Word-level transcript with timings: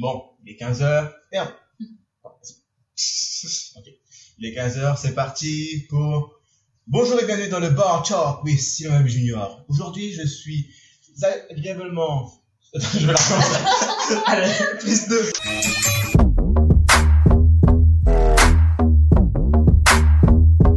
Bon, 0.00 0.22
il 0.42 0.52
est 0.54 0.58
15h. 0.58 1.12
Merde. 1.30 1.50
Ok. 3.76 3.84
Il 4.38 4.46
est 4.46 4.56
15h, 4.56 4.96
c'est 4.98 5.14
parti 5.14 5.86
pour... 5.90 6.40
Bonjour 6.86 7.20
et 7.20 7.26
bienvenue 7.26 7.48
dans 7.48 7.60
le 7.60 7.68
Bar 7.68 8.02
Talk 8.02 8.42
with 8.44 8.58
Sylvain 8.58 9.06
Junior. 9.06 9.62
Aujourd'hui, 9.68 10.14
je 10.14 10.26
suis 10.26 10.70
agréablement... 11.50 12.32
je 12.74 13.06
vais 13.06 13.12
la 13.12 13.18
recommencer. 13.18 14.16
Allez, 14.26 14.52
plus 14.78 15.08
deux. 15.08 15.30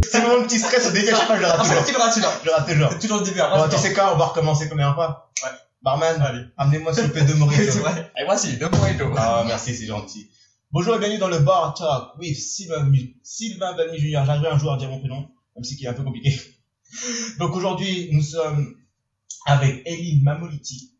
C'est 0.04 0.21
mon 0.21 0.44
petit 0.44 0.60
stress 0.60 0.88
au 0.88 0.92
début, 0.92 1.08
chaque 1.08 1.28
fois 1.28 1.36
je 1.38 1.42
le 1.42 1.48
rate 1.48 1.60
Ah, 1.60 1.64
toujours. 1.64 1.86
tu 1.86 1.94
le 1.94 1.98
rates, 1.98 2.14
tu 2.14 2.20
l'as. 2.20 2.40
Je 2.42 2.46
le 2.46 2.52
rate 2.54 2.68
toujours. 2.68 3.00
Toujours 3.00 3.18
le 3.20 3.24
début. 3.26 3.40
Bon, 3.40 3.46
après, 3.46 3.76
tu 3.76 3.82
sais 3.82 3.94
quoi, 3.94 4.14
on 4.14 4.18
va 4.18 4.26
recommencer 4.26 4.68
combien 4.68 4.94
fois? 4.94 5.32
Ouais. 5.44 5.50
Barman, 5.84 6.21
Allez. 6.21 6.45
amenez-moi 6.55 6.93
s'il 6.93 7.04
vous 7.04 7.09
plaît 7.09 7.25
deux 7.25 7.34
vrai. 7.34 8.09
Et 8.18 8.23
voici, 8.23 8.55
deux 8.55 8.70
mojitos. 8.70 9.11
Ah, 9.18 9.43
merci, 9.45 9.75
c'est 9.75 9.86
gentil. 9.86 10.29
Bonjour 10.71 10.95
et 10.95 10.99
bienvenue 10.99 11.20
dans 11.20 11.27
le 11.27 11.39
Bar 11.39 11.73
Talk 11.73 12.17
with 12.17 12.38
Sylvain, 12.38 12.89
Sylvain 13.21 13.75
Balmy 13.75 13.99
Junior. 13.99 14.23
J'arriverai 14.23 14.53
un 14.53 14.58
jour 14.58 14.72
à 14.72 14.77
dire 14.77 14.89
mon 14.89 14.99
prénom, 14.99 15.30
même 15.55 15.63
si 15.66 15.75
c'est 15.75 15.85
un 15.88 15.94
peu 15.94 16.03
compliqué. 16.03 16.39
Donc 17.39 17.53
aujourd'hui, 17.53 18.08
nous 18.13 18.22
sommes 18.22 18.77
avec 19.45 19.85
Eline 19.85 20.23
Mamoliti. 20.23 20.94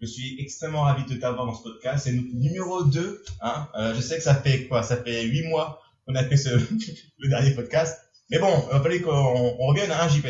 Je 0.00 0.06
suis 0.06 0.40
extrêmement 0.40 0.82
ravi 0.82 1.04
de 1.12 1.18
t'avoir 1.18 1.46
dans 1.46 1.54
ce 1.54 1.64
podcast. 1.64 2.04
C'est 2.04 2.12
notre 2.12 2.32
numéro 2.32 2.84
2. 2.84 3.24
Hein. 3.40 3.68
Euh, 3.74 3.94
je 3.96 4.00
sais 4.00 4.16
que 4.16 4.22
ça 4.22 4.36
fait 4.36 4.68
quoi? 4.68 4.84
Ça 4.84 4.96
fait 4.96 5.24
8 5.24 5.48
mois 5.48 5.82
qu'on 6.06 6.14
a 6.14 6.22
fait 6.22 6.36
ce, 6.36 6.50
le 7.18 7.28
dernier 7.28 7.50
podcast. 7.50 7.98
Mais 8.30 8.38
bon, 8.38 8.62
il 8.68 8.78
va 8.78 8.80
falloir 8.80 9.02
qu'on 9.02 9.56
on 9.58 9.66
revienne 9.66 9.90
à 9.90 10.04
un 10.04 10.08
JP. 10.08 10.28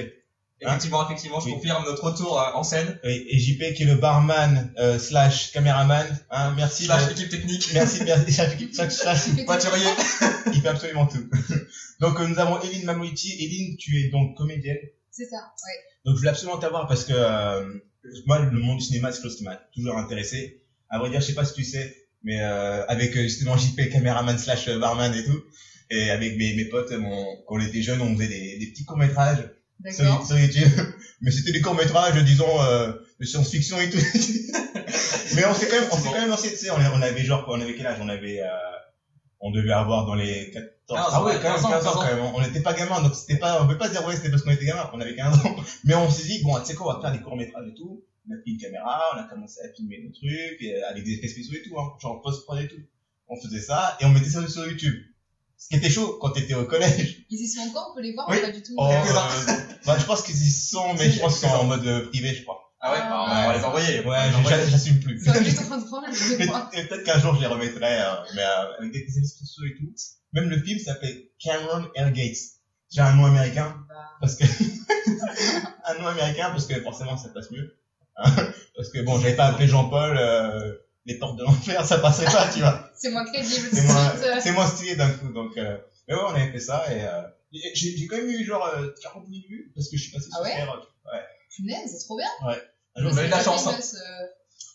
Effectivement, 0.62 1.04
effectivement, 1.06 1.40
je 1.40 1.46
Oui. 1.46 1.52
confirme 1.54 1.84
notre 1.84 2.04
retour 2.04 2.38
euh, 2.40 2.52
en 2.54 2.62
scène. 2.62 2.98
Et, 3.04 3.34
et 3.34 3.38
JP 3.38 3.74
qui 3.74 3.82
est 3.84 3.86
le 3.86 3.94
barman 3.94 4.72
euh, 4.78 4.98
slash 4.98 5.52
caméraman. 5.52 6.06
Hein. 6.30 6.52
Merci. 6.56 6.84
Slash 6.84 7.06
de- 7.06 7.12
équipe 7.12 7.30
technique. 7.30 7.70
Merci, 7.72 8.02
merci. 8.04 8.32
Chaque, 8.32 8.58
chaque, 8.74 8.90
chaque, 8.92 9.44
Voiturier. 9.46 9.86
il 10.52 10.60
fait 10.60 10.68
absolument 10.68 11.06
tout. 11.06 11.24
Donc 12.00 12.20
euh, 12.20 12.26
nous 12.26 12.38
avons 12.38 12.60
Eline 12.60 12.84
Mamouiti. 12.84 13.32
Eline, 13.42 13.76
tu 13.78 13.98
es 14.04 14.10
donc 14.10 14.36
comédienne. 14.36 14.78
C'est 15.10 15.24
ça, 15.26 15.36
ouais. 15.36 15.72
Donc 16.04 16.14
je 16.14 16.18
voulais 16.20 16.30
absolument 16.30 16.58
t'avoir 16.58 16.86
parce 16.86 17.04
que 17.04 17.12
euh, 17.14 17.64
moi 18.26 18.38
le 18.38 18.58
monde 18.58 18.78
du 18.78 18.84
cinéma 18.84 19.12
c'est 19.12 19.18
quelque 19.20 19.30
chose 19.30 19.38
qui 19.38 19.44
m'a 19.44 19.56
toujours 19.74 19.96
intéressé. 19.98 20.62
À 20.88 20.98
vrai 20.98 21.10
dire, 21.10 21.20
je 21.20 21.26
sais 21.26 21.34
pas 21.34 21.44
si 21.44 21.54
tu 21.54 21.64
sais, 21.64 21.94
mais 22.22 22.40
euh, 22.40 22.84
avec 22.86 23.14
justement 23.14 23.56
JP 23.56 23.90
caméraman 23.92 24.38
slash 24.38 24.68
barman 24.78 25.14
et 25.14 25.24
tout, 25.24 25.42
et 25.90 26.10
avec 26.10 26.36
mes, 26.38 26.54
mes 26.54 26.64
potes, 26.66 26.90
mon, 26.92 27.24
quand 27.46 27.56
on 27.56 27.60
était 27.60 27.82
jeunes, 27.82 28.00
on 28.00 28.14
faisait 28.16 28.28
des, 28.28 28.58
des 28.58 28.66
petits 28.68 28.84
courts 28.84 28.96
métrages 28.98 29.50
D'accord. 29.80 30.26
Mais 31.22 31.30
c'était 31.30 31.52
des 31.52 31.60
courts 31.60 31.74
métrages, 31.74 32.22
disons 32.24 32.62
euh, 32.62 32.92
de 33.18 33.24
science-fiction 33.24 33.78
et 33.80 33.90
tout. 33.90 33.98
mais 35.34 35.44
on 35.44 35.54
s'est 35.54 35.68
quand 35.68 35.80
même, 35.80 35.88
on 35.92 35.96
s'est 35.96 36.08
quand 36.08 36.20
même 36.20 36.30
lancé, 36.30 36.50
tu 36.50 36.56
sais, 36.56 36.70
on, 36.70 36.76
on 36.76 37.02
avait 37.02 37.24
genre 37.24 37.44
quoi, 37.44 37.58
on 37.58 37.60
avait 37.60 37.74
quel 37.74 37.86
âge? 37.86 37.98
On 38.00 38.08
avait, 38.08 38.40
euh, 38.40 38.48
on 39.40 39.50
devait 39.50 39.72
avoir 39.72 40.06
dans 40.06 40.14
les 40.14 40.50
14 40.50 40.70
ah 40.96 41.24
ouais, 41.24 41.34
quand 41.40 41.52
même 41.52 41.62
15 41.62 41.64
ans, 41.64 41.70
15 41.70 41.86
ans 41.86 41.90
15 41.90 41.96
ans. 41.96 42.00
quand 42.00 42.16
même. 42.16 42.34
On 42.34 42.40
n'était 42.40 42.60
pas 42.60 42.74
gamin, 42.74 43.02
donc 43.02 43.14
c'était 43.14 43.38
pas, 43.38 43.62
on 43.62 43.68
peut 43.68 43.78
pas 43.78 43.88
dire 43.88 44.04
ouais, 44.06 44.16
c'était 44.16 44.30
parce 44.30 44.42
qu'on 44.42 44.50
était 44.50 44.66
gamin, 44.66 44.88
on 44.92 45.00
avait 45.00 45.14
15 45.14 45.46
ans. 45.46 45.56
Mais 45.84 45.94
on 45.94 46.10
s'est 46.10 46.24
dit, 46.24 46.42
bon, 46.42 46.58
tu 46.58 46.66
sais 46.66 46.74
quoi, 46.74 46.94
on 46.94 46.96
va 46.96 47.02
faire 47.02 47.16
des 47.16 47.22
courts 47.22 47.36
métrages 47.36 47.68
et 47.68 47.74
tout. 47.74 48.04
On 48.28 48.34
a 48.34 48.38
pris 48.38 48.52
une 48.52 48.58
caméra, 48.58 49.00
on 49.14 49.18
a 49.18 49.24
commencé 49.24 49.60
à 49.64 49.72
filmer 49.72 50.02
nos 50.04 50.12
trucs, 50.12 50.60
et, 50.60 50.76
euh, 50.76 50.88
avec 50.90 51.04
des 51.04 51.12
effets 51.12 51.28
spéciaux 51.28 51.54
et 51.54 51.68
tout, 51.68 51.78
hein, 51.78 51.92
genre 52.00 52.20
post-prod 52.22 52.60
et 52.60 52.68
tout. 52.68 52.80
On 53.28 53.40
faisait 53.40 53.60
ça, 53.60 53.96
et 54.00 54.04
on 54.04 54.10
mettait 54.10 54.30
ça 54.30 54.46
sur 54.48 54.66
YouTube. 54.66 54.94
Ce 55.60 55.68
qui 55.68 55.76
était 55.76 55.90
chaud 55.90 56.18
quand 56.20 56.30
t'étais 56.30 56.54
au 56.54 56.64
collège. 56.64 57.26
Ils 57.30 57.40
y 57.40 57.46
sont 57.48 57.60
encore, 57.60 57.90
on 57.92 57.94
peut 57.94 58.02
les 58.02 58.12
voir 58.14 58.26
Oui. 58.28 58.38
ou 58.38 58.40
pas 58.40 58.50
du 58.50 58.62
tout 58.62 58.72
Oh, 58.76 58.90
euh, 58.90 59.52
bah, 59.86 59.96
je 60.00 60.04
pense 60.06 60.22
qu'ils 60.22 60.42
y 60.42 60.50
sont, 60.50 60.94
mais 60.94 61.10
je 61.10 61.20
pense 61.20 61.38
qu'ils 61.38 61.48
sont 61.48 61.54
en 61.54 61.64
mode 61.64 61.86
euh, 61.86 62.08
privé, 62.08 62.34
je 62.34 62.42
crois. 62.42 62.58
Ah 62.80 62.92
ouais, 62.92 62.98
bah, 62.98 63.24
on 63.26 63.30
Ouais. 63.30 63.46
va 63.46 63.58
les 63.58 63.64
envoyer. 63.64 64.00
Ouais, 64.00 64.70
j'assume 64.70 65.00
plus. 65.00 65.22
Être 65.28 65.60
en 65.60 65.64
train 65.66 65.78
de 65.78 65.84
prendre, 65.84 66.70
peut-être 66.70 67.04
qu'un 67.04 67.20
jour 67.20 67.34
je 67.36 67.40
les 67.40 67.46
remettrai, 67.46 68.00
euh, 68.00 68.06
mais 68.34 68.42
euh, 68.42 68.78
avec 68.78 68.92
des 68.92 69.00
effets 69.00 69.26
spéciaux 69.26 69.64
et 69.66 69.76
tout. 69.76 69.92
Même 70.32 70.48
le 70.48 70.60
film 70.62 70.78
s'appelle 70.78 71.24
Cameron 71.38 71.86
Air 71.94 72.10
Gates. 72.12 72.38
J'ai 72.90 73.02
un 73.02 73.12
nom 73.12 73.26
américain 73.26 73.76
Bah, 73.88 73.94
parce 74.20 74.34
que 74.36 74.44
un 75.84 75.94
nom 76.00 76.06
américain 76.06 76.50
parce 76.50 76.66
que 76.66 76.80
forcément 76.80 77.16
ça 77.18 77.28
passe 77.28 77.50
mieux. 77.50 77.76
Parce 78.76 78.90
que 78.92 79.00
bon, 79.02 79.18
j'avais 79.18 79.36
pas 79.36 79.46
appelé 79.46 79.66
Jean-Paul 79.68 80.16
euh, 80.18 80.72
les 81.06 81.18
portes 81.18 81.36
de 81.38 81.44
l'enfer, 81.44 81.84
ça 81.86 81.98
passerait 81.98 82.30
pas, 82.32 82.48
tu 82.52 82.60
vois. 82.60 82.90
C'est 82.96 83.10
moins 83.10 83.24
crédible, 83.24 83.68
C'est 83.72 83.82
moins, 83.84 84.12
c'est 84.42 84.52
moins 84.52 84.66
stylé 84.66 84.94
d'un 84.96 85.08
coup. 85.10 85.32
Donc, 85.32 85.56
euh, 85.56 85.78
mais 86.06 86.14
ouais, 86.14 86.20
on 86.28 86.34
avait 86.34 86.52
fait 86.52 86.60
ça 86.60 86.84
et 86.92 87.02
euh, 87.02 87.22
et 87.52 87.70
j'ai 87.74 87.96
j'ai 87.96 88.06
quand 88.06 88.16
même 88.16 88.28
eu 88.28 88.44
genre 88.44 88.64
euh, 88.76 88.88
40 89.02 89.24
000 89.26 89.40
vues 89.48 89.72
parce 89.74 89.88
que 89.88 89.96
je 89.96 90.02
suis 90.02 90.12
passé 90.12 90.26
Ah 90.32 90.36
sur 90.36 90.44
ouais 90.44 90.52
Skyrock. 90.52 90.84
Punaise, 91.56 91.90
c'est 91.98 92.04
trop 92.04 92.16
bien. 92.18 92.28
Un 92.96 93.02
jour, 93.02 93.10
Vous 93.12 93.18
avez 93.18 93.26
de 93.28 93.32
la 93.32 93.38
C'est 93.38 93.44
chance, 93.44 93.66
hein. 93.66 93.74
euh, 93.76 94.26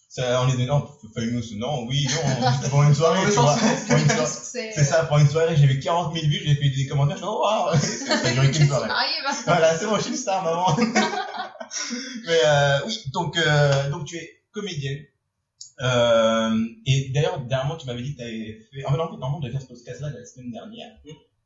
ça, 0.10 0.42
on 0.42 0.50
est 0.52 0.58
des 0.58 0.66
non, 0.66 0.88
famous, 1.14 1.42
non, 1.58 1.86
oui, 1.88 2.08
non, 2.42 2.70
pour 2.70 2.84
une 2.84 2.96
soirée, 2.96 3.20
On 3.22 3.26
tu 3.30 3.32
vois. 3.36 3.56
chanceux. 3.58 3.86
Pour 3.88 3.98
une 3.98 4.10
soirée- 4.10 4.28
succès, 4.34 4.72
C'est 4.74 4.84
ça, 4.84 5.04
pour 5.06 5.18
une 5.20 5.30
soirée, 5.30 5.56
j'ai 5.58 5.68
vu 5.68 5.80
40 5.80 6.14
000 6.16 6.26
vues, 6.28 6.42
j'ai 6.46 6.56
fait 6.56 6.70
des 6.70 6.88
commentaires, 6.88 7.18
je 7.18 7.22
suis 7.22 7.30
oh, 7.32 7.42
waouh, 7.44 7.78
ça 7.78 8.28
a 8.28 8.32
duré 8.32 8.50
qu'une 8.52 8.68
soirée. 8.68 8.90
Voilà, 9.46 9.78
c'est 9.78 9.86
bon, 9.86 9.98
je 9.98 10.02
suis 10.02 10.12
une 10.12 10.18
star, 10.18 10.44
maman. 10.44 10.76
Mais 12.26 12.40
euh, 12.46 12.80
oui, 12.88 13.04
donc, 13.14 13.38
euh, 13.38 13.90
donc 13.90 14.06
tu 14.06 14.18
es 14.18 14.42
comédienne. 14.52 15.00
Euh, 15.82 16.66
et 16.86 17.10
d'ailleurs, 17.14 17.40
dernièrement, 17.42 17.78
tu 17.78 17.86
m'avais 17.86 18.02
dit 18.02 18.14
que 18.14 18.18
tu 18.18 18.24
avais 18.24 18.60
fait... 18.72 18.86
En 18.86 18.92
fait, 18.92 19.00
en 19.00 19.06
fait, 19.12 19.18
normalement, 19.18 19.38
on 19.38 19.40
devait 19.40 19.52
faire 19.52 19.62
ce 19.62 19.68
podcast-là 19.68 20.10
la 20.10 20.26
semaine 20.26 20.52
dernière. 20.52 20.92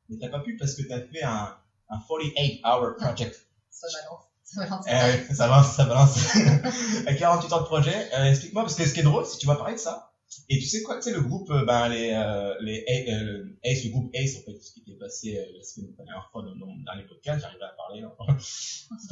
Mais 0.10 0.18
t'as 0.20 0.30
pas 0.30 0.40
pu 0.40 0.56
parce 0.58 0.76
que 0.76 0.84
tu 0.84 0.92
as 0.94 1.02
fait 1.02 1.24
un, 1.24 1.56
un 1.90 1.98
48-hour 1.98 2.96
project. 2.98 3.48
Ça 3.70 3.88
balance. 3.94 4.26
Ça 4.44 4.66
balance. 4.66 4.86
Euh, 4.90 5.34
ça 5.34 5.48
balance, 5.48 5.76
ça 5.76 5.86
balance. 5.86 7.06
À 7.08 7.14
48 7.14 7.54
ans 7.54 7.60
de 7.62 7.66
projet. 7.66 8.10
Euh, 8.18 8.26
Explique-moi, 8.26 8.64
parce 8.64 8.76
que 8.76 8.86
ce 8.86 8.94
qui 8.94 9.00
est 9.00 9.04
drôle, 9.04 9.24
que 9.24 9.38
tu 9.38 9.46
vas 9.46 9.56
parler 9.56 9.76
de 9.76 9.80
ça. 9.80 10.12
Et 10.48 10.60
tu 10.60 10.66
sais 10.66 10.82
quoi, 10.84 10.96
tu 10.98 11.04
sais, 11.04 11.12
le 11.12 11.22
groupe, 11.22 11.50
euh, 11.52 11.66
ben, 11.66 11.88
les, 11.90 12.12
euh, 12.14 12.54
les 12.62 12.84
A- 12.88 13.14
euh, 13.14 13.58
Ace, 13.64 13.84
le 13.84 13.92
groupe 13.92 14.10
Ace, 14.14 14.38
en 14.38 14.42
fait, 14.52 14.60
ce 14.62 14.74
qui 14.74 14.82
était 14.82 14.98
passé 15.00 15.40
la 15.56 15.64
semaine 15.64 15.94
dernière 15.96 16.30
fois 16.32 16.44
dans, 16.44 16.54
mon 16.56 16.76
dernier 16.84 17.04
podcast, 17.08 17.42
j'arrivais 17.42 17.64
à 17.64 17.70
parler. 17.78 18.04
En 18.20 18.38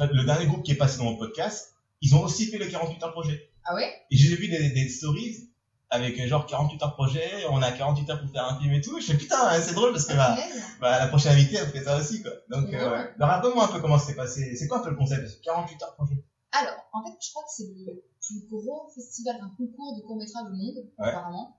fait, 0.06 0.12
le 0.12 0.24
dernier 0.24 0.46
groupe 0.46 0.64
qui 0.64 0.72
est 0.72 0.76
passé 0.76 0.98
dans 0.98 1.04
mon 1.04 1.16
podcast, 1.16 1.74
ils 2.00 2.14
ont 2.14 2.22
aussi 2.22 2.46
fait 2.46 2.58
le 2.58 2.66
48 2.66 3.02
heures 3.02 3.12
projet. 3.12 3.50
Ah 3.64 3.74
ouais? 3.74 3.90
Et 4.10 4.16
j'ai 4.16 4.34
vu 4.36 4.48
des, 4.48 4.70
des 4.70 4.88
stories 4.88 5.48
avec 5.90 6.18
euh, 6.20 6.26
genre 6.26 6.46
48 6.46 6.82
heures 6.82 6.94
projet, 6.94 7.30
on 7.50 7.62
a 7.62 7.72
48 7.72 8.10
heures 8.10 8.20
pour 8.20 8.30
faire 8.30 8.44
un 8.44 8.58
film 8.60 8.72
et 8.74 8.80
tout. 8.80 9.00
Je 9.00 9.06
fais 9.06 9.16
putain, 9.16 9.58
c'est 9.60 9.72
drôle 9.74 9.92
parce 9.92 10.04
que 10.04 10.14
bah, 10.14 10.36
bah, 10.80 10.98
la 10.98 11.08
prochaine 11.08 11.32
invitée, 11.32 11.56
elle 11.56 11.68
fait 11.70 11.82
ça 11.84 11.96
aussi, 11.98 12.22
quoi. 12.22 12.32
Donc, 12.50 12.68
Ouais. 12.68 12.76
euh, 12.76 12.90
ouais. 12.90 13.10
Alors, 13.18 13.28
raconte-moi 13.36 13.64
un 13.64 13.68
peu 13.72 13.80
comment 13.80 13.98
c'est 13.98 14.14
passé. 14.14 14.54
C'est 14.56 14.68
quoi 14.68 14.78
un 14.78 14.82
peu 14.82 14.90
le 14.90 14.96
concept 14.96 15.22
de 15.22 15.28
ce 15.28 15.36
48 15.42 15.82
heures 15.82 15.94
projet? 15.94 16.22
Alors, 16.52 16.88
en 16.92 17.02
fait, 17.04 17.12
je 17.20 17.30
crois 17.30 17.42
que 17.44 17.50
c'est 17.56 17.68
le 17.86 18.02
plus 18.20 18.46
gros 18.50 18.90
festival, 18.94 19.36
un 19.42 19.48
concours 19.56 19.96
de 19.96 20.02
court-métrage 20.02 20.44
au 20.46 20.54
monde, 20.54 20.76
Ouais. 20.98 21.08
apparemment. 21.08 21.56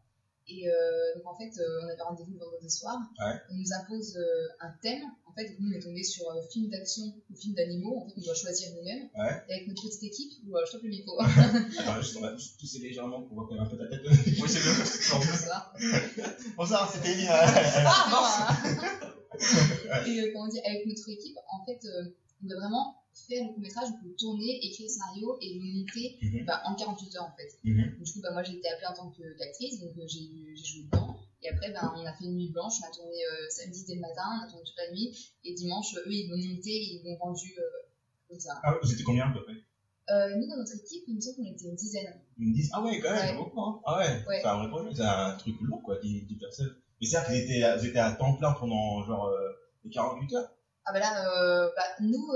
Et 0.49 0.67
euh, 0.67 1.15
donc, 1.15 1.27
en 1.27 1.37
fait, 1.37 1.51
euh, 1.59 1.81
on 1.83 1.87
avait 1.87 2.01
rendez-vous 2.01 2.33
le 2.33 2.39
vendredi 2.39 2.69
soir. 2.69 2.97
Ouais. 3.19 3.39
On 3.51 3.55
nous 3.55 3.73
impose 3.79 4.17
euh, 4.17 4.47
un 4.61 4.71
thème. 4.81 5.03
En 5.27 5.33
fait, 5.33 5.55
nous, 5.59 5.69
on 5.69 5.73
est 5.77 5.79
tombé 5.81 6.03
sur 6.03 6.25
film 6.51 6.69
d'action 6.69 7.03
ou 7.29 7.35
film 7.35 7.53
d'animaux. 7.53 7.97
En 7.97 8.07
fait, 8.07 8.15
on 8.17 8.21
doit 8.21 8.33
choisir 8.33 8.69
nous-mêmes. 8.75 9.09
Ouais. 9.15 9.43
Et 9.47 9.53
avec 9.53 9.67
notre 9.67 9.83
petite 9.83 10.03
équipe, 10.03 10.31
ou 10.47 10.55
je 10.65 10.71
tape 10.71 10.81
le 10.81 10.89
micro. 10.89 11.21
Attends, 11.21 12.01
juste, 12.01 12.17
on 12.17 12.21
va 12.21 12.35
juste 12.35 12.59
pousser 12.59 12.79
légèrement 12.79 13.21
pour 13.21 13.35
voir 13.35 13.47
quand 13.47 13.55
même 13.55 13.63
un 13.63 13.69
peu 13.69 13.77
ta 13.77 13.88
tête. 13.88 14.01
Oui, 14.41 14.47
c'est. 14.47 14.59
Ça 14.59 15.17
va. 15.47 15.73
Bonsoir, 16.57 16.91
c'était 16.91 17.13
Elie. 17.13 17.27
Ah, 17.29 18.57
Et 20.07 20.33
comment 20.33 20.47
dire, 20.47 20.63
avec 20.65 20.85
notre 20.88 21.09
équipe, 21.09 21.38
en 21.51 21.63
fait, 21.65 21.79
on 22.43 22.47
doit 22.47 22.57
vraiment 22.57 22.98
faire 23.28 23.44
le 23.44 23.50
court-métrage, 23.53 23.90
on 23.90 24.03
peut 24.03 24.13
tourner, 24.18 24.59
écrire 24.66 24.88
le 24.88 24.91
scénario 24.94 25.38
et 25.41 25.53
le 25.53 25.59
monter 25.80 26.18
Mhm. 26.22 26.46
bah, 26.46 26.62
en 26.66 26.75
48 26.75 27.16
heures, 27.18 27.24
en 27.25 27.35
fait. 27.38 27.50
Mhm. 27.63 27.97
Du 28.03 28.12
coup, 28.12 28.19
bah, 28.22 28.31
moi, 28.31 28.44
j'ai 28.44 28.53
été 28.57 28.69
appelée 28.69 28.88
en 28.88 28.94
tant 28.94 29.09
qu'actrice, 29.12 29.80
donc 29.81 29.91
euh, 29.97 30.07
j'ai 30.07 30.56
joué 30.56 30.84
dedans. 30.84 31.18
Et 31.41 31.50
après, 31.50 31.72
bah, 31.72 31.94
on 31.96 32.06
a 32.06 32.13
fait 32.13 32.25
une 32.25 32.35
nuit 32.35 32.50
blanche, 32.52 32.74
on 32.84 32.88
a 32.88 32.91
tourné 32.91 33.16
euh, 33.16 33.50
samedi 33.50 33.85
dès 33.85 33.96
le 33.96 34.02
matin, 34.02 34.24
on 34.41 34.46
a 34.46 34.50
tourné 34.50 34.63
toute 34.66 34.78
la 34.78 34.91
nuit. 34.91 35.16
Et 35.46 35.53
dimanche, 35.53 35.96
eux, 35.96 36.12
ils 36.12 36.30
l'ont 36.30 36.38
monté, 36.38 36.69
ils 36.69 37.02
l'ont 37.06 37.16
rendu 37.18 37.53
euh, 37.57 37.63
comme 38.30 38.40
ça. 38.40 38.59
Ah, 38.63 38.75
vous 38.81 38.91
étiez 38.91 39.03
combien 39.06 39.30
à 39.30 39.34
peu 39.34 39.44
près? 39.44 39.53
Euh, 40.12 40.36
nous, 40.36 40.47
dans 40.50 40.57
notre 40.57 40.74
équipe, 40.75 41.03
il 41.07 41.16
me 41.16 41.22
semble 41.22 41.38
qu'on 41.38 41.46
était 41.46 41.66
une 41.66 41.75
dizaine. 41.75 42.19
Ils 42.40 42.47
me 42.50 42.53
disent, 42.53 42.69
ah 42.74 42.81
ouais, 42.84 43.00
quand 43.00 43.12
même, 43.13 43.30
Ouais. 43.30 43.44
beaucoup, 43.44 43.62
hein. 43.62 43.80
Ah 43.86 43.97
ouais, 44.00 44.25
Ouais. 44.28 44.40
c'est 44.41 44.47
un 44.47 44.57
vrai 44.57 44.69
projet, 44.69 44.90
c'est 44.96 45.03
un 45.03 45.38
truc 45.38 45.56
long, 45.62 45.78
quoi, 45.81 45.97
10, 46.00 46.25
10 46.25 46.36
personnes. 46.36 46.75
Mais 47.00 47.07
c'est-à-dire 47.07 47.30
qu'ils 47.30 47.44
étaient, 47.44 47.80
ils 47.81 47.86
étaient 47.88 48.00
à 48.00 48.12
temps 48.13 48.36
plein 48.36 48.51
pendant, 48.54 49.04
genre, 49.06 49.31
les 49.86 49.92
48 49.92 50.33
heures? 50.33 50.51
Ah 50.86 50.92
bah 50.94 51.00
là, 51.00 51.69
bah, 51.75 51.83
nous, 52.01 52.27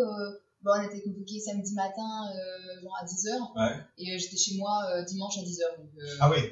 bah, 0.64 0.72
on 0.80 0.82
était 0.84 1.02
convoqués 1.02 1.40
samedi 1.40 1.74
matin, 1.76 2.30
euh, 2.34 2.82
genre 2.82 2.98
à 3.02 3.06
10h. 3.06 3.30
Ouais. 3.56 3.84
Et 3.98 4.14
euh, 4.14 4.18
j'étais 4.18 4.38
chez 4.38 4.58
moi 4.58 4.84
euh, 4.92 5.04
dimanche 5.04 5.38
à 5.38 5.42
10h. 5.42 5.78
Donc, 5.78 5.90
euh, 6.00 6.18
Ah 6.20 6.30
ouais. 6.30 6.52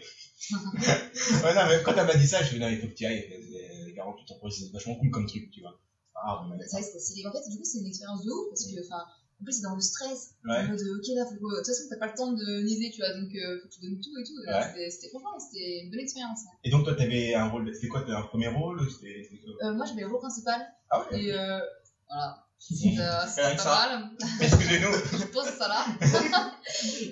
ouais, 0.52 1.54
non, 1.56 1.62
mais 1.68 1.84
quand 1.84 1.94
elle 1.96 2.08
m'a 2.08 2.16
dit 2.16 2.28
ça, 2.28 2.38
je 2.40 2.44
me 2.44 2.48
suis 2.50 2.58
dit, 2.58 2.64
non, 2.64 2.70
il 2.70 2.80
faut 2.80 2.88
que 2.88 2.94
tu 2.94 3.06
ailles, 3.06 3.26
les- 3.30 3.86
les 3.86 3.94
48 3.94 4.32
heures 4.34 4.52
c'est 4.52 4.72
vachement 4.72 4.96
cool 4.96 5.12
comme 5.12 5.26
truc, 5.28 5.50
tu 5.52 5.62
vois. 5.62 5.80
Ah, 6.16 6.44
bon, 6.48 6.56
C'est 6.68 6.78
vrai 6.82 7.00
stylé. 7.00 7.26
En 7.28 7.32
fait, 7.32 7.48
du 7.50 7.58
coup, 7.58 7.64
c'est 7.66 7.80
une 7.80 7.88
expérience 7.88 8.24
de 8.24 8.30
ouf 8.32 8.50
parce 8.50 8.66
que, 8.66 8.78
enfin, 8.86 9.04
en 9.40 9.44
plus, 9.44 9.54
c'est 9.54 9.62
dans 9.64 9.74
le 9.76 9.82
stress. 9.82 10.36
ouais. 10.46 10.58
En 10.58 10.68
mode, 10.68 10.82
ok, 10.82 11.08
là, 11.16 11.26
faut 11.26 11.34
que- 11.36 11.42
de 11.42 11.58
toute 11.58 11.68
façon, 11.68 11.84
t'as 11.90 11.98
pas 11.98 12.08
le 12.08 12.14
temps 12.16 12.32
de 12.32 12.62
niaiser, 12.62 12.92
tu 12.92 13.02
vois, 13.02 13.10
donc 13.14 13.30
faut 13.32 13.68
que 13.68 13.74
tu 13.74 13.82
donnes 13.82 14.00
tout 14.02 14.14
et 14.20 14.24
tout. 14.24 14.38
Ouais. 14.48 14.90
C'était- 14.92 15.10
franchement, 15.10 15.40
c'était 15.40 15.82
une 15.84 15.90
bonne 15.90 16.00
expérience. 16.00 16.40
hein. 16.48 16.58
Et 16.64 16.70
donc, 16.70 16.84
toi, 16.86 16.96
t'avais 16.96 17.34
un 17.34 17.48
rôle, 17.50 17.74
c'était 17.74 17.88
quoi, 17.88 18.04
un 18.08 18.22
premier 18.24 18.50
rôle, 18.50 18.82
Euh, 18.82 19.74
moi, 19.74 19.86
j'avais 19.86 20.02
le 20.02 20.08
rôle 20.08 20.20
principal 20.20 20.60
Ah 20.90 21.06
ouais. 21.12 21.24
et 21.24 21.32
voilà. 22.10 22.46
C'est 22.64 23.00
euh. 23.00 23.26
Excusez-nous. 24.42 24.94
Je 25.20 25.26
pense 25.34 25.50
que 25.50 25.58
ça 25.58 25.68
là. 25.68 25.86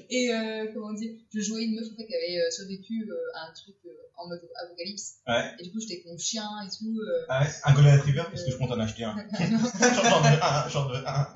Et 0.10 0.32
euh, 0.32 0.68
comment 0.74 0.94
dire, 0.94 1.12
je 1.34 1.42
jouais 1.42 1.64
une 1.64 1.76
meuf 1.76 1.88
en 1.92 1.96
fait, 1.98 2.06
qui 2.06 2.14
avait 2.16 2.40
euh, 2.40 2.52
survécu 2.52 3.08
euh, 3.10 3.16
à 3.36 3.50
un 3.50 3.54
truc 3.54 3.76
euh, 3.86 3.90
en 4.16 4.28
mode 4.28 4.42
apocalypse. 4.64 5.16
Ouais. 5.28 5.52
Et 5.60 5.64
du 5.64 5.72
coup, 5.72 5.80
j'étais 5.80 5.96
avec 5.96 6.06
mon 6.06 6.18
chien 6.20 6.48
et 6.66 6.70
tout. 6.70 6.96
euh, 7.02 7.26
Ah 7.30 7.42
ouais, 7.42 7.50
un 7.64 7.74
Golden 7.74 7.96
Retriever, 7.98 8.24
parce 8.30 8.44
que 8.46 8.52
je 8.52 8.58
compte 8.58 8.72
en 8.72 8.80
acheter 8.80 9.04
un. 9.04 9.16
J'en 9.40 10.22
veux 10.22 10.40
un, 10.42 10.70
j'en 10.70 10.88
veux 10.88 11.08
un. 11.08 11.28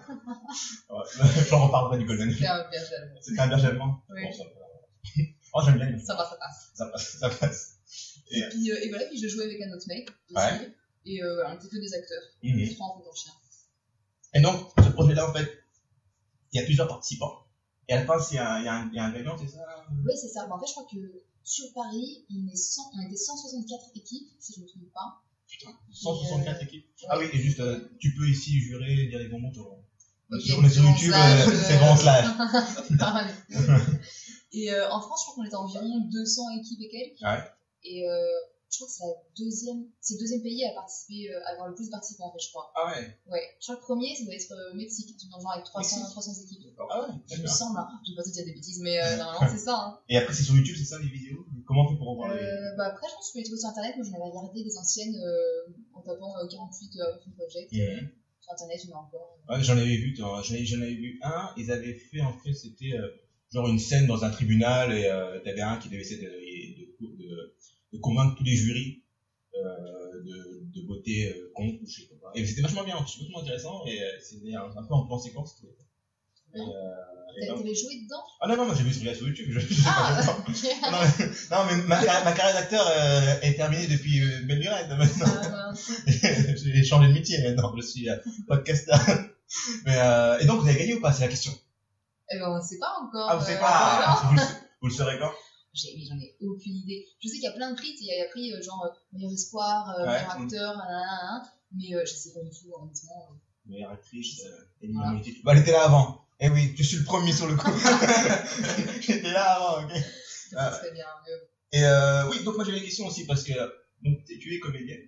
Ouais, 0.89 1.29
J'en 1.49 1.65
reparlerai 1.67 1.97
du 1.97 2.05
Golden 2.05 2.31
C'était 2.31 2.47
Retriever. 2.47 2.67
un 2.67 2.69
berger 2.69 2.95
allemand. 2.95 3.19
C'était 3.21 3.39
un 3.41 3.47
berger 3.47 3.67
allemand 3.67 4.03
Oui. 4.09 4.21
Bon, 4.23 4.31
ça 4.31 4.43
va. 4.43 5.25
Oh, 5.55 5.61
j'aime 5.65 5.75
bien 5.77 5.99
Ça 5.99 6.15
va, 6.15 6.25
ça 6.29 6.35
passe. 6.39 6.69
Ça 6.75 6.85
passe, 6.87 7.17
ça 7.19 7.29
passe. 7.29 7.73
Et, 8.31 8.39
Et 8.39 8.49
puis, 8.49 8.71
euh, 8.71 8.77
et 8.83 8.89
voilà, 8.89 9.05
puis 9.05 9.19
je 9.19 9.27
jouais 9.27 9.43
avec 9.45 9.59
un 9.61 9.71
autre 9.73 9.85
mec 9.87 10.09
aussi. 10.29 10.35
Ouais. 10.45 10.71
Et 11.05 11.23
euh, 11.23 11.33
voilà, 11.35 11.51
on 11.51 11.55
était 11.55 11.67
que 11.67 11.77
des 11.81 11.93
acteurs. 11.93 12.23
Mhm. 12.43 12.73
Trois 12.75 12.87
en 12.87 12.97
fait, 12.97 13.03
dans 13.05 13.11
le 13.11 13.15
chien. 13.15 13.31
Et 14.35 14.41
donc, 14.41 14.55
ce 14.83 14.89
projet-là, 14.89 15.29
en 15.29 15.33
fait, 15.33 15.47
il 16.51 16.59
y 16.59 16.63
a 16.63 16.65
plusieurs 16.65 16.87
participants. 16.87 17.45
Et 17.87 17.93
à 17.93 17.99
la 17.99 18.05
fin, 18.05 18.17
il 18.31 18.35
y, 18.35 18.37
a 18.39 18.53
un- 18.53 18.89
il 18.89 18.95
y 18.95 18.99
a 18.99 19.03
un 19.05 19.11
gagnant, 19.11 19.37
c'est 19.37 19.47
ça 19.47 19.59
Oui, 20.05 20.13
c'est 20.19 20.29
ça. 20.29 20.47
En 20.51 20.59
fait, 20.59 20.67
je 20.67 20.71
crois 20.71 20.87
que 20.91 20.97
sur 21.43 21.65
Paris, 21.73 22.25
on, 22.31 22.47
est 22.47 22.55
100, 22.55 22.81
on 22.97 23.01
était 23.05 23.17
164 23.17 23.91
équipes, 23.95 24.29
si 24.39 24.53
je 24.53 24.59
ne 24.59 24.63
me 24.65 24.69
trompe 24.69 24.93
pas. 24.93 25.21
164 25.91 26.61
Et, 26.61 26.63
équipes. 26.65 26.85
Ah 27.09 27.19
oui, 27.19 27.25
et 27.33 27.37
juste, 27.37 27.59
euh, 27.59 27.89
tu 27.99 28.15
peux 28.15 28.27
ici 28.27 28.59
jurer, 28.61 29.07
dire 29.07 29.19
les 29.19 29.27
bons 29.27 29.39
mots. 29.39 29.51
sur 30.39 30.61
bon 30.61 30.67
YouTube, 30.67 31.11
slash, 31.11 31.47
euh, 31.47 31.51
euh, 31.51 31.63
c'est 31.67 31.79
bon 31.79 31.95
slash. 31.95 32.25
Pas 32.97 33.13
mal. 33.13 33.35
Et 34.53 34.71
euh, 34.71 34.89
en 34.89 35.01
France, 35.01 35.21
je 35.21 35.31
crois 35.31 35.35
qu'on 35.35 35.45
était 35.45 35.55
environ 35.55 35.99
200 36.11 36.43
équipes 36.59 36.79
et 36.81 36.89
quelques. 36.89 37.21
Ouais. 37.21 37.43
Et 37.83 38.07
euh, 38.09 38.15
je 38.73 38.77
crois 38.79 38.87
que 38.89 38.93
c'est 38.97 39.05
la 39.05 39.13
deuxième, 39.37 39.85
c'est 40.01 40.15
le 40.15 40.19
deuxième 40.19 40.41
pays 40.41 40.65
à 40.65 40.73
participer, 40.73 41.29
euh, 41.29 41.45
à 41.45 41.53
avoir 41.53 41.69
le 41.69 41.75
plus 41.75 41.85
de 41.85 41.91
participants, 41.91 42.27
en 42.29 42.33
fait, 42.33 42.41
je 42.41 42.49
crois. 42.49 42.73
Ah 42.73 42.89
ouais, 42.89 43.05
Ouais. 43.29 43.45
Je 43.61 43.65
crois 43.69 43.75
que 43.77 43.81
le 43.81 43.85
premier, 43.85 44.15
ça 44.17 44.25
doit 44.25 44.33
être 44.33 44.51
euh, 44.51 44.73
Mexique, 44.73 45.13
dans 45.29 45.39
genre 45.39 45.53
avec 45.53 45.65
300, 45.65 45.97
Mexique. 45.97 46.11
300 46.11 46.33
équipes. 46.41 46.73
ah 46.89 47.01
ouais, 47.01 47.13
Il 47.29 47.41
me 47.41 47.47
semble, 47.47 47.77
hein. 47.77 47.87
je 48.01 48.11
vais 48.11 48.15
pas 48.17 48.23
te 48.23 48.33
dire 48.33 48.45
des 48.45 48.53
bêtises, 48.53 48.81
mais 48.81 48.97
euh, 48.97 49.17
normalement, 49.21 49.45
c'est 49.45 49.61
ça. 49.61 49.77
Hein. 49.77 49.99
Et 50.09 50.17
après, 50.17 50.33
c'est 50.33 50.43
sur 50.43 50.55
YouTube, 50.55 50.75
c'est 50.77 50.89
ça, 50.89 50.97
les 50.97 51.09
vidéos? 51.09 51.45
Comment 51.65 51.85
on 51.85 51.89
fait 51.93 51.97
pour 51.97 52.09
revoir 52.09 52.33
les... 52.33 52.41
Euh, 52.41 52.75
bah 52.77 52.89
après, 52.89 53.07
je 53.07 53.13
pense 53.13 53.25
que 53.25 53.29
je 53.29 53.33
peux 53.33 53.39
les 53.39 53.45
trouver 53.45 53.61
sur 53.61 53.69
internet. 53.69 53.95
Moi, 53.95 54.05
j'en 54.09 54.15
avais 54.17 54.25
regardé 54.25 54.63
des 54.63 54.77
anciennes 54.77 55.15
euh, 55.15 55.73
en 55.93 56.01
tapant 56.01 56.33
euh, 56.41 56.47
48 56.49 56.97
euh, 56.97 57.15
Open 57.15 57.33
Project. 57.37 57.71
Mhm. 57.71 58.09
Sur 58.41 58.53
internet, 58.53 58.81
il 58.83 58.89
y 58.89 58.93
en 58.93 58.97
a 58.97 58.99
encore. 59.05 59.37
Ouais, 59.47 59.63
j'en 59.63 59.77
avais 59.77 59.95
vu, 59.95 60.15
j'en 60.17 60.35
avais, 60.35 60.65
j'en 60.65 60.81
avais 60.81 60.95
vu 60.95 61.19
un, 61.21 61.53
ils 61.57 61.71
avaient 61.71 61.93
fait, 61.93 62.21
en 62.21 62.33
fait, 62.33 62.53
c'était 62.53 62.91
genre 63.53 63.67
une 63.67 63.79
scène 63.79 64.07
dans 64.07 64.25
un 64.25 64.31
tribunal 64.31 64.91
et 64.91 65.03
t'avais 65.45 65.61
un 65.61 65.77
qui 65.77 65.87
devait 65.87 66.01
essayer 66.01 66.21
de, 66.21 66.29
de, 67.93 67.97
convaincre 67.99 68.35
tous 68.35 68.43
les 68.43 68.55
jurys 68.55 69.03
euh, 69.55 70.23
de, 70.25 70.63
de 70.81 70.87
voter 70.87 71.29
euh, 71.29 71.51
contre 71.55 71.81
ou 71.81 71.85
je 71.87 72.01
sais 72.01 72.07
pas. 72.21 72.31
Et 72.35 72.45
c'était 72.45 72.61
vachement 72.61 72.83
bien, 72.83 72.95
c'était 73.07 73.25
vachement 73.25 73.41
intéressant 73.41 73.85
et 73.85 74.01
euh, 74.01 74.07
c'était 74.21 74.55
un, 74.55 74.63
un 74.75 74.83
peu 74.83 74.93
en 74.93 75.05
plan 75.05 75.19
séquence. 75.19 75.53
quoi. 75.61 75.69
Et, 76.55 76.59
euh, 76.59 76.63
et 77.41 77.47
T'as- 77.47 77.55
T'avais 77.55 77.73
joué 77.73 77.95
dedans? 78.03 78.23
Ah 78.41 78.47
non, 78.47 78.57
non, 78.57 78.65
moi 78.67 78.75
j'ai 78.77 78.83
vu 78.83 78.93
celui-là 78.93 79.15
sur 79.15 79.27
YouTube, 79.27 79.47
je, 79.49 79.59
Ah 79.87 80.21
pas 80.23 80.33
comment. 80.33 80.45
Non, 80.91 80.97
mais, 81.01 81.25
non, 81.51 81.65
mais 81.81 81.87
ma, 81.87 81.95
carrière- 82.03 82.23
ma 82.25 82.31
carrière 82.33 82.55
d'acteur 82.55 82.85
euh, 82.87 83.41
est 83.41 83.55
terminée 83.55 83.87
depuis 83.87 84.21
euh, 84.21 84.41
belle 84.45 84.59
lurette 84.59 84.89
maintenant. 84.89 85.25
Ah. 85.51 85.73
J'ai 86.07 86.83
changé 86.83 87.07
de 87.07 87.13
métier 87.13 87.41
maintenant, 87.43 87.73
je 87.75 87.81
suis 87.81 88.07
euh, 88.09 88.17
podcaster. 88.47 88.91
Mais, 89.85 89.97
euh, 89.97 90.37
et 90.39 90.45
donc, 90.45 90.61
vous 90.61 90.67
avez 90.67 90.77
gagné 90.77 90.93
ou 90.95 91.01
pas? 91.01 91.11
C'est 91.11 91.21
la 91.23 91.27
question. 91.29 91.51
Eh 92.31 92.37
ben, 92.37 92.49
on 92.49 92.61
sait 92.61 92.77
pas 92.79 92.93
encore. 93.01 93.27
Ah, 93.29 93.35
vous 93.35 93.43
savez 93.43 93.57
euh, 93.57 93.59
pas 93.59 94.21
vous, 94.29 94.35
le- 94.35 94.41
vous 94.81 94.87
le 94.87 94.93
saurez 94.93 95.17
quand? 95.19 95.31
J'en 95.73 96.17
ai 96.19 96.35
aucune 96.41 96.75
idée. 96.75 97.05
Je 97.21 97.27
sais 97.27 97.35
qu'il 97.35 97.43
y 97.43 97.47
a 97.47 97.51
plein 97.51 97.71
de 97.71 97.75
prix. 97.75 97.95
Il 97.99 98.05
y 98.05 98.21
a 98.21 98.29
pris 98.29 98.53
euh, 98.53 98.61
genre 98.61 98.83
euh, 98.85 98.89
meilleur 99.11 99.31
espoir, 99.31 99.89
euh, 99.89 100.05
Ouais. 100.05 100.13
meilleur 100.13 100.31
acteur, 100.31 100.77
nanana, 100.77 101.43
mais 101.71 101.95
euh, 101.95 102.03
je 102.05 102.13
sais 102.13 102.33
pas 102.33 102.41
du 102.41 102.49
tout, 102.51 102.71
honnêtement. 102.79 103.29
euh. 103.31 103.35
Meilleure 103.65 103.91
actrice, 103.91 104.41
euh, 104.45 104.87
Voilà. 104.93 105.19
Bah, 105.43 105.53
elle 105.53 105.61
était 105.61 105.71
là 105.71 105.85
avant. 105.85 106.19
Eh 106.39 106.49
oui, 106.49 106.73
je 106.77 106.83
suis 106.83 106.97
le 106.97 107.03
premier 107.05 107.31
sur 107.31 107.47
le 107.47 107.55
coup. 107.55 107.71
J'étais 109.01 109.31
là 109.31 109.53
avant, 109.53 109.83
ok. 109.87 109.91
C'est 110.49 110.55
Ah, 110.57 110.69
très 110.69 110.91
bien. 110.91 111.05
mais, 111.71 111.79
Et 111.79 111.83
euh, 111.85 112.29
oui, 112.29 112.43
donc 112.43 112.55
moi 112.55 112.65
j'avais 112.65 112.77
une 112.79 112.83
question 112.83 113.07
aussi 113.07 113.25
parce 113.25 113.43
que 113.43 113.53
donc, 114.03 114.23
tu 114.25 114.53
es 114.55 114.59
comédienne. 114.59 115.07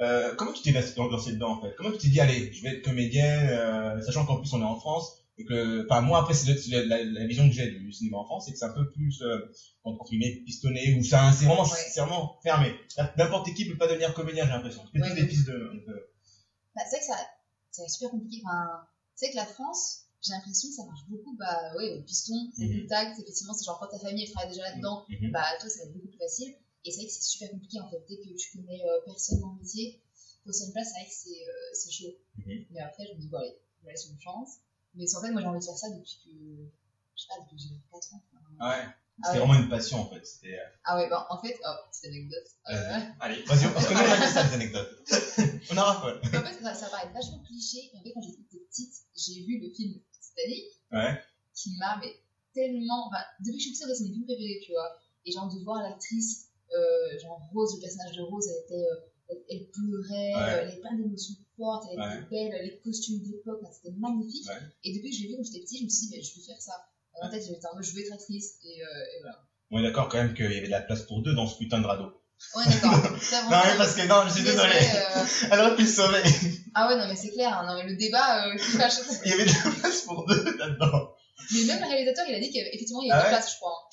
Euh, 0.00 0.34
comment 0.36 0.52
tu 0.52 0.62
t'es 0.62 0.72
lancé 0.72 0.94
lancé 0.96 1.32
dedans 1.32 1.58
en 1.58 1.60
fait? 1.62 1.74
Comment 1.76 1.90
tu 1.90 1.98
t'es 1.98 2.08
dit 2.08 2.20
allez, 2.20 2.52
je 2.52 2.62
vais 2.62 2.76
être 2.76 2.84
comédienne, 2.84 3.48
euh, 3.50 4.00
sachant 4.02 4.24
qu'en 4.24 4.36
plus 4.38 4.52
on 4.54 4.60
est 4.60 4.64
en 4.64 4.78
France 4.78 5.24
et 5.38 5.44
que, 5.44 5.84
enfin 5.84 6.00
moi 6.00 6.20
après 6.22 6.34
c'est 6.34 6.52
la, 6.70 6.84
la- 6.84 7.04
la 7.04 7.26
vision 7.26 7.46
que 7.48 7.54
j'ai 7.54 7.70
du 7.70 7.92
cinéma 7.92 8.18
en 8.18 8.24
France, 8.24 8.44
c'est 8.46 8.52
que 8.52 8.58
c'est 8.58 8.64
un 8.64 8.72
peu 8.72 8.90
plus 8.90 9.20
euh, 9.22 9.38
entre 9.84 10.04
guillemets 10.04 10.42
pistonné 10.46 10.94
ou 10.94 11.02
c'est 11.04 11.16
vraiment, 11.44 11.62
Ouais. 11.64 11.90
vraiment 11.96 12.38
fermé. 12.42 12.74
N'importe 13.18 13.52
qui 13.54 13.66
peut 13.68 13.76
pas 13.76 13.86
devenir 13.86 14.14
comédien, 14.14 14.44
j'ai 14.46 14.52
l'impression. 14.52 14.82
C'est 14.94 15.00
Ouais, 15.00 15.14
des 15.14 15.26
pistes 15.26 15.46
de. 15.46 15.52
de- 15.86 16.08
Bah, 16.74 16.82
c'est 16.90 16.96
vrai 16.96 17.00
que 17.00 17.06
ça, 17.06 17.18
c'est 17.70 17.88
super 17.88 18.10
compliqué. 18.10 18.42
Enfin, 18.46 18.86
c'est 19.14 19.30
que 19.30 19.36
la 19.36 19.46
France, 19.46 20.06
j'ai 20.22 20.32
l'impression 20.32 20.68
que 20.70 20.74
ça 20.74 20.84
marche 20.86 21.04
beaucoup, 21.08 21.36
bah, 21.38 21.74
ouais, 21.76 21.94
au 21.98 22.02
piston, 22.02 22.34
le 22.58 22.86
tact, 22.86 23.18
effectivement, 23.20 23.52
c'est 23.54 23.64
genre 23.66 23.78
quand 23.78 23.88
ta 23.88 23.98
famille 23.98 24.30
travaille 24.30 24.50
déjà 24.50 24.62
là-dedans, 24.70 25.04
Mhm. 25.08 25.30
bah, 25.32 25.44
toi, 25.60 25.68
ça 25.68 25.80
va 25.80 25.84
être 25.86 25.92
beaucoup 25.94 26.08
plus 26.08 26.18
facile. 26.18 26.54
Et 26.84 26.90
c'est 26.90 26.98
vrai 26.98 27.06
que 27.06 27.12
c'est 27.12 27.22
super 27.22 27.50
compliqué, 27.50 27.80
en 27.80 27.90
fait, 27.90 28.00
dès 28.08 28.16
que 28.16 28.34
tu 28.36 28.56
connais 28.56 28.80
euh, 28.84 29.00
personne 29.04 29.40
dans 29.40 29.52
le 29.52 29.60
métier, 29.60 30.00
pour 30.44 30.54
une 30.54 30.72
place, 30.72 30.88
c'est 30.92 31.00
vrai 31.00 31.06
que 31.08 31.12
c'est, 31.14 31.42
euh, 31.48 31.74
c'est 31.74 31.90
chaud. 31.90 32.14
Mhm. 32.38 32.64
Mais 32.70 32.80
après, 32.80 33.04
je 33.06 33.14
me 33.14 33.20
dis, 33.20 33.28
bon, 33.28 33.38
allez, 33.38 33.56
je 33.80 33.86
vais 33.86 33.92
laisser 33.92 34.08
une 34.10 34.20
chance. 34.20 34.58
Mais 34.96 35.04
en 35.16 35.20
fait, 35.20 35.30
moi, 35.30 35.40
j'ai 35.42 35.46
envie 35.48 35.60
de 35.60 35.64
faire 35.64 35.76
ça 35.76 35.88
depuis 35.90 36.18
que, 36.24 36.30
je 37.14 37.22
sais 37.22 37.28
pas, 37.28 37.42
depuis 37.42 37.56
que 37.56 37.62
j'ai 37.62 37.68
4 37.92 38.14
ans. 38.14 38.22
Enfin, 38.32 38.44
Ah 38.60 38.68
ouais. 38.70 38.84
Ah 39.22 39.28
C'était 39.32 39.40
ouais. 39.40 39.46
vraiment 39.46 39.62
une 39.62 39.68
passion 39.70 39.98
en 40.00 40.10
fait. 40.10 40.26
C'était. 40.26 40.54
euh, 40.58 40.62
Ah 40.84 40.96
ouais, 40.98 41.08
bah, 41.08 41.26
en 41.30 41.40
fait, 41.40 41.56
oh, 41.64 41.74
petite 41.90 42.04
anecdote. 42.06 42.46
Euh, 42.70 42.98
Allez. 43.20 43.42
Vas-y, 43.44 43.72
parce 43.72 43.86
que 43.86 43.94
nous 43.94 44.00
on 44.00 44.22
aime 44.22 44.30
ça 44.32 44.42
les 44.46 44.54
anecdotes. 44.54 44.90
on 45.70 45.76
en 45.78 45.82
raffole. 45.84 46.20
en 46.22 46.28
fait, 46.28 46.62
ça, 46.62 46.74
ça 46.74 46.88
paraît 46.90 47.10
vachement 47.14 47.38
cliché, 47.44 47.90
mais 47.94 48.00
en 48.00 48.02
fait, 48.02 48.12
quand 48.12 48.20
j'étais 48.20 48.42
petite, 48.42 48.92
j'ai 49.16 49.44
vu 49.46 49.58
le 49.60 49.70
film 49.72 50.00
Titanic. 50.20 50.64
Ouais. 50.92 51.18
qui 51.54 51.76
m'a 51.78 51.98
mais 52.00 52.12
tellement 52.54 53.08
enfin 53.08 53.22
depuis 53.40 53.56
que 53.56 53.58
je 53.58 53.68
suis 53.68 53.72
petite 53.72 53.96
c'est 53.96 54.04
mon 54.04 54.12
film 54.12 54.24
préféré 54.24 54.60
tu 54.64 54.70
vois 54.72 54.96
et 55.24 55.32
genre 55.32 55.48
de 55.52 55.58
voir 55.64 55.82
l'actrice 55.82 56.48
euh, 56.72 57.18
genre 57.18 57.40
Rose 57.52 57.74
le 57.76 57.80
personnage 57.80 58.16
de 58.16 58.22
Rose 58.22 58.46
elle 58.48 58.64
était 58.64 58.86
euh, 58.86 58.96
elle, 59.28 59.42
elle 59.50 59.70
pleurait 59.70 60.34
Ouais. 60.36 60.42
euh, 60.42 60.60
elle 60.62 60.68
avait 60.68 60.80
plein 60.80 60.94
d'émotions 60.94 61.34
fortes 61.56 61.84
elle 61.92 61.98
Ouais. 61.98 62.16
était 62.18 62.28
belle 62.30 62.62
les 62.64 62.80
costumes 62.84 63.20
d'époque 63.22 63.60
c'était 63.72 63.94
magnifique 63.98 64.46
Ouais. 64.48 64.60
et 64.84 64.94
depuis 64.96 65.10
que 65.10 65.16
je 65.16 65.22
l'ai 65.22 65.28
vu 65.28 65.34
quand 65.36 65.44
j'étais 65.44 65.60
petite 65.64 65.80
je 65.80 65.84
me 65.84 65.88
suis 65.90 66.06
dit 66.08 66.16
mais 66.16 66.22
je 66.22 66.30
veux 66.38 66.44
faire 66.44 66.60
ça 66.60 66.72
dans 67.14 67.26
ma 67.26 67.30
tête 67.32 67.42
j'étais 67.46 67.66
en 67.66 67.74
mode 67.74 67.84
je 67.84 67.92
veux 67.94 68.00
être 68.00 68.12
actrice 68.12 68.54
et, 68.64 68.82
euh, 68.82 68.86
et 68.86 69.20
voilà 69.22 69.38
On 69.70 69.78
est 69.80 69.82
d'accord 69.82 70.08
quand 70.08 70.18
même 70.18 70.34
qu'il 70.34 70.52
y 70.52 70.56
avait 70.58 70.66
de 70.66 70.70
la 70.70 70.82
place 70.82 71.02
pour 71.02 71.22
deux 71.22 71.34
dans 71.34 71.46
ce 71.46 71.56
putain 71.58 71.80
de 71.80 71.86
radeau. 71.86 72.12
ouais 72.56 72.64
d'accord 72.66 72.92
Non, 73.50 73.60
mais 73.64 73.76
parce 73.78 73.94
que 73.96 74.06
non, 74.06 74.22
je 74.28 74.34
suis 74.34 74.42
Désolée, 74.44 74.72
désolé. 74.72 74.98
euh, 75.16 75.48
Elle 75.50 75.60
aurait 75.60 75.76
pu 75.76 75.82
le 75.82 75.88
sauver. 75.88 76.22
ah 76.74 76.88
ouais 76.88 76.96
non 76.98 77.08
mais 77.08 77.16
c'est 77.16 77.30
clair 77.30 77.52
hein, 77.58 77.64
non 77.66 77.74
mais 77.82 77.88
le 77.90 77.96
débat 77.96 78.46
euh, 78.46 78.56
qui 78.56 78.70
fâche 78.76 78.94
Il 79.24 79.30
y 79.30 79.34
avait 79.34 79.44
de 79.46 79.50
la 79.64 79.70
place 79.80 80.02
pour 80.02 80.26
deux 80.26 80.44
là-dedans. 80.58 81.10
mais 81.52 81.64
même 81.64 81.80
le 81.80 81.86
réalisateur 81.88 82.24
il 82.28 82.34
a 82.34 82.40
dit 82.40 82.50
qu'effectivement 82.50 83.02
il 83.02 83.08
y 83.08 83.10
Ah 83.10 83.16
avait 83.16 83.24
ouais 83.24 83.30
de 83.30 83.34
la 83.36 83.38
place 83.40 83.52
je 83.52 83.56
crois. 83.56 83.88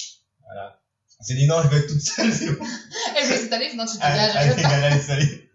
Voilà. 0.45 0.80
On 1.19 1.24
s'est 1.24 1.36
dit 1.36 1.48
non, 1.48 1.62
je 1.63 1.68
vais 1.69 1.77
être 1.77 1.88
toute 1.88 2.01
seule, 2.01 2.33
c'est 2.33 2.51
bon. 2.51 2.65
elle 3.18 3.25
voulait 3.25 3.38
s'étaler 3.38 3.69
sinon 3.69 3.86
tu 3.86 3.94
te 3.94 3.98
dégages 3.98 4.33
salut. 5.06 5.25
Mais, 5.25 5.33
euh, 5.33 5.52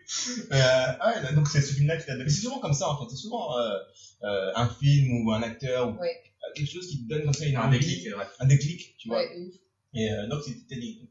ah 0.50 1.12
ouais, 1.22 1.32
donc 1.34 1.48
c'est 1.48 1.60
ce 1.60 1.72
film-là 1.74 1.96
qui 1.96 2.06
t'a 2.06 2.12
donné. 2.12 2.24
Mais 2.24 2.30
c'est 2.30 2.42
souvent 2.42 2.58
comme 2.60 2.72
ça 2.72 2.88
en 2.90 2.98
fait. 2.98 3.04
C'est 3.10 3.16
souvent 3.16 3.56
euh, 3.58 3.76
euh, 4.22 4.52
un 4.54 4.68
film 4.68 5.24
ou 5.26 5.32
un 5.32 5.42
acteur 5.42 5.88
ou 5.88 5.98
Ouais. 5.98 6.16
quelque 6.54 6.70
chose 6.70 6.86
qui 6.86 7.04
te 7.04 7.08
donne 7.08 7.24
comme 7.24 7.34
ça 7.34 7.46
une 7.46 7.56
Un 7.56 7.66
envie, 7.68 7.78
déclic, 7.78 8.06
ouais. 8.16 8.24
un 8.40 8.46
déclic, 8.46 8.94
tu 8.98 9.08
vois. 9.08 9.22
Et 9.94 10.10
euh, 10.12 10.26
donc 10.28 10.42
c'est 10.44 10.54
Titanic. 10.54 11.00
donc. 11.00 11.08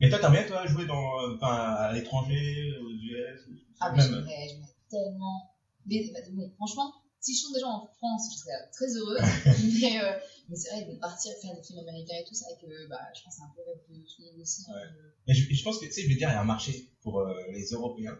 Mais 0.00 0.08
toi, 0.10 0.18
t'aimes 0.18 0.32
bien 0.32 0.44
toi 0.44 0.66
jouer 0.66 0.86
dans, 0.86 1.34
enfin, 1.34 1.54
à 1.54 1.92
l'étranger, 1.92 2.74
aux 2.82 2.90
US, 2.90 3.46
ou- 3.48 3.54
Ah, 3.80 3.92
mais 3.92 4.02
j'aimerais, 4.02 4.48
tellement. 4.90 5.50
Mais, 5.86 6.10
bah, 6.12 6.18
mais 6.34 6.50
franchement, 6.56 6.92
si 7.24 7.34
je 7.34 7.42
tourne 7.42 7.54
déjà 7.54 7.66
en 7.68 7.86
France, 7.96 8.28
je 8.32 8.38
serais 8.38 8.52
très 8.72 8.86
heureuse. 8.96 9.18
mais 9.80 9.98
euh, 10.02 10.12
mais 10.48 10.56
c'est 10.56 10.70
vrai, 10.70 10.84
de 10.84 10.98
partir 10.98 11.32
faire 11.40 11.54
des 11.56 11.62
films 11.62 11.78
américains 11.80 12.16
et 12.20 12.24
tout, 12.24 12.34
c'est 12.34 12.44
vrai 12.44 12.54
que 12.60 12.88
bah, 12.88 13.00
je 13.16 13.22
pense 13.22 13.34
que 13.34 13.40
c'est 13.40 13.44
un 13.44 13.52
peu 13.56 13.62
rêve 13.66 13.78
de 13.88 14.04
tout 14.04 14.14
le 14.22 14.32
monde 14.32 14.40
aussi. 14.42 14.62
hein, 14.68 14.74
Ouais. 14.74 14.86
Mais 15.26 15.34
je, 15.34 15.54
je 15.54 15.62
pense 15.62 15.78
que, 15.78 15.86
tu 15.86 15.92
sais, 15.92 16.02
je 16.02 16.08
te 16.08 16.18
dire, 16.18 16.28
il 16.28 16.32
y 16.32 16.36
a 16.36 16.40
un 16.40 16.44
marché 16.44 16.90
pour 17.02 17.20
euh, 17.20 17.32
les 17.52 17.64
Européens. 17.70 18.18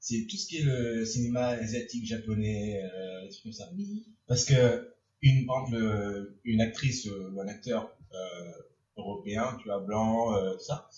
C'est 0.00 0.26
tout 0.30 0.36
ce 0.36 0.46
qui 0.46 0.58
est 0.58 0.62
le 0.62 1.04
cinéma 1.04 1.48
asiatique, 1.48 2.06
japonais, 2.06 2.80
euh, 2.82 3.22
des 3.24 3.30
trucs 3.30 3.42
comme 3.42 3.52
ça. 3.52 3.68
Oui, 3.76 4.06
Parce 4.26 4.44
que, 4.44 4.94
une, 5.22 5.44
par 5.46 5.64
exemple, 5.66 5.76
euh, 5.82 6.40
une 6.44 6.60
actrice 6.62 7.06
euh, 7.06 7.30
ou 7.32 7.40
un 7.40 7.48
acteur 7.48 7.90
euh, 8.14 8.52
européen, 8.96 9.56
tu 9.60 9.64
vois, 9.68 9.80
blanc, 9.80 10.34
euh, 10.34 10.54
tout 10.54 10.64
ça, 10.64 10.88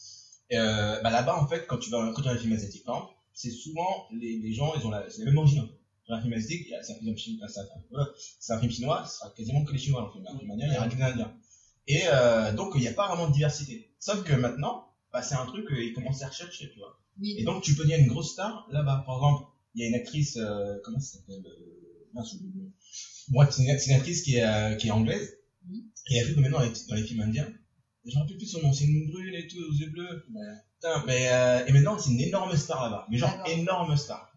euh, 0.53 1.01
bah 1.03 1.11
là-bas, 1.11 1.37
en 1.43 1.47
fait, 1.49 1.67
quand 1.67 1.79
tu 1.79 1.91
vas 1.91 2.13
quand 2.15 2.23
tu 2.23 2.29
vas 2.29 2.35
dans 2.35 2.39
un 2.39 2.41
film 2.41 2.53
asiatique, 2.53 2.85
par 2.85 2.97
exemple, 2.97 3.15
c'est 3.33 3.51
souvent, 3.51 4.07
les, 4.13 4.39
les 4.39 4.53
gens, 4.53 4.73
ils 4.75 4.87
ont 4.87 4.91
la, 4.91 5.09
c'est 5.11 5.21
la 5.21 5.27
même 5.27 5.39
origine. 5.39 5.67
Un 6.13 6.21
film 6.21 6.33
asiatique, 6.33 6.73
a- 6.73 6.83
c'est 6.83 6.93
un 6.95 6.99
film 6.99 7.17
chinois, 7.17 7.49
c'est 7.49 7.61
un, 7.61 7.67
c'est 8.39 8.53
un 8.53 8.59
film 8.61 8.73
chinois, 8.73 9.05
ce 9.07 9.19
sera 9.19 9.31
quasiment 9.31 9.65
que 9.65 9.73
les 9.73 9.79
Chinois 9.79 10.03
le 10.07 10.13
film. 10.13 10.51
Indien, 10.51 10.67
il 10.69 10.75
y 10.75 10.77
aura 10.77 10.89
que 10.89 10.97
des 10.97 11.03
Indiens. 11.03 11.33
Et 11.87 12.03
euh, 12.07 12.53
donc, 12.53 12.73
il 12.77 12.81
n'y 12.83 12.89
a 12.89 12.93
pas 12.93 13.09
vraiment 13.09 13.29
de 13.29 13.33
diversité. 13.33 13.91
Sauf 13.99 14.23
que 14.25 14.33
maintenant, 14.35 14.87
bah, 15.13 15.23
c'est 15.23 15.35
un 15.35 15.47
truc 15.47 15.67
qu'ils 15.69 15.93
commencent 15.93 16.23
à 16.23 16.29
rechercher, 16.29 16.71
tu 16.71 16.79
vois. 16.79 16.99
oui. 17.21 17.35
Et 17.39 17.45
donc, 17.45 17.63
tu 17.63 17.75
peux 17.75 17.85
dire 17.85 17.99
une 17.99 18.07
grosse 18.07 18.33
star 18.33 18.67
là-bas. 18.71 19.03
Par 19.07 19.17
exemple, 19.17 19.45
il 19.75 19.83
y 19.83 19.85
a 19.85 19.89
une 19.89 19.95
actrice, 19.95 20.37
euh, 20.37 20.77
comment 20.85 21.01
ça 21.01 21.19
s'appelle 21.19 21.43
euh. 21.47 22.17
Bref, 23.29 23.51
c'est 23.53 23.63
une, 23.63 23.71
actrice 23.71 24.23
qui 24.23 24.37
est, 24.37 24.45
euh, 24.45 24.75
qui 24.75 24.89
est 24.89 24.91
anglaise. 24.91 25.37
Et 26.11 26.17
elle 26.17 26.27
joue 26.27 26.41
maintenant 26.41 26.59
dans 26.59 26.65
les, 26.65 26.73
dans 26.89 26.95
les 26.97 27.05
films 27.05 27.21
indiens. 27.21 27.49
Je 28.05 28.17
me 28.17 28.21
rappelle 28.21 28.37
plus 28.37 28.47
son 28.47 28.63
nom, 28.63 28.73
c'est 28.73 28.85
une 28.85 29.07
brune 29.11 29.35
et 29.35 29.47
tout, 29.47 29.59
aux 29.59 29.73
yeux 29.73 29.91
bleus. 29.91 30.25
Putain, 30.75 31.05
mais, 31.07 31.29
euh, 31.29 31.65
et 31.67 31.73
maintenant, 31.73 31.99
c'est 31.99 32.11
une 32.11 32.21
énorme 32.21 32.57
star 32.57 32.83
là-bas. 32.85 33.07
Mais 33.11 33.19
genre, 33.19 33.33
énorme 33.47 33.97
star. 33.97 34.30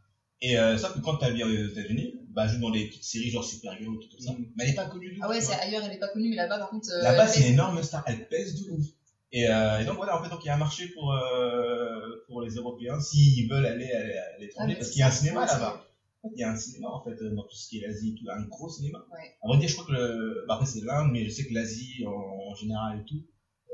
Et 0.45 0.57
euh, 0.59 0.77
sauf 0.77 0.93
que 0.93 0.99
quand 0.99 1.17
tu 1.17 1.25
as 1.25 1.29
aux 1.47 1.67
États-Unis, 1.71 2.15
bah, 2.29 2.43
elle 2.45 2.51
joue 2.51 2.59
dans 2.61 2.69
des 2.69 2.87
petites 2.87 3.03
séries 3.03 3.29
genre 3.31 3.43
Supergirl 3.45 3.89
ou 3.89 3.97
tout 3.97 4.19
ça. 4.19 4.33
Mm. 4.33 4.45
Mais 4.55 4.63
elle 4.65 4.69
n'est 4.71 4.75
pas 4.75 4.85
connue 4.85 5.09
du 5.09 5.15
tout. 5.15 5.21
Ah 5.23 5.29
ouais, 5.29 5.39
c'est 5.41 5.53
ailleurs, 5.55 5.83
elle 5.85 5.93
est 5.93 5.99
pas 5.99 6.09
connue, 6.09 6.29
mais 6.29 6.35
là-bas, 6.35 6.59
par 6.59 6.69
contre. 6.69 6.89
euh, 6.91 7.01
Là-bas, 7.01 7.23
elle 7.23 7.29
c'est 7.29 7.41
une 7.47 7.53
énorme 7.53 7.81
star. 7.81 8.03
Elle 8.07 8.27
pèse 8.27 8.61
de 8.61 8.69
ouf. 8.71 8.85
Et, 9.31 9.47
euh, 9.49 9.79
et 9.79 9.85
donc 9.85 9.95
voilà, 9.95 10.19
en 10.19 10.21
fait, 10.23 10.29
donc 10.29 10.43
il 10.43 10.47
y 10.47 10.49
a 10.49 10.55
un 10.55 10.57
marché 10.57 10.89
pour, 10.89 11.11
euh, 11.13 12.23
pour 12.27 12.41
les 12.41 12.51
Européens 12.55 12.99
s'ils 12.99 13.49
veulent 13.49 13.65
aller 13.65 13.91
à, 13.91 13.99
à 14.35 14.39
l'étranger. 14.39 14.73
Ah, 14.75 14.79
parce 14.79 14.89
qu'il 14.91 14.99
y 14.99 15.03
a 15.03 15.07
un 15.07 15.11
cinéma 15.11 15.45
là-bas. 15.45 15.87
En 16.23 16.29
fait, 16.29 16.33
Il 16.35 16.39
y 16.39 16.43
a 16.43 16.51
un 16.51 16.55
cinéma 16.55 16.89
en 16.89 17.03
fait 17.03 17.15
dans 17.33 17.43
tout 17.43 17.55
ce 17.55 17.67
qui 17.69 17.79
est 17.79 17.87
l'Asie, 17.87 18.13
tout, 18.15 18.29
un 18.29 18.41
gros 18.43 18.69
cinéma. 18.69 19.05
Ouais. 19.11 19.35
À 19.43 19.47
vrai 19.47 19.57
dire, 19.57 19.67
je 19.69 19.73
crois 19.75 19.85
que 19.87 19.91
le, 19.93 20.45
bah, 20.47 20.55
après 20.55 20.65
c'est 20.67 20.81
l'Inde, 20.81 21.09
mais 21.11 21.25
je 21.25 21.29
sais 21.31 21.45
que 21.47 21.53
l'Asie 21.53 22.05
en, 22.05 22.11
en 22.51 22.55
général 22.55 22.99
et 22.99 23.05
tout, 23.05 23.23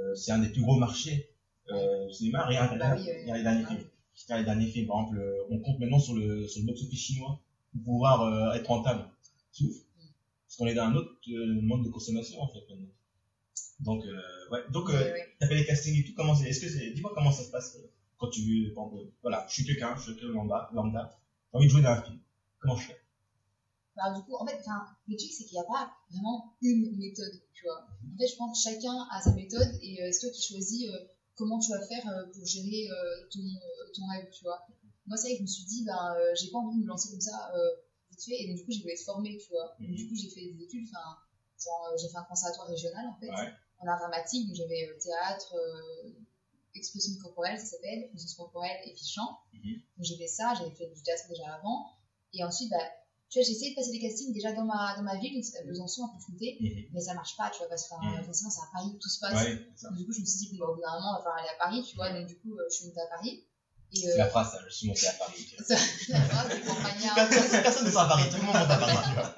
euh, 0.01 0.15
c'est 0.15 0.31
un 0.31 0.39
des 0.39 0.49
plus 0.49 0.61
gros 0.61 0.77
marchés 0.77 1.29
euh, 1.71 2.07
au 2.07 2.11
cinéma. 2.11 2.45
Rien 2.45 2.67
que 2.67 2.71
Bah 2.79 2.89
là, 2.89 2.95
oui, 2.95 3.03
oui. 3.05 3.13
il 3.23 3.27
y 3.27 3.31
a 3.31 3.37
les 3.37 3.43
derniers 3.43 3.65
films. 3.65 3.83
Y 4.27 4.31
a 4.33 4.37
les 4.39 4.45
derniers 4.45 4.67
films, 4.67 4.87
par 4.87 5.01
exemple, 5.01 5.17
euh, 5.19 5.47
on 5.49 5.59
compte 5.59 5.79
maintenant 5.79 5.99
sur 5.99 6.13
le, 6.13 6.47
sur 6.47 6.61
le 6.61 6.67
box-office 6.67 6.99
chinois 6.99 7.41
pour 7.71 7.83
pouvoir 7.83 8.21
euh, 8.21 8.53
être 8.53 8.67
rentable. 8.67 9.09
C'est 9.51 9.63
ouf. 9.63 9.75
Parce 10.45 10.57
qu'on 10.57 10.67
est 10.67 10.73
dans 10.73 10.83
un 10.83 10.95
autre 10.95 11.15
euh, 11.29 11.61
mode 11.61 11.83
de 11.83 11.89
consommation 11.89 12.41
en 12.41 12.47
fait 12.47 12.59
maintenant. 12.69 12.93
Donc, 13.79 14.03
euh, 14.05 14.51
ouais. 14.51 14.59
Donc, 14.71 14.89
euh, 14.89 15.13
t'as 15.39 15.47
fait 15.47 15.55
les 15.55 15.65
castings 15.65 15.99
et 15.99 16.03
tout, 16.03 16.13
comment 16.15 16.35
c'est, 16.35 16.49
est-ce 16.49 16.59
que 16.59 16.69
c'est, 16.69 16.91
dis-moi 16.91 17.11
comment 17.15 17.31
ça 17.31 17.43
se 17.43 17.51
passe 17.51 17.75
euh, 17.75 17.87
quand 18.17 18.29
tu, 18.29 18.71
par 18.75 18.87
exemple, 18.87 19.11
voilà, 19.21 19.45
je 19.47 19.53
suis 19.53 19.65
quelqu'un, 19.65 19.95
je 19.95 20.01
suis 20.03 20.15
quelqu'un 20.15 20.33
lambda, 20.33 20.69
lambda, 20.73 21.17
j'ai 21.51 21.57
envie 21.57 21.67
de 21.67 21.71
jouer 21.71 21.81
dans 21.81 21.89
un 21.91 22.01
film. 22.01 22.19
Comment 22.59 22.75
je 22.75 22.87
fais? 22.87 22.97
Bah, 23.95 24.13
du 24.13 24.21
coup, 24.23 24.35
en 24.35 24.45
fait, 24.45 24.59
le 25.07 25.17
truc, 25.17 25.31
c'est 25.31 25.45
qu'il 25.45 25.53
n'y 25.53 25.59
a 25.59 25.63
pas 25.63 25.91
vraiment 26.11 26.53
une 26.61 26.97
méthode, 26.97 27.41
tu 27.53 27.63
vois. 27.63 27.87
En 28.13 28.17
fait, 28.17 28.27
je 28.27 28.35
pense 28.35 28.63
que 28.63 28.69
chacun 28.69 29.07
a 29.11 29.21
sa 29.21 29.33
méthode 29.33 29.79
et 29.81 30.03
euh, 30.03 30.09
c'est 30.11 30.27
toi 30.27 30.29
qui 30.29 30.41
choisis 30.41 30.89
euh, 30.89 30.97
comment 31.39 31.57
tu 31.57 31.71
vas 31.71 31.81
faire 31.87 32.05
euh, 32.07 32.25
pour 32.33 32.45
gérer 32.45 32.91
euh, 32.91 33.27
ton, 33.31 33.39
euh, 33.39 33.91
ton 33.95 34.05
rêve, 34.11 34.29
tu 34.29 34.43
vois. 34.43 34.59
Moi, 35.07 35.17
c'est 35.17 35.27
vrai 35.29 35.31
que 35.31 35.37
je 35.39 35.43
me 35.43 35.47
suis 35.47 35.63
dit, 35.65 35.83
ben, 35.85 36.13
j'ai 36.35 36.51
pas 36.51 36.59
envie 36.59 36.77
de 36.77 36.83
me 36.83 36.87
lancer 36.87 37.09
comme 37.09 37.21
ça 37.21 37.51
vite 38.11 38.23
fait 38.23 38.43
et 38.43 38.47
donc, 38.47 38.57
du 38.57 38.65
coup, 38.65 38.71
j'ai 38.71 38.81
voulu 38.81 38.93
être 38.93 39.05
formée, 39.05 39.37
tu 39.39 39.49
vois. 39.49 39.73
Mhm. 39.79 39.95
du 39.95 40.07
coup, 40.07 40.15
j'ai 40.15 40.29
fait 40.29 40.51
des 40.51 40.63
études, 40.63 40.87
enfin, 40.91 41.17
j'ai 41.97 42.09
fait 42.09 42.17
un 42.17 42.23
conservatoire 42.29 42.67
régional, 42.67 43.07
en 43.07 43.19
fait, 43.19 43.29
Ouais. 43.29 43.49
en 43.79 43.87
art 43.87 43.97
dramatique, 43.97 44.47
donc 44.47 44.55
j'avais 44.55 44.87
théâtre, 44.99 45.55
expression 46.75 47.13
corporelle, 47.23 47.57
ça 47.59 47.65
s'appelle, 47.65 48.09
conscience 48.11 48.35
corporelle 48.35 48.77
et 48.85 48.93
puis 48.93 49.05
chant. 49.05 49.39
Mhm. 49.53 49.81
Donc 49.97 50.05
j'ai 50.05 50.17
fait 50.17 50.27
ça, 50.27 50.53
j'avais 50.55 50.75
fait 50.75 50.87
du 50.93 51.01
théâtre 51.01 51.23
déjà 51.29 51.55
avant. 51.55 51.87
Et 52.33 52.43
ensuite, 52.43 52.69
bah, 52.69 52.77
tu 53.29 53.39
vois, 53.39 53.45
j'ai 53.45 53.51
essayé 53.53 53.71
de 53.71 53.75
passer 53.75 53.91
des 53.91 53.99
castings 53.99 54.33
déjà 54.33 54.51
dans 54.53 54.65
ma, 54.65 54.95
dans 54.97 55.03
ma 55.03 55.15
ville, 55.17 55.39
à 55.59 55.63
Besançon, 55.63 56.05
à 56.05 56.09
Confronté, 56.13 56.57
Mhm. 56.59 56.85
mais 56.93 57.01
ça 57.01 57.13
marche 57.13 57.37
pas, 57.37 57.49
tu 57.51 57.59
vois, 57.59 57.67
parce 57.69 57.87
que 57.87 57.93
Mhm. 57.95 58.25
forcément, 58.25 58.49
c'est 58.49 58.61
à 58.61 58.69
Paris 58.73 58.93
que 58.93 58.99
tout 58.99 59.09
se 59.09 59.19
passe. 59.19 59.33
Ouais, 59.33 59.67
c'est 59.75 59.93
du 59.93 60.05
coup, 60.05 60.11
je 60.13 60.21
me 60.21 60.25
suis 60.25 60.39
dit, 60.39 60.49
bon, 60.57 60.65
bah, 60.65 60.71
au 60.71 60.75
bout 60.75 60.81
d'un 60.81 60.93
moment, 60.95 61.11
on 61.11 61.17
va 61.17 61.23
falloir 61.23 61.37
aller 61.39 61.49
à 61.49 61.57
Paris, 61.63 61.83
tu 61.87 61.95
vois, 61.95 62.09
donc 62.11 62.25
du 62.27 62.37
coup, 62.39 62.53
euh, 62.57 62.63
je 62.69 62.75
suis 62.75 62.85
montée 62.87 63.01
à 63.01 63.07
Paris. 63.07 63.43
Et 63.91 63.97
C'est 64.01 64.11
euh, 64.13 64.17
la 64.17 64.27
phrase, 64.29 64.51
ça, 64.51 64.57
je 64.67 64.73
suis 64.73 64.87
monté 64.87 65.07
à 65.07 65.13
Paris. 65.13 65.47
ça, 65.65 65.75
la 66.09 66.21
phrase, 66.25 66.49
campagnards. 66.65 67.15
Personne 67.29 67.61
personne 67.63 67.85
ne 67.85 67.91
sera 67.91 68.05
à 68.05 68.07
Paris, 68.07 68.29
tout 68.31 68.37
le 68.37 68.43
monde 68.43 68.55
monte 68.55 68.69
à 68.69 68.77
Paris. 68.77 68.97
tu 69.07 69.13
vois. 69.15 69.33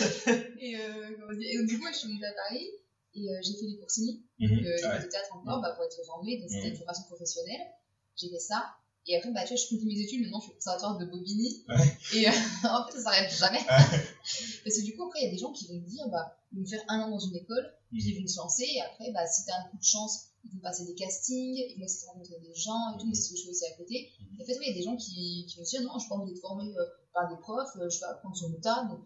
Et, 0.60 0.76
euh, 0.76 1.40
et 1.40 1.56
donc, 1.58 1.66
du 1.68 1.78
coup, 1.78 1.86
je 1.92 1.96
suis 1.98 2.08
montée 2.12 2.26
à 2.26 2.32
Paris 2.32 2.66
et 3.14 3.28
euh, 3.30 3.38
j'ai 3.42 3.54
fait 3.54 3.66
les 3.66 3.78
Coursigny, 3.80 4.22
Mhm. 4.38 4.48
donc, 4.56 4.64
euh, 4.64 4.68
Ouais. 4.68 4.78
école 4.78 5.02
de 5.02 5.08
théâtre 5.08 5.34
encore, 5.36 5.60
bah, 5.60 5.72
pour 5.74 5.84
être 5.84 6.04
formée, 6.06 6.38
donc 6.40 6.50
c'était 6.50 6.66
Mhm. 6.68 6.72
une 6.72 6.76
formation 6.78 7.04
professionnelle. 7.04 7.60
J'ai 8.16 8.28
fait 8.28 8.38
ça. 8.38 8.64
Et 9.06 9.16
après, 9.16 9.30
bah, 9.32 9.42
tu 9.42 9.54
vois, 9.54 9.62
je 9.62 9.68
continue 9.68 9.94
mes 9.94 10.00
études, 10.00 10.22
maintenant 10.22 10.40
je 10.40 10.44
suis 10.44 10.52
au 10.52 10.54
conservatoire 10.56 10.98
de 10.98 11.06
Bobigny. 11.06 11.64
Ouais. 11.68 11.98
Et 12.14 12.28
euh, 12.28 12.32
en 12.64 12.86
fait, 12.86 12.92
ça 12.98 13.02
s'arrête 13.02 13.32
jamais. 13.32 13.64
Parce 13.66 14.76
que 14.76 14.84
du 14.84 14.94
coup, 14.96 15.04
après, 15.04 15.20
il 15.20 15.24
y 15.24 15.28
a 15.28 15.30
des 15.30 15.38
gens 15.38 15.52
qui 15.52 15.66
vont 15.68 15.74
me 15.74 15.86
dire, 15.86 16.08
bah, 16.08 16.36
ils 16.52 16.60
vont 16.60 16.66
faire 16.66 16.82
un 16.88 17.00
an 17.00 17.10
dans 17.10 17.18
une 17.18 17.36
école, 17.36 17.72
puis 17.90 18.02
ils 18.04 18.20
vont 18.20 18.26
se 18.26 18.38
lancer, 18.38 18.64
et 18.64 18.80
après, 18.82 19.10
bah, 19.12 19.26
si 19.26 19.46
t'as 19.46 19.58
un 19.58 19.68
coup 19.70 19.78
de 19.78 19.84
chance, 19.84 20.30
ils 20.44 20.50
vont 20.52 20.60
passer 20.60 20.84
des 20.84 20.94
castings, 20.94 21.56
ils 21.56 21.78
vont 21.78 21.84
essayer 21.84 22.06
de 22.06 22.12
rencontrer 22.12 22.40
des 22.40 22.54
gens 22.54 22.94
et 22.94 22.98
tout, 23.00 23.06
mais 23.06 23.14
c'est 23.14 23.22
ce 23.22 23.30
que 23.30 23.38
je 23.38 23.44
fais 23.44 23.50
aussi 23.50 23.64
à 23.66 23.76
côté. 23.76 24.10
Et 24.38 24.42
en 24.42 24.46
fait, 24.46 24.56
il 24.60 24.68
y 24.68 24.70
a 24.70 24.74
des 24.74 24.82
gens 24.82 24.96
qui, 24.96 25.46
qui 25.48 25.58
vont 25.58 25.64
se 25.64 25.76
dire, 25.76 25.82
non, 25.82 25.98
je 25.98 26.08
pas 26.08 26.14
envie 26.14 26.32
d'être 26.32 26.40
formé 26.40 26.72
euh, 26.76 26.84
par 27.12 27.28
des 27.28 27.36
profs, 27.36 27.76
euh, 27.76 27.88
je 27.88 27.98
vais 28.00 28.06
apprendre 28.06 28.36
sur 28.36 28.48
le 28.48 28.60
tas, 28.60 28.84
donc 28.84 29.00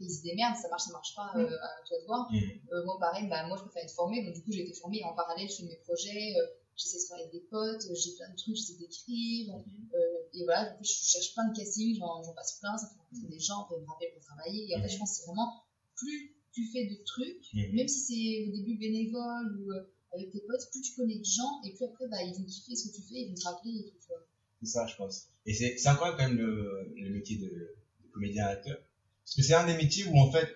ils 0.00 0.10
se 0.10 0.22
démerdent, 0.22 0.56
ça 0.56 0.68
marche, 0.68 0.84
ça 0.84 0.92
marche 0.92 1.14
pas, 1.14 1.32
euh, 1.36 1.44
à 1.44 1.86
toi 1.86 1.98
de 2.00 2.06
voir. 2.06 2.32
Mhm. 2.32 2.84
Moi, 2.84 2.96
pareil, 3.00 3.26
bah, 3.28 3.46
moi, 3.46 3.56
je 3.56 3.64
préfère 3.64 3.82
être 3.82 3.94
formée, 3.94 4.24
donc 4.24 4.34
du 4.34 4.42
coup, 4.42 4.52
j'ai 4.52 4.62
été 4.62 4.72
formée 4.74 5.02
en 5.04 5.14
parallèle, 5.14 5.48
je 5.50 5.56
fais 5.56 5.62
mes 5.64 5.76
projets, 5.84 6.34
j'essaie 6.78 6.98
de 6.98 7.04
travailler 7.04 7.28
avec 7.28 7.40
des 7.40 7.46
potes, 7.48 7.84
euh, 7.90 7.94
j'ai 7.94 8.14
plein 8.16 8.30
de 8.30 8.36
trucs, 8.36 8.56
j'essaie 8.56 8.78
d'écrire, 8.78 9.54
euh, 9.54 9.98
et 10.32 10.44
voilà, 10.44 10.70
du 10.70 10.76
coup, 10.78 10.84
je 10.84 10.92
cherche 11.12 11.34
plein 11.34 11.48
de 11.50 11.56
castings, 11.56 11.98
j'en 11.98 12.22
j'en 12.22 12.32
passe 12.34 12.58
plein, 12.60 12.76
ça 12.78 12.86
fait 12.88 12.96
rencontrer 12.98 13.28
des 13.28 13.40
gens, 13.40 13.62
après, 13.62 13.76
ils 13.78 13.82
me 13.82 13.88
rappellent 13.90 14.14
pour 14.14 14.22
travailler, 14.24 14.70
et 14.70 14.76
en 14.76 14.82
fait, 14.82 14.88
je 14.88 14.98
pense 14.98 15.10
que 15.10 15.16
c'est 15.18 15.26
vraiment, 15.26 15.64
plus 15.96 16.34
tu 16.52 16.64
fais 16.72 16.86
de 16.86 16.96
trucs, 17.04 17.44
Mhm. 17.52 17.74
même 17.74 17.88
si 17.88 18.00
c'est 18.00 18.48
au 18.48 18.52
début 18.56 18.78
bénévole 18.78 19.58
ou 19.60 19.72
euh, 19.72 19.90
avec 20.12 20.30
tes 20.30 20.40
potes, 20.40 20.70
plus 20.70 20.80
tu 20.80 20.94
connais 20.94 21.18
de 21.18 21.24
gens, 21.24 21.60
et 21.64 21.74
plus 21.74 21.84
après, 21.84 22.08
bah, 22.08 22.22
ils 22.22 22.34
vont 22.34 22.44
kiffer 22.46 22.74
ce 22.74 22.88
que 22.88 22.94
tu 22.96 23.02
fais, 23.02 23.20
ils 23.22 23.28
vont 23.28 23.34
te 23.34 23.44
rappeler 23.44 23.72
et 23.72 23.84
tout, 23.90 23.98
tu 24.00 24.06
vois. 24.08 24.24
C'est 24.62 24.66
ça, 24.70 24.86
je 24.86 24.96
pense. 24.96 25.28
Et 25.46 25.54
c'est 25.54 25.76
c'est 25.78 25.88
incroyable 25.88 26.18
quand 26.18 26.28
même 26.28 26.36
le, 26.38 26.92
le 26.96 27.10
métier 27.10 27.36
de, 27.38 27.46
de 27.46 28.08
comédien-acteur. 28.12 28.76
Parce 29.24 29.36
que 29.36 29.42
c'est 29.42 29.54
un 29.54 29.66
des 29.66 29.76
métiers 29.76 30.04
où 30.06 30.18
en 30.18 30.32
fait, 30.32 30.48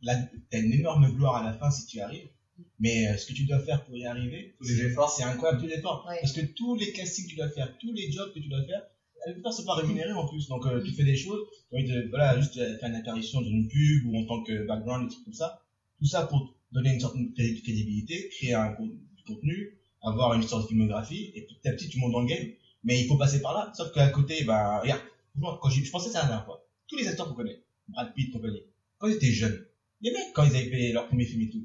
là, 0.00 0.16
t'as 0.50 0.58
une 0.60 0.72
énorme 0.72 1.12
gloire 1.12 1.36
à 1.36 1.44
la 1.44 1.58
fin 1.58 1.70
si 1.70 1.84
tu 1.86 2.00
arrives. 2.00 2.28
Mais 2.78 3.08
euh, 3.08 3.16
ce 3.16 3.26
que 3.26 3.32
tu 3.32 3.44
dois 3.44 3.60
faire 3.60 3.84
pour 3.84 3.96
y 3.96 4.04
arriver, 4.06 4.54
Tous 4.58 4.68
les 4.68 4.82
efforts. 4.86 5.10
c'est 5.10 5.22
incroyable, 5.24 5.60
tous 5.60 5.66
les 5.68 5.74
efforts. 5.74 6.06
Ouais. 6.08 6.18
Parce 6.20 6.32
que 6.32 6.40
tous 6.42 6.74
les 6.76 6.92
castings 6.92 7.24
que 7.26 7.30
tu 7.30 7.36
dois 7.36 7.48
faire, 7.50 7.76
tous 7.78 7.92
les 7.92 8.10
jobs 8.10 8.32
que 8.32 8.38
tu 8.40 8.48
dois 8.48 8.64
faire, 8.64 8.82
la 9.26 9.32
plupart 9.34 9.52
sont 9.52 9.64
pas 9.64 9.74
rémunérés 9.76 10.12
en 10.12 10.26
plus. 10.26 10.48
Donc 10.48 10.66
euh, 10.66 10.82
tu 10.82 10.92
fais 10.92 11.04
des 11.04 11.16
choses, 11.16 11.40
tu 11.70 11.76
as 11.76 11.78
envie 11.78 11.88
de, 11.88 12.08
voilà, 12.10 12.40
juste 12.40 12.56
euh, 12.56 12.76
faire 12.78 12.88
une 12.88 12.96
apparition 12.96 13.40
dans 13.40 13.48
une 13.48 13.68
pub 13.68 14.06
ou 14.06 14.16
en 14.18 14.26
tant 14.26 14.42
que 14.42 14.66
background, 14.66 15.08
des 15.08 15.12
trucs 15.14 15.24
comme 15.24 15.34
ça. 15.34 15.62
Tout 15.98 16.06
ça 16.06 16.26
pour 16.26 16.56
donner 16.72 16.94
une 16.94 17.00
certaine 17.00 17.32
cré- 17.32 17.54
crédibilité, 17.62 18.28
créer 18.30 18.54
un 18.54 18.74
du 18.80 19.22
contenu, 19.26 19.78
avoir 20.02 20.34
une 20.34 20.42
sorte 20.42 20.62
de 20.64 20.68
filmographie, 20.68 21.30
et 21.34 21.42
petit 21.42 21.68
à 21.68 21.72
petit 21.72 21.88
tu 21.88 21.98
montes 21.98 22.12
dans 22.12 22.22
le 22.22 22.26
game. 22.26 22.48
Mais 22.84 23.00
il 23.00 23.06
faut 23.06 23.16
passer 23.16 23.40
par 23.40 23.54
là. 23.54 23.72
Sauf 23.76 23.92
qu'à 23.92 24.08
côté, 24.08 24.42
bah, 24.44 24.80
regarde, 24.80 25.02
franchement, 25.38 25.58
quand 25.62 25.70
j'y- 25.70 25.84
je 25.84 25.90
pensais 25.92 26.10
ça 26.10 26.22
la 26.22 26.26
dernière 26.26 26.44
fois, 26.44 26.66
tous 26.88 26.96
les 26.96 27.06
acteurs 27.06 27.28
qu'on 27.28 27.34
connaît, 27.34 27.62
Brad 27.88 28.12
Pitt, 28.14 28.32
compagnie, 28.32 28.62
quand 28.98 29.06
ils 29.06 29.14
étaient 29.14 29.30
jeunes, 29.30 29.64
les 30.00 30.10
mecs, 30.10 30.32
quand 30.34 30.42
ils 30.42 30.56
avaient 30.56 30.68
fait 30.68 30.92
leur 30.92 31.06
premier 31.06 31.24
film 31.26 31.42
et 31.42 31.50
tout, 31.50 31.64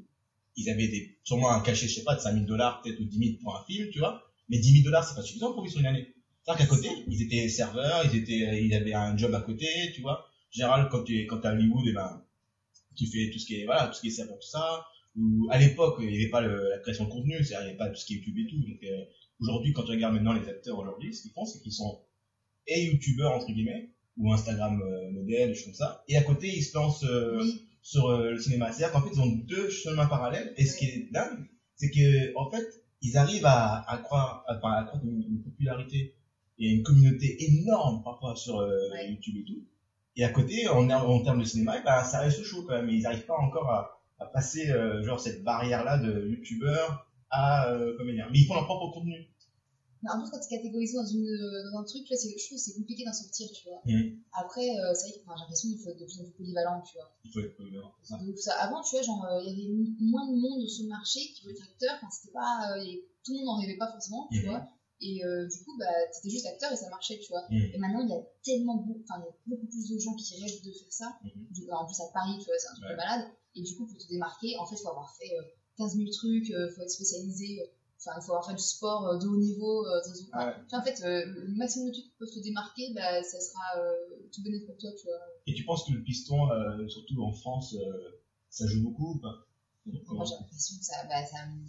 ils 0.57 0.69
avaient 0.69 0.87
des, 0.87 1.17
sûrement 1.23 1.51
un 1.51 1.61
cachet, 1.61 1.87
je 1.87 1.95
sais 1.95 2.03
pas, 2.03 2.15
de 2.15 2.19
5000 2.19 2.45
dollars, 2.45 2.81
peut-être, 2.81 2.99
ou 2.99 3.05
10 3.05 3.17
000 3.17 3.31
pour 3.41 3.55
un 3.55 3.63
film, 3.65 3.89
tu 3.89 3.99
vois. 3.99 4.23
Mais 4.49 4.57
10 4.57 4.71
000 4.73 4.83
dollars, 4.83 5.07
c'est 5.07 5.15
pas 5.15 5.21
suffisant 5.21 5.53
pour 5.53 5.63
vivre 5.63 5.71
sur 5.71 5.81
une 5.81 5.87
année. 5.87 6.13
C'est-à-dire 6.43 6.67
qu'à 6.67 6.75
côté, 6.75 6.89
ils 7.07 7.21
étaient 7.21 7.47
serveurs, 7.49 8.03
ils 8.05 8.17
étaient, 8.17 8.63
ils 8.63 8.73
avaient 8.73 8.93
un 8.93 9.15
job 9.17 9.33
à 9.33 9.41
côté, 9.41 9.67
tu 9.93 10.01
vois. 10.01 10.29
Général, 10.51 10.87
quand 10.89 11.03
tu 11.03 11.19
es, 11.19 11.25
quand 11.25 11.39
t'es 11.39 11.47
à 11.47 11.53
Hollywood, 11.53 11.85
eh 11.87 11.93
ben, 11.93 12.23
tu 12.95 13.05
fais 13.05 13.29
tout 13.31 13.39
ce 13.39 13.45
qui 13.45 13.55
est, 13.61 13.65
voilà, 13.65 13.87
tout 13.87 13.93
ce 13.93 14.01
qui 14.01 14.07
est 14.07 14.11
serveur, 14.11 14.39
tout 14.39 14.47
ça. 14.47 14.85
Ou, 15.17 15.47
à 15.51 15.57
l'époque, 15.57 15.97
il 15.99 16.07
n'y 16.07 16.15
avait 16.15 16.29
pas 16.29 16.41
la 16.41 16.79
création 16.79 17.05
de 17.05 17.09
contenu, 17.09 17.43
c'est-à-dire, 17.43 17.59
il 17.61 17.63
n'y 17.63 17.69
avait 17.69 17.77
pas 17.77 17.89
tout 17.89 17.99
ce 17.99 18.05
qui 18.05 18.13
est 18.13 18.17
YouTube 18.17 18.37
et 18.37 18.47
tout. 18.47 18.57
Donc, 18.57 18.83
euh, 18.83 19.03
aujourd'hui, 19.39 19.73
quand 19.73 19.83
tu 19.83 19.91
regardes 19.91 20.13
maintenant 20.13 20.33
les 20.33 20.47
acteurs 20.47 20.79
aujourd'hui, 20.79 21.13
ce 21.13 21.21
qu'ils 21.23 21.31
font, 21.31 21.45
c'est 21.45 21.61
qu'ils 21.61 21.73
sont 21.73 22.01
et 22.67 22.85
youtubeurs, 22.85 23.33
entre 23.33 23.51
guillemets, 23.51 23.89
ou 24.17 24.31
Instagram 24.33 24.81
euh, 24.81 25.11
modèle, 25.11 25.49
des 25.49 25.55
choses 25.55 25.65
comme 25.65 25.73
ça. 25.73 26.03
Et 26.07 26.17
à 26.17 26.23
côté, 26.23 26.47
ils 26.47 26.63
se 26.63 26.75
lancent, 26.77 27.03
euh. 27.03 27.41
Sur 27.91 28.05
euh, 28.09 28.31
le 28.31 28.37
cinéma. 28.45 28.71
C'est-à-dire 28.71 28.91
qu'en 28.91 29.01
fait, 29.01 29.13
ils 29.13 29.21
ont 29.21 29.33
deux 29.53 29.69
chemins 29.69 30.07
parallèles. 30.07 30.53
Et 30.57 30.65
ce 30.65 30.75
qui 30.77 30.85
est 30.85 31.09
dingue, 31.13 31.39
c'est 31.75 31.89
que 31.89 32.35
en 32.37 32.49
fait, 32.51 32.65
ils 33.01 33.15
arrivent 33.17 33.45
à, 33.45 33.79
à 33.89 33.97
croire, 33.99 34.43
à, 34.47 34.57
enfin, 34.57 34.71
à 34.73 34.83
croire 34.83 35.01
une, 35.05 35.21
une 35.31 35.41
popularité 35.41 36.15
et 36.59 36.67
une 36.69 36.83
communauté 36.83 37.27
énorme 37.47 38.03
parfois 38.03 38.35
sur 38.35 38.57
euh, 38.59 38.67
Ouais. 38.91 39.09
YouTube 39.11 39.35
et 39.41 39.45
tout. 39.45 39.61
Et 40.17 40.23
à 40.25 40.29
côté, 40.29 40.67
en, 40.67 40.89
en 40.89 41.23
termes 41.23 41.39
de 41.39 41.45
cinéma, 41.45 41.75
eh 41.79 41.83
ben, 41.85 42.03
ça 42.03 42.19
reste 42.19 42.43
chaud 42.43 42.63
quand 42.67 42.75
même. 42.75 42.89
Ils 42.89 43.03
n'arrivent 43.03 43.25
pas 43.25 43.37
encore 43.37 43.69
à, 43.69 44.01
à 44.19 44.25
passer 44.25 44.69
euh, 44.69 45.01
genre 45.05 45.19
cette 45.21 45.43
barrière-là 45.43 45.97
de 45.99 46.27
youtubeur 46.27 47.07
à 47.29 47.71
comédien. 47.97 48.27
Mais 48.31 48.39
ils 48.39 48.47
font 48.47 48.55
leur 48.55 48.65
propre 48.65 48.91
contenu. 48.95 49.15
En 50.05 50.19
plus, 50.21 50.29
quand 50.29 50.39
tu 50.39 50.53
es 50.53 50.57
catégorisé 50.57 50.93
dans, 50.95 51.05
une, 51.05 51.25
dans 51.71 51.79
un 51.79 51.83
truc, 51.83 52.05
c'est- 52.09 52.37
je 52.37 52.45
trouve 52.45 52.57
que 52.57 52.63
c'est 52.63 52.75
compliqué 52.75 53.03
d'en 53.05 53.13
sortir, 53.13 53.47
tu 53.51 53.67
vois. 53.67 53.81
Mhm. 53.85 54.19
Après, 54.33 54.69
euh, 54.69 54.93
c'est 54.93 55.09
vrai 55.09 55.17
que 55.17 55.23
enfin, 55.25 55.33
j'ai 55.35 55.41
l'impression 55.41 55.69
qu'il 55.69 55.79
faut 55.79 55.89
être 55.89 55.99
de 55.99 56.05
plus 56.05 56.19
en 56.19 56.23
plus 56.23 56.33
polyvalent, 56.33 56.81
tu 56.81 56.93
vois. 56.97 57.09
Il 57.25 57.31
faut 57.31 57.39
être 57.41 57.57
polyvalent, 57.57 57.91
c'est 58.03 58.09
ça. 58.13 58.17
Donc, 58.23 58.37
ça, 58.37 58.53
avant, 58.61 58.81
tu 58.83 58.95
vois, 58.95 59.01
genre, 59.03 59.25
euh, 59.25 59.41
il 59.43 59.49
y 59.49 59.51
avait 59.53 59.91
moins 59.99 60.27
de 60.31 60.35
monde 60.37 60.67
sur 60.67 60.83
le 60.83 60.89
marché 60.89 61.19
qui 61.33 61.41
voulait 61.43 61.55
être 61.55 61.63
acteur. 61.63 61.93
Enfin, 61.97 62.07
c'était 62.11 62.33
pas, 62.33 62.71
euh, 62.77 62.83
y- 62.83 63.01
tout 63.23 63.33
le 63.33 63.37
monde 63.39 63.45
n'en 63.47 63.59
rêvait 63.61 63.77
pas 63.77 63.91
forcément, 63.91 64.27
tu 64.31 64.39
Mhm. 64.41 64.45
vois. 64.49 64.67
Et 64.99 65.23
euh, 65.25 65.45
du 65.47 65.57
coup, 65.63 65.77
bah, 65.77 65.85
t'étais 66.13 66.29
juste 66.29 66.45
acteur 66.47 66.71
et 66.71 66.75
ça 66.75 66.89
marchait, 66.89 67.19
tu 67.19 67.29
vois. 67.29 67.45
Mhm. 67.51 67.69
Et 67.73 67.77
maintenant, 67.77 68.01
il 68.01 68.09
y 68.09 68.13
a 68.13 68.21
tellement 68.43 68.77
beaucoup, 68.77 69.01
enfin, 69.03 69.21
il 69.21 69.25
y 69.25 69.29
a 69.29 69.35
beaucoup 69.45 69.67
plus 69.67 69.87
de 69.89 69.97
gens 69.99 70.15
qui 70.15 70.33
rêvent 70.41 70.63
de 70.65 70.71
faire 70.71 70.91
ça. 70.93 71.19
Mhm. 71.23 71.45
Du- 71.51 71.69
en 71.71 71.85
plus, 71.85 71.99
à 72.01 72.07
Paris, 72.13 72.37
tu 72.39 72.45
vois, 72.45 72.57
c'est 72.57 72.69
un 72.69 72.73
truc 72.73 72.85
Ouais. 72.85 72.91
de 72.91 72.97
malade. 72.97 73.27
Et 73.55 73.61
du 73.61 73.75
coup, 73.75 73.85
pour 73.85 73.97
te 73.97 74.07
démarquer, 74.09 74.55
en 74.57 74.65
fait, 74.65 74.75
il 74.75 74.81
faut 74.81 74.89
avoir 74.89 75.13
fait 75.17 75.33
euh, 75.37 75.43
15 75.77 75.95
000 75.97 76.09
trucs, 76.11 76.49
il 76.49 76.69
faut 76.75 76.81
être 76.81 76.89
spécialisé. 76.89 77.61
Enfin, 77.99 78.11
il 78.19 78.23
faut 78.23 78.31
avoir 78.33 78.45
fait 78.47 78.53
du 78.55 78.61
sport 78.63 79.07
euh, 79.07 79.17
de 79.17 79.27
haut 79.27 79.37
niveau. 79.37 79.85
euh, 79.87 80.01
Ouais. 80.33 80.53
Vois, 80.69 80.79
en 80.79 80.83
fait, 80.83 81.01
euh, 81.03 81.25
le 81.25 81.55
maximum 81.55 81.87
de 81.87 81.93
trucs 81.93 82.05
qui 82.05 82.13
peuvent 82.19 82.29
te 82.33 82.39
démarquer, 82.39 82.93
bah, 82.93 83.23
ça 83.23 83.39
sera 83.41 83.79
euh, 83.79 84.29
tout 84.31 84.43
bénéfique 84.43 84.67
pour 84.67 84.77
toi, 84.77 84.91
tu 84.99 85.07
vois. 85.07 85.19
Et 85.47 85.53
tu 85.53 85.63
penses 85.65 85.85
que 85.85 85.93
le 85.93 86.03
piston, 86.03 86.49
euh, 86.51 86.87
surtout 86.87 87.21
en 87.23 87.31
France, 87.33 87.73
euh, 87.73 88.21
ça 88.49 88.67
joue 88.67 88.83
beaucoup 88.83 89.15
ou 89.15 89.19
pas? 89.19 89.47
Moi, 89.85 90.25
j'ai 90.25 90.35
l'impression 90.35 90.77
que 90.77 90.83
ça, 90.85 91.03
bah, 91.09 91.25
ça 91.25 91.45
me- 91.47 91.65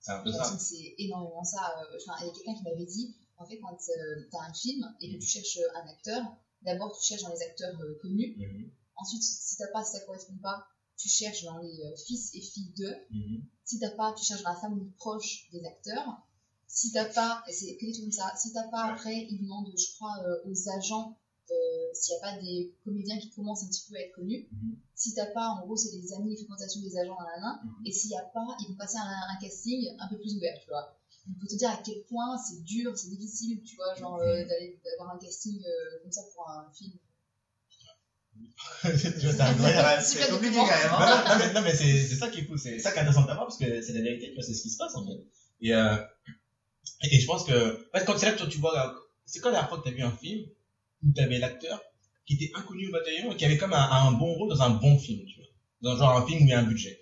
C'est 0.00 0.12
un 0.12 0.18
peu 0.22 0.30
J'ai 0.30 0.32
ça. 0.32 0.42
l'impression 0.42 0.56
que 0.58 0.62
c'est 0.62 0.94
énormément 0.98 1.44
ça. 1.44 1.74
euh, 1.80 1.96
Enfin, 1.96 2.18
il 2.20 2.26
y 2.26 2.30
a 2.30 2.32
quelqu'un 2.34 2.54
qui 2.54 2.62
m'avait 2.64 2.84
dit, 2.86 3.16
en 3.38 3.46
fait, 3.46 3.58
quand 3.58 3.72
euh, 3.72 4.28
tu 4.30 4.36
as 4.36 4.42
un 4.50 4.52
film 4.52 4.84
et 5.00 5.14
que 5.14 5.20
tu 5.22 5.26
cherches 5.28 5.58
un 5.74 5.88
acteur, 5.88 6.22
d'abord 6.62 6.96
tu 6.98 7.04
cherches 7.06 7.22
dans 7.22 7.30
les 7.32 7.42
acteurs 7.42 7.80
euh, 7.80 7.98
connus. 8.02 8.34
Mhm. 8.38 8.70
Ensuite, 8.96 9.22
si 9.22 9.56
t'as 9.56 9.68
pas, 9.68 9.82
si 9.84 9.92
ça 9.92 10.00
correspond 10.04 10.36
pas, 10.42 10.66
tu 10.96 11.08
cherches 11.08 11.44
dans 11.44 11.58
les 11.58 11.80
euh, 11.84 11.96
fils 11.96 12.34
et 12.34 12.40
filles 12.40 12.72
d'eux. 12.76 12.96
Mhm. 13.10 13.42
Si 13.64 13.78
t'as 13.78 13.90
pas, 13.90 14.12
tu 14.12 14.24
cherches 14.24 14.42
dans 14.42 14.50
la 14.50 14.60
famille 14.60 14.90
proche 14.98 15.48
des 15.52 15.64
acteurs. 15.64 16.22
Si 16.66 16.92
t'as 16.92 17.04
pas, 17.04 17.42
c'est 17.50 17.78
comme 17.78 18.12
ça. 18.12 18.32
Si 18.36 18.52
t'as 18.52 18.68
pas, 18.68 18.92
après, 18.92 19.26
ils 19.30 19.40
demandent, 19.40 19.72
je 19.76 19.94
crois, 19.94 20.16
euh, 20.24 20.50
aux 20.50 20.68
agents 20.70 21.16
euh, 21.50 21.54
s'il 21.92 22.14
n'y 22.14 22.18
a 22.18 22.20
pas 22.22 22.40
des 22.40 22.74
comédiens 22.84 23.18
qui 23.18 23.30
commencent 23.30 23.64
un 23.64 23.68
petit 23.68 23.84
peu 23.88 23.96
à 23.96 24.00
être 24.00 24.14
connus. 24.14 24.48
Mhm. 24.50 24.76
Si 24.94 25.14
t'as 25.14 25.26
pas, 25.26 25.48
en 25.48 25.66
gros, 25.66 25.76
c'est 25.76 25.92
des 25.92 26.12
amis, 26.14 26.30
les 26.30 26.36
fréquentations 26.36 26.80
des 26.80 26.96
agents, 26.96 27.16
nanana. 27.18 27.60
Mhm. 27.64 27.86
Et 27.86 27.92
s'il 27.92 28.10
n'y 28.10 28.16
a 28.16 28.22
pas, 28.22 28.56
ils 28.60 28.68
vont 28.68 28.76
passer 28.76 28.96
à 28.96 29.02
un, 29.02 29.36
un 29.36 29.40
casting 29.40 29.94
un 29.98 30.08
peu 30.08 30.18
plus 30.18 30.36
ouvert, 30.36 30.58
tu 30.60 30.68
vois. 30.68 30.96
Donc, 31.26 31.36
faut 31.40 31.46
te 31.46 31.56
dire 31.56 31.70
à 31.70 31.80
quel 31.84 32.02
point 32.04 32.36
c'est 32.38 32.62
dur, 32.62 32.96
c'est 32.96 33.08
difficile, 33.08 33.62
tu 33.62 33.76
vois, 33.76 33.94
genre, 33.94 34.16
euh, 34.20 34.44
d'aller, 34.44 34.78
d'avoir 34.84 35.14
un 35.14 35.18
casting 35.18 35.62
comme 36.02 36.12
ça 36.12 36.22
pour 36.34 36.48
un 36.48 36.70
film. 36.72 36.92
C'est 40.00 40.30
compliqué 40.30 40.56
quand 40.56 40.66
même. 40.66 40.90
Hein. 40.92 41.24
non, 41.28 41.34
non, 41.34 41.38
mais, 41.38 41.52
non, 41.54 41.60
mais 41.62 41.74
c'est, 41.74 41.96
c'est 41.98 42.16
ça 42.16 42.28
qui 42.28 42.40
est 42.40 42.46
cool, 42.46 42.58
c'est 42.58 42.78
ça 42.78 42.90
qui 42.92 42.98
est 42.98 43.00
intéressant 43.00 43.22
d'avoir 43.26 43.46
parce 43.46 43.58
que 43.58 43.80
c'est 43.82 43.92
la 43.92 44.00
vérité, 44.02 44.28
tu 44.28 44.34
vois, 44.34 44.42
c'est 44.42 44.54
ce 44.54 44.62
qui 44.62 44.70
se 44.70 44.78
passe 44.78 44.94
en 44.94 45.04
fait. 45.06 45.18
Et, 45.60 45.72
euh, 45.74 45.96
et 47.10 47.20
je 47.20 47.26
pense 47.26 47.44
que, 47.44 47.88
parce 47.92 48.04
que 48.04 48.10
quand 48.12 48.18
c'est 48.18 48.26
là 48.26 48.32
que 48.32 48.44
tu 48.44 48.58
vois, 48.58 48.94
c'est 49.26 49.40
quand 49.40 49.48
la 49.50 49.54
dernière 49.54 49.68
fois 49.68 49.78
que 49.78 49.84
tu 49.84 49.88
as 49.90 49.96
vu 49.96 50.02
un 50.02 50.10
film 50.12 50.46
où 51.02 51.12
tu 51.12 51.20
avais 51.20 51.38
l'acteur 51.38 51.80
qui 52.26 52.34
était 52.34 52.52
inconnu 52.54 52.88
au 52.88 52.92
bataillon 52.92 53.32
et 53.32 53.36
qui 53.36 53.44
avait 53.44 53.58
comme 53.58 53.74
un, 53.74 53.90
un 53.90 54.12
bon 54.12 54.32
rôle 54.34 54.48
dans 54.48 54.62
un 54.62 54.70
bon 54.70 54.98
film, 54.98 55.26
tu 55.26 55.36
vois? 55.36 55.46
Dans 55.82 55.96
genre 55.96 56.16
un 56.16 56.26
film 56.26 56.40
où 56.42 56.44
il 56.44 56.48
y 56.48 56.52
a 56.52 56.58
un 56.60 56.64
budget. 56.64 57.00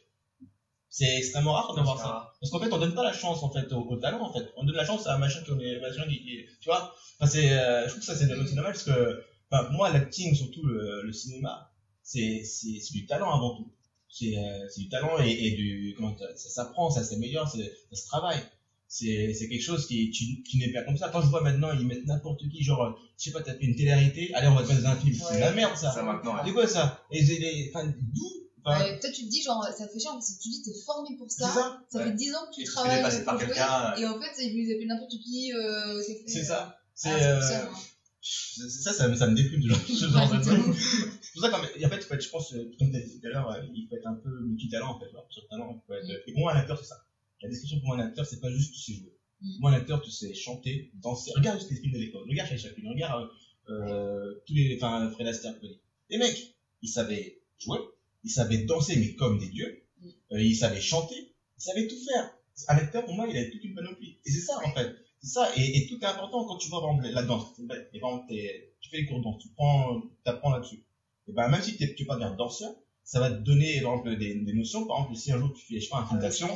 C'est 0.90 1.16
extrêmement 1.16 1.52
rare 1.52 1.74
d'avoir 1.74 1.98
ça. 1.98 2.32
Parce 2.40 2.50
qu'en 2.52 2.60
fait, 2.60 2.72
on 2.72 2.78
donne 2.78 2.94
pas 2.94 3.04
la 3.04 3.12
chance 3.12 3.42
en 3.42 3.50
fait 3.50 3.72
au, 3.72 3.80
au 3.80 3.96
talent 3.96 4.22
en 4.22 4.32
fait. 4.32 4.46
On 4.56 4.64
donne 4.64 4.76
la 4.76 4.84
chance 4.84 5.06
à 5.06 5.14
un 5.14 5.18
machin 5.18 5.40
qui 5.44 5.52
est 5.64 5.80
machin 5.80 6.04
qui, 6.08 6.18
qui- 6.20 6.44
tu 6.60 6.66
vois? 6.66 6.94
Enfin, 7.20 7.30
c'est, 7.30 7.52
euh, 7.52 7.84
je 7.84 7.88
trouve 7.90 8.00
que 8.00 8.06
ça 8.06 8.16
c'est 8.16 8.26
c'est 8.26 8.54
dommage 8.54 8.74
parce 8.74 8.84
que, 8.84 9.24
enfin, 9.52 9.64
pour 9.64 9.74
moi, 9.74 9.90
l'acting, 9.90 10.34
surtout 10.34 10.64
le, 10.64 11.02
le 11.02 11.12
cinéma, 11.12 11.70
c'est 12.02 12.42
c'est 12.44 12.80
c'est 12.80 12.94
du 12.94 13.06
talent 13.06 13.30
avant 13.32 13.56
tout. 13.56 13.70
C'est 14.08 14.36
euh, 14.36 14.68
c'est 14.68 14.80
du 14.82 14.88
talent 14.88 15.18
et, 15.22 15.30
et 15.30 15.50
du 15.52 15.94
comment 15.96 16.16
ça, 16.18 16.48
s'apprend, 16.50 16.90
ça 16.90 17.04
s'améliore, 17.04 17.48
ça, 17.48 17.58
ça 17.90 17.96
se 17.96 18.06
travaille. 18.06 18.40
C'est 18.88 19.32
c'est 19.32 19.48
quelque 19.48 19.62
chose 19.62 19.86
qui 19.86 20.10
tu, 20.10 20.42
tu 20.42 20.58
n'es 20.58 20.70
pas 20.72 20.82
comme 20.82 20.98
ça. 20.98 21.08
Quand 21.10 21.22
je 21.22 21.28
vois 21.28 21.40
maintenant 21.42 21.72
ils 21.72 21.86
mettent 21.86 22.04
n'importe 22.06 22.40
qui, 22.50 22.62
genre 22.62 22.98
je 23.18 23.24
sais 23.24 23.30
pas, 23.30 23.40
t'as 23.42 23.54
fait 23.54 23.64
une 23.64 23.74
télé-réalité, 23.74 24.34
allez 24.34 24.48
on 24.48 24.54
va 24.54 24.62
te 24.64 24.68
mettre 24.68 24.82
dans 24.82 24.88
un 24.90 24.96
film, 24.96 25.14
c'est 25.14 25.36
de 25.36 25.40
la 25.40 25.52
merde 25.52 25.76
ça. 25.76 25.92
Ça 25.92 26.02
maintenant. 26.02 26.34
C'est 26.44 26.52
quoi 26.52 26.66
ça? 26.66 27.02
Et 27.10 27.22
les, 27.22 27.70
enfin 27.74 27.86
d'où? 27.86 28.28
Enfin, 28.64 28.78
Ouais, 28.80 28.98
peut-être 28.98 29.14
tu 29.14 29.24
te 29.24 29.28
dis, 29.28 29.42
genre, 29.42 29.64
ça 29.76 29.88
fait 29.88 29.98
chiant 29.98 30.12
parce 30.12 30.34
que 30.34 30.40
tu 30.42 30.48
dis, 30.50 30.62
t'es 30.62 30.70
formé 30.86 31.16
pour 31.16 31.28
ça. 31.28 31.48
ça. 31.48 31.82
Ça 31.90 31.98
Ouais. 31.98 32.04
fait 32.04 32.12
10 32.12 32.34
ans 32.36 32.46
que 32.48 32.54
tu 32.54 32.60
Et 32.60 32.64
travailles 32.64 33.24
par 33.24 33.36
quelqu'un. 33.36 33.94
Et 33.96 34.06
en 34.06 34.20
fait, 34.20 34.30
ils 34.40 34.72
appellent 34.72 34.86
n'importe 34.86 35.10
qui. 35.10 35.52
Euh, 35.52 36.00
C'est 36.28 36.40
euh, 36.40 36.44
ça. 36.44 36.78
C'est 36.94 37.08
ah, 37.10 37.40
c'est 37.42 37.56
euh, 37.56 37.64
ça, 38.22 38.92
ça, 38.92 39.14
ça, 39.16 39.26
me- 39.28 39.34
déprime 39.34 39.62
ce 39.62 39.68
genre, 39.68 39.78
ce 39.86 40.06
genre 40.08 40.30
Ouais, 40.30 40.38
de 40.38 40.42
truc. 40.42 40.76
C'est 41.20 41.32
pour 41.32 41.42
ça 41.42 41.50
qu'en 41.50 41.62
fait, 41.62 41.84
en 41.84 41.88
fait, 41.88 42.00
faut 42.04 42.14
être- 42.14 42.22
je 42.24 42.28
pense, 42.30 42.52
comme 42.78 42.90
tu 42.90 42.96
as 42.96 43.00
dit 43.00 43.20
tout 43.20 43.26
à 43.26 43.30
l'heure, 43.30 43.50
euh, 43.50 43.62
il 43.74 43.86
faut 43.88 43.96
être 43.96 44.06
un 44.06 44.14
peu 44.14 44.30
multitalent 44.44 44.90
en 44.94 45.00
fait. 45.00 45.10
Genre, 45.12 45.26
sur 45.30 45.46
talent, 45.48 45.82
faut 45.86 45.92
être... 45.94 46.08
Et 46.26 46.32
pour 46.32 46.42
moi, 46.42 46.54
un 46.54 46.58
acteur, 46.58 46.78
c'est 46.78 46.86
ça. 46.86 47.04
La 47.42 47.48
description 47.48 47.78
pour 47.80 47.88
moi, 47.88 47.96
un 47.96 48.06
acteur, 48.06 48.24
c'est 48.24 48.40
pas 48.40 48.50
juste 48.50 48.72
tu 48.74 48.80
sais 48.80 48.92
jouer. 49.00 49.12
Mm. 49.40 49.58
Moi, 49.60 49.70
un 49.72 49.74
acteur, 49.74 50.00
tu 50.02 50.10
sais 50.10 50.32
chanter, 50.34 50.92
danser. 50.94 51.32
Regarde 51.34 51.58
juste 51.58 51.70
les 51.72 51.78
films 51.78 51.92
de 51.94 51.98
l'école. 51.98 52.22
Regarde 52.28 52.48
Charlie 52.48 52.62
Chaplin. 52.62 52.88
Regarde 52.90 53.28
euh, 53.68 53.72
euh, 53.72 54.34
tous 54.46 54.54
les, 54.54 54.76
enfin, 54.76 55.10
Fred 55.10 55.26
Astaire. 55.26 55.54
Les 56.10 56.18
mecs, 56.18 56.54
ils 56.82 56.88
savaient 56.88 57.40
jouer, 57.58 57.78
ils 58.24 58.30
savaient 58.30 58.58
danser, 58.64 58.96
mais 58.96 59.14
comme 59.14 59.38
des 59.38 59.48
dieux. 59.48 59.82
Mm. 60.00 60.08
Euh, 60.32 60.42
ils 60.42 60.54
savaient 60.54 60.80
chanter, 60.80 61.16
ils 61.58 61.62
savaient 61.62 61.88
tout 61.88 61.98
faire. 62.04 62.32
Un 62.68 62.76
acteur, 62.76 63.04
pour 63.04 63.14
moi, 63.14 63.26
il 63.28 63.36
a 63.36 63.50
toute 63.50 63.64
une 63.64 63.74
panoplie. 63.74 64.18
Et 64.24 64.30
c'est 64.30 64.40
ça, 64.42 64.58
en 64.64 64.72
fait. 64.72 64.94
C'est 65.22 65.30
ça, 65.30 65.50
et, 65.56 65.78
et 65.78 65.86
tout 65.86 65.98
est 66.02 66.06
important 66.06 66.44
quand 66.46 66.56
tu 66.56 66.68
vois, 66.68 66.80
par 66.80 66.90
exemple, 66.90 67.08
la 67.14 67.22
danse. 67.22 67.52
Et 67.92 68.00
par 68.00 68.10
exemple, 68.10 68.26
t'es- 68.28 68.74
tu 68.80 68.90
fais 68.90 68.98
les 68.98 69.06
cours 69.06 69.18
de 69.18 69.24
danse, 69.24 69.38
tu 69.40 69.48
prends, 69.50 70.02
t'apprends 70.24 70.50
là-dessus. 70.50 70.84
Et 71.28 71.32
ben, 71.32 71.48
même 71.48 71.62
si 71.62 71.76
t'es- 71.76 71.94
tu 71.94 72.02
es 72.02 72.06
pas 72.06 72.16
bien 72.16 72.32
danseur, 72.34 72.74
ça 73.04 73.20
va 73.20 73.30
te 73.30 73.40
donner, 73.42 73.80
par 73.82 73.92
exemple, 73.92 74.16
des, 74.18 74.34
des 74.34 74.52
notions. 74.52 74.86
Par 74.86 74.98
exemple, 74.98 75.16
si 75.16 75.32
un 75.32 75.38
jour 75.38 75.52
tu 75.54 75.64
fais, 75.66 75.78
je 75.80 75.84
sais 75.84 75.90
pas, 75.90 75.98
un 75.98 76.06
film 76.06 76.18
Ouais, 76.18 76.22
d'action, 76.22 76.48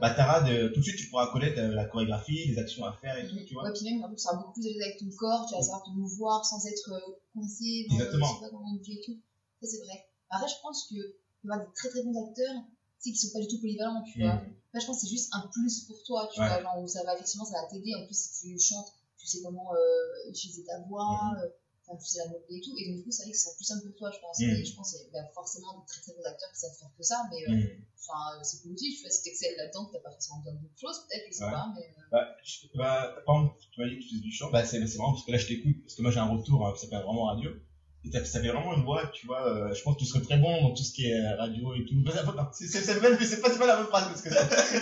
bah, 0.00 0.40
de, 0.40 0.68
tout 0.68 0.80
de 0.80 0.84
suite, 0.84 0.96
tu 0.96 1.08
pourras 1.08 1.26
connaître 1.32 1.58
euh, 1.58 1.74
la 1.74 1.84
chorégraphie, 1.84 2.46
les 2.46 2.58
actions 2.58 2.84
à 2.84 2.92
faire 2.92 3.16
et 3.18 3.26
tout, 3.28 3.36
tu 3.46 3.54
vois. 3.54 3.64
Ouais, 3.64 3.72
puis 3.74 3.84
même, 3.84 4.02
tu 4.10 4.18
seras 4.18 4.36
beaucoup 4.36 4.52
plus 4.52 4.66
à 4.66 4.68
l'aise 4.72 4.82
avec 4.82 4.98
ton 4.98 5.10
corps, 5.16 5.46
tu 5.46 5.54
vas 5.54 5.62
savoir 5.62 5.82
te 5.84 5.90
mouvoir 5.90 6.44
sans 6.44 6.64
être 6.66 6.90
euh, 6.92 7.12
coincé 7.34 7.86
dans 7.88 7.94
Exactement. 7.96 8.34
pas 8.40 8.48
comment 8.50 8.74
bouger 8.76 8.92
et 8.92 9.00
tout. 9.04 9.18
Ça, 9.62 9.68
c'est 9.68 9.84
vrai. 9.84 10.04
Après, 10.30 10.48
je 10.48 10.60
pense 10.62 10.88
que 10.88 10.94
y 10.96 11.48
aura 11.48 11.58
des 11.58 11.72
très 11.74 11.88
très 11.88 12.02
bons 12.02 12.16
acteurs, 12.28 12.62
sais, 13.02 13.10
qui 13.10 13.16
sont 13.16 13.32
pas 13.32 13.40
du 13.40 13.48
tout 13.48 13.60
polyvalents, 13.60 14.02
tu 14.02 14.20
vois. 14.20 14.34
Mm. 14.36 14.54
Là, 14.72 14.80
je 14.80 14.86
pense 14.86 15.00
que 15.00 15.06
c'est 15.06 15.10
juste 15.12 15.28
un 15.32 15.46
plus 15.52 15.80
pour 15.86 16.02
toi, 16.04 16.28
tu 16.32 16.40
Ouais. 16.40 16.46
vois, 16.48 16.60
genre 16.62 16.78
où 16.82 16.86
ça 16.88 17.02
va, 17.04 17.14
effectivement, 17.14 17.44
ça 17.44 17.60
va 17.62 17.66
t'aider. 17.68 17.94
En 17.94 18.04
plus, 18.06 18.14
si 18.16 18.30
tu 18.54 18.58
chantes, 18.58 18.92
tu 19.18 19.26
sais 19.26 19.40
comment 19.42 19.74
euh, 19.74 20.28
utiliser 20.30 20.64
ta 20.64 20.78
voix, 20.88 21.08
Mhm. 21.10 21.38
euh, 21.42 21.48
enfin, 21.86 21.98
tu 21.98 22.06
sais 22.06 22.18
la 22.20 22.28
moduler 22.28 22.58
et 22.58 22.60
tout. 22.60 22.74
Et 22.78 22.86
donc, 22.88 22.96
du 22.98 23.04
coup, 23.04 23.10
c'est 23.10 23.22
vrai 23.24 23.32
que 23.32 23.38
c'est 23.38 23.54
plus 23.56 23.64
simple 23.64 23.86
pour 23.88 23.96
toi, 23.96 24.10
je 24.14 24.20
pense. 24.20 24.38
Mhm. 24.40 24.50
Et 24.50 24.64
je 24.64 24.74
pense 24.76 24.92
qu'il 24.96 25.12
y 25.12 25.18
a 25.18 25.26
forcément 25.34 25.72
de 25.80 25.86
très 25.86 26.00
très 26.00 26.12
bons 26.14 26.24
acteurs 26.24 26.50
qui 26.52 26.60
savent 26.60 26.76
faire 26.78 26.92
que 26.96 27.02
ça, 27.02 27.18
mais 27.30 27.42
euh, 27.48 27.56
Mm. 27.56 27.84
enfin, 27.98 28.38
euh, 28.38 28.42
c'est 28.44 28.62
positif, 28.62 28.96
tu 28.96 29.02
vois, 29.02 29.10
si 29.10 29.22
t'excelles 29.22 29.56
là-dedans, 29.56 29.86
que 29.86 29.92
t'as 29.92 30.00
pas 30.06 30.10
forcément 30.12 30.38
besoin 30.38 30.60
d'autres 30.60 30.78
choses, 30.80 30.98
peut-être, 31.08 31.24
je 31.28 31.34
sais 31.36 31.44
Ouais. 31.44 31.50
pas, 31.50 31.66
mais. 31.74 31.82
euh, 31.82 32.02
Bah, 32.12 32.26
je, 32.44 32.66
bah, 32.74 33.14
par 33.26 33.36
exemple, 33.36 33.54
tu 33.72 33.80
m'as 33.80 33.88
dit 33.88 33.96
que 33.98 34.02
tu 34.02 34.08
faisais 34.08 34.20
du 34.22 34.32
chant, 34.32 34.50
bah, 34.50 34.64
c'est, 34.64 34.84
c'est 34.86 34.98
marrant 34.98 35.12
parce 35.12 35.24
que 35.24 35.32
là, 35.32 35.38
je 35.38 35.46
t'écoute, 35.46 35.76
parce 35.82 35.94
que 35.94 36.02
moi, 36.02 36.10
j'ai 36.10 36.18
un 36.20 36.28
retour, 36.30 36.66
hein, 36.66 36.72
qui 36.74 36.80
s'appelle 36.80 37.02
vraiment 37.02 37.24
radio. 37.26 37.50
Et 38.04 38.08
t'as- 38.10 38.24
ça 38.24 38.40
fait 38.40 38.48
vraiment 38.48 38.74
une 38.74 38.82
voix, 38.84 39.06
tu 39.12 39.26
vois, 39.26 39.46
euh, 39.46 39.74
je 39.74 39.82
pense 39.82 39.94
que 39.96 40.00
tu 40.00 40.06
serais 40.06 40.22
très 40.22 40.38
bon 40.38 40.62
dans 40.62 40.74
tout 40.74 40.82
ce 40.82 40.92
qui 40.92 41.06
est 41.06 41.14
euh, 41.20 41.36
radio 41.36 41.74
et 41.74 41.84
tout. 41.84 41.96
Bah, 42.02 42.50
c'est, 42.54 42.66
c'est, 42.66 43.00
même, 43.02 43.18
c'est 43.20 43.40
pas, 43.42 43.50
c'est 43.50 43.58
pas 43.58 43.66
la 43.66 43.76
bonne 43.76 43.86
phrase, 43.88 44.04
parce 44.08 44.22
que 44.22 44.30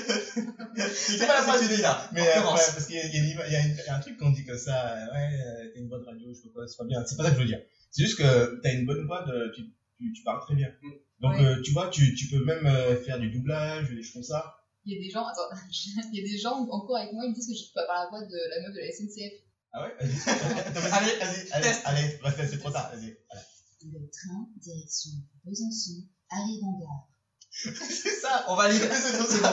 c'est 0.95 1.27
pas 1.27 1.35
la 1.35 1.43
phrase, 1.43 1.63
C'est 1.67 1.83
là. 1.83 2.09
mais, 2.13 2.21
euh, 2.23 2.41
ouais, 2.43 2.47
parce 2.55 2.87
qu'il 2.87 2.97
y 2.97 3.01
a, 3.01 3.07
y 3.07 3.53
y 3.53 3.89
un 3.91 4.01
truc 4.01 4.17
qu'on 4.19 4.31
dit 4.31 4.45
comme 4.45 4.59
ça, 4.59 4.93
euh, 4.93 5.13
ouais, 5.13 5.31
euh, 5.35 5.71
t'as 5.75 5.81
une 5.81 5.89
voix 5.89 5.99
de 5.99 6.05
radio, 6.05 6.29
je 6.33 6.35
sais 6.43 6.49
pas 6.55 6.67
c'est 6.67 6.77
pas 6.79 6.85
bien. 6.85 7.05
C'est 7.07 7.17
pas 7.17 7.25
ça 7.25 7.31
que 7.31 7.37
je 7.37 7.41
veux 7.41 7.47
dire. 7.49 7.61
C'est 7.91 8.03
juste 8.05 8.19
que 8.19 8.61
t'as 8.63 8.73
une 8.73 8.87
bonne 8.87 9.05
voix 9.07 9.25
de, 9.25 9.51
tu, 9.55 9.63
tu, 9.99 10.13
tu 10.13 10.23
parles 10.23 10.41
très 10.41 10.55
bien. 10.55 10.69
Mm. 10.83 10.91
Donc, 11.21 11.35
Ouais. 11.35 11.45
euh, 11.45 11.63
tu 11.63 11.73
vois, 11.73 11.89
tu, 11.89 12.15
tu 12.15 12.29
peux 12.29 12.45
même 12.45 12.67
euh, 12.67 12.95
faire 13.03 13.19
du 13.19 13.31
doublage, 13.33 13.89
des 13.91 14.01
choses 14.03 14.13
comme 14.13 14.23
ça. 14.23 14.55
Il 14.85 14.95
y 14.95 15.01
a 15.01 15.03
des 15.03 15.11
gens, 15.11 15.27
attends, 15.27 15.51
il 16.13 16.21
y 16.21 16.25
a 16.25 16.29
des 16.31 16.39
gens 16.39 16.55
en 16.71 16.81
cours 16.87 16.97
avec 16.97 17.13
moi, 17.13 17.25
ils 17.27 17.31
me 17.31 17.35
disent 17.35 17.49
que 17.49 17.55
je 17.59 17.73
peux 17.75 17.81
avoir 17.81 18.05
la 18.05 18.11
voix 18.11 18.21
de 18.23 18.39
la 18.51 18.61
meuf 18.63 18.75
de 18.75 18.81
la 18.81 18.93
SNCF. 18.93 19.33
Ah 19.73 19.83
ouais? 19.83 19.95
Vas-y, 20.01 20.93
Allez, 20.93 21.19
vas-y, 21.19 21.51
allez, 21.53 21.69
allez, 21.85 22.17
vas-y, 22.23 22.49
c'est 22.49 22.59
trop 22.59 22.71
tard, 22.71 22.91
vas-y. 22.93 23.17
Voilà. 23.29 23.45
Le 23.85 24.11
train 24.11 24.49
direction 24.57 25.11
Besançon 25.45 26.03
arrive 26.31 26.65
en 26.65 26.79
gare. 26.81 27.09
C'est 27.51 28.21
ça 28.21 28.45
On. 28.49 28.71
C'est 28.71 29.19
bon, 29.19 29.25
c'est 29.29 29.43
bon. 29.43 29.49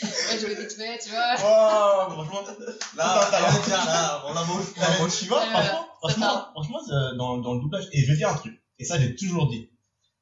Ouais, 0.00 0.38
je 0.40 0.46
vais 0.46 0.54
vite 0.62 0.72
fait, 0.72 0.98
tu 0.98 1.10
vois. 1.10 1.34
Wow, 1.34 2.10
franchement, 2.24 2.42
Là, 2.96 3.20
Attends, 3.20 3.58
on 3.58 3.66
bien, 3.66 3.84
là, 3.84 4.22
on 4.26 4.36
embauche, 4.36 4.66
on 4.76 4.80
euh, 4.82 4.96
embauche. 4.98 5.18
tu 5.18 5.24
vois, 5.26 5.42
Euh, 5.42 5.46
franchement, 5.50 5.86
franchement, 6.00 6.26
va. 6.34 6.50
franchement, 6.52 6.80
c'est 6.86 7.16
dans, 7.16 7.38
dans 7.38 7.54
le 7.54 7.60
doublage, 7.60 7.88
et 7.92 8.02
je 8.02 8.06
vais 8.12 8.16
dire 8.16 8.28
un 8.30 8.36
truc, 8.36 8.60
et 8.78 8.84
ça 8.84 8.98
j'ai 9.00 9.16
toujours 9.16 9.48
dit, 9.50 9.68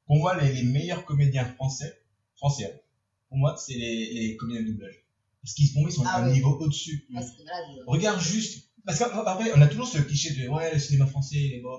pour 0.07 0.17
moi, 0.17 0.35
les, 0.39 0.51
les 0.53 0.63
meilleurs 0.63 1.05
comédiens 1.05 1.45
français, 1.45 2.01
français, 2.35 2.83
pour 3.29 3.37
moi, 3.37 3.55
c'est 3.57 3.73
les, 3.75 4.13
les 4.13 4.35
comédiens 4.37 4.63
de 4.63 4.67
doublage. 4.71 5.05
Parce 5.47 5.55
qu'ils, 5.55 5.71
pour 5.71 5.81
moi, 5.83 5.89
ils 5.89 5.93
sont 5.95 6.03
à 6.03 6.09
Ah 6.09 6.21
un 6.23 6.27
ouais. 6.27 6.33
niveau 6.33 6.57
au-dessus. 6.59 7.07
Ah, 7.15 7.21
euh. 7.21 7.83
Regarde 7.87 8.19
juste, 8.19 8.65
parce 8.85 8.99
qu'après, 8.99 9.53
on 9.55 9.61
a 9.61 9.67
toujours 9.67 9.87
ce 9.87 9.99
cliché 9.99 10.33
de, 10.33 10.49
ouais, 10.49 10.73
le 10.73 10.77
cinéma 10.77 11.05
français, 11.07 11.37
il 11.37 11.53
est 11.53 11.61
bon, 11.61 11.77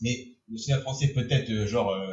mais 0.00 0.28
le 0.48 0.56
cinéma 0.56 0.80
français 0.80 1.08
peut-être, 1.08 1.50
euh, 1.50 1.66
genre, 1.66 1.90
euh, 1.90 2.10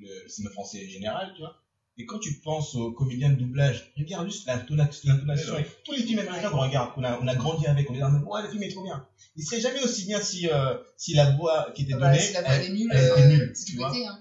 le 0.00 0.28
cinéma 0.28 0.50
français 0.52 0.88
général, 0.88 1.32
tu 1.36 1.40
vois. 1.42 1.62
Et 1.98 2.04
quand 2.04 2.18
tu 2.18 2.40
penses 2.40 2.74
aux 2.74 2.92
comédiens 2.92 3.30
de 3.30 3.36
doublage, 3.36 3.92
regarde 3.96 4.26
juste 4.28 4.46
l'intonation. 4.46 5.54
Tous 5.84 5.92
les 5.92 6.02
films 6.02 6.18
américains 6.18 6.50
qu'on 6.50 6.58
regarde, 6.60 6.92
qu'on 6.94 7.04
a, 7.04 7.18
on 7.22 7.28
a 7.28 7.34
grandi 7.36 7.66
avec, 7.68 7.88
on 7.88 7.94
est 7.94 8.00
dans 8.00 8.10
le 8.10 8.18
ouais, 8.24 8.42
le 8.42 8.48
film 8.50 8.62
est 8.64 8.68
trop 8.70 8.82
bien. 8.82 9.06
Il 9.36 9.44
serait 9.44 9.60
jamais 9.60 9.82
aussi 9.82 10.04
bien 10.04 10.20
si, 10.20 10.48
euh, 10.48 10.74
si 10.96 11.14
la 11.14 11.30
voix 11.36 11.70
qui 11.76 11.82
était 11.84 11.94
bah, 11.94 12.10
donnée, 12.10 12.18
si 12.20 12.32
la 12.34 12.42
voix 12.42 12.50
elle- 12.54 12.64
est 12.64 12.74
nulle, 12.74 12.90
elle 12.92 13.04
était 13.06 13.22
euh, 13.22 13.28
nulle, 13.28 13.52
tu 13.66 13.76
vois. 13.76 13.92
hein. 13.96 14.18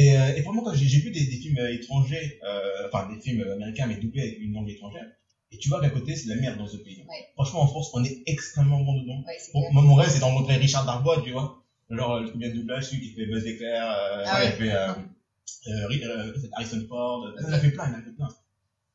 Et, 0.00 0.16
euh, 0.16 0.34
et 0.36 0.40
vraiment, 0.42 0.62
quand 0.62 0.74
j'ai 0.74 0.98
vu 0.98 1.10
des, 1.10 1.26
des 1.26 1.36
films 1.36 1.58
euh, 1.58 1.72
étrangers, 1.78 2.38
euh, 2.44 2.86
enfin 2.88 3.08
des 3.12 3.20
films 3.20 3.42
américains 3.52 3.86
mais 3.86 3.96
doublés 3.96 4.22
avec 4.22 4.38
une 4.40 4.52
langue 4.54 4.70
étrangère, 4.70 5.06
et 5.52 5.58
tu 5.58 5.68
vois 5.68 5.80
qu'à 5.80 5.90
côté 5.90 6.14
c'est 6.16 6.24
de 6.28 6.30
la 6.34 6.40
merde 6.40 6.58
dans 6.58 6.66
ce 6.66 6.76
pays. 6.76 7.04
Ouais. 7.08 7.28
Franchement, 7.34 7.62
en 7.62 7.66
France, 7.66 7.90
on 7.94 8.04
est 8.04 8.22
extrêmement 8.26 8.80
bon 8.80 8.94
dedans. 9.00 9.22
Ouais, 9.26 9.36
Bon, 9.54 9.62
moi, 9.72 9.82
mon 9.82 9.94
rêve, 9.94 10.10
c'est 10.10 10.20
d'en 10.20 10.30
montrer 10.30 10.56
Richard 10.56 10.84
Darbois, 10.86 11.20
tu 11.22 11.30
vois. 11.32 11.62
Genre, 11.90 12.12
euh, 12.16 12.20
le 12.22 12.30
combien 12.30 12.50
de 12.50 12.54
doublage, 12.54 12.84
celui 12.88 13.00
qui 13.02 13.14
fait 13.14 13.26
Buzz 13.26 13.46
Éclair, 13.46 13.82
euh, 13.90 14.24
Ah 14.26 14.38
ouais, 14.40 14.52
fait, 14.52 14.70
euh, 14.70 14.92
euh, 15.68 15.86
Ri- 15.88 16.04
euh, 16.04 16.32
Harrison 16.52 16.84
Ford, 16.88 17.24
euh, 17.24 17.32
il 17.40 17.46
en 17.46 17.52
a 17.52 17.58
fait 17.58 17.70
plein, 17.70 17.88
il 17.88 17.94
en 17.94 17.98
a 17.98 18.02
fait 18.02 18.12
plein. 18.12 18.28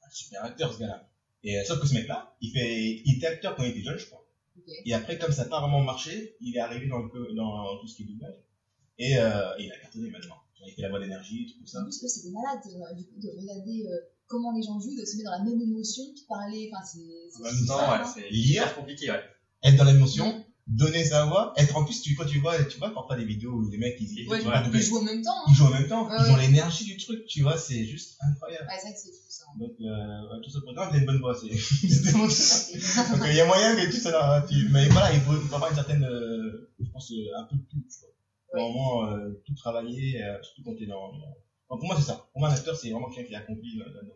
Un 0.05 0.09
super 0.11 0.43
acteur, 0.43 0.73
ce 0.73 0.79
gars-là. 0.79 1.07
Et, 1.43 1.57
euh, 1.57 1.63
sauf 1.65 1.79
que 1.79 1.87
ce 1.87 1.93
mec-là, 1.95 2.35
il 2.41 2.51
fait, 2.51 3.01
il 3.03 3.15
était 3.15 3.25
acteur 3.27 3.55
quand 3.55 3.63
il 3.63 3.71
était 3.71 3.81
jeune, 3.81 3.97
je 3.97 4.05
crois. 4.05 4.23
Et 4.85 4.93
après, 4.93 5.17
comme 5.17 5.31
ça 5.31 5.43
n'a 5.43 5.49
pas 5.49 5.59
vraiment 5.59 5.81
marché, 5.81 6.35
il 6.39 6.55
est 6.55 6.59
arrivé 6.59 6.87
dans, 6.87 6.99
le, 6.99 7.33
dans 7.35 7.77
tout 7.79 7.87
ce 7.87 7.95
qui 7.95 8.03
est 8.03 8.05
doublage. 8.05 8.35
Et, 8.99 9.17
euh, 9.17 9.41
et 9.57 9.63
il 9.63 9.71
a 9.71 9.77
cartonné 9.77 10.09
maintenant. 10.11 10.37
Il 10.73 10.75
fait 10.75 10.81
la 10.81 10.89
voix 10.89 10.99
d'énergie, 10.99 11.55
tout 11.59 11.67
ça. 11.67 11.81
En 11.81 11.83
plus, 11.83 11.93
c'est 11.93 12.23
des 12.23 12.31
malades, 12.31 12.59
euh, 12.65 12.95
du 12.95 13.05
coup, 13.05 13.19
de 13.21 13.29
regarder 13.29 13.85
euh, 13.85 13.97
comment 14.27 14.51
les 14.51 14.63
gens 14.63 14.79
jouent, 14.79 14.99
de 14.99 15.05
se 15.05 15.17
mettre 15.17 15.29
dans 15.29 15.37
la 15.37 15.43
même 15.43 15.61
émotion, 15.61 16.03
de 16.03 16.27
parler, 16.27 16.71
enfin, 16.73 16.83
c'est. 16.83 17.39
En 17.39 17.43
même 17.43 17.65
temps, 17.67 17.77
ça, 17.77 18.01
ouais, 18.01 18.07
c'est 18.13 18.29
Lire. 18.29 18.63
hyper 18.63 18.75
compliqué, 18.75 19.11
ouais. 19.11 19.21
Être 19.63 19.77
dans 19.77 19.83
l'émotion, 19.85 20.43
donner 20.67 21.03
sa 21.03 21.25
voix, 21.25 21.53
être 21.57 21.75
en 21.77 21.83
plus, 21.83 22.01
tu, 22.01 22.15
quand 22.15 22.25
tu 22.25 22.39
vois, 22.39 22.63
tu 22.63 22.77
vois 22.79 22.93
parfois 22.93 23.15
des 23.17 23.25
vidéos 23.25 23.51
où 23.51 23.69
les 23.69 23.77
mecs, 23.77 23.97
ils, 23.99 24.27
Ouais, 24.27 24.41
ils, 24.41 24.47
Ouais. 24.47 24.53
Ils 24.73 24.81
jouent 24.81 24.97
en 24.97 25.03
même 25.03 25.21
temps, 25.21 25.31
hein. 25.31 25.49
ils 25.49 25.55
jouent 25.55 25.65
en 25.65 25.69
même 25.71 25.87
temps, 25.87 26.07
Ouais, 26.07 26.15
ils 26.19 26.31
ont 26.31 26.37
l'énergie 26.37 26.85
du 26.85 26.97
truc, 26.97 27.25
tu 27.25 27.41
vois, 27.41 27.57
c'est 27.57 27.85
juste 27.85 28.17
incroyable. 28.21 28.65
Ouais, 28.67 28.75
c'est 28.77 28.87
vrai 28.87 28.93
que 28.93 28.99
c'est 28.99 29.11
fou 29.11 29.29
ça. 29.29 29.45
Donc, 29.59 29.71
euh, 29.81 30.33
ouais, 30.33 30.41
tout 30.43 30.49
ça 30.49 30.59
pour 30.61 30.73
dire, 30.73 30.89
t'as 30.89 30.97
une 30.97 31.05
bonne 31.05 31.19
voix, 31.19 31.35
c'est, 31.35 31.49
Donc, 32.13 33.27
il 33.27 33.35
y 33.35 33.41
a 33.41 33.45
moyen 33.45 33.75
que 33.75 33.91
tu 33.91 33.99
sois 33.99 34.11
dans, 34.11 34.47
tu, 34.47 34.69
mais 34.69 34.87
voilà, 34.89 35.13
il 35.13 35.21
faut, 35.21 35.33
il 35.33 35.53
avoir 35.53 35.69
une 35.69 35.75
certaine, 35.75 36.03
euh, 36.03 36.71
je 36.79 36.89
pense, 36.91 37.11
euh, 37.11 37.39
un 37.39 37.43
peu 37.43 37.55
de 37.57 37.63
tout, 37.63 37.83
tu 37.89 37.99
vois. 37.99 38.09
Vraiment, 38.53 39.05
euh, 39.11 39.31
tout 39.45 39.55
travailler, 39.55 40.23
euh, 40.23 40.41
surtout 40.43 40.63
quand 40.63 40.75
t'es 40.75 40.85
dans, 40.85 41.11
dans- 41.11 41.37
Enfin, 41.69 41.79
pour 41.79 41.87
moi, 41.87 41.95
c'est 41.97 42.03
ça. 42.07 42.27
Pour 42.33 42.41
moi, 42.41 42.49
un 42.49 42.53
acteur, 42.53 42.75
c'est 42.75 42.91
vraiment 42.91 43.09
quelqu'un 43.09 43.29
qui 43.29 43.35
accomplit, 43.35 43.81
euh, 43.81 43.85
là-dedans. 43.85 44.13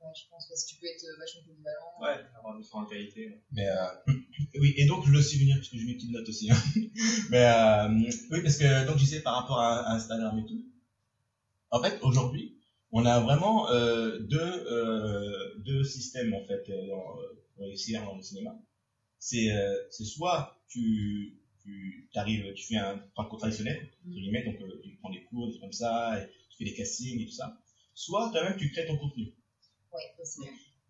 Ouais, 0.00 0.08
je 0.14 0.28
pense 0.30 0.48
que 0.48 0.56
si 0.56 0.66
tu 0.74 0.80
peux 0.80 0.86
être 0.86 1.04
euh, 1.04 1.18
vachement 1.18 1.42
polyvalent. 1.46 1.92
Ouais, 2.00 2.24
avoir 2.38 2.58
différentes 2.58 2.88
qualités. 2.90 3.40
Mais 3.52 3.66
euh, 3.68 3.86
oui, 4.60 4.74
et 4.76 4.86
donc 4.86 5.04
je 5.06 5.10
veux 5.12 5.18
aussi 5.18 5.38
venir 5.38 5.56
parce 5.56 5.68
que 5.68 5.78
je 5.78 5.84
mets 5.84 5.92
une 5.92 5.96
petite 5.98 6.10
note 6.12 6.28
aussi. 6.28 6.50
hein. 6.50 6.56
Mais 7.30 7.44
euh, 7.44 7.88
oui, 8.30 8.42
parce 8.42 8.56
que 8.56 8.86
donc 8.86 8.96
je 8.98 9.04
disais 9.04 9.20
par 9.20 9.34
rapport 9.40 9.58
à, 9.60 9.80
à 9.88 9.94
Instagram 9.94 10.38
et 10.38 10.46
tout. 10.46 10.64
En 11.70 11.82
fait, 11.82 11.98
aujourd'hui, 12.02 12.58
on 12.92 13.04
a 13.06 13.20
vraiment 13.20 13.70
euh, 13.70 14.18
deux 14.20 14.38
euh, 14.40 15.54
deux 15.64 15.84
systèmes 15.84 16.34
en 16.34 16.44
fait 16.46 16.64
dans, 16.88 17.16
pour 17.54 17.64
réussir 17.66 18.04
dans 18.04 18.16
le 18.16 18.22
cinéma. 18.22 18.56
C'est 19.18 19.52
euh, 19.52 19.74
c'est 19.90 20.04
soit 20.04 20.60
tu 20.68 21.40
tu 21.66 22.18
arrives, 22.18 22.52
tu 22.54 22.64
fais 22.66 22.76
un 22.76 22.98
parcours 23.14 23.38
traditionnel 23.38 23.90
entre 24.06 24.14
guillemets, 24.14 24.44
donc 24.44 24.60
euh, 24.60 24.80
tu 24.82 24.96
prends 24.96 25.10
des 25.10 25.22
cours, 25.24 25.46
des 25.46 25.52
trucs 25.52 25.62
comme 25.62 25.72
ça, 25.72 26.20
et 26.20 26.28
tu 26.50 26.56
fais 26.58 26.64
des 26.64 26.74
castings 26.74 27.20
et 27.20 27.26
tout 27.26 27.32
ça. 27.32 27.58
Soit 27.94 28.30
toi-même 28.30 28.56
tu 28.58 28.70
crées 28.70 28.86
ton 28.86 28.96
contenu. 28.98 29.34
Ouais, 29.92 30.14
aussi. 30.20 30.40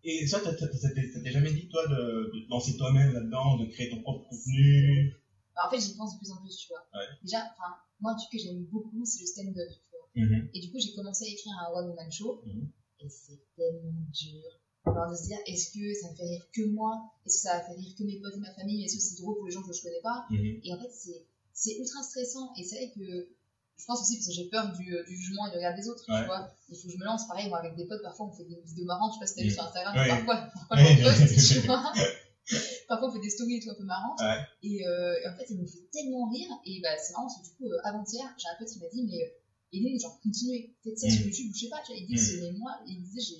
Et 0.03 0.25
ça, 0.27 0.39
t'as- 0.39 0.53
t'as- 0.53 1.31
jamais 1.31 1.51
dit, 1.51 1.67
toi, 1.67 1.85
de, 1.87 2.31
de 2.33 2.45
te 2.45 2.49
lancer 2.49 2.77
toi-même 2.77 3.13
là-dedans, 3.13 3.57
de 3.57 3.65
créer 3.65 3.89
ton 3.89 4.01
propre 4.01 4.29
contenu? 4.29 5.13
Bah, 5.55 5.63
en 5.67 5.69
fait, 5.69 5.79
j'y 5.79 5.95
pense 5.95 6.13
de 6.13 6.19
plus 6.19 6.31
en 6.31 6.37
plus, 6.41 6.55
tu 6.55 6.67
vois. 6.69 6.85
Ouais. 6.93 7.07
Déjà, 7.23 7.43
moi, 7.99 8.11
un 8.11 8.15
truc 8.15 8.29
que 8.31 8.37
j'aime 8.37 8.63
beaucoup, 8.65 9.03
c'est 9.05 9.21
le 9.21 9.25
stand-up, 9.27 9.69
tu 9.69 9.97
vois. 9.97 10.09
Mhm. 10.27 10.49
Et 10.53 10.59
du 10.59 10.71
coup, 10.71 10.79
j'ai 10.79 10.93
commencé 10.93 11.25
à 11.25 11.27
écrire 11.27 11.53
un 11.59 11.73
one-woman 11.73 12.11
show. 12.11 12.41
Mhm. 12.45 12.69
Et 12.99 13.09
c'est 13.09 13.39
tellement 13.55 14.05
dur. 14.13 14.43
Alors, 14.91 15.11
de 15.11 15.15
se 15.15 15.23
dire, 15.27 15.37
est-ce 15.45 15.71
que 15.71 15.93
ça 15.99 16.09
me 16.11 16.15
fait 16.15 16.23
rire 16.23 16.45
que 16.53 16.61
moi? 16.71 17.11
Est-ce 17.25 17.35
que 17.35 17.41
ça 17.49 17.53
va 17.57 17.63
faire 17.65 17.75
rire 17.75 17.93
que 17.97 18.03
mes 18.03 18.19
potes 18.19 18.35
et 18.35 18.39
ma 18.39 18.53
famille? 18.53 18.83
Est-ce 18.85 18.95
que 18.95 19.01
c'est 19.01 19.21
drôle 19.21 19.35
pour 19.35 19.45
les 19.45 19.51
gens 19.51 19.61
que 19.63 19.73
je 19.73 19.81
connais 19.81 20.01
pas? 20.01 20.25
Mhm. 20.29 20.61
Et 20.63 20.73
en 20.73 20.79
fait, 20.79 20.89
c'est, 20.91 21.25
c'est 21.53 21.77
ultra 21.77 22.01
stressant. 22.03 22.51
Et 22.57 22.63
c'est 22.63 22.75
vrai 22.77 22.91
que 22.95 23.29
je 23.77 23.85
pense 23.85 24.01
aussi 24.01 24.15
parce 24.17 24.27
que 24.27 24.33
j'ai 24.33 24.45
peur 24.49 24.71
du, 24.77 24.95
euh, 24.95 25.03
du 25.05 25.15
jugement 25.15 25.47
et 25.47 25.51
du 25.51 25.57
regard 25.57 25.75
des 25.75 25.87
autres, 25.87 26.03
Ouais. 26.09 26.19
tu 26.21 26.25
vois. 26.25 26.49
Il 26.69 26.75
faut 26.77 26.87
que 26.87 26.93
je 26.93 26.97
me 26.97 27.05
lance. 27.05 27.27
Pareil, 27.27 27.47
moi, 27.49 27.59
avec 27.59 27.75
des 27.75 27.85
potes, 27.85 28.01
parfois, 28.01 28.27
on 28.27 28.31
fait 28.31 28.43
des 28.45 28.59
vidéos 28.65 28.85
marrantes. 28.85 29.13
Je 29.13 29.15
sais 29.15 29.19
pas 29.19 29.27
si 29.27 29.35
t'as 29.35 29.41
vu 29.43 29.47
Mhm. 29.49 29.53
sur 29.53 29.63
Instagram, 29.65 29.95
Ouais. 29.97 30.07
parfois, 30.07 30.35
parfois, 30.69 30.77
Ouais. 30.77 31.03
poste, 31.03 31.47
tu 31.47 31.59
vois. 31.67 31.93
Parfois, 32.87 33.09
on 33.09 33.11
fait 33.13 33.19
des 33.19 33.29
stories 33.29 33.55
et 33.57 33.59
tout 33.59 33.69
un 33.69 33.75
peu 33.75 33.83
marrantes. 33.83 34.19
Et, 34.63 34.87
euh, 34.87 35.13
et 35.23 35.27
en 35.27 35.35
fait, 35.35 35.45
il 35.49 35.59
me 35.59 35.65
fait 35.67 35.83
tellement 35.91 36.29
rire. 36.29 36.49
Et 36.65 36.79
bah, 36.81 36.95
c'est 36.97 37.13
marrant 37.13 37.27
parce 37.27 37.37
que 37.39 37.43
du 37.45 37.53
coup, 37.55 37.67
euh, 37.69 37.77
avant-hier, 37.83 38.25
j'ai 38.37 38.47
un 38.49 38.55
pote 38.57 38.67
qui 38.71 38.79
m'a 38.79 38.87
dit, 38.89 39.03
mais 39.05 39.35
Hélène, 39.73 39.99
genre, 39.99 40.17
continuez, 40.23 40.73
faites 40.83 40.97
ça 40.97 41.09
sur 41.09 41.21
YouTube 41.25 41.51
ou 41.51 41.53
je 41.53 41.59
sais 41.65 41.69
pas, 41.69 41.81
tu 41.85 41.91
vois. 41.91 41.99
Il 41.99 42.07
dit, 42.07 42.37
mais 42.41 42.51
moi, 42.57 42.71
il 42.87 43.03
disait, 43.03 43.19
j'ai 43.21 43.35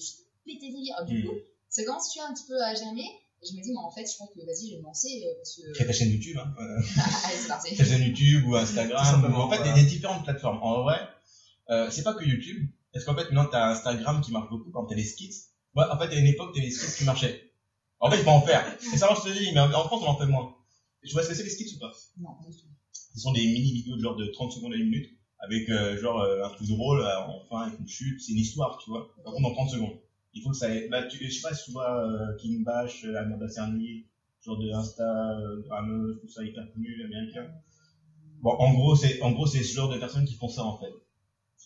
j'ai 0.47 0.53
pété 0.53 0.71
de 0.71 0.77
rire. 0.77 0.95
Alors, 0.97 1.07
du 1.09 1.23
Mm. 1.23 1.27
coup, 1.27 1.35
ça 1.69 1.83
commence, 1.83 2.11
tu 2.11 2.19
vois, 2.19 2.29
un 2.29 2.33
petit 2.33 2.45
peu 2.47 2.61
à 2.61 2.73
germer. 2.73 3.03
Et 3.43 3.45
je 3.51 3.55
me 3.55 3.61
dis, 3.61 3.71
moi, 3.73 3.83
en 3.83 3.91
fait, 3.91 4.05
je 4.09 4.17
pense 4.17 4.29
que 4.33 4.39
vas-y, 4.45 4.69
je 4.69 4.73
vais 4.75 4.79
me 4.79 4.85
lancer 4.85 5.23
euh, 5.25 5.33
parce 5.37 5.55
que. 5.55 5.73
Crée 5.73 5.85
ta 5.85 5.93
chaîne 5.93 6.09
YouTube, 6.09 6.37
hein. 6.39 6.53
Allez, 6.57 7.37
c'est 7.41 7.47
parti. 7.47 7.75
ta 7.75 7.83
chaîne 7.85 8.01
YouTube 8.03 8.45
ou 8.47 8.55
Instagram, 8.55 9.23
ou 9.25 9.35
en 9.37 9.49
fait, 9.49 9.57
voilà. 9.57 9.73
des, 9.73 9.81
des 9.83 9.87
différentes 9.87 10.23
plateformes. 10.23 10.59
En 10.63 10.81
vrai, 10.83 10.99
euh, 11.69 11.89
c'est 11.91 12.03
pas 12.03 12.13
que 12.15 12.23
YouTube, 12.25 12.67
parce 12.93 13.05
qu'en 13.05 13.13
fait, 13.15 13.25
maintenant, 13.25 13.45
t'as 13.45 13.69
Instagram 13.69 14.21
qui 14.21 14.31
marche 14.31 14.49
beaucoup, 14.49 14.71
quand 14.71 14.85
t'as 14.85 14.95
les 14.95 15.03
skits. 15.03 15.35
Ouais, 15.75 15.83
en 15.91 15.97
fait, 15.99 16.07
à 16.07 16.15
une 16.15 16.25
époque, 16.25 16.55
t'as 16.55 16.61
les 16.61 16.71
skits 16.71 16.97
qui 16.97 17.03
marchaient. 17.03 17.51
En 17.99 18.09
fait, 18.09 18.17
il 18.17 18.23
faut 18.23 18.29
en 18.31 18.41
faire. 18.41 18.65
Et 18.93 18.97
ça, 18.97 19.07
je 19.15 19.29
te 19.29 19.37
dis, 19.37 19.51
mais 19.53 19.59
en 19.59 19.71
en 19.71 19.83
France, 19.85 20.01
on 20.03 20.07
en 20.07 20.17
fait 20.17 20.25
moins. 20.25 20.55
Tu 21.05 21.13
vois 21.13 21.21
ce 21.23 21.29
que 21.29 21.35
c'est 21.35 21.43
les 21.43 21.49
skits 21.51 21.75
ou 21.75 21.79
pas? 21.79 21.91
Non, 22.17 22.29
pas 22.41 22.49
du 22.49 22.55
tout. 22.57 22.65
Ce 23.13 23.19
sont 23.19 23.31
des 23.33 23.45
mini-vidéos 23.45 23.97
de 23.97 24.01
genre 24.01 24.15
de 24.15 24.25
30 24.27 24.51
secondes 24.51 24.73
à 24.73 24.77
une 24.77 24.85
minute, 24.89 25.09
avec 25.39 25.69
euh, 25.69 25.95
genre 26.01 26.19
euh, 26.21 26.43
un 26.43 26.49
truc 26.49 26.67
drôle, 26.67 27.01
euh, 27.01 27.19
enfin, 27.49 27.67
avec 27.67 27.79
une 27.79 27.87
chute, 27.87 28.19
c'est 28.19 28.31
une 28.31 28.39
histoire, 28.39 28.79
tu 28.83 28.89
vois. 28.89 29.13
Par 29.23 29.33
contre, 29.33 29.43
dans 29.49 29.53
30 29.53 29.69
secondes. 29.69 29.99
Il 30.33 30.41
faut 30.43 30.51
que 30.51 30.57
ça 30.57 30.73
ait, 30.73 30.87
bah, 30.89 31.03
tu, 31.03 31.17
je 31.25 31.29
sais 31.33 31.41
pas 31.41 31.53
si 31.53 31.65
tu 31.65 31.71
vois 31.71 32.05
euh, 32.05 32.35
King 32.37 32.63
Bash, 32.63 33.03
euh, 33.05 33.15
Amanda 33.17 33.47
Cerny, 33.49 34.05
genre 34.41 34.57
de 34.59 34.71
Insta, 34.71 35.37
euh, 35.39 35.61
Grameuse, 35.63 36.19
tout 36.21 36.29
ça, 36.29 36.43
hyper 36.43 36.71
connu, 36.73 37.03
américain. 37.03 37.49
Bon, 38.41 38.51
en 38.51 38.73
gros, 38.73 38.95
c'est, 38.95 39.21
en 39.21 39.31
gros, 39.31 39.47
c'est 39.47 39.63
ce 39.63 39.75
genre 39.75 39.89
de 39.89 39.97
personnes 39.99 40.25
qui 40.25 40.35
font 40.35 40.49
ça, 40.49 40.63
en 40.63 40.77
fait. 40.77 40.93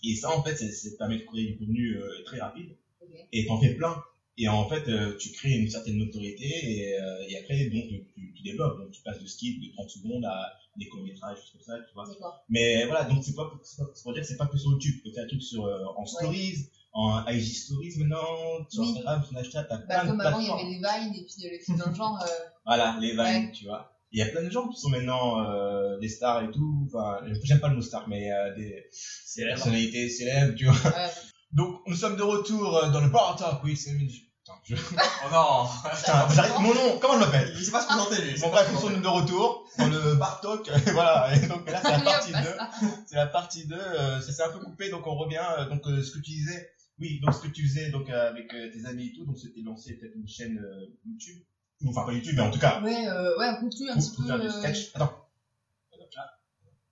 Et 0.04 0.16
ça, 0.16 0.36
en 0.36 0.44
fait, 0.44 0.56
c'est, 0.56 0.72
c'est 0.72 0.98
permet 0.98 1.18
de 1.18 1.24
créer 1.24 1.46
du 1.46 1.58
contenu 1.58 1.98
euh, 1.98 2.24
très 2.26 2.40
rapide. 2.40 2.76
Ok. 3.02 3.10
Et 3.34 3.46
t'en 3.46 3.60
fais 3.60 3.74
plein. 3.76 4.02
Et 4.38 4.48
en 4.48 4.68
fait, 4.68 4.88
euh, 4.90 5.16
tu 5.18 5.32
crées 5.32 5.52
une 5.52 5.70
certaine 5.70 5.98
notoriété 5.98 6.46
et, 6.46 6.98
et 7.30 7.38
après, 7.38 7.66
donc, 7.66 7.84
tu, 8.16 8.34
tu 8.34 8.44
développes. 8.44 8.80
Donc, 8.80 8.92
tu 8.92 9.02
passes 9.04 9.20
de 9.22 9.28
skits 9.28 9.60
de 9.60 9.72
30 9.74 9.90
secondes 9.90 10.26
à 10.26 10.54
des 10.78 10.88
courts-métrages, 10.88 11.38
tout 11.52 11.64
ça, 11.64 11.80
tu 11.88 11.94
vois. 11.94 12.06
Mais 12.50 12.86
voilà, 12.86 13.04
donc 13.06 13.24
c'est 13.24 13.36
pas, 13.36 13.52
c'est 13.64 13.78
pas- 13.84 13.90
pour 14.04 14.14
dire 14.14 14.22
que 14.24 14.28
c'est 14.28 14.38
pas 14.38 14.48
que 14.48 14.58
sur 14.58 14.72
YouTube. 14.72 14.96
Tu 14.98 15.02
peux 15.04 15.12
faire 15.12 15.26
un 15.26 15.28
truc 15.28 15.44
sur, 15.44 15.66
en 15.98 16.06
stories, 16.06 16.56
en 16.94 17.26
IG 17.28 17.44
stories 17.56 17.94
maintenant, 18.00 18.26
sur 18.70 18.82
Oui. 18.84 18.90
Instagram, 18.90 19.22
sur 19.24 19.32
Snapchat, 19.32 19.64
t'as 19.64 19.78
Bah, 19.78 19.84
plein 19.88 20.04
de 20.06 20.10
comme 20.10 20.22
avant, 20.22 20.40
il 20.40 20.48
y 20.48 20.52
avait 20.52 20.64
les 20.64 20.78
Vines 20.78 21.14
et 21.16 21.24
puis 21.26 21.36
les 21.50 21.60
trucs 21.64 21.78
dans 21.78 21.90
le 21.90 21.96
genre. 21.96 22.20
euh, 22.22 22.28
Voilà, 22.66 22.98
les 23.00 23.12
vines, 23.12 23.20
Ouais. 23.22 23.52
tu 23.54 23.66
vois. 23.66 23.92
Il 24.14 24.20
y 24.20 24.22
a 24.22 24.26
plein 24.26 24.44
de 24.44 24.50
gens 24.50 24.68
qui 24.68 24.78
sont 24.80 24.90
maintenant 24.90 25.40
euh, 25.42 25.98
des 26.00 26.10
stars 26.10 26.44
et 26.44 26.52
tout. 26.52 26.86
Enfin, 26.94 27.20
j'aime 27.44 27.62
pas 27.62 27.70
le 27.70 27.76
mot 27.76 27.82
star, 27.82 28.10
mais 28.10 28.30
euh, 28.32 28.54
des 28.56 28.86
C'est 28.92 29.46
la 29.46 29.54
personnalités 29.56 30.10
célèbres, 30.10 30.54
tu 30.56 30.66
vois. 30.66 30.74
ouais. 30.92 31.10
Donc, 31.54 31.80
nous 31.88 31.96
sommes 31.96 32.18
de 32.18 32.24
retour 32.24 32.76
euh, 32.78 32.90
dans 32.90 33.00
le 33.02 33.08
bar 33.10 33.38
talk. 33.38 33.64
Oui, 33.64 33.78
c'est 33.78 33.92
Putain, 33.92 34.54
je... 34.64 34.76
Oh 34.76 35.28
non 35.32 35.68
Putain, 35.96 36.28
j'arrive. 36.34 36.60
Mon 36.60 36.74
nom, 36.74 36.98
comment 37.00 37.14
je 37.14 37.20
m'appelle 37.20 37.54
Il 37.56 37.64
sait 37.64 37.72
pas 37.72 37.82
se 37.82 37.88
présenter 37.88 38.22
lui. 38.24 38.40
Bon 38.40 38.50
bref, 38.50 38.70
nous 38.74 38.80
sommes 38.80 39.02
de 39.02 39.08
retour 39.08 39.66
dans 39.78 39.88
le 39.88 40.16
bar 40.16 40.42
talk. 40.42 40.70
voilà. 40.94 41.34
Et 41.36 41.48
donc 41.48 41.70
là, 41.70 41.80
c'est 41.82 41.92
la 41.92 42.00
partie 42.04 42.34
hop, 42.34 42.42
2. 42.42 42.50
basta. 42.58 42.70
C'est 43.08 43.16
la 43.16 43.28
partie 43.28 43.68
2. 43.68 43.76
euh, 43.76 44.20
ça 44.22 44.32
s'est 44.34 44.44
un 44.44 44.50
peu 44.50 44.60
coupé, 44.60 44.90
donc 44.90 45.06
on 45.08 45.16
revient. 45.16 45.40
euh, 45.60 45.70
donc 45.70 45.86
euh, 45.88 46.02
ce 46.04 46.12
que 46.12 46.20
tu 46.20 46.32
disais. 46.32 46.70
Oui, 47.02 47.20
donc 47.20 47.34
ce 47.34 47.42
que 47.42 47.48
tu 47.48 47.68
faisais 47.68 47.90
donc 47.90 48.10
euh, 48.10 48.30
avec 48.30 48.54
euh, 48.54 48.72
tes 48.72 48.86
amis 48.86 49.08
et 49.08 49.14
tout, 49.14 49.26
donc 49.26 49.38
c'était 49.38 49.62
lancer 49.62 49.96
peut-être 49.96 50.16
une 50.16 50.28
chaîne 50.28 50.60
euh, 50.60 50.86
YouTube. 51.06 51.42
Enfin 51.88 52.06
pas 52.06 52.14
YouTube, 52.14 52.34
mais 52.36 52.44
en 52.44 52.52
tout 52.52 52.60
cas 52.60 52.80
Ouais, 52.82 53.08
euh, 53.08 53.38
ouais, 53.40 53.46
un 53.48 53.56
contenu 53.56 53.90
un 53.90 53.98
petit 53.98 54.12
peu. 54.16 54.28
faire 54.28 54.40
du 54.40 54.46
euh, 54.48 54.52
sketch. 54.52 54.92
Attends. 54.94 55.18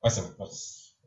Ouais, 0.03 0.09
c'est 0.09 0.21
bon. 0.21 0.29
Ouais. 0.43 0.49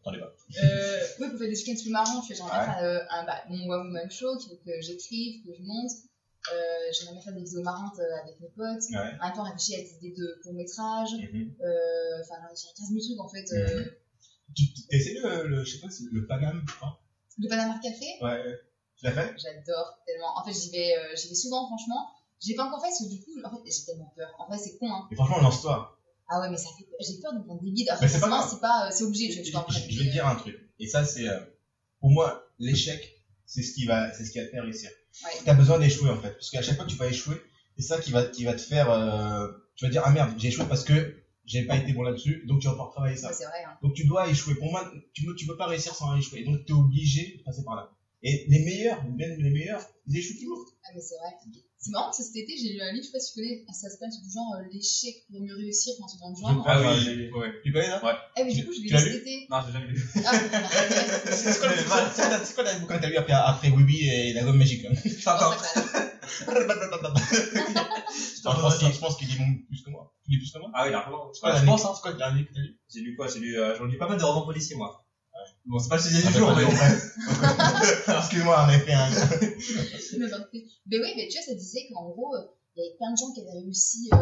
Attendez 0.01 0.19
pas. 0.21 0.35
Euh, 0.63 1.01
oui, 1.21 1.29
pour 1.31 1.39
faire 1.39 1.49
des 1.49 1.55
sketchs 1.55 1.83
plus 1.83 1.91
marrants, 1.91 2.23
je 2.23 2.29
fais 2.29 2.35
j'aimerais 2.35 2.59
Ouais. 2.59 2.65
faire 2.67 2.83
euh, 2.85 2.99
un, 3.11 3.25
bah, 3.25 3.43
mon 3.49 3.69
One 3.71 3.87
Woman 3.87 4.11
Show, 4.11 4.37
qu'il 4.39 4.51
faut 4.51 4.57
que 4.65 4.81
j'écrive, 4.81 5.45
que 5.45 5.53
je 5.57 5.63
monte. 5.63 5.91
Euh, 6.53 6.57
j'aimerais 6.93 7.21
faire 7.23 7.33
des 7.35 7.43
vidéos 7.43 7.63
marrantes 7.63 7.99
avec 8.25 8.39
mes 8.41 8.49
potes. 8.49 8.83
Ouais. 8.91 8.99
En 9.21 9.27
même 9.27 9.35
temps, 9.35 9.45
réfléchir 9.45 9.79
à 9.79 9.83
des 9.83 9.95
idées 10.07 10.15
de 10.17 10.41
court-métrage. 10.43 11.11
Mhm. 11.15 11.55
Euh, 11.61 12.21
Enfin, 12.21 12.35
j'ai 12.55 12.69
15 12.77 12.89
000 12.91 13.01
trucs 13.01 13.21
en 13.21 13.29
fait. 13.29 13.47
Euh, 13.57 13.85
Tu 14.55 14.65
t'as 14.75 14.97
essayé 14.97 15.21
le, 15.21 15.47
le, 15.49 15.65
je 15.65 15.73
sais 15.75 15.81
pas, 15.81 15.89
c'est 15.91 16.05
le 16.13 16.27
Paname, 16.27 16.63
je 16.69 16.75
crois. 16.75 17.01
Le 17.39 17.49
Panama 17.49 17.81
Café, 17.83 18.05
Ouais. 18.21 18.61
Tu 19.03 19.09
l'as 19.09 19.13
fait 19.13 19.35
j'adore 19.37 19.99
tellement. 20.07 20.39
En 20.39 20.45
fait, 20.45 20.53
j'y 20.53 20.71
vais, 20.71 20.97
euh, 20.97 21.17
j'y 21.17 21.29
vais 21.29 21.35
souvent, 21.35 21.67
franchement. 21.67 22.11
J'ai 22.41 22.55
pas 22.55 22.65
encore 22.65 22.81
fait 22.81 22.89
parce 22.89 23.03
que 23.03 23.09
du 23.09 23.21
coup, 23.21 23.31
en 23.45 23.51
fait, 23.51 23.71
j'ai 23.71 23.85
tellement 23.85 24.13
peur. 24.17 24.29
En 24.39 24.47
vrai, 24.47 24.59
c'est 24.59 24.79
con, 24.79 24.93
hein. 24.93 25.09
Et 25.11 25.15
franchement, 25.15 25.41
lance-toi. 25.41 25.99
Ah 26.29 26.41
ouais, 26.41 26.51
mais 26.51 26.57
ça 26.57 26.69
fait... 26.79 26.87
j'ai 27.01 27.21
peur 27.21 27.33
de 27.33 27.39
me 27.39 27.45
prendre 27.45 27.61
des 27.61 27.71
guides. 27.73 27.89
Alors, 27.89 28.01
Mais 28.01 28.09
c'est 28.09 28.21
pas 28.21 28.49
c'est 28.49 28.65
euh, 28.65 28.91
c'est 28.91 29.05
obligé, 29.05 29.31
Je, 29.31 29.39
vais 29.39 29.43
te 29.43 30.11
dire 30.11 30.27
un 30.27 30.37
truc. 30.37 30.57
Et 30.79 30.87
ça, 30.87 31.05
c'est, 31.05 31.29
euh, 31.29 31.41
pour 32.01 32.11
moi, 32.11 32.45
l'échec, 32.59 33.23
c'est 33.45 33.63
ce 33.63 33.75
qui 33.75 33.87
va, 33.87 34.13
c'est 34.13 34.25
ce 34.25 34.31
qui 34.31 34.39
va 34.39 34.47
te 34.47 34.51
faire 34.51 34.63
réussir. 34.63 34.91
Ouais. 35.25 35.31
T'as 35.45 35.55
besoin 35.55 35.79
d'échouer, 35.79 36.11
en 36.11 36.21
fait. 36.21 36.31
Parce 36.31 36.51
qu'à 36.51 36.63
chaque 36.63 36.77
fois 36.77 36.85
que 36.85 36.91
tu 36.91 36.97
vas 36.97 37.09
échouer, 37.09 37.41
c'est 37.77 37.85
ça 37.85 38.01
qui 38.01 38.13
va, 38.13 38.25
qui 38.25 38.45
va 38.45 38.55
te 38.55 38.61
faire, 38.61 38.91
euh, 38.91 39.49
tu 39.75 39.85
vas 39.85 39.91
dire, 39.91 40.03
ah 40.05 40.11
merde, 40.11 40.33
j'ai 40.39 40.49
échoué 40.49 40.65
parce 40.67 40.85
que 40.85 41.23
j'ai 41.45 41.65
pas 41.67 41.77
été 41.77 41.93
bon 41.93 42.03
là-dessus, 42.03 42.45
donc 42.47 42.61
tu 42.61 42.67
vas 42.67 42.73
pouvoir 42.73 42.91
travailler 42.91 43.17
ça. 43.17 43.29
Ouais, 43.29 43.35
c'est 43.35 43.45
vrai, 43.45 43.65
hein. 43.67 43.77
Donc 43.83 43.95
tu 43.95 44.07
dois 44.07 44.29
échouer. 44.29 44.55
Pour 44.55 44.71
moi, 44.71 44.91
tu 45.13 45.27
tu 45.37 45.47
peux 45.47 45.57
pas 45.57 45.67
réussir 45.67 45.95
sans 45.95 46.17
échouer. 46.17 46.45
Donc 46.45 46.65
tu 46.65 46.73
es 46.73 46.75
obligé 46.75 47.37
de 47.39 47.43
passer 47.43 47.65
par 47.65 47.77
là. 47.77 47.91
Et 48.25 48.45
les 48.49 48.61
meilleurs, 48.65 49.03
même 49.05 49.35
les 49.41 49.51
meilleurs, 49.51 49.85
ils 50.07 50.17
échouent 50.19 50.39
toujours. 50.39 50.65
Ah, 50.85 50.91
mais 50.95 51.01
c'est 51.01 51.17
vrai. 51.17 51.31
C'est 51.79 51.91
marrant 51.91 52.05
parce 52.07 52.19
que 52.19 52.23
cet 52.23 52.37
été, 52.37 52.57
j'ai 52.57 52.73
lu 52.75 52.81
un 52.81 52.93
livre, 52.93 53.03
je 53.03 53.07
sais 53.09 53.13
pas 53.13 53.19
si 53.19 53.33
tu 53.33 53.41
connais, 53.41 53.65
ça 53.73 53.91
s'appelle 53.91 54.11
du 54.11 54.31
genre 54.33 54.55
euh, 54.55 54.63
l'échec 54.73 55.27
pour 55.29 55.41
mieux 55.41 55.57
réussir, 55.57 55.95
enfin, 55.99 56.07
c'est 56.07 56.21
dans 56.21 56.31
le 56.31 56.37
genre. 56.37 56.63
Ah 56.65 56.75
Ah 56.79 56.81
oui. 56.81 57.31
oui, 57.33 57.41
ouais. 57.41 57.51
Tu 57.65 57.73
connais 57.73 57.89
ça 57.89 58.01
Ah, 58.05 58.45
mais 58.45 58.53
du 58.53 58.65
coup, 58.65 58.73
je 58.73 58.79
l'ai 58.83 58.87
tu 58.87 58.95
lu 58.95 58.95
l'as 58.95 59.01
cet 59.03 59.15
été. 59.15 59.47
Non, 59.51 59.59
j'ai 59.67 59.73
jamais 59.73 59.87
lu. 59.89 60.01
Ah, 60.25 60.33
C'est 61.33 61.59
quoi 61.59 61.69
le- 61.69 62.45
c'est 62.45 62.55
quoi- 62.55 62.63
la 62.63 62.79
boucle 62.79 62.95
que 62.95 63.01
t'as 63.01 63.09
lu 63.09 63.17
après, 63.17 63.33
après 63.33 63.71
Wibi 63.71 64.05
et 64.09 64.33
la 64.35 64.45
gomme 64.45 64.59
magique 64.59 64.85
hein 64.85 64.93
Attends. 65.27 65.51
je, 68.15 68.43
pense 68.43 68.79
qu'il, 68.79 68.93
je 68.93 68.99
pense 69.01 69.17
qu'il 69.17 69.27
lit 69.29 69.65
plus 69.67 69.83
que 69.83 69.91
moi. 69.91 70.15
Tu 70.25 70.31
lis 70.31 70.39
plus 70.39 70.53
que 70.53 70.59
moi? 70.61 70.71
Ah 70.75 70.85
oui, 70.87 70.93
largement. 70.93 71.33
Je 71.35 71.41
pense, 71.67 71.85
hein? 71.85 71.93
C'est 71.97 72.03
quoi 72.03 72.13
le 72.13 72.19
dernier 72.19 72.45
que 72.47 72.53
t'as 72.55 72.61
lu? 72.61 72.79
J'ai 72.95 73.01
lu 73.01 73.17
quoi? 73.17 73.27
J'ai 73.27 73.41
lu, 73.41 73.59
euh, 73.59 73.75
j'en 73.77 73.87
lis 73.87 73.97
pas 73.99 74.09
mal 74.09 74.19
de 74.19 74.23
romans 74.25 74.45
policiers, 74.47 74.77
moi. 74.77 75.05
Bon, 75.67 75.79
c'est 75.79 75.89
pas 75.89 75.97
le 75.97 76.03
sujet 76.03 76.23
Ah, 76.25 76.31
du 76.31 76.39
jour, 76.39 76.53
mais. 76.55 76.65
Excuse-moi, 78.19 78.59
a 78.59 78.79
fait 78.79 78.93
un. 78.93 79.11
mais. 80.19 80.27
Mais 80.87 80.99
oui, 80.99 81.13
mais 81.17 81.29
tu 81.29 81.37
vois, 81.39 81.47
ça 81.47 81.55
disait 81.55 81.89
qu'en 81.93 82.09
gros, 82.11 82.35
il 82.77 82.83
y 82.83 82.87
avait 82.87 82.97
plein 82.97 83.13
de 83.13 83.17
gens 83.17 83.33
qui 83.33 83.41
avaient 83.41 83.59
réussi 83.61 84.09
euh, 84.13 84.19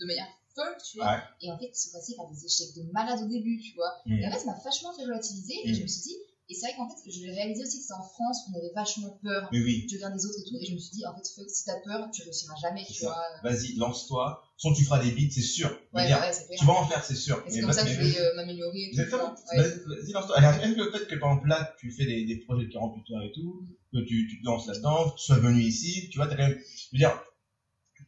de 0.00 0.06
manière 0.06 0.26
folle, 0.54 0.76
tu 0.90 0.98
vois. 0.98 1.06
Ouais. 1.12 1.18
Et 1.42 1.50
en 1.50 1.58
fait, 1.58 1.66
ils 1.72 1.74
sont 1.74 1.92
passés 1.92 2.14
par 2.16 2.28
des 2.30 2.44
échecs 2.44 2.74
de 2.76 2.82
malade 2.92 3.20
au 3.22 3.28
début, 3.28 3.60
tu 3.60 3.74
vois. 3.74 3.92
Mm. 4.06 4.18
Et 4.18 4.26
en 4.26 4.30
fait, 4.32 4.38
ça 4.38 4.46
m'a 4.46 4.58
vachement 4.64 4.92
fait 4.94 5.04
relativiser. 5.04 5.54
Et 5.64 5.72
Mm. 5.72 5.74
je 5.74 5.82
me 5.82 5.86
suis 5.86 6.02
dit, 6.02 6.16
et 6.50 6.54
c'est 6.54 6.66
vrai 6.66 6.76
qu'en 6.76 6.88
fait, 6.88 7.10
je 7.10 7.30
réalisé 7.30 7.62
aussi 7.62 7.78
que 7.80 7.84
c'est 7.86 7.92
en 7.94 8.02
France, 8.02 8.38
on 8.52 8.58
avait 8.58 8.72
vachement 8.74 9.18
peur 9.22 9.48
Oui, 9.52 9.60
oui. 9.62 9.86
du 9.86 9.96
regard 9.96 10.12
des 10.14 10.24
autres 10.24 10.38
et 10.40 10.48
tout. 10.48 10.56
Et 10.60 10.66
je 10.66 10.74
me 10.74 10.78
suis 10.78 10.92
dit, 10.96 11.06
en 11.06 11.14
fait, 11.14 11.24
si 11.24 11.64
t'as 11.64 11.78
peur, 11.84 12.08
tu 12.10 12.22
réussiras 12.22 12.54
jamais, 12.60 12.84
tu 12.86 12.94
ça. 12.94 13.06
vois. 13.06 13.50
Vas-y, 13.50 13.74
lance-toi. 13.74 14.42
Sans 14.60 14.72
tu 14.74 14.84
feras 14.84 15.02
des 15.02 15.12
beats, 15.12 15.30
c'est 15.30 15.40
sûr. 15.40 15.68
Je 15.68 15.74
veux 15.74 15.80
Ouais, 15.94 16.06
dire, 16.08 16.18
ouais, 16.20 16.32
c'est 16.32 16.46
clair. 16.46 16.58
tu 16.58 16.66
vas 16.66 16.72
en 16.72 16.86
faire, 16.86 17.04
c'est 17.04 17.14
sûr. 17.14 17.42
C'est 17.48 17.60
comme 17.60 17.72
ça 17.72 17.84
que 17.84 17.90
je 17.90 18.00
vais 18.00 18.20
euh, 18.20 18.34
m'améliorer. 18.34 18.86
Exactement. 18.88 19.34
vois. 19.34 19.62
Ouais. 19.62 19.62
Vas- 19.62 19.94
Vas-y, 19.94 20.12
lance-toi. 20.12 20.36
Alors, 20.38 20.52
Rien 20.60 20.74
que 20.74 20.78
le 20.80 20.90
fait 20.90 21.06
que, 21.06 21.14
par 21.14 21.30
exemple, 21.30 21.48
là, 21.48 21.74
tu 21.78 21.92
fais 21.92 22.04
des, 22.06 22.24
des 22.26 22.36
projets 22.38 22.66
de 22.66 22.72
48 22.72 23.14
heures 23.14 23.22
et 23.22 23.32
tout, 23.32 23.68
que 23.92 23.98
tu, 24.00 24.26
tu 24.28 24.40
te 24.40 24.44
lances 24.46 24.66
là-dedans, 24.66 25.10
que 25.10 25.16
tu 25.18 25.24
sois 25.24 25.38
venu 25.38 25.62
ici, 25.62 26.08
tu 26.10 26.18
vois, 26.18 26.26
t'as 26.26 26.34
quand 26.36 26.48
même, 26.48 26.58
je 26.58 26.88
veux 26.92 26.98
dire, 26.98 27.22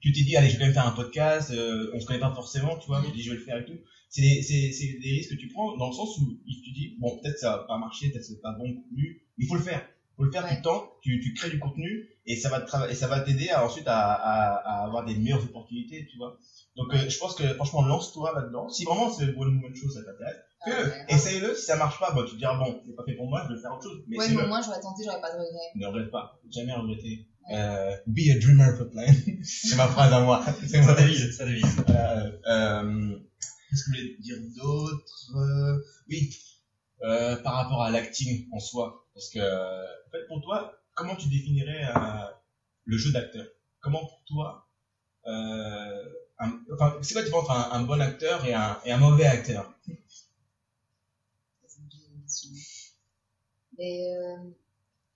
tu 0.00 0.12
t'es 0.12 0.22
dit, 0.22 0.36
allez, 0.36 0.48
je 0.48 0.54
vais 0.54 0.58
quand 0.58 0.64
même 0.66 0.74
faire 0.74 0.86
un 0.88 0.92
podcast, 0.92 1.50
euh, 1.52 1.90
on 1.94 2.00
se 2.00 2.06
connaît 2.06 2.18
pas 2.20 2.34
forcément, 2.34 2.76
tu 2.78 2.86
vois, 2.86 3.00
mais 3.00 3.08
tu 3.10 3.16
dis, 3.16 3.22
je 3.22 3.30
vais 3.30 3.36
le 3.38 3.44
faire 3.44 3.58
et 3.58 3.64
tout. 3.64 3.78
C'est 4.08 4.22
des, 4.22 4.40
des 4.42 5.10
risques 5.12 5.30
que 5.30 5.36
tu 5.36 5.48
prends 5.48 5.76
dans 5.76 5.88
le 5.88 5.94
sens 5.94 6.18
où 6.18 6.36
tu 6.64 6.72
dis, 6.72 6.96
bon, 6.98 7.16
peut-être 7.18 7.38
ça 7.38 7.58
va 7.58 7.64
pas 7.68 7.78
marcher, 7.78 8.10
peut-être 8.10 8.24
c'est 8.24 8.40
pas 8.40 8.52
bon 8.58 8.74
plus, 8.92 9.22
mais 9.38 9.44
il 9.44 9.48
faut 9.48 9.54
le 9.56 9.62
faire. 9.62 9.86
Faut 10.20 10.26
le 10.26 10.32
faire 10.32 10.44
Ouais. 10.44 10.50
tout 10.50 10.56
le 10.56 10.62
temps. 10.62 10.92
Tu, 11.02 11.18
tu 11.20 11.32
crées 11.32 11.48
du 11.48 11.58
contenu 11.58 12.08
et 12.26 12.36
ça 12.36 12.50
va 12.50 12.60
te 12.60 12.90
et 12.90 12.94
ça 12.94 13.06
va 13.08 13.20
t'aider 13.20 13.48
à, 13.48 13.64
ensuite 13.64 13.88
à, 13.88 14.12
à, 14.12 14.54
à 14.54 14.84
avoir 14.84 15.04
des 15.06 15.14
meilleures 15.16 15.42
opportunités, 15.42 16.06
tu 16.10 16.18
vois. 16.18 16.36
Donc, 16.76 16.92
euh, 16.94 17.08
je 17.08 17.18
pense 17.18 17.34
que 17.34 17.42
franchement, 17.54 17.82
lance-toi 17.86 18.32
là-dedans. 18.34 18.68
Si 18.68 18.84
vraiment 18.84 19.10
c'est 19.10 19.24
une 19.24 19.32
bonne 19.60 19.74
chose, 19.74 19.94
ça 19.94 20.00
t'intéresse. 20.04 20.36
Ah, 20.60 20.70
Que, 20.70 20.76
ouais. 20.88 21.04
essaye-le. 21.08 21.54
Si 21.54 21.64
ça 21.64 21.76
marche 21.76 21.98
pas, 21.98 22.12
bah, 22.12 22.22
tu 22.26 22.32
te 22.34 22.38
diras 22.38 22.58
bon, 22.58 22.82
c'est 22.86 22.94
pas 22.94 23.02
fait 23.04 23.14
pour 23.14 23.28
moi, 23.30 23.42
je 23.48 23.54
vais 23.54 23.60
faire 23.62 23.72
autre 23.72 23.82
chose. 23.84 24.04
Mais 24.08 24.18
Ouais, 24.18 24.28
mais 24.28 24.46
moins, 24.46 24.60
j'aurais 24.60 24.80
tenté, 24.80 25.04
j'aurais 25.04 25.20
pas 25.22 25.30
de 25.32 25.38
regrets. 25.38 25.70
ne 25.76 25.86
regrette 25.86 26.10
pas. 26.10 26.38
Jamais 26.50 26.74
regretter. 26.74 27.26
Euh, 27.52 27.96
be 28.06 28.28
a 28.30 28.38
dreamer 28.38 28.76
for 28.76 28.90
plan. 28.90 29.02
c'est 29.42 29.76
ma 29.76 29.88
phrase 29.88 30.12
à 30.12 30.20
moi. 30.20 30.44
C'est 30.60 30.68
Ça 30.68 30.82
moi. 30.82 30.94
devise, 31.00 31.34
ça 31.36 31.46
devise. 31.46 31.64
Euh, 31.88 32.30
euh, 32.46 33.16
Qu'est-ce 33.70 33.84
que 33.84 33.92
je 33.96 34.00
voulais 34.02 34.16
dire 34.20 34.36
d'autre? 34.56 35.32
Oui, 36.08 36.30
euh, 37.02 37.36
par 37.42 37.54
rapport 37.54 37.82
à 37.82 37.90
l'acting 37.90 38.46
en 38.52 38.58
soi. 38.60 38.99
Parce 39.14 39.28
que, 39.30 39.40
en 39.40 40.10
fait, 40.10 40.26
pour 40.28 40.40
toi, 40.42 40.72
comment 40.94 41.16
tu 41.16 41.28
définirais 41.28 41.84
euh, 41.96 42.26
le 42.84 42.96
jeu 42.98 43.12
d'acteur? 43.12 43.46
Comment 43.80 44.00
pour 44.06 44.22
toi, 44.26 44.68
euh, 45.26 46.04
un- 46.38 46.60
enfin, 46.74 46.96
c'est 47.02 47.14
quoi 47.14 47.24
tu 47.24 47.30
penses 47.30 47.44
entre 47.50 47.52
un, 47.52 47.72
un 47.72 47.82
bon 47.84 48.00
acteur 48.00 48.44
et 48.46 48.54
un, 48.54 48.78
et 48.84 48.92
un 48.92 48.98
mauvais 48.98 49.26
acteur? 49.26 49.72
C'est 51.66 51.78
une 51.80 51.88
vieille 51.88 52.20
question. 52.22 52.50
Mais 53.78 54.12
euh, 54.14 54.50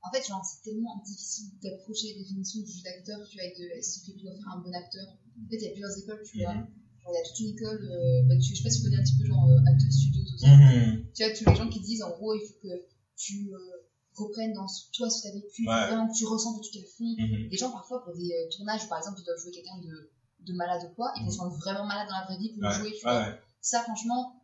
en 0.02 0.11
fait, 0.12 0.26
genre, 0.28 0.44
c'est 0.44 0.62
tellement 0.70 1.02
difficile 1.07 1.50
d'approcher 1.62 2.14
la 2.14 2.20
définition 2.22 2.61
du 2.62 2.72
jeu 2.72 2.83
d'acteur, 2.85 3.20
tu 3.28 3.38
vois, 3.38 3.46
et 3.46 3.54
de 3.59 3.83
ce 3.83 4.00
que 4.00 4.12
tu 4.18 4.22
dois 4.24 4.33
faire 4.35 4.48
un 4.54 4.61
bon 4.61 4.74
acteur. 4.74 5.07
En 5.09 5.48
fait, 5.50 5.57
il 5.57 5.62
y 5.64 5.68
a 5.68 5.72
plusieurs 5.72 5.98
écoles, 5.98 6.22
tu 6.24 6.38
vois. 6.40 6.54
Mhm. 6.54 6.68
Genre, 7.04 7.12
il 7.12 7.16
y 7.16 7.20
a 7.20 7.24
toute 7.28 7.40
une 7.40 7.50
école, 7.50 7.83
euh, 7.90 8.22
bah, 8.28 8.37
tu, 8.38 8.50
je 8.54 8.57
sais 8.59 8.64
pas 8.64 8.70
si 8.70 8.78
tu 8.80 8.85
connais 8.85 8.98
un 8.98 9.04
petit 9.04 9.16
peu, 9.18 9.26
genre, 9.26 9.48
euh, 9.48 9.59
acteur 9.70 9.92
studio, 9.92 10.22
tout 10.24 10.38
ça. 10.38 10.48
Mhm. 10.48 11.04
Tu 11.14 11.24
vois, 11.24 11.35
tous 11.35 11.44
les 11.50 11.57
gens 11.57 11.68
qui 11.70 11.80
disent, 11.80 12.02
en 12.02 12.11
gros, 12.11 12.35
il 12.35 12.42
faut 12.46 12.59
que 12.62 12.74
tu 13.16 13.50
euh, 13.54 13.59
reprennes 14.16 14.53
dans 14.53 14.66
toi 14.92 15.11
ce 15.11 15.22
que 15.22 15.22
tu 15.22 15.29
as 15.29 15.33
vécu, 15.40 15.68
Ouais. 15.68 15.87
vraiment 15.87 16.09
que 16.09 16.14
tu 16.16 16.24
ressens 16.27 16.59
tout 16.59 16.79
à 16.79 16.83
fond. 16.96 17.14
Mhm. 17.18 17.48
Les 17.50 17.57
gens, 17.57 17.70
parfois, 17.70 18.05
pour 18.05 18.14
des 18.14 18.31
euh, 18.33 18.48
tournages, 18.57 18.88
par 18.88 18.98
exemple, 18.98 19.18
ils 19.20 19.24
doivent 19.24 19.38
jouer 19.38 19.50
quelqu'un 19.53 19.79
de, 19.79 20.11
de 20.40 20.53
malade 20.55 20.83
ou 20.90 20.94
quoi, 20.94 21.12
ils 21.16 21.24
vont 21.24 21.31
se 21.31 21.38
rendre 21.38 21.57
vraiment 21.57 21.85
malade 21.87 22.09
dans 22.09 22.18
la 22.18 22.24
vraie 22.27 22.38
vie 22.38 22.50
pour 22.53 22.62
le 22.62 22.68
Ouais, 22.68 22.74
jouer, 22.74 22.92
tu 22.92 23.03
vois. 23.03 23.18
ouais. 23.20 23.38
Ça, 23.61 23.83
franchement, 23.83 24.40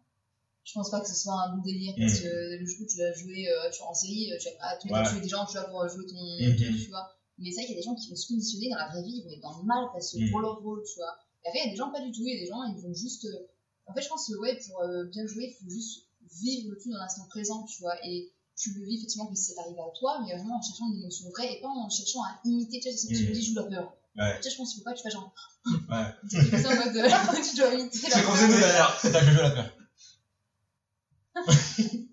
je 0.65 0.73
pense 0.75 0.91
pas 0.91 1.01
que 1.01 1.09
ce 1.09 1.15
soit 1.15 1.35
un 1.35 1.57
bon 1.57 1.63
délire 1.63 1.95
parce 1.99 2.15
Mhm. 2.15 2.23
que 2.23 2.57
le 2.61 2.77
coup, 2.77 2.85
tu 2.87 2.97
vas 2.99 3.13
jouer 3.13 3.49
euh, 3.49 3.71
tu 3.71 3.83
en 3.83 3.95
série, 3.95 4.33
euh, 4.33 4.39
tu 4.39 4.49
vas 4.51 4.57
pas 4.57 4.77
tu 4.77 4.89
vas 4.89 5.03
Ouais. 5.03 5.09
tuer 5.09 5.21
des 5.21 5.29
gens, 5.29 5.45
tu 5.47 5.55
vas 5.55 5.69
euh, 5.69 5.89
jouer 5.89 6.07
ton 6.07 6.17
Mhm. 6.17 6.57
tu 6.57 6.89
vois. 6.91 7.11
Mais 7.39 7.51
c'est 7.51 7.61
vrai 7.63 7.67
qu'il 7.67 7.75
y 7.75 7.79
a 7.79 7.81
des 7.81 7.87
gens 7.87 7.95
qui 7.95 8.11
vont 8.11 8.17
se 8.17 8.29
conditionner 8.29 8.69
dans 8.71 8.77
la 8.77 8.89
vraie 8.89 9.03
vie, 9.03 9.17
ils 9.17 9.25
vont 9.25 9.31
être 9.33 9.41
dans 9.41 9.57
le 9.59 9.65
mal 9.65 9.85
parce 9.93 10.13
que 10.13 10.19
Mhm. 10.19 10.31
pour 10.31 10.41
leur 10.41 10.59
rôle, 10.61 10.83
tu 10.85 10.97
vois. 11.01 11.17
Et 11.45 11.49
après, 11.49 11.61
il 11.61 11.65
y 11.65 11.69
a 11.69 11.71
des 11.73 11.77
gens 11.77 11.91
pas 11.91 12.01
du 12.01 12.13
tout, 12.13 12.21
il 12.27 12.35
y 12.35 12.37
a 12.37 12.41
des 12.41 12.47
gens, 12.47 12.63
ils 12.65 12.81
vont 12.83 12.93
juste. 12.93 13.25
euh, 13.25 13.47
En 13.87 13.95
fait, 13.95 14.03
je 14.03 14.09
pense 14.09 14.29
que 14.29 14.37
ouais, 14.39 14.57
pour 14.69 14.83
euh, 14.83 15.05
bien 15.07 15.27
jouer, 15.27 15.47
il 15.51 15.55
faut 15.55 15.69
juste 15.71 16.05
vivre 16.41 16.71
le 16.71 16.79
tout 16.81 16.91
dans 16.93 16.99
l'instant 16.99 17.27
présent, 17.29 17.65
tu 17.65 17.81
vois. 17.81 17.97
Et 18.07 18.31
tu 18.61 18.75
le 18.75 18.85
vis 18.85 18.97
effectivement 18.97 19.27
comme 19.27 19.37
si 19.37 19.45
ça 19.53 19.55
t'arrivait 19.63 19.81
à 19.81 19.91
toi, 19.99 20.21
mais 20.27 20.37
vraiment 20.37 20.57
en 20.59 20.63
cherchant 20.63 20.87
une 20.93 21.01
émotion 21.01 21.29
vraie 21.31 21.55
et 21.55 21.61
pas 21.63 21.69
en 21.69 21.89
cherchant 21.89 22.23
à 22.23 22.39
imiter, 22.45 22.79
tu 22.81 22.89
vois, 22.89 22.97
c'est 22.99 23.07
ce 23.07 23.09
que 23.09 23.19
Mhm. 23.19 23.27
tu 23.27 23.33
dis, 23.33 23.45
joue 23.47 23.55
la 23.55 23.63
peur. 23.65 23.97
Ouais. 24.19 24.37
Tu 24.37 24.43
sais, 24.43 24.51
je 24.51 24.57
pense 24.57 24.75
qu'il 24.75 24.79
faut 24.81 24.85
pas 24.85 24.93
que 24.93 24.99
tu 24.99 25.03
fasses 25.05 25.13
genre. 25.15 25.33
Ouais. 25.89 26.07
Tu 26.31 26.43
fais 26.43 26.63
ça 26.63 26.69
en 26.71 26.77
mode. 26.77 26.97
euh, 26.97 27.09
tu 27.51 27.57
dois 27.57 27.75
imiter 27.75 28.09
la 28.09 28.17
C'est 28.17 28.23
comme 28.25 28.37
ça, 28.37 28.47
nous, 28.49 28.61
d'ailleurs. 28.61 28.99
C'est 29.01 29.13
ta 29.13 29.25
Jojo 29.25 29.43
la 29.43 29.51
peur. 29.51 29.77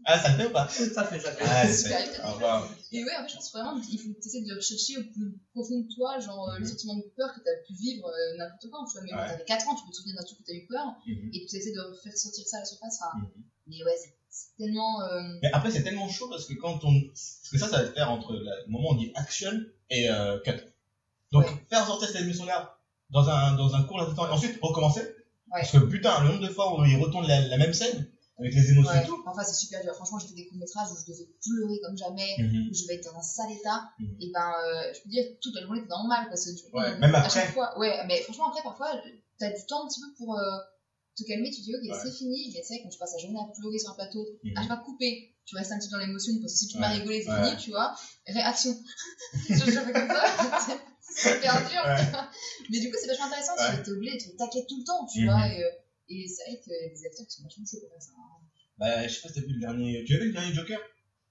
ah, 0.05 0.19
ça 0.19 0.29
le 0.31 0.37
fait 0.37 0.45
ou 0.47 0.51
pas 0.53 0.67
Ça 0.69 1.03
fait, 1.05 1.19
ça 1.19 1.31
fait. 1.31 1.43
Ah, 1.43 1.65
C'est 1.67 1.73
c'est 1.73 1.83
super, 1.83 1.99
fait. 2.07 2.21
revoir. 2.21 2.69
Et 2.91 3.03
ouais, 3.03 3.15
en 3.17 3.23
fait, 3.23 3.29
je 3.29 3.35
pense 3.35 3.51
vraiment 3.51 3.81
qu'il 3.81 3.99
faut 3.99 4.09
que 4.13 4.19
tu 4.21 4.27
essaies 4.27 4.41
de 4.41 4.55
rechercher 4.55 4.97
au 4.97 5.03
plus 5.11 5.37
profond 5.51 5.79
de 5.81 5.87
toi, 5.95 6.19
genre 6.19 6.49
euh, 6.51 6.59
le 6.59 6.63
Mhm. 6.65 6.69
sentiment 6.69 6.95
de 6.97 7.03
peur 7.17 7.33
que 7.33 7.41
tu 7.41 7.49
as 7.49 7.57
pu 7.65 7.73
vivre 7.73 8.05
euh, 8.07 8.37
n'importe 8.37 8.67
quand, 8.71 8.85
tu 8.85 8.93
vois. 8.93 9.01
Mais 9.03 9.09
quand 9.09 9.17
Ouais. 9.17 9.27
t'avais 9.27 9.45
4 9.45 9.67
ans, 9.67 9.75
tu 9.75 9.83
peux 9.85 9.91
te 9.91 9.95
souvenir 9.97 10.15
d'un 10.15 10.23
truc 10.23 10.39
où 10.39 10.43
tu 10.43 10.51
as 10.51 10.55
eu 10.55 10.67
peur 10.67 10.85
Mhm. 11.07 11.29
et 11.33 11.45
tu 11.45 11.55
essaies 11.57 11.71
de 11.73 11.81
faire 12.03 12.15
sortir 12.15 12.45
ça 12.47 12.57
à 12.57 12.59
la 12.61 12.65
surface. 12.65 12.99
Enfin, 13.01 13.17
Mhm. 13.19 13.43
Mais 13.67 13.83
ouais, 13.83 13.97
c'est- 14.01 14.13
c'est 14.57 14.63
tellement. 14.63 15.01
euh, 15.01 15.21
Mais 15.41 15.49
après, 15.53 15.71
c'est 15.71 15.83
tellement 15.83 16.07
chaud 16.09 16.27
parce 16.29 16.45
que 16.45 16.53
quand 16.53 16.83
on. 16.83 17.01
Parce 17.07 17.49
que 17.51 17.57
ça, 17.57 17.67
ça 17.69 17.81
va 17.81 17.87
te 17.87 17.93
faire 17.93 18.11
entre 18.11 18.33
le 18.33 18.71
moment 18.71 18.89
où 18.89 18.93
on 18.93 18.95
dit 18.95 19.11
action 19.15 19.51
et 19.89 20.09
euh, 20.09 20.39
cut. 20.39 20.51
Donc, 21.31 21.45
Ouais. 21.45 21.65
faire 21.69 21.85
sortir 21.85 22.07
cette 22.07 22.21
émotion-là 22.21 22.77
dans 23.09 23.27
un, 23.29 23.55
dans 23.55 23.73
un 23.75 23.83
court 23.83 23.97
laps 23.99 24.11
de 24.13 24.17
temps 24.17 24.27
et 24.27 24.31
ensuite 24.31 24.57
recommencer. 24.61 25.01
Ouais. 25.01 25.61
Parce 25.61 25.71
que 25.71 25.77
putain, 25.79 26.21
le 26.23 26.29
nombre 26.29 26.41
de 26.47 26.49
fois 26.53 26.77
où 26.79 26.85
il 26.85 26.97
retourne 27.01 27.27
la, 27.27 27.39
la 27.47 27.57
même 27.57 27.73
scène 27.73 28.07
avec 28.39 28.53
les 28.53 28.71
émotions 28.71 28.91
ouais. 28.93 29.03
et 29.03 29.07
tout. 29.07 29.23
Enfin, 29.25 29.43
c'est 29.43 29.55
super 29.55 29.81
dur. 29.81 29.93
Franchement, 29.95 30.19
j'ai 30.19 30.27
fait 30.27 30.35
des 30.35 30.47
courts-métrages 30.47 30.89
où 30.91 30.95
je 31.05 31.11
devais 31.11 31.27
pleurer 31.41 31.79
comme 31.83 31.97
jamais, 31.97 32.35
Mhm. 32.39 32.67
où 32.69 32.73
je 32.73 32.85
vais 32.87 32.95
être 32.95 33.11
dans 33.11 33.17
un 33.17 33.21
sale 33.21 33.51
état. 33.51 33.89
Mhm. 33.99 34.17
Et 34.21 34.31
ben, 34.33 34.51
euh, 34.63 34.93
je 34.93 35.01
peux 35.01 35.09
dire, 35.09 35.23
toute 35.41 35.55
la 35.55 35.61
journée, 35.63 35.81
t'es 35.81 35.87
dans 35.87 36.03
le 36.03 36.09
mal 36.09 36.27
parce 36.29 36.45
que 36.45 36.51
coup, 36.69 36.77
Ouais, 36.77 36.97
même 36.99 37.15
à 37.15 37.19
après. 37.19 37.29
chaque 37.41 37.53
fois. 37.53 37.77
Ouais, 37.79 37.97
mais 38.07 38.21
franchement, 38.21 38.49
après, 38.49 38.61
parfois, 38.63 38.89
t'as 39.39 39.49
du 39.51 39.65
temps 39.67 39.83
un 39.85 39.87
petit 39.87 40.01
peu 40.01 40.13
pour. 40.17 40.37
euh, 40.37 40.41
te 41.17 41.23
calmer, 41.27 41.49
tu 41.49 41.61
te 41.61 41.65
dis 41.65 41.75
ok 41.75 41.81
Ouais. 41.83 41.99
c'est 42.03 42.11
fini, 42.15 42.51
mais 42.53 42.61
c'est 42.63 42.75
vrai 42.75 42.83
quand 42.83 42.89
tu 42.89 42.99
passes 42.99 43.13
la 43.17 43.21
journée 43.23 43.39
à 43.39 43.47
pleurer 43.57 43.79
sur 43.79 43.89
un 43.91 43.95
plateau, 43.95 44.25
Mhm. 44.43 44.57
à 44.57 44.67
pas 44.67 44.77
couper, 44.77 45.33
tu 45.45 45.55
restes 45.55 45.71
un 45.71 45.79
petit 45.79 45.89
peu 45.89 45.97
dans 45.97 46.05
l'émotion 46.05 46.33
parce 46.41 46.53
que 46.53 46.59
si 46.59 46.67
tu 46.67 46.77
m'as 46.77 46.89
Ouais. 46.89 46.99
rigolé 46.99 47.21
c'est 47.23 47.31
Ouais. 47.31 47.43
fini, 47.49 47.57
tu 47.57 47.69
vois, 47.71 47.95
réaction. 48.27 48.73
je, 49.49 49.53
je 49.65 49.79
fais 49.81 49.93
comme 49.93 50.07
ça, 50.07 50.23
c'est 51.01 51.33
super 51.39 51.57
dur, 51.69 51.83
tu 51.97 52.05
mais 52.71 52.79
du 52.79 52.89
coup 52.91 52.97
c'est 53.01 53.07
vachement 53.07 53.25
intéressant, 53.25 53.53
tu 53.57 53.89
es 53.89 53.93
obligé 53.93 54.11
d'être 54.17 54.27
au 54.33 54.37
taquet 54.37 54.65
tout 54.67 54.77
le 54.79 54.83
temps, 54.85 55.05
tu 55.11 55.19
Mhm. 55.21 55.25
vois, 55.29 55.47
et, 55.47 55.63
euh, 55.63 55.69
et 56.09 56.27
c'est 56.27 56.43
vrai 56.51 56.59
que 56.63 56.69
les 56.71 57.05
acteurs 57.05 57.25
sont 57.29 57.43
vachement 57.43 57.65
chauds 57.65 57.79
pour 57.89 58.01
ça. 58.01 58.11
hein. 58.15 58.45
Bah, 58.77 59.07
je 59.07 59.13
sais 59.13 59.21
pas 59.21 59.29
si 59.29 59.33
t'as 59.35 59.41
vu 59.41 59.53
le 59.53 59.59
dernier. 59.59 60.03
Tu 60.05 60.15
as 60.15 60.19
vu 60.19 60.27
le 60.27 60.33
dernier 60.33 60.53
Joker? 60.53 60.79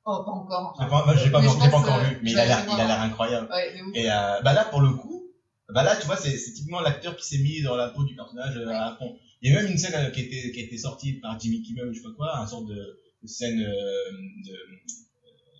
Oh, 0.04 0.22
pas 0.24 0.32
encore. 0.32 0.74
Moi, 0.78 1.16
j'ai 1.16 1.30
pas, 1.30 1.40
pas 1.40 1.76
encore 1.78 1.98
vu, 2.00 2.18
mais 2.22 2.32
il 2.32 2.38
a 2.40 2.44
l'air, 2.44 2.58
aller 2.58 2.66
il 2.66 2.72
a 2.72 2.74
voir. 2.74 2.86
l'air 2.88 3.00
incroyable. 3.00 3.48
Et 3.94 4.10
euh, 4.10 4.40
bah 4.42 4.52
là, 4.52 4.64
pour 4.64 4.80
le 4.80 4.92
coup, 4.94 5.30
bah 5.68 5.82
là, 5.84 5.96
tu 5.96 6.06
vois, 6.06 6.16
c'est 6.16 6.32
typiquement 6.34 6.80
l'acteur 6.80 7.16
qui 7.16 7.24
s'est 7.26 7.38
mis 7.42 7.62
dans 7.62 7.76
la 7.76 7.88
peau 7.90 8.04
du 8.04 8.14
personnage 8.16 8.56
euh, 8.56 8.68
à 8.68 8.96
fond. 8.98 9.16
Il 9.42 9.52
y 9.52 9.56
a 9.56 9.60
même 9.62 9.70
une 9.70 9.78
scène 9.78 9.94
euh, 9.94 10.10
qui 10.10 10.20
a 10.20 10.24
été, 10.24 10.50
qui 10.52 10.60
été 10.60 10.78
sortie 10.78 11.14
par 11.14 11.38
Jimmy 11.38 11.62
Kimmel 11.62 11.88
ou 11.88 11.92
je 11.92 11.98
sais 11.98 12.04
pas 12.04 12.12
quoi, 12.16 12.38
un 12.38 12.46
sorte 12.46 12.66
de, 12.68 12.98
de 13.22 13.26
scène 13.26 13.60
euh, 13.60 14.10
de, 14.44 14.56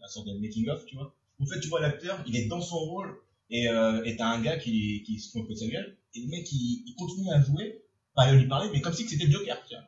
un 0.04 0.08
sorte 0.08 0.26
de 0.28 0.34
making 0.34 0.68
of, 0.68 0.84
tu 0.86 0.96
vois. 0.96 1.14
En 1.40 1.46
fait, 1.46 1.60
tu 1.60 1.68
vois 1.68 1.80
l'acteur, 1.80 2.22
il 2.26 2.36
est 2.36 2.46
dans 2.46 2.60
son 2.60 2.78
rôle 2.78 3.14
et 3.50 3.68
euh, 3.68 4.02
t'as 4.16 4.26
un 4.28 4.40
gars 4.40 4.56
qui, 4.56 5.02
qui 5.04 5.18
se 5.18 5.30
fout 5.30 5.42
un 5.42 5.46
peu 5.46 5.52
de 5.54 5.58
sa 5.58 5.66
gueule 5.66 5.96
et 6.14 6.20
le 6.20 6.28
mec 6.28 6.50
il, 6.52 6.84
il 6.86 6.94
continue 6.96 7.30
à 7.30 7.40
jouer, 7.42 7.82
pas 8.14 8.22
à 8.22 8.32
lui 8.32 8.46
parler, 8.48 8.70
mais 8.72 8.80
comme 8.80 8.94
si 8.94 9.06
c'était 9.06 9.26
le 9.26 9.32
Joker, 9.32 9.62
tu 9.68 9.74
vois. 9.74 9.84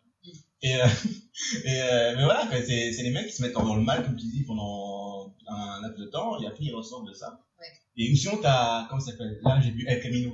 Et, 0.61 0.75
euh, 0.75 0.85
et 1.65 1.81
euh, 1.83 2.15
mais 2.17 2.25
voilà, 2.25 2.49
c'est 2.51 2.93
c'est 2.93 3.03
les 3.03 3.11
mecs 3.11 3.29
qui 3.29 3.33
se 3.33 3.43
mettent 3.43 3.55
dans 3.55 3.77
le 3.77 3.83
mal, 3.83 4.05
comme 4.05 4.17
tu 4.17 4.27
dis, 4.27 4.43
pendant 4.43 5.35
un 5.47 5.81
laps 5.83 5.99
de 5.99 6.07
temps, 6.07 6.41
et 6.43 6.47
après 6.47 6.65
ils 6.65 6.75
ressortent 6.75 7.07
de 7.09 7.15
ça. 7.15 7.41
Ouais. 7.59 7.67
Et 7.97 8.13
ou 8.13 8.17
sinon, 8.17 8.39
t'as, 8.43 8.87
comment 8.89 9.01
ça 9.01 9.13
s'appelle? 9.13 9.39
Là, 9.43 9.61
j'ai 9.63 9.71
vu 9.71 9.87
El 9.89 10.01
Camino, 10.03 10.33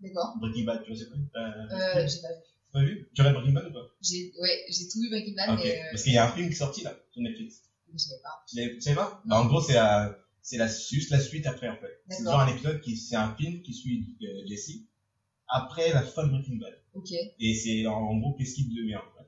D'accord. 0.00 0.34
Breaking 0.40 0.64
Bad, 0.64 0.82
tu 0.82 0.90
vois, 0.92 0.98
c'est 0.98 1.08
quoi? 1.08 1.18
Euh, 1.36 2.00
Euh, 2.00 2.08
j'ai 2.08 2.20
pas 2.22 2.28
vu. 2.32 2.49
T'as 2.72 2.78
pas 2.80 2.84
vu 2.84 3.08
Tu 3.14 3.20
regardes 3.22 3.36
Breaking 3.36 3.52
Bad 3.54 3.66
ou 3.68 3.72
pas 3.72 3.86
J'ai, 4.00 4.32
ouais, 4.40 4.64
j'ai 4.68 4.88
tout 4.88 5.00
vu 5.00 5.08
Breaking 5.10 5.34
Bad, 5.36 5.58
mais, 5.58 5.70
euh, 5.78 5.82
parce 5.90 6.02
qu'il 6.02 6.12
y 6.12 6.18
a 6.18 6.26
un 6.28 6.32
film 6.32 6.48
qui 6.48 6.52
est 6.54 6.56
sorti 6.56 6.82
là, 6.84 6.96
sur 7.12 7.22
Netflix. 7.22 7.62
je 7.92 7.98
savais 7.98 8.20
pas. 8.22 8.44
Tu 8.48 8.74
tu 8.76 8.80
savais 8.80 8.96
pas? 8.96 9.22
Bah, 9.26 9.40
En 9.40 9.46
gros, 9.46 9.60
c'est 9.60 9.74
la, 9.74 10.16
c'est 10.42 10.56
la, 10.58 10.66
juste 10.68 11.10
la 11.10 11.20
suite 11.20 11.46
après, 11.46 11.68
en 11.68 11.76
fait. 11.76 12.00
C'est 12.08 12.24
genre 12.24 12.40
un 12.40 12.48
épisode 12.48 12.80
qui, 12.80 12.96
c'est 12.96 13.16
un 13.16 13.34
film 13.34 13.62
qui 13.62 13.72
suit 13.74 14.16
euh, 14.22 14.46
Jesse 14.48 14.72
après 15.48 15.92
la 15.92 16.02
fin 16.02 16.24
de 16.26 16.30
Breaking 16.30 16.56
Bad. 16.56 16.76
Ok. 16.94 17.10
Et 17.38 17.54
c'est 17.54 17.86
en, 17.86 17.94
en 17.94 18.16
gros 18.18 18.34
qu'est-ce 18.34 18.54
qu'il 18.54 18.68
devient, 18.74 18.96
en 18.96 19.00
fait. 19.18 19.26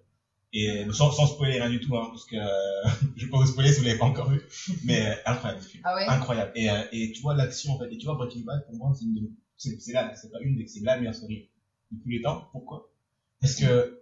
Et 0.55 0.70
euh, 0.85 0.92
sans, 0.92 1.11
sans 1.11 1.26
spoiler 1.26 1.59
rien 1.61 1.70
du 1.70 1.81
tout, 1.81 1.96
hein, 1.96 2.09
parce 2.11 2.26
que 2.26 2.37
euh, 2.37 2.90
je 3.16 3.24
vais 3.24 3.31
pas 3.31 3.38
vous 3.38 3.46
spoiler 3.46 3.72
si 3.72 3.81
vous 3.81 3.87
l'avez 3.87 3.98
pas 3.98 4.05
encore 4.05 4.31
vu, 4.31 4.42
mais 4.85 5.07
euh, 5.07 5.14
incroyable 5.24 5.62
ce 5.62 5.68
film. 5.68 5.83
Ah 5.87 5.94
ouais? 5.94 6.07
Incroyable. 6.07 6.52
Et, 6.55 6.68
et 6.92 7.12
tu 7.12 7.22
vois 7.22 7.35
l'action 7.35 7.72
en 7.72 7.78
fait. 7.78 7.90
Et 7.90 7.96
tu 7.96 8.05
vois 8.05 8.16
Breaking 8.16 8.42
Bad 8.44 8.64
pour 8.66 8.74
moi 8.76 8.92
c'est 8.94 9.07
une 9.07 9.14
de- 9.14 9.31
c'est 9.57 9.81
c'est 9.81 9.92
là, 9.92 10.14
c'est 10.14 10.31
pas 10.31 10.40
une 10.42 10.66
c'est 10.68 10.81
la 10.81 10.98
meilleure 10.98 11.14
série 11.14 11.48
de 11.90 12.02
tous 12.02 12.09
les 12.11 12.20
temps. 12.20 12.48
Pourquoi? 12.52 12.91
Parce 13.42 13.57
que 13.57 14.00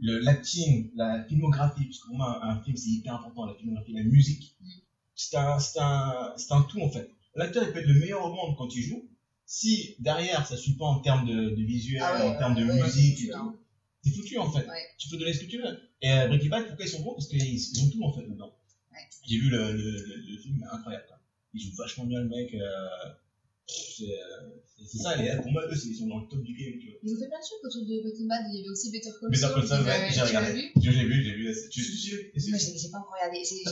le 0.00 0.18
l'acting, 0.20 0.90
la 0.94 1.24
filmographie, 1.24 1.84
parce 1.86 1.98
que 1.98 2.06
pour 2.06 2.16
moi 2.16 2.44
un, 2.44 2.50
un 2.50 2.62
film 2.62 2.76
c'est 2.76 2.90
hyper 2.90 3.14
important, 3.16 3.46
la 3.46 3.54
filmographie, 3.54 3.92
la 3.94 4.04
musique, 4.04 4.56
c'est 5.16 5.36
un 5.36 5.58
c'est 5.58 5.80
un 5.80 6.32
c'est 6.36 6.52
un 6.52 6.62
tout 6.62 6.80
en 6.82 6.90
fait. 6.90 7.10
L'acteur 7.34 7.64
il 7.66 7.72
peut 7.72 7.80
être 7.80 7.86
le 7.88 7.98
meilleur 7.98 8.24
au 8.24 8.32
monde 8.34 8.56
quand 8.56 8.74
il 8.76 8.82
joue. 8.82 9.08
Si 9.46 9.96
derrière 9.98 10.46
ça 10.46 10.56
suit 10.56 10.74
pas 10.76 10.86
en 10.86 11.00
termes 11.00 11.26
de, 11.26 11.50
de 11.50 11.62
visuel, 11.64 12.02
Ah 12.04 12.14
ouais, 12.24 12.30
en 12.30 12.38
termes 12.38 12.54
de 12.54 12.64
ouais, 12.64 12.82
musique 12.82 13.18
c'est 13.18 13.24
et 13.24 13.30
foutu, 13.30 13.32
tout, 13.32 13.58
t'es 14.02 14.10
foutu 14.10 14.38
en 14.38 14.50
fait. 14.50 14.66
Ouais. 14.66 14.86
Tu 14.98 15.08
peux 15.08 15.16
donner 15.18 15.32
ce 15.32 15.40
que 15.40 15.50
tu 15.50 15.58
veux. 15.58 15.78
Et 16.02 16.10
euh, 16.12 16.26
Breaking 16.28 16.48
Bad, 16.48 16.66
pourquoi 16.66 16.84
ils 16.84 16.88
sont 16.88 17.02
bons 17.02 17.14
Parce 17.14 17.28
qu'ils 17.28 17.42
ils 17.44 17.82
ont 17.82 17.90
tout 17.90 18.02
en 18.04 18.12
fait 18.12 18.22
dedans. 18.28 18.52
J'ai 19.26 19.38
vu 19.38 19.50
le, 19.50 19.72
le, 19.72 19.90
le, 19.90 20.16
le 20.32 20.38
film, 20.38 20.66
incroyable. 20.72 21.04
Quoi. 21.08 21.18
Il 21.54 21.60
joue 21.60 21.74
vachement 21.76 22.04
bien 22.06 22.20
le 22.20 22.28
mec. 22.28 22.54
Euh, 22.54 22.88
c'est 23.72 24.12
euh, 24.12 24.48
c'est- 24.76 24.98
ça, 24.98 25.16
les, 25.16 25.36
pour 25.36 25.50
moi, 25.52 25.62
eux, 25.66 25.72
ils 25.74 25.94
sont 25.96 26.06
dans 26.06 26.18
le 26.18 26.28
top 26.28 26.42
du 26.42 26.52
game. 26.54 26.78
Tu 26.78 26.90
vois. 26.90 26.98
Ils 27.02 27.14
ont 27.14 27.18
fait 27.18 27.28
plein 27.28 27.38
de 27.38 27.44
trucs 27.44 27.64
autour 27.64 27.82
de 27.86 27.94
Breaking 28.02 28.26
Bad. 28.26 28.42
Il 28.50 28.56
y 28.56 28.60
avait 28.60 28.68
aussi 28.68 28.90
Better 28.90 29.10
Call 29.20 29.30
Better 29.30 29.40
Saul. 29.46 29.54
Call 29.54 29.66
Saul, 29.68 29.80
ouais, 29.86 30.08
j'ai 30.12 30.20
regardé. 30.22 30.52
vu 30.52 30.72
Je 30.82 30.90
l'ai 30.90 31.04
vu, 31.06 31.16
j'ai 31.24 31.34
vu. 31.34 31.54
Tu, 31.70 31.80
tu, 31.82 32.50
Moi, 32.50 32.58
j'ai 32.58 32.78
j'ai 32.78 32.90
pas 32.90 32.98
encore 32.98 33.14
regardé. 33.16 33.38
J'ai 33.44 33.62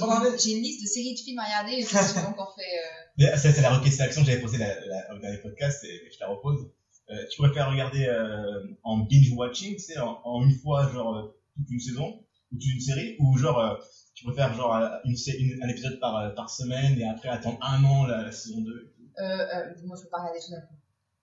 j'ai 0.43 0.57
une 0.57 0.63
liste 0.63 0.83
de 0.83 0.87
séries 0.89 1.15
de 1.15 1.19
films 1.21 1.39
à 1.39 1.45
regarder 1.45 1.73
et 1.79 1.83
je 1.83 1.93
n'ai 1.93 2.23
pas 2.23 2.31
encore 2.31 2.55
fait. 2.57 3.27
euh, 3.27 3.37
ça, 3.37 3.53
c'est 3.53 3.61
la 3.63 3.77
requestion 3.77 4.07
que 4.07 4.13
j'avais 4.27 4.41
posée 4.41 4.57
au 4.59 5.19
dernier 5.19 5.39
podcast 5.43 5.85
et 5.85 6.11
je 6.13 6.19
la 6.21 6.29
repose. 6.29 6.71
Euh, 7.11 7.27
tu 7.31 7.43
préfères 7.43 7.69
regarder 7.71 8.07
euh, 8.07 8.63
en 8.85 8.99
binge 8.99 9.33
watching, 9.33 9.75
tu 9.75 9.83
sais, 9.83 9.99
en, 9.99 10.21
en 10.25 10.45
une 10.47 10.55
fois, 10.55 10.89
genre 10.93 11.17
euh, 11.17 11.23
toute 11.57 11.69
une 11.71 11.81
saison 11.81 12.21
ou 12.53 12.57
toute 12.57 12.73
une 12.73 12.81
série, 12.81 13.17
ou 13.19 13.37
genre 13.37 13.59
euh, 13.59 13.75
tu 14.15 14.25
préfères 14.25 14.55
genre 14.55 14.77
euh, 14.77 14.89
une, 15.05 15.17
sé- 15.17 15.37
une- 15.39 15.61
un 15.61 15.69
épisode 15.69 15.99
par, 15.99 16.17
euh, 16.19 16.31
par 16.31 16.49
semaine 16.51 16.97
et 17.01 17.05
après 17.05 17.29
attendre 17.29 17.59
un 17.63 17.83
an 17.83 18.07
la, 18.07 18.23
la 18.23 18.31
saison 18.33 18.61
2 18.61 18.93
Euh, 19.19 19.23
euh, 19.23 19.75
moi, 19.85 19.97
je 19.97 20.03
peux 20.03 20.09
pas 20.09 20.19
regarder 20.19 20.41
tout 20.41 20.51
d'un 20.53 20.61
coup. 20.61 20.75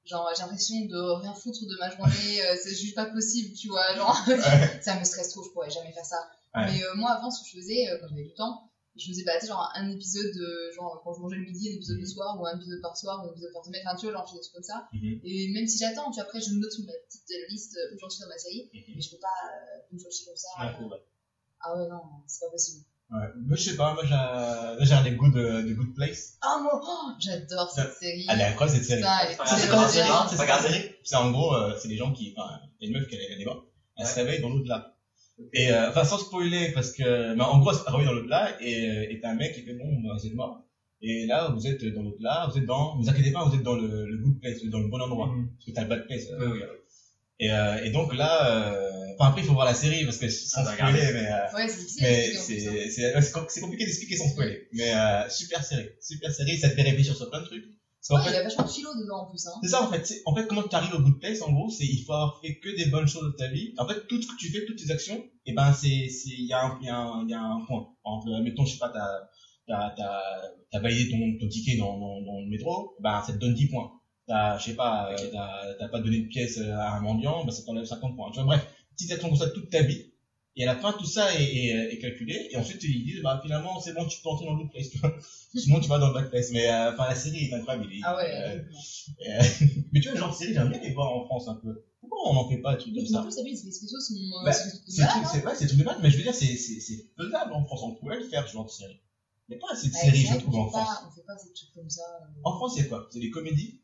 Genre, 0.05 0.29
j'ai 0.35 0.41
l'impression 0.43 0.75
de 0.85 1.19
rien 1.19 1.33
foutre 1.33 1.65
de 1.65 1.75
ma 1.79 1.89
journée, 1.89 2.41
euh, 2.45 2.55
c'est 2.61 2.73
juste 2.75 2.95
pas 2.95 3.05
possible, 3.07 3.53
tu 3.55 3.67
vois. 3.67 3.93
Genre, 3.95 4.15
ça 4.81 4.97
me 4.99 5.03
stresse 5.03 5.29
trop, 5.31 5.43
je 5.43 5.49
pourrais 5.49 5.69
jamais 5.69 5.91
faire 5.91 6.05
ça. 6.05 6.29
Ouais. 6.55 6.65
Mais 6.71 6.83
euh, 6.83 6.95
moi, 6.95 7.11
avant, 7.11 7.29
ce 7.29 7.43
que 7.43 7.49
je 7.49 7.57
faisais, 7.61 7.89
euh, 7.89 7.97
quand 7.99 8.07
j'avais 8.07 8.23
du 8.23 8.33
temps, 8.33 8.71
je 8.95 9.05
faisais 9.05 9.23
bah, 9.25 9.33
genre 9.45 9.69
un 9.75 9.91
épisode 9.91 10.31
de, 10.33 10.71
genre 10.73 11.01
quand 11.03 11.13
je 11.13 11.19
mangeais 11.19 11.35
le 11.35 11.43
midi, 11.43 11.69
un 11.69 11.75
épisode 11.75 11.99
le 11.99 12.05
soir, 12.05 12.39
ou 12.39 12.45
un 12.47 12.55
épisode 12.57 12.81
par 12.81 12.97
soir, 12.97 13.23
ou 13.23 13.27
un 13.27 13.31
épisode 13.31 13.51
par 13.53 13.63
semaine, 13.63 13.81
enfin 13.85 13.95
tu 13.95 14.05
vois, 14.07 14.13
genre 14.15 14.25
je 14.25 14.31
fais 14.31 14.37
des 14.37 14.41
trucs 14.41 14.53
comme 14.55 14.63
ça. 14.63 14.87
Mhm. 14.93 15.19
Et 15.23 15.51
même 15.53 15.67
si 15.67 15.77
j'attends, 15.77 16.09
tu 16.09 16.15
vois, 16.15 16.23
après 16.23 16.41
je 16.41 16.51
note 16.53 16.71
sur 16.71 16.83
ma 16.85 16.93
petite 17.05 17.29
liste 17.49 17.77
où 17.93 17.99
j'en 17.99 18.09
suis 18.09 18.21
dans 18.23 18.27
ma 18.29 18.37
série, 18.39 18.71
Mhm. 18.73 18.81
mais 18.95 19.01
je 19.01 19.11
peux 19.11 19.19
pas 19.21 19.37
une 19.91 19.99
fois 19.99 20.09
comme 20.25 20.35
ça. 20.35 20.73
Cool, 20.79 20.87
ouais. 20.93 21.03
Ah 21.61 21.75
ouais, 21.77 21.87
non, 21.89 22.01
c'est 22.25 22.45
pas 22.45 22.51
possible. 22.51 22.85
Ouais. 23.09 23.27
Moi, 23.45 23.55
je 23.55 23.61
sais 23.63 23.75
pas, 23.77 23.93
moi, 23.93 24.03
j'ai 24.05 24.83
regardé 24.83 25.11
Good, 25.11 25.37
euh, 25.37 25.63
The 25.63 25.73
Good 25.75 25.93
Place. 25.95 26.33
Ah 26.41 26.59
moi, 26.61 26.81
oh, 26.83 27.11
j'adore 27.19 27.71
cette 27.71 27.93
série. 27.93 28.25
Elle 28.29 28.41
est 28.41 28.43
incroyable, 28.43 28.77
cette 28.77 28.85
série. 28.85 29.01
Putain, 29.01 29.17
elle 29.23 29.31
est 29.31 29.33
Enfin, 29.39 29.45
Ça, 29.45 29.55
c'est 29.55 29.61
c'est 29.61 29.69
quoi 29.69 29.87
C'est 29.87 30.35
c'est 30.37 30.45
pas 30.45 30.59
série 30.61 30.89
C'est 31.03 31.15
en 31.15 31.31
gros, 31.31 31.55
euh, 31.55 31.73
c'est 31.79 31.87
des 31.87 31.95
gens 31.95 32.11
qui, 32.11 32.33
enfin, 32.35 32.59
il 32.81 32.89
y 32.89 32.91
a 32.91 32.93
une 32.93 32.99
meuf 32.99 33.07
qui 33.09 33.15
est 33.15 33.19
elle 33.31 33.41
est 33.41 33.45
morte, 33.45 33.65
elle 33.97 34.05
se 34.05 34.15
Ouais. 34.15 34.23
réveille 34.23 34.41
dans 34.41 34.49
l'au-delà. 34.49 34.93
Et, 35.53 35.71
euh, 35.71 35.89
enfin, 35.89 36.03
sans 36.03 36.17
spoiler, 36.17 36.71
parce 36.73 36.91
que, 36.91 37.33
mais 37.35 37.43
en 37.43 37.59
gros, 37.59 37.71
elle 37.71 37.77
se 37.77 37.83
réveille 37.83 38.07
dans 38.07 38.13
l'au-delà, 38.13 38.61
et, 38.61 38.89
euh, 38.89 39.05
et 39.11 39.19
t'as 39.21 39.29
un 39.29 39.35
mec 39.35 39.53
qui 39.53 39.61
fait, 39.61 39.75
bon, 39.75 39.85
bah, 40.01 40.15
vous 40.19 40.25
êtes 40.25 40.33
mort. 40.33 40.63
Et 41.01 41.27
là, 41.27 41.49
vous 41.49 41.67
êtes 41.67 41.85
dans 41.93 42.01
l'au-delà, 42.01 42.49
vous 42.51 42.57
êtes 42.57 42.65
dans, 42.65 42.97
vous 42.97 43.07
inquiétez 43.07 43.31
pas, 43.31 43.45
vous 43.45 43.55
êtes 43.55 43.61
dans 43.63 43.75
le, 43.75 44.05
le 44.05 44.17
good 44.17 44.39
place, 44.41 44.57
vous 44.59 44.65
êtes 44.65 44.71
dans 44.71 44.79
le 44.79 44.87
bon 44.89 44.99
endroit. 44.99 45.27
Mhm. 45.27 45.49
Parce 45.53 45.65
que 45.65 45.71
t'as 45.71 45.83
le 45.83 45.87
bad 45.89 46.07
place. 46.07 46.23
euh, 46.31 46.37
Oui, 46.51 46.59
oui. 46.59 46.63
Et, 47.39 47.51
euh, 47.53 47.83
et 47.83 47.91
donc 47.91 48.15
là, 48.15 48.47
euh, 48.73 48.96
enfin, 49.17 49.29
après, 49.29 49.41
il 49.41 49.47
faut 49.47 49.53
voir 49.53 49.65
la 49.65 49.73
série, 49.73 50.05
parce 50.05 50.17
que 50.17 50.29
sans 50.29 50.61
Ah, 50.65 50.73
spoiler, 50.73 50.99
mais, 51.13 51.27
euh, 51.27 51.55
Ouais, 51.55 51.67
c'est 51.67 51.79
difficile. 51.79 53.11
hein. 53.15 53.21
c'est 53.49 53.61
compliqué 53.61 53.85
d'expliquer 53.85 54.17
sans 54.17 54.29
spoiler. 54.29 54.67
Mais 54.73 54.93
euh, 54.93 55.29
super 55.29 55.63
série, 55.63 55.89
super 56.01 56.31
série, 56.31 56.57
ça 56.57 56.69
te 56.69 56.75
fait 56.75 56.83
réfléchir 56.83 57.15
sur 57.15 57.29
plein 57.29 57.41
de 57.41 57.45
trucs. 57.45 57.65
Ouais, 58.09 58.19
il 58.21 58.29
fait, 58.29 58.33
y 58.35 58.37
a 58.37 58.43
vachement 58.43 58.63
de 58.63 58.69
philo 58.69 58.89
dedans 58.95 59.23
en 59.23 59.29
plus. 59.29 59.45
Hein. 59.47 59.59
c'est 59.63 59.69
ça 59.69 59.83
en 59.83 59.91
fait. 59.91 60.05
c'est- 60.07 60.21
En 60.25 60.33
fait, 60.33 60.47
comment 60.47 60.63
tu 60.63 60.73
arrives 60.77 60.93
au 60.93 60.99
good 61.01 61.19
place, 61.19 61.41
en 61.41 61.51
gros, 61.51 61.69
c'est 61.69 61.83
il 61.85 62.03
faut 62.05 62.13
avoir 62.13 62.39
fait 62.41 62.55
que 62.59 62.69
des 62.77 62.85
bonnes 62.85 63.07
choses 63.07 63.33
de 63.33 63.35
ta 63.37 63.49
vie. 63.49 63.73
En 63.77 63.85
fait, 63.85 64.07
tout 64.07 64.21
ce 64.21 64.27
que 64.27 64.37
tu 64.39 64.49
fais, 64.49 64.65
toutes 64.65 64.77
tes 64.77 64.91
actions, 64.91 65.21
et 65.45 65.51
ben 65.53 65.73
c'est 65.73 66.07
c'est 66.07 66.29
il 66.29 66.45
y 66.47 66.53
a 66.53 66.63
un 66.63 66.77
il 66.81 66.85
y 66.85 66.89
a 66.89 66.95
un 66.97 67.23
il 67.25 67.29
y 67.31 67.33
a 67.33 67.41
un 67.41 67.65
point. 67.67 67.85
Par 68.05 68.13
exemple, 68.21 68.43
mettons, 68.43 68.63
je 68.65 68.73
sais 68.73 68.77
pas, 68.77 68.89
t'as 68.93 69.27
t'as 69.67 69.93
t'as 69.97 70.21
t'as 70.71 70.79
validé 70.79 71.09
ton 71.09 71.17
ton 71.37 71.49
ticket 71.49 71.75
dans, 71.75 71.97
dans 71.99 72.21
dans 72.21 72.39
le 72.39 72.47
métro, 72.47 72.95
ben 73.01 73.21
ça 73.27 73.33
te 73.33 73.39
donne 73.39 73.53
10 73.55 73.67
points. 73.67 73.91
T'as 74.25 74.57
je 74.57 74.65
sais 74.65 74.75
pas, 74.75 75.09
euh, 75.11 75.15
Ok. 75.17 75.29
t'as 75.33 75.73
t'as 75.77 75.87
pas 75.89 75.99
donné 75.99 76.19
de 76.21 76.27
pièce 76.27 76.59
euh, 76.59 76.75
à 76.77 76.91
un 76.95 77.01
mendiant, 77.01 77.43
ben 77.43 77.51
ça 77.51 77.63
t'enlève 77.65 77.83
50 77.83 78.15
points. 78.15 78.29
Tu 78.31 78.35
vois, 78.35 78.45
bref, 78.45 78.65
petites 78.97 79.11
actions 79.11 79.29
comme 79.29 79.37
ça 79.37 79.49
toute 79.49 79.69
ta 79.69 79.83
vie. 79.83 80.11
Et 80.59 80.63
à 80.63 80.73
la 80.73 80.75
fin, 80.79 80.91
tout 80.93 81.05
ça 81.05 81.35
est, 81.39 81.43
est, 81.43 81.93
est 81.93 81.99
calculé. 81.99 82.47
Et 82.49 82.57
ensuite, 82.57 82.83
ils 82.83 83.03
disent, 83.05 83.21
bah, 83.21 83.39
finalement, 83.43 83.79
c'est 83.79 83.93
bon, 83.93 84.05
tu 84.07 84.19
peux 84.23 84.29
entrer 84.29 84.45
dans 84.47 84.55
le 84.55 84.67
place, 84.67 84.89
tu 84.89 84.97
vois. 84.97 85.15
Sinon, 85.55 85.79
tu 85.79 85.87
vas 85.87 85.99
dans 85.99 86.07
le 86.07 86.13
bad 86.15 86.31
place. 86.31 86.49
Mais, 86.51 86.67
euh, 86.67 86.91
enfin, 86.93 87.07
la 87.07 87.13
série 87.15 87.45
est 87.45 87.53
incroyable. 87.53 87.87
il 87.91 87.99
est- 87.99 88.01
Ah 88.03 88.15
ouais. 88.15 88.23
euh, 88.33 88.55
euh, 88.57 88.59
euh, 89.29 89.43
mais 89.91 89.99
tu 89.99 90.09
vois, 90.09 90.17
genre 90.17 90.31
de 90.31 90.35
série, 90.35 90.53
j'aimerais 90.55 90.79
bien 90.79 90.81
les 90.81 90.93
voir 90.93 91.13
en 91.15 91.25
France 91.25 91.47
un 91.47 91.55
peu. 91.55 91.83
Pourquoi 92.01 92.31
on 92.31 92.33
n'en 92.33 92.49
fait 92.49 92.57
pas 92.57 92.71
des 92.73 92.79
trucs 92.79 92.95
comme 92.95 93.03
puis 93.03 93.15
en 93.15 93.29
ça 93.29 93.41
plus, 93.43 93.63
les 93.63 93.71
spéciaux 93.71 93.99
sont. 93.99 94.15
euh, 94.15 94.45
Bah, 94.45 94.51
C'est 94.51 95.03
hein. 95.03 95.23
c'est 95.31 95.45
ouais, 95.45 95.53
c'est 95.55 95.83
mal, 95.83 95.97
mais 96.01 96.09
je 96.09 96.17
veux 96.17 96.23
dire, 96.23 96.33
c'est 96.33 96.55
c'est- 96.57 96.79
c'est 96.79 97.05
faisable 97.15 97.53
en 97.53 97.63
France. 97.63 97.81
On 97.83 97.93
pourrait 97.93 98.17
le 98.17 98.27
faire, 98.27 98.47
ce 98.47 98.53
genre 98.53 98.65
de 98.65 98.71
série. 98.71 98.99
Il 99.49 99.51
n'y 99.51 99.57
a 99.57 99.59
pas 99.59 99.73
assez 99.73 99.89
de 99.89 99.93
séries, 99.93 100.25
c'est 100.25 100.33
je 100.33 100.39
trouve, 100.39 100.55
en 100.55 100.69
France. 100.69 100.87
pas- 100.87 101.07
On 101.07 101.11
fait 101.11 101.21
pas 101.25 101.35
des 101.35 101.53
trucs 101.53 101.71
comme 101.75 101.89
ça. 101.89 102.01
euh. 102.23 102.41
En 102.43 102.55
France, 102.55 102.79
a 102.79 102.83
quoi? 102.85 103.07
C'est 103.11 103.19
des 103.19 103.29
comédies? 103.29 103.79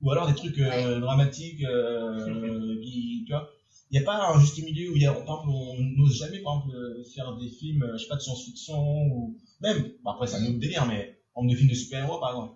Ou 0.00 0.10
alors 0.10 0.26
des 0.26 0.34
trucs 0.34 0.58
euh, 0.58 1.00
dramatiques 1.00 1.62
euh, 1.64 2.80
qui, 2.82 3.24
tu 3.26 3.32
vois? 3.32 3.50
Il 3.90 3.98
n'y 3.98 4.02
a 4.02 4.06
pas 4.06 4.28
un 4.30 4.40
juste 4.40 4.58
milieu 4.62 4.90
où 4.90 4.96
il 4.96 5.02
y 5.02 5.06
a, 5.06 5.12
par 5.12 5.22
exemple, 5.22 5.48
on 5.48 5.76
n'ose 5.78 6.16
jamais, 6.18 6.40
par 6.40 6.56
exemple, 6.56 6.74
euh, 6.76 7.04
faire 7.14 7.36
des 7.36 7.48
films, 7.48 7.82
euh, 7.82 7.96
je 7.96 8.02
sais 8.02 8.08
pas, 8.08 8.16
de 8.16 8.20
science-fiction 8.20 8.78
ou 9.12 9.38
même, 9.60 9.92
bon, 10.02 10.10
après, 10.10 10.26
c'est 10.26 10.36
un 10.36 10.46
autre 10.46 10.58
délire, 10.58 10.86
mais 10.86 11.18
en 11.34 11.44
de 11.44 11.54
films 11.54 11.70
de 11.70 11.74
super-héros, 11.74 12.18
par 12.20 12.30
exemple. 12.30 12.54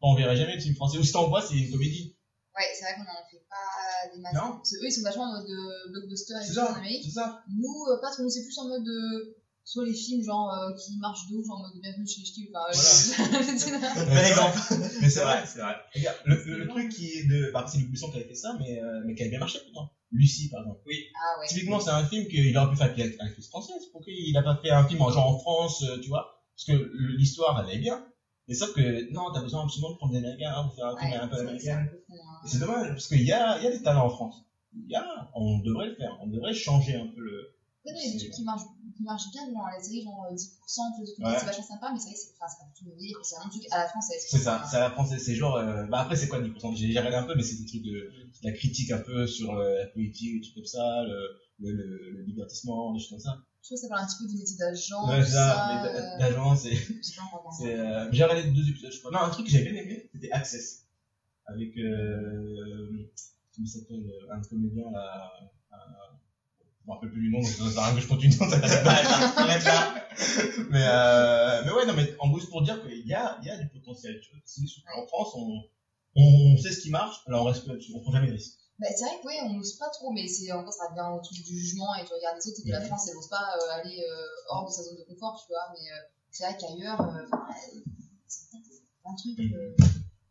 On 0.00 0.14
verrait 0.14 0.36
jamais 0.36 0.56
de 0.56 0.62
film 0.62 0.74
français. 0.74 0.98
Ou 0.98 1.02
si 1.02 1.12
t'en 1.12 1.28
vois, 1.28 1.40
c'est 1.40 1.54
une 1.54 1.70
comédie. 1.70 2.14
Ouais, 2.56 2.64
c'est 2.74 2.84
vrai 2.84 2.94
qu'on 2.94 3.02
en 3.02 3.26
fait 3.30 3.42
pas 3.48 4.14
des 4.14 4.20
masses. 4.20 4.34
Non. 4.34 4.56
Parce 4.58 4.70
que 4.70 4.76
eux, 4.76 4.86
ils 4.86 4.92
sont 4.92 5.02
vachement 5.02 5.24
en 5.24 5.32
mode 5.38 5.46
de 5.46 5.90
blockbuster 5.92 6.34
et 6.34 6.42
C'est 6.42 6.48
tout 6.48 6.54
ça, 6.54 6.72
en 6.72 6.74
Amérique. 6.74 7.02
c'est 7.04 7.10
ça. 7.10 7.42
Nous, 7.50 7.74
euh, 7.90 8.00
pas 8.00 8.10
trop, 8.12 8.22
nous, 8.22 8.28
c'est 8.30 8.44
plus 8.44 8.58
en 8.58 8.68
mode 8.68 8.84
de. 8.84 9.36
Soit 9.66 9.86
les 9.86 9.94
films 9.94 10.22
genre 10.22 10.52
euh, 10.52 10.74
qui 10.74 10.98
marchent 10.98 11.26
de 11.30 11.36
ouf, 11.36 11.46
genre 11.46 11.56
en 11.56 11.62
mode 11.62 11.80
bienvenue 11.80 12.06
chez 12.06 12.20
les 12.20 12.26
ch'tis. 12.26 12.50
Enfin, 12.52 12.66
euh, 12.68 14.04
Bel 14.14 14.26
exemple. 14.26 14.58
Mais 15.00 15.08
c'est 15.08 15.20
vrai. 15.22 15.42
c'est 15.46 15.60
vrai. 15.60 15.76
Regarde, 15.94 16.18
le, 16.26 16.36
le, 16.44 16.58
le 16.58 16.68
truc 16.68 16.90
qui 16.92 17.06
est 17.12 17.24
de, 17.26 17.50
bah, 17.50 17.64
c'est 17.66 17.78
Luc 17.78 17.90
Besson 17.90 18.10
qui 18.10 18.16
avait 18.18 18.28
fait 18.28 18.34
ça, 18.34 18.54
mais, 18.60 18.78
euh, 18.82 19.00
mais 19.06 19.14
qui 19.14 19.22
a 19.22 19.28
bien 19.28 19.38
marché, 19.38 19.60
pourtant. 19.64 19.90
Lucie, 20.14 20.48
par 20.48 20.60
exemple. 20.62 20.80
ah 20.86 21.40
ouais. 21.40 21.46
Typiquement, 21.48 21.80
c'est 21.80 21.90
un 21.90 22.04
film 22.06 22.26
qu'il 22.28 22.56
aurait 22.56 22.70
pu 22.70 22.76
faire 22.76 22.90
avec 22.92 23.16
l'actrice 23.18 23.48
française. 23.48 23.82
Pourquoi 23.92 24.12
il 24.12 24.36
a 24.36 24.42
pas 24.42 24.56
fait 24.62 24.70
un 24.70 24.86
film 24.86 25.02
en 25.02 25.10
genre 25.10 25.28
en 25.34 25.38
France, 25.38 25.82
euh, 25.82 26.00
tu 26.00 26.08
vois? 26.08 26.40
Parce 26.56 26.66
que 26.66 26.90
l'histoire, 27.16 27.64
elle 27.68 27.76
est 27.76 27.80
bien. 27.80 28.06
Mais 28.46 28.54
sauf 28.54 28.72
que, 28.74 29.10
non, 29.12 29.32
t'as 29.32 29.40
besoin 29.42 29.64
absolument 29.64 29.92
de 29.92 29.96
prendre 29.96 30.12
des 30.12 30.18
américains, 30.18 30.52
hein, 30.56 30.64
pour 30.64 30.74
faire 30.74 30.86
un 30.86 30.96
film 30.98 31.10
Ouais, 31.12 31.16
un 31.18 31.28
peu 31.28 31.36
américain. 31.40 31.78
hein. 31.80 32.14
Et 32.44 32.48
c'est 32.48 32.58
dommage, 32.58 32.88
parce 32.88 33.08
qu'il 33.08 33.22
y 33.22 33.32
a, 33.32 33.60
y 33.62 33.66
a 33.66 33.70
des 33.70 33.82
talents 33.82 34.06
en 34.06 34.10
France. 34.10 34.44
Il 34.74 34.90
y 34.90 34.94
a, 34.94 35.30
on 35.34 35.58
devrait 35.60 35.88
le 35.88 35.94
faire. 35.96 36.16
On 36.22 36.26
devrait 36.28 36.54
changer 36.54 36.94
un 36.96 37.06
peu 37.06 37.20
le, 37.20 37.54
non, 37.86 37.92
des 37.92 38.18
trucs 38.18 38.30
qui 38.32 38.42
marchent, 38.44 38.62
qui 38.96 39.02
marchent 39.02 39.30
bien 39.32 39.50
dans 39.52 39.66
la 39.66 39.80
série, 39.82 40.02
genre 40.02 40.26
euh, 40.30 40.34
10%, 40.34 40.96
tout 40.96 41.06
ce 41.06 41.22
Ouais. 41.22 41.36
c'est 41.38 41.46
vachement 41.46 41.64
sympa, 41.64 41.90
mais 41.92 41.98
c'est 41.98 42.06
vrai 42.06 42.14
que 42.14 42.20
c'est 42.20 42.32
enfin, 42.40 42.52
pas 42.58 42.66
tout 42.78 42.84
le 42.86 42.92
délire, 42.96 43.18
c'est 43.22 43.36
un 43.36 43.48
truc 43.48 43.62
à 43.70 43.78
la 43.78 43.88
française. 43.88 44.22
C'est 44.28 44.38
ça, 44.38 44.64
c'est 44.70 44.76
à 44.76 44.80
la 44.80 44.90
française, 44.90 45.22
c'est 45.24 45.34
genre, 45.34 45.56
euh, 45.56 45.84
bah 45.86 46.00
après 46.00 46.16
c'est 46.16 46.28
quoi 46.28 46.40
10% 46.40 46.74
J'ai 46.74 46.88
regardé 46.98 47.16
un 47.16 47.24
peu, 47.24 47.34
mais 47.34 47.42
c'est 47.42 47.56
des 47.60 47.66
trucs 47.66 47.82
de, 47.82 47.90
de 47.90 48.44
la 48.44 48.52
critique 48.52 48.90
un 48.90 48.98
peu 49.00 49.26
sur 49.26 49.52
euh, 49.54 49.78
la 49.78 49.86
politique, 49.86 50.34
des 50.34 50.40
trucs 50.42 50.54
comme 50.56 50.64
ça, 50.66 51.02
le, 51.04 51.36
le, 51.60 51.72
le, 51.72 52.10
le 52.12 52.24
divertissement, 52.24 52.92
des 52.92 53.00
choses 53.00 53.10
comme 53.10 53.20
ça. 53.20 53.38
Je 53.62 53.68
trouve 53.68 53.76
que 53.78 53.82
ça 53.82 53.88
parle 53.88 54.02
un 54.02 54.06
petit 54.06 54.16
peu 54.22 54.28
du 54.28 54.36
métier 54.38 54.56
d'agent, 54.58 55.08
Ouais, 55.08 55.22
ça, 55.24 55.30
ça. 55.30 55.66
mais 55.68 55.88
euh, 55.88 55.92
d'a- 56.00 56.18
d'agent, 56.18 56.54
c'est, 56.56 56.74
j'ai 56.74 57.20
regardé. 57.20 57.64
euh, 57.80 58.08
j'ai 58.12 58.24
regardé 58.24 58.50
deux 58.50 58.68
épisodes, 58.68 58.92
je 58.92 58.98
crois. 59.00 59.10
Non, 59.10 59.20
un 59.20 59.30
truc 59.30 59.46
que 59.46 59.52
j'avais 59.52 59.70
bien 59.72 59.82
aimé, 59.82 60.08
c'était 60.12 60.30
Access. 60.32 60.82
Avec, 61.46 61.76
euh, 61.78 63.10
comment 63.54 63.66
s'appelle, 63.66 64.04
euh, 64.06 64.34
un 64.34 64.40
comédien 64.42 64.90
là, 64.90 65.30
euh, 65.42 65.46
je 66.84 66.90
me 66.90 66.94
rappelle 66.94 67.10
plus 67.10 67.22
du 67.22 67.30
nom, 67.30 67.40
donc 67.40 67.48
ça 67.48 67.70
sert 67.70 67.82
à 67.82 67.86
rien 67.86 67.94
que 67.96 68.00
je 68.02 68.08
continue, 68.08 68.32
ça 68.32 68.46
s'appelle 68.50 68.86
Arrête 68.86 69.64
là. 69.64 69.94
Mais, 70.70 70.84
euh, 70.84 71.62
mais 71.64 71.72
ouais, 71.72 71.86
non, 71.86 71.94
mais 71.94 72.14
en 72.18 72.28
gros, 72.28 72.40
c'est 72.40 72.50
pour 72.50 72.62
dire 72.62 72.80
qu'il 72.82 73.06
y 73.06 73.14
a, 73.14 73.38
il 73.42 73.48
y 73.48 73.50
a 73.50 73.56
du 73.56 73.68
potentiel, 73.70 74.20
qu'en 74.94 75.06
France, 75.06 75.32
on, 75.34 75.62
on 76.16 76.56
sait 76.58 76.72
ce 76.72 76.80
qui 76.82 76.90
marche, 76.90 77.16
alors 77.26 77.42
on 77.42 77.44
reste, 77.46 77.66
on 77.94 78.00
prend 78.00 78.12
jamais 78.12 78.28
de 78.28 78.32
risque. 78.32 78.58
Bah, 78.78 78.88
c'est 78.94 79.04
vrai 79.04 79.14
que 79.22 79.26
ouais, 79.26 79.38
on 79.44 79.54
n'ose 79.54 79.78
pas 79.78 79.88
trop, 79.90 80.12
mais 80.12 80.26
c'est 80.26 80.50
encore 80.52 80.72
ça 80.74 80.88
revient 80.90 81.08
au 81.16 81.22
truc 81.22 81.38
du 81.44 81.58
jugement 81.58 81.94
et 81.94 82.04
tu 82.04 82.12
regardes 82.12 82.36
les 82.36 82.50
autres 82.50 82.60
et 82.60 82.64
que 82.68 82.72
la 82.72 82.80
Mhm. 82.80 82.86
France 82.88 83.08
elle 83.08 83.14
n'ose 83.14 83.28
pas 83.28 83.54
euh, 83.56 83.80
aller 83.80 84.02
euh, 84.02 84.26
hors 84.50 84.66
de 84.66 84.72
sa 84.72 84.82
zone 84.82 84.96
de 84.98 85.04
confort, 85.04 85.40
tu 85.40 85.52
vois. 85.52 85.72
Mais 85.72 85.86
euh, 85.92 86.02
c'est 86.32 86.44
vrai 86.44 86.56
qu'ailleurs, 86.60 87.00
euh, 87.00 87.22
euh, 87.22 87.80
c'est 88.26 88.50
de 88.52 89.16
trucs. 89.16 89.38
Mhm. 89.38 89.54
Euh, 89.54 89.76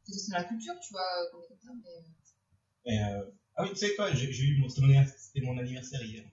c'est 0.06 0.32
dans 0.32 0.38
la 0.38 0.44
culture, 0.44 0.74
tu 0.86 0.92
vois, 0.92 1.08
comme 1.32 1.58
ça. 1.58 1.72
Mais... 2.86 2.94
Et, 2.94 3.00
euh, 3.02 3.24
ah 3.56 3.64
oui, 3.64 3.70
tu 3.70 3.78
sais 3.78 3.96
quoi, 3.96 4.12
j'ai 4.14 4.32
j'ai 4.34 4.44
eu 4.44 4.60
mon, 4.60 4.68
c'était 4.68 5.42
mon 5.46 5.58
anniversaire 5.58 6.04
hier. 6.04 6.26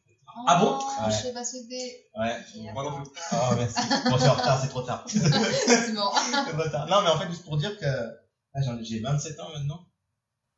Ah 0.46 0.58
bon? 0.60 0.78
Oh, 0.80 1.04
Ouais. 1.06 1.10
Je 1.12 1.16
sais 1.22 1.32
pas 1.32 1.44
souhaiter. 1.44 2.06
Ouais. 2.16 2.36
Moi 2.72 2.84
non 2.84 3.02
plus. 3.02 3.12
Ah, 3.30 3.50
merci. 3.56 3.80
Bon, 4.10 4.18
c'est 4.18 4.28
en 4.28 4.34
retard, 4.34 4.60
c'est 4.60 4.68
trop 4.68 4.82
tard. 4.82 5.04
c'est 5.06 5.18
c'est 5.28 5.92
mort. 5.92 6.14
trop 6.48 6.68
tard. 6.68 6.86
Non, 6.88 7.02
mais 7.02 7.10
en 7.10 7.18
fait, 7.18 7.28
juste 7.28 7.44
pour 7.44 7.56
dire 7.56 7.78
que, 7.78 7.86
ai- 7.86 8.84
j'ai 8.84 9.00
27 9.00 9.38
ans 9.40 9.48
maintenant. 9.52 9.86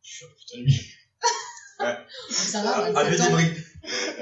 Je 0.02 0.16
suis, 0.16 0.26
putain, 0.26 0.58
lui. 0.62 0.80
Ça 2.30 2.62
va, 2.62 2.84
Ah, 2.86 2.90
27 2.92 3.30
le 3.30 3.34
ans. 3.34 3.38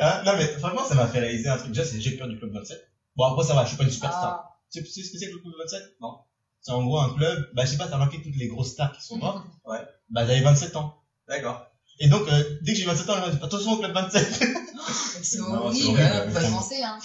Hein? 0.01 0.23
Non, 0.25 0.33
mais 0.37 0.47
franchement, 0.47 0.85
ça 0.85 0.95
m'a 0.95 1.07
fait 1.07 1.21
réaliser 1.21 1.49
un 1.49 1.57
truc. 1.59 1.69
Déjà, 1.73 1.85
c'est 1.85 2.01
j'ai 2.01 2.17
peur 2.17 2.29
du 2.29 2.39
club 2.39 2.53
27. 2.53 2.81
Bon, 3.17 3.25
après, 3.25 3.45
ça 3.45 3.55
va, 3.55 3.65
je 3.65 3.69
suis 3.69 3.77
pas 3.77 3.85
une 3.85 3.91
superstar. 3.91 4.25
Ah. 4.25 4.57
Tu 4.73 4.85
sais 4.87 5.03
ce 5.03 5.11
que 5.13 5.19
c'est 5.19 5.27
que 5.27 5.33
le 5.35 5.41
club 5.43 5.55
27 5.59 5.83
Non. 6.01 6.21
C'est 6.63 6.73
en 6.73 6.83
gros 6.85 6.99
un 7.01 7.15
club, 7.15 7.51
bah, 7.55 7.65
je 7.65 7.71
sais 7.73 7.77
pas, 7.77 7.87
t'as 7.89 7.95
remarqué 7.95 8.23
toutes 8.23 8.37
les 8.37 8.47
grosses 8.49 8.73
stars 8.73 8.93
qui 8.93 9.03
sont 9.03 9.17
mortes? 9.19 9.47
Ouais. 9.65 9.81
Bah, 10.11 10.27
j'avais 10.27 10.41
27 10.43 10.77
ans. 10.77 11.03
D'accord. 11.29 11.70
Et 12.01 12.09
donc, 12.09 12.27
euh, 12.29 12.59
dès 12.63 12.73
que 12.73 12.79
j'ai 12.79 12.87
27 12.87 13.09
ans, 13.11 13.15
je 13.25 13.31
me 13.31 13.37
dis, 13.37 13.45
attention 13.45 13.73
au 13.73 13.79
club 13.79 13.93
27. 13.93 14.41
Mais 14.41 14.47
C'est 15.23 15.39
Non, 15.39 15.55
horrible, 15.67 15.89
horrible, 15.89 16.01
hein, 16.03 16.25
faut 16.29 16.33
pas 16.35 16.41
ouais. 16.41 16.47
se 16.47 16.53
penser, 16.53 16.83
hein. 16.83 16.99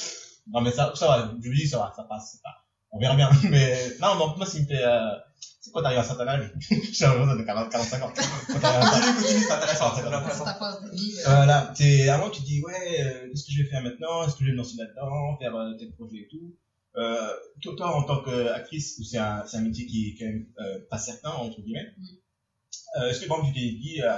non, 0.48 0.62
mais 0.62 0.72
ça, 0.72 0.94
ça 0.96 1.08
va, 1.08 1.34
je 1.44 1.50
me 1.50 1.56
dis, 1.56 1.68
ça 1.68 1.78
va, 1.80 1.94
ça 1.96 2.04
passe, 2.04 2.30
c'est 2.32 2.42
pas, 2.42 2.56
on 2.92 3.00
verra 3.00 3.16
bien. 3.16 3.30
Mais, 3.50 3.76
non, 4.02 4.16
mais 4.16 4.38
moi, 4.38 4.46
ça 4.46 4.58
me 4.60 4.66
fait, 4.66 4.84
euh, 4.84 5.12
c'est 5.60 5.72
quand 5.72 5.82
t'arrives 5.82 5.98
à 5.98 6.02
un 6.06 6.06
certain 6.06 6.28
âge, 6.28 6.52
j'ai 6.70 6.76
l'impression 7.06 7.36
de 7.36 7.44
40, 7.44 7.72
45 7.72 8.04
ans. 8.04 8.14
Quand 8.48 8.60
t'arrives 8.60 8.82
à 8.82 8.86
un 8.86 8.92
certain- 8.92 9.14
Continue, 9.14 9.16
continue, 9.18 9.44
c'est 9.46 9.52
intéressant. 9.52 9.96
c'est 9.96 10.02
intéressant. 10.06 10.48
euh, 10.48 11.22
Voilà, 11.26 11.74
t'es, 11.76 12.06
moment, 12.12 12.30
tu 12.30 12.42
te 12.42 12.46
dis, 12.46 12.62
ouais, 12.62 13.02
euh, 13.02 13.28
qu'est-ce 13.30 13.46
que 13.48 13.52
je 13.52 13.64
vais 13.64 13.70
faire 13.70 13.82
maintenant? 13.84 14.24
Est-ce 14.26 14.36
que 14.36 14.42
je 14.42 14.46
vais 14.46 14.52
me 14.54 14.58
lancer 14.58 14.78
là-dedans, 14.78 15.38
faire 15.40 15.56
euh, 15.56 15.74
tel 15.78 15.92
projet 15.94 16.18
et 16.20 16.28
tout? 16.32 16.56
Euh, 16.98 17.28
toi, 17.62 17.74
toi, 17.76 17.96
en 17.98 18.04
tant 18.04 18.24
qu'actrice, 18.24 18.96
où 19.00 19.04
c'est 19.04 19.18
un, 19.18 19.44
c'est 19.46 19.58
un 19.58 19.62
métier 19.62 19.86
qui 19.86 20.08
est 20.10 20.16
quand 20.18 20.26
même, 20.32 20.46
euh, 20.62 20.80
pas 20.90 20.98
certain, 20.98 21.32
entre 21.32 21.60
guillemets, 21.62 21.92
Mm. 21.98 23.02
euh, 23.02 23.10
est-ce 23.10 23.20
que, 23.22 23.28
par 23.28 23.40
exemple, 23.40 23.54
tu 23.54 23.60
t'es 23.62 23.72
dit, 23.76 24.02
euh, 24.02 24.16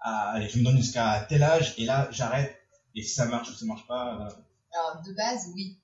allez, 0.00 0.48
je 0.48 0.58
me 0.58 0.64
donne 0.64 0.76
jusqu'à 0.78 1.26
tel 1.28 1.42
âge, 1.42 1.74
et 1.78 1.84
là, 1.84 2.08
j'arrête, 2.10 2.56
et 2.94 3.02
si 3.02 3.14
ça 3.14 3.26
marche 3.26 3.50
ou 3.50 3.54
ça 3.54 3.66
marche 3.66 3.86
pas, 3.86 4.16
voilà. 4.16 4.36
Alors, 4.72 5.02
de 5.02 5.12
base, 5.14 5.50
oui. 5.54 5.78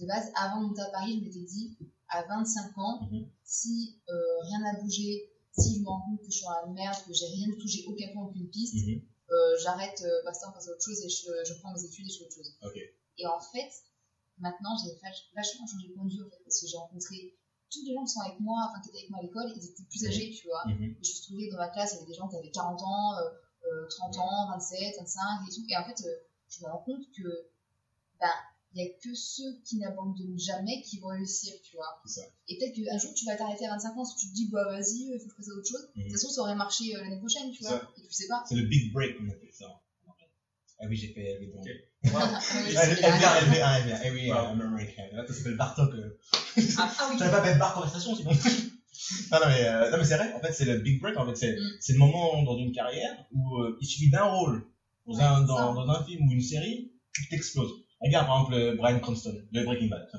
De 0.00 0.06
base, 0.06 0.30
avant 0.36 0.60
de 0.62 0.66
monter 0.68 0.80
à 0.82 0.90
Paris, 0.90 1.18
je 1.20 1.24
m'étais 1.24 1.44
dit, 1.44 1.76
à 2.08 2.22
25 2.22 2.76
ans, 2.78 3.00
Mhm. 3.10 3.28
si 3.44 4.00
euh, 4.08 4.14
rien 4.42 4.60
n'a 4.60 4.80
bougé, 4.80 5.30
si 5.56 5.76
je 5.76 5.80
me 5.82 5.88
rends 5.88 6.02
compte 6.02 6.18
que 6.20 6.26
je 6.26 6.30
suis 6.36 6.44
dans 6.44 6.66
la 6.66 6.72
merde, 6.72 6.96
que 7.06 7.12
j'ai 7.12 7.26
rien 7.26 7.46
du 7.48 7.56
tout, 7.58 7.68
j'ai 7.68 7.84
aucun 7.86 8.08
point, 8.12 8.24
aucune 8.24 8.48
piste, 8.50 8.74
Mhm. 8.86 9.00
euh, 9.30 9.56
j'arrête 9.62 10.02
euh, 10.04 10.22
Bastien, 10.24 10.50
passe 10.50 10.68
à 10.68 10.72
autre 10.72 10.84
chose 10.84 11.00
et 11.04 11.08
je, 11.08 11.26
je 11.46 11.54
prends 11.60 11.72
mes 11.72 11.84
études 11.84 12.06
et 12.06 12.10
je 12.10 12.18
fais 12.18 12.24
autre 12.24 12.34
chose. 12.34 12.58
Et 13.18 13.26
en 13.26 13.38
fait, 13.40 13.70
maintenant, 14.38 14.76
j'ai 14.82 14.90
vach- 15.00 15.30
vachement 15.36 15.66
changé 15.66 15.88
de 15.88 15.94
point 15.94 16.04
de 16.04 16.10
vue, 16.10 16.22
en 16.22 16.28
fait, 16.30 16.42
parce 16.44 16.60
que 16.60 16.66
j'ai 16.66 16.76
rencontré 16.76 17.38
tous 17.70 17.84
les 17.86 17.94
gens 17.94 18.04
qui 18.04 18.12
sont 18.12 18.20
avec 18.20 18.40
moi, 18.40 18.58
enfin, 18.70 18.80
qui 18.82 18.88
étaient 18.90 18.98
avec 18.98 19.10
moi 19.10 19.20
à 19.20 19.22
l'école, 19.22 19.52
ils 19.56 19.64
étaient 19.64 19.84
plus 19.88 20.04
âgés, 20.06 20.30
tu 20.36 20.46
vois. 20.48 20.62
Mhm. 20.66 20.82
Et 20.82 20.94
je 20.94 20.98
me 20.98 21.04
suis 21.04 21.20
retrouvée 21.22 21.48
dans 21.50 21.58
ma 21.58 21.68
classe, 21.68 21.92
il 21.92 21.94
y 21.94 21.98
avait 22.02 22.06
des 22.10 22.14
gens 22.18 22.28
qui 22.28 22.36
avaient 22.36 22.50
40 22.50 22.82
ans, 22.82 23.14
euh, 23.18 23.30
30 23.90 24.18
ans, 24.18 24.50
27, 24.52 24.96
25 24.98 25.20
et 25.48 25.54
tout. 25.54 25.62
Et 25.68 25.76
en 25.76 25.84
fait, 25.84 26.06
euh, 26.06 26.14
je 26.48 26.64
me 26.64 26.70
rends 26.70 26.82
compte 26.84 27.04
que, 27.16 27.22
ben, 28.20 28.28
il 28.74 28.82
y 28.82 28.86
a 28.86 28.90
que 29.02 29.14
ceux 29.14 29.60
qui 29.64 29.78
n'abandonnent 29.78 30.38
jamais 30.38 30.82
qui 30.82 30.98
vont 30.98 31.08
réussir, 31.08 31.52
tu 31.62 31.76
vois. 31.76 32.02
Et 32.48 32.58
peut-être 32.58 32.74
qu'un 32.74 32.98
jour, 32.98 33.14
tu 33.14 33.24
vas 33.24 33.36
t'arrêter 33.36 33.66
à 33.66 33.70
25 33.70 33.96
ans, 33.96 34.04
si 34.04 34.16
tu 34.16 34.28
te 34.30 34.34
dis, 34.34 34.48
bah 34.48 34.64
vas-y, 34.64 35.10
il 35.14 35.18
faut 35.20 35.28
que 35.28 35.34
je 35.38 35.44
fasse 35.44 35.48
autre 35.56 35.68
chose. 35.68 35.88
De 35.94 36.00
Mhm. 36.00 36.04
toute 36.08 36.12
façon, 36.20 36.30
ça 36.30 36.40
aurait 36.42 36.56
marché 36.56 36.94
euh, 36.96 37.02
l'année 37.02 37.18
prochaine, 37.18 37.50
tu 37.52 37.62
vois. 37.62 37.70
ça. 37.78 37.90
Et 37.96 38.02
tu 38.06 38.12
sais 38.12 38.26
pas. 38.28 38.44
C'est 38.48 38.56
le 38.56 38.64
big 38.66 38.92
break 38.92 39.16
qu'on 39.18 39.28
appelle 39.30 39.52
ça. 39.52 39.80
Ah 40.80 40.86
oui, 40.88 40.96
j'ai 40.96 41.08
fait 41.14 41.38
LV2. 41.40 41.58
Ok. 41.60 41.70
Ah 42.12 42.40
oui, 42.56 42.68
Elle 42.68 42.74
c'est 42.74 42.80
elle 42.82 42.98
vient, 42.98 43.16
bien. 43.16 43.34
elle 43.36 43.48
vient, 43.50 43.74
elle 43.76 43.86
vient. 43.86 44.00
Eh 44.04 44.10
oui, 44.10 44.28
Wow. 44.28 44.34
I'm 44.52 44.60
American. 44.60 45.04
Là, 45.12 45.26
ça 45.26 45.32
s'appelle 45.32 45.56
Bartok. 45.56 45.94
euh. 45.94 46.18
Ah, 46.78 46.92
ah 46.98 47.08
oui. 47.10 47.16
J'avais 47.18 47.30
pas 47.30 47.42
fait 47.44 47.58
bar 47.58 47.74
conversation 47.74 48.14
sinon. 48.14 48.32
non, 49.32 49.38
non, 49.40 49.46
mais, 49.48 49.66
euh, 49.66 49.90
non, 49.90 49.98
mais 49.98 50.04
c'est 50.04 50.16
vrai, 50.16 50.32
en 50.34 50.40
fait, 50.40 50.52
c'est 50.52 50.64
le 50.64 50.78
big 50.78 51.00
break. 51.00 51.16
En 51.16 51.26
fait, 51.26 51.36
c'est 51.36 51.52
Mm. 51.54 51.76
c'est 51.80 51.92
le 51.94 51.98
moment 51.98 52.42
dans 52.42 52.58
une 52.58 52.72
carrière 52.72 53.24
où 53.32 53.58
euh, 53.58 53.76
il 53.80 53.86
suffit 53.86 54.10
d'un 54.10 54.24
rôle 54.24 54.66
dans 55.06 55.18
un, 55.18 55.42
dans, 55.42 55.88
un 55.88 56.04
film 56.04 56.26
ou 56.28 56.32
une 56.32 56.40
série, 56.40 56.92
tu 57.12 57.28
t'exploses. 57.28 57.72
Regarde, 58.00 58.26
par 58.26 58.36
exemple, 58.36 58.54
euh, 58.54 58.74
Brian 58.76 59.00
Cranston, 59.00 59.34
de 59.52 59.62
Breaking 59.64 59.88
Bad. 59.88 60.08
Mm. 60.12 60.18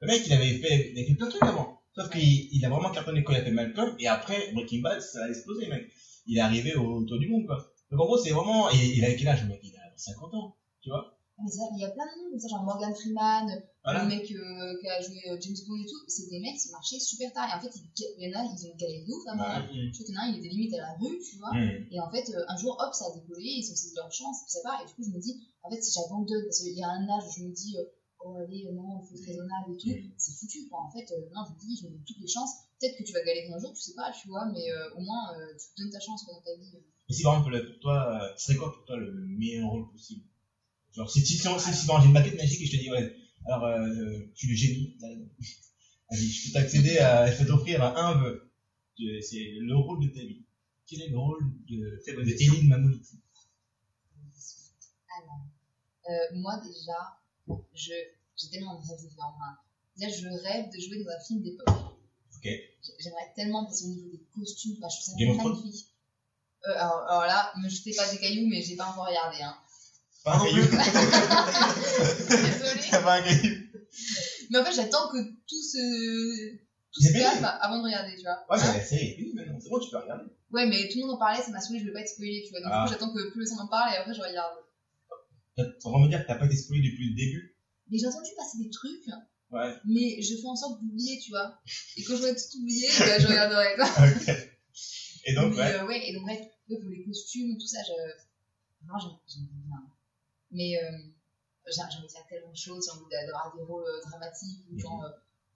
Le 0.00 0.06
mec, 0.06 0.22
il 0.26 0.32
avait 0.32 0.54
fait, 0.58 0.90
il 0.92 0.98
avait 0.98 1.08
fait 1.08 1.14
plein 1.14 1.26
de 1.26 1.30
trucs 1.30 1.42
avant. 1.42 1.80
Sauf 1.94 2.08
qu'il 2.10 2.48
il 2.52 2.64
a 2.64 2.68
vraiment 2.68 2.90
cartonné 2.90 3.24
quand 3.24 3.32
il 3.32 3.38
a 3.38 3.44
fait 3.44 3.50
Malcolm, 3.50 3.94
et 3.98 4.06
après, 4.06 4.52
Breaking 4.52 4.80
Bad, 4.80 5.00
ça 5.00 5.24
a 5.24 5.28
explosé, 5.28 5.66
mec. 5.66 5.90
Il 6.26 6.38
est 6.38 6.40
arrivé 6.40 6.74
au 6.74 7.04
tour 7.04 7.18
du 7.18 7.28
monde, 7.28 7.46
quoi. 7.46 7.56
Donc, 7.90 8.00
en 8.00 8.04
gros, 8.04 8.18
c'est 8.18 8.30
vraiment, 8.30 8.70
et 8.70 8.76
il 8.94 9.04
avait 9.04 9.16
quel 9.16 9.28
âge, 9.28 9.42
le 9.42 9.48
mec? 9.48 9.60
Il 9.64 9.74
a 9.74 9.80
50 9.96 10.34
ans, 10.34 10.56
tu 10.80 10.90
vois? 10.90 11.18
Mais 11.42 11.50
il 11.76 11.80
y 11.80 11.84
a 11.84 11.90
plein 11.90 12.04
de 12.06 12.14
noms, 12.20 12.30
comme 12.30 12.38
ça, 12.40 12.48
genre 12.48 12.62
Morgan 12.64 12.94
Freeman, 12.94 13.46
Voilà. 13.84 14.02
le 14.02 14.08
mec 14.08 14.30
euh, 14.30 14.76
qui 14.80 14.86
a 14.88 15.00
joué 15.00 15.18
euh, 15.30 15.36
James 15.40 15.60
Bond 15.66 15.76
et 15.80 15.86
tout, 15.86 16.02
c'est 16.08 16.28
des 16.28 16.40
mecs 16.40 16.58
qui 16.58 16.70
marchaient 16.70 17.00
super 17.00 17.32
tard. 17.32 17.48
Et 17.50 17.54
en 17.56 17.60
fait, 17.60 17.72
il 17.74 17.84
il 18.18 18.28
y 18.28 18.34
en 18.34 18.40
a, 18.40 18.44
ils 18.44 18.66
ont 18.68 18.74
galéré 18.76 19.04
de 19.04 19.12
ouf 19.12 19.24
avant. 19.26 19.42
Ouais. 19.42 19.64
hein. 19.64 19.90
Je 19.92 19.96
sais 19.96 20.04
qu'il 20.04 20.14
y 20.14 20.18
en 20.18 20.20
a 20.20 20.24
un, 20.24 20.30
il 20.32 20.38
était 20.38 20.48
limite 20.52 20.74
à 20.74 20.78
la 20.78 20.92
rue, 21.00 21.18
tu 21.18 21.36
vois. 21.38 21.52
Mm. 21.52 21.86
Et 21.90 21.98
en 22.00 22.10
fait, 22.10 22.26
euh, 22.30 22.44
un 22.52 22.56
jour, 22.56 22.76
hop, 22.78 22.92
ça 22.92 23.06
a 23.06 23.14
décollé, 23.16 23.48
ils 23.60 23.66
ont 23.70 23.76
saisi 23.76 23.94
leur 23.96 24.12
chance, 24.12 24.36
ça 24.48 24.58
part. 24.62 24.80
Et 24.82 24.86
du 24.86 24.94
coup, 24.94 25.02
je 25.04 25.10
me 25.16 25.20
dis, 25.20 25.34
en 25.62 25.70
fait, 25.70 25.80
si 25.82 25.92
j'abandonne, 25.96 26.44
parce 26.44 26.60
qu'il 26.60 26.76
y 26.76 26.82
a 26.84 26.90
un 26.90 27.08
âge 27.08 27.24
où 27.28 27.32
je 27.40 27.44
me 27.44 27.52
dis, 27.52 27.76
euh, 27.78 27.84
oh 28.24 28.36
allez, 28.36 28.68
euh, 28.68 28.74
non, 28.76 29.00
il 29.00 29.08
faut 29.08 29.16
être 29.16 29.26
raisonnable 29.26 29.72
et 29.72 29.76
tout, 29.80 29.88
Mm. 29.88 30.12
c'est 30.18 30.32
foutu, 30.38 30.68
quoi. 30.68 30.80
En 30.84 30.90
fait, 30.92 31.08
euh, 31.12 31.28
non, 31.34 31.40
je 31.48 31.52
me 31.54 31.58
dis, 31.58 31.76
je 31.80 31.86
me 31.86 31.90
donne 31.96 32.04
toutes 32.06 32.20
les 32.20 32.28
chances. 32.28 32.52
Peut-être 32.80 32.96
que 32.96 33.04
tu 33.04 33.12
vas 33.12 33.20
galérer 33.24 33.52
un 33.52 33.58
jour, 33.58 33.72
tu 33.72 33.80
sais 33.82 33.94
pas, 33.94 34.12
tu 34.12 34.28
vois, 34.28 34.44
mais 34.52 34.70
euh, 34.72 34.94
au 34.96 35.00
moins, 35.00 35.32
euh, 35.36 35.52
tu 35.58 35.66
te 35.72 35.82
donnes 35.82 35.92
ta 35.92 36.00
chance 36.00 36.24
quoi, 36.24 36.34
dans 36.34 36.40
ta 36.44 36.56
vie. 36.56 36.72
Et 37.08 37.12
si 37.12 37.22
par 37.24 37.34
exemple, 37.36 37.52
pour 37.66 37.78
toi, 37.80 37.96
euh, 38.22 38.28
ce 38.38 38.44
serait 38.46 38.56
quoi 38.56 38.72
pour 38.72 38.84
toi 38.86 38.96
le 38.96 39.12
meilleur 39.36 39.68
rôle 39.68 39.90
possible? 39.90 40.24
Genre, 40.96 41.10
si, 41.10 41.20
si, 41.24 41.36
si, 41.38 41.74
si, 41.74 41.86
une 42.04 42.12
baguette 42.12 42.36
magique 42.36 42.60
et 42.62 42.66
je 42.66 42.76
te 42.76 42.82
dis, 42.82 42.90
ouais, 42.90 43.14
alors, 43.46 43.64
euh, 43.64 44.18
tu 44.34 44.48
le 44.48 44.54
génie, 44.56 44.96
là, 45.00 45.08
vas-y, 46.10 46.26
je 46.28 46.46
peux 46.48 46.52
t'accéder 46.52 46.98
à, 46.98 47.30
je 47.30 47.38
peux 47.38 47.46
t'offrir 47.46 47.82
à 47.82 47.98
un 48.08 48.20
vœu. 48.20 48.50
Tu- 48.96 49.22
C'est 49.22 49.52
le 49.60 49.76
rôle 49.76 50.00
de 50.04 50.08
ta 50.12 50.20
vie. 50.20 50.44
Quel 50.86 51.02
est 51.02 51.08
le 51.08 51.18
rôle 51.18 51.38
de, 51.68 51.76
de. 51.76 52.42
Eline 52.42 52.68
Mamoliti 52.68 53.18
Alors, 55.16 55.46
euh, 56.08 56.36
moi 56.36 56.60
déjà, 56.60 57.56
je, 57.74 57.92
j'ai 58.36 58.50
tellement 58.50 58.80
de 58.80 58.86
rêves 58.86 59.00
différents. 59.00 59.34
Enfin, 59.36 59.56
déjà, 59.96 60.08
je 60.16 60.26
rêve 60.26 60.66
de 60.72 60.80
jouer 60.80 61.04
dans 61.04 61.10
un 61.10 61.20
film 61.20 61.42
d'époque. 61.42 61.68
Ok. 61.68 62.42
J'ai- 62.44 62.92
J'aimerais 62.98 63.32
tellement 63.36 63.66
passer 63.66 63.84
au 63.84 63.88
niveau 63.88 64.08
des 64.10 64.24
costumes, 64.34 64.74
je 64.74 64.80
trouve 64.80 64.90
ça 65.00 65.12
magnifique. 65.16 65.86
Euh, 66.66 66.72
alors, 66.74 67.06
alors 67.08 67.22
là, 67.26 67.52
me 67.62 67.68
jetez 67.68 67.94
pas 67.94 68.10
des 68.10 68.18
cailloux, 68.18 68.48
mais 68.48 68.60
j'ai 68.62 68.76
pas 68.76 68.86
encore 68.90 69.06
regardé. 69.06 69.40
Hein. 69.40 69.56
Pas. 70.24 70.38
Désolée. 70.44 70.66
Pas 72.90 73.14
un 73.16 73.22
caillou. 73.22 73.54
Mais 74.50 74.58
en 74.58 74.64
fait, 74.64 74.72
j'attends 74.74 75.08
que 75.10 75.18
tout 75.48 75.62
se, 75.62 76.56
tout 76.92 77.00
se 77.00 77.12
calme 77.12 77.44
avant 77.60 77.78
de 77.78 77.84
regarder, 77.84 78.16
tu 78.16 78.22
vois. 78.22 78.38
Ouais, 78.50 78.58
Hein 78.60 78.72
mais 78.72 78.78
la 78.78 78.84
série 78.84 79.06
est 79.10 79.14
finie 79.16 79.34
maintenant. 79.34 79.58
C'est 79.60 79.68
bon, 79.70 79.78
tu 79.78 79.90
peux 79.90 79.98
regarder. 79.98 80.24
Ouais, 80.50 80.66
mais 80.66 80.88
tout 80.88 80.98
le 80.98 81.02
monde 81.06 81.14
en 81.14 81.18
parlait, 81.18 81.40
ça 81.42 81.50
m'a 81.52 81.60
saoulé, 81.60 81.78
je 81.78 81.84
voulais 81.84 81.94
pas 81.94 82.00
être 82.00 82.08
spoilé, 82.08 82.42
tu 82.44 82.50
vois. 82.50 82.60
Donc, 82.60 82.70
Ah. 82.72 82.82
du 82.82 82.86
coup, 82.86 82.92
j'attends 82.92 83.12
que 83.14 83.30
plus 83.30 83.38
personne 83.40 83.60
en 83.60 83.68
parle 83.68 83.92
et 83.94 83.96
après, 83.96 84.12
je 84.14 84.20
regarde. 84.20 84.54
T'as 85.56 85.64
t'as 85.64 85.88
vraiment 85.88 86.04
me 86.06 86.10
dire 86.10 86.22
que 86.22 86.26
t'as 86.26 86.34
pas 86.36 86.46
été 86.46 86.56
spoilé 86.56 86.82
depuis 86.90 87.10
le 87.10 87.16
début? 87.16 87.56
Mais 87.90 87.98
j'ai 87.98 88.06
entendu 88.06 88.30
passer 88.36 88.58
des 88.58 88.70
trucs, 88.70 89.06
Ouais. 89.50 89.72
mais 89.84 90.20
je 90.22 90.34
fais 90.36 90.46
en 90.46 90.56
sorte 90.56 90.80
d'oublier, 90.82 91.18
tu 91.20 91.30
vois. 91.30 91.58
Et 91.96 92.04
quand 92.04 92.16
j'aurai 92.16 92.34
tout 92.34 92.58
oublié, 92.60 92.88
bah, 92.98 93.18
je 93.18 93.26
regarderai, 93.26 93.74
quoi. 93.76 93.86
Ok. 94.16 94.28
Et 95.26 95.34
donc, 95.34 95.54
mais, 95.54 95.60
ouais. 95.62 95.74
euh, 95.74 95.86
ouais, 95.86 96.08
et 96.08 96.12
donc, 96.14 96.22
bref, 96.24 96.40
ouais, 96.68 96.78
pour 96.80 96.90
les 96.90 97.04
costumes, 97.04 97.56
tout 97.58 97.66
ça, 97.66 97.78
je. 97.86 97.92
J'aime 99.28 99.46
bien. 99.66 99.76
Mais 100.50 100.76
euh, 100.82 100.90
j'ai 101.68 101.82
envie 101.82 102.06
de 102.06 102.10
faire 102.10 102.26
tellement 102.28 102.50
de 102.50 102.56
choses, 102.56 102.84
j'ai 102.84 102.90
envie 102.98 103.08
d'avoir 103.10 103.54
des 103.56 103.62
rôles 103.62 103.84
euh, 103.86 104.00
dramatiques, 104.08 104.64
ou 104.72 104.78
genre, 104.78 105.04
euh, 105.04 105.10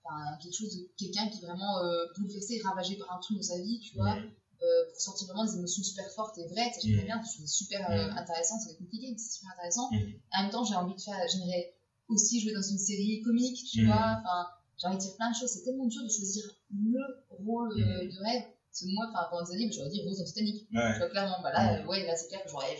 enfin, 0.05 0.37
quelque 0.41 0.55
chose 0.57 0.77
de 0.77 0.89
quelqu'un 0.97 1.29
qui 1.29 1.39
est 1.39 1.47
vraiment 1.47 1.81
bouleversé, 2.19 2.61
ravagé 2.65 2.97
par 2.97 3.13
un 3.17 3.21
truc 3.21 3.37
dans 3.39 3.43
sa 3.43 3.59
vie, 3.61 3.81
tu 3.81 3.97
vois, 3.97 4.15
Mhm. 4.17 4.31
euh, 4.63 4.85
pour 4.91 5.01
sentir 5.01 5.27
vraiment 5.29 5.45
des 5.45 5.57
émotions 5.57 5.83
super 5.83 6.09
fortes 6.13 6.39
et 6.39 6.47
vraies, 6.49 6.71
ça 6.73 6.81
j'aimerais 6.83 7.03
Mhm. 7.03 7.07
bien, 7.07 7.23
c'est 7.25 7.47
super 7.47 7.91
euh, 7.91 8.07
Mhm. 8.09 8.19
intéressant, 8.19 8.59
c'est 8.61 8.77
compliqué, 8.77 9.11
mais 9.11 9.19
c'est 9.19 9.33
super 9.37 9.51
intéressant. 9.53 9.91
Mhm. 9.93 10.21
En 10.33 10.43
même 10.43 10.51
temps, 10.51 10.65
j'ai 10.65 10.75
envie 10.77 10.95
de 10.95 11.01
faire, 11.01 11.19
j'aimerais 11.33 11.75
aussi 12.09 12.41
jouer 12.41 12.53
dans 12.53 12.63
une 12.63 12.79
série 12.79 13.21
comique, 13.23 13.65
tu 13.71 13.81
Mhm. 13.83 13.87
vois, 13.89 14.21
enfin, 14.21 14.47
j'ai 14.79 14.87
envie 14.89 14.97
de 14.97 15.03
dire 15.03 15.17
plein 15.17 15.31
de 15.31 15.37
choses, 15.37 15.51
c'est 15.51 15.63
tellement 15.65 15.87
dur 15.87 16.03
de 16.03 16.09
choisir 16.09 16.45
le 16.71 17.01
rôle 17.31 17.75
Mhm. 17.77 18.09
de 18.11 18.19
rêve. 18.25 18.45
Parce 18.71 18.81
que 18.81 18.87
moi, 18.93 19.07
enfin, 19.11 19.27
pendant 19.31 19.45
des 19.47 19.53
années, 19.55 19.71
j'aurais 19.73 19.89
dit 19.89 20.03
Rose 20.05 20.19
dans 20.19 20.25
Titanic. 20.25 20.69
Tu 20.69 20.77
Ouais. 20.77 20.99
vois, 20.99 21.09
clairement, 21.09 21.41
bah 21.43 21.53
là, 21.53 21.81
Mhm. 21.83 21.89
ouais, 21.89 22.05
là, 22.07 22.17
c'est 22.17 22.27
clair 22.29 22.43
que 22.43 22.51
j'aurais, 22.51 22.77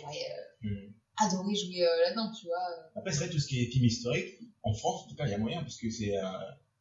Mhm. 0.61 0.93
Adoré 1.23 1.55
jouer 1.55 1.83
euh, 1.83 1.89
là-dedans, 2.05 2.31
tu 2.31 2.45
vois. 2.47 2.57
Après, 2.95 3.11
c'est 3.11 3.25
vrai, 3.25 3.29
tout 3.29 3.39
ce 3.39 3.47
qui 3.47 3.61
est 3.61 3.65
film 3.67 3.85
historique, 3.85 4.39
en 4.63 4.73
France, 4.73 5.03
en 5.05 5.09
tout 5.09 5.15
cas, 5.15 5.25
il 5.25 5.31
y 5.31 5.33
a 5.33 5.37
moyen, 5.37 5.61
parce 5.61 5.77
que 5.77 5.89
c'est 5.89 6.17
euh, 6.17 6.21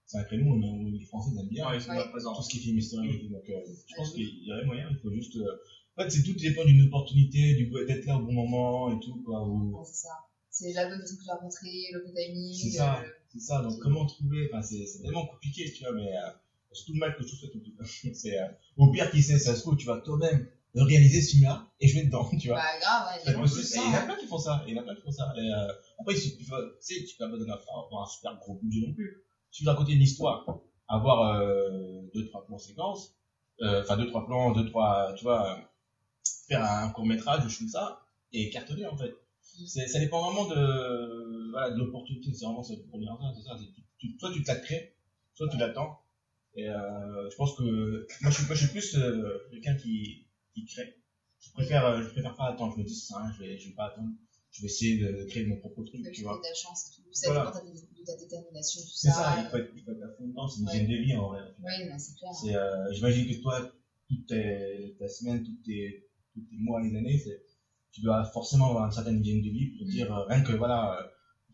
c'est 0.06 0.18
un 0.18 0.24
créneau 0.24 0.52
où 0.52 0.90
les 0.90 1.04
Français 1.06 1.30
aiment 1.38 1.48
bien. 1.48 1.66
Ouais, 1.68 1.76
ils 1.76 1.80
sont 1.82 1.90
Ouais. 1.90 2.04
tout 2.36 2.42
ce 2.42 2.48
qui 2.48 2.58
est 2.58 2.60
film 2.60 2.78
historique. 2.78 3.30
Donc, 3.30 3.48
euh, 3.48 3.60
je 3.88 3.94
pense 3.94 4.08
Ouais. 4.10 4.14
qu'il 4.16 4.44
y 4.46 4.52
aurait 4.52 4.64
moyen, 4.64 4.88
il 4.90 4.96
faut 4.98 5.10
juste. 5.12 5.36
euh, 5.36 5.56
En 5.96 6.02
fait, 6.02 6.10
c'est 6.10 6.22
tout 6.24 6.34
dépend 6.34 6.64
d'une 6.64 6.82
opportunité, 6.86 7.54
du 7.54 7.70
d'être 7.86 8.04
là 8.06 8.16
au 8.18 8.24
bon 8.26 8.32
moment 8.32 8.90
et 8.90 8.98
tout, 9.00 9.22
quoi. 9.24 9.46
ou- 9.46 9.76
Ouais, 9.78 9.84
c'est 9.84 10.06
ça. 10.08 10.14
C'est 10.50 10.72
la 10.72 10.86
bonne 10.88 10.98
personne 10.98 11.18
que 11.18 11.24
tu 11.24 11.30
as 11.30 11.34
rencontrée, 11.34 11.90
le 11.92 12.04
bon 12.04 12.12
timing. 12.14 12.54
C'est 12.54 12.70
ça. 12.76 13.00
euh, 13.00 13.08
C'est 13.32 13.40
ça, 13.40 13.60
donc 13.62 13.78
comment 13.80 14.06
trouver, 14.06 14.48
enfin, 14.52 14.62
c'est 14.62 14.86
c'est 14.86 15.02
tellement 15.02 15.26
compliqué, 15.26 15.72
tu 15.72 15.82
vois, 15.84 15.92
mais 15.92 16.06
euh, 16.16 16.30
c'est 16.72 16.84
tout 16.84 16.92
le 16.92 16.98
mal 17.00 17.14
que 17.16 17.22
je 17.24 17.28
cas. 17.76 17.84
C'est, 18.14 18.38
euh, 18.40 18.46
au 18.76 18.90
pire, 18.92 19.10
qui 19.10 19.22
sait, 19.22 19.38
ça 19.38 19.54
se 19.56 19.60
trouve, 19.62 19.76
tu 19.76 19.86
vas 19.86 19.98
toi-même 19.98 20.48
réaliser 20.82 21.22
ce 21.22 21.30
film-là 21.32 21.68
et 21.80 21.88
jouer 21.88 22.04
dedans, 22.04 22.28
tu 22.40 22.48
vois. 22.48 22.56
bah, 22.56 22.78
grave, 22.80 23.08
ouais, 23.14 23.22
il 23.26 23.32
de 23.32 23.38
possible. 23.38 23.62
ça, 23.64 23.80
Et 23.80 23.84
il 23.84 23.90
y 23.90 23.94
en 23.94 23.94
a 23.94 24.00
hein. 24.00 24.04
plein 24.06 24.16
qui 24.16 24.26
font 24.26 24.38
ça. 24.38 24.64
Il 24.66 24.74
y 24.74 24.78
en 24.78 24.80
a 24.80 24.84
plein 24.84 24.94
qui 24.96 25.02
font 25.02 25.12
ça. 25.12 25.32
Et, 25.36 25.40
euh, 25.40 25.72
après, 26.00 26.14
il 26.14 26.44
faut- 26.44 26.56
tu 26.62 26.72
sais, 26.80 27.04
tu 27.04 27.16
peux 27.16 27.24
pas 27.26 27.30
besoin 27.30 27.46
d'avoir 27.46 28.02
un 28.02 28.06
super 28.06 28.36
gros 28.38 28.54
budget 28.62 28.86
non 28.86 28.92
plus. 28.94 29.22
Tu 29.52 29.64
veux 29.64 29.70
raconter 29.70 29.92
une 29.92 30.02
histoire, 30.02 30.44
avoir 30.88 31.36
euh, 31.40 32.02
deux, 32.12 32.26
trois 32.26 32.44
plans 32.44 32.58
séquences, 32.58 33.14
euh, 33.62 33.82
enfin 33.82 33.96
deux, 33.96 34.08
trois 34.08 34.26
plans, 34.26 34.52
deux, 34.52 34.66
trois, 34.66 35.14
tu 35.16 35.24
vois, 35.24 35.58
euh, 35.58 35.62
faire 36.48 36.64
un 36.64 36.90
court 36.90 37.06
métrage, 37.06 37.42
je 37.48 37.58
comme 37.58 37.68
ça, 37.68 38.00
et 38.32 38.50
cartonner 38.50 38.86
en 38.86 38.96
fait. 38.96 39.14
C'est, 39.40 39.86
ça 39.86 40.00
dépend 40.00 40.22
vraiment 40.28 40.48
de, 40.48 41.50
voilà, 41.52 41.70
de 41.70 41.78
l'opportunité. 41.78 42.32
C'est 42.34 42.44
vraiment 42.46 42.62
ça 42.64 42.74
pour 42.90 43.00
ça, 43.00 43.32
c'est 43.36 43.42
ça. 43.48 43.56
tu- 43.74 43.82
tu- 43.98 44.18
soit 44.18 44.32
tu 44.32 44.42
te 44.42 44.48
la 44.48 44.56
crées, 44.56 44.96
soit 45.34 45.48
tu 45.48 45.56
l'attends. 45.56 46.00
Et 46.56 46.68
euh, 46.68 47.30
je 47.30 47.36
pense 47.36 47.54
que 47.56 48.06
moi 48.22 48.30
je 48.30 48.36
suis, 48.42 48.46
je 48.48 48.54
suis 48.54 48.68
plus 48.68 48.96
euh, 48.96 49.38
quelqu'un 49.50 49.74
qui, 49.76 50.23
qui 50.54 50.64
crée. 50.64 50.94
Je 51.40 51.50
préfère, 51.50 51.84
euh, 51.84 52.02
je 52.02 52.08
préfère 52.08 52.34
pas 52.34 52.46
attendre. 52.46 52.72
Je 52.74 52.80
me 52.80 52.84
dis 52.86 52.94
ça, 52.94 53.16
hein, 53.18 53.30
je 53.36 53.42
vais, 53.42 53.58
je 53.58 53.68
vais 53.68 53.74
pas 53.74 53.86
attendre. 53.86 54.10
Je 54.50 54.62
vais 54.62 54.66
essayer 54.66 54.96
de 54.96 55.24
créer 55.24 55.44
mon 55.44 55.56
propre 55.56 55.82
truc, 55.82 56.00
tu 56.12 56.22
vois. 56.22 56.36
de 56.36 56.42
la 56.48 56.54
chance 56.54 56.86
et 56.86 56.90
tout. 56.94 57.02
Ça 57.12 57.26
Voilà. 57.26 57.50
dépend 57.50 57.58
de 57.64 58.04
ta, 58.04 58.12
ta 58.12 58.18
détermination, 58.18 58.80
tout 58.80 58.88
C'est 58.94 59.08
ça. 59.08 59.14
ça, 59.14 59.38
il 59.40 59.44
faut 59.50 59.56
être, 59.56 59.68
il 59.74 59.82
faut 59.82 59.90
être 59.90 60.02
à 60.04 60.08
fond 60.16 60.26
dedans. 60.28 60.46
C'est 60.46 60.60
une 60.60 60.66
Ouais. 60.66 60.86
de 60.86 60.94
vie 61.02 61.14
en 61.14 61.26
vrai. 61.26 61.40
Oui, 61.58 61.72
c'est 61.98 62.14
clair. 62.14 62.32
C'est, 62.34 62.54
euh, 62.54 62.92
j'imagine 62.92 63.26
que 63.26 63.32
toi, 63.40 63.60
toutes 64.08 64.26
tes, 64.26 64.94
ta 64.98 65.08
semaine, 65.08 65.42
toutes 65.42 65.60
tes, 65.64 66.00
tous 66.32 66.40
tes 66.48 66.56
mois 66.56 66.80
et 66.84 66.94
années, 66.96 67.20
tu 67.90 68.00
dois 68.00 68.24
forcément 68.32 68.68
avoir 68.68 68.84
une 68.86 68.92
certaine 68.92 69.18
hygiène 69.18 69.40
de 69.40 69.48
vie 69.50 69.66
pour 69.76 69.86
Mm. 69.86 69.90
dire, 69.90 70.12
euh, 70.12 70.24
rien 70.28 70.40
que 70.42 70.52
voilà, 70.52 71.04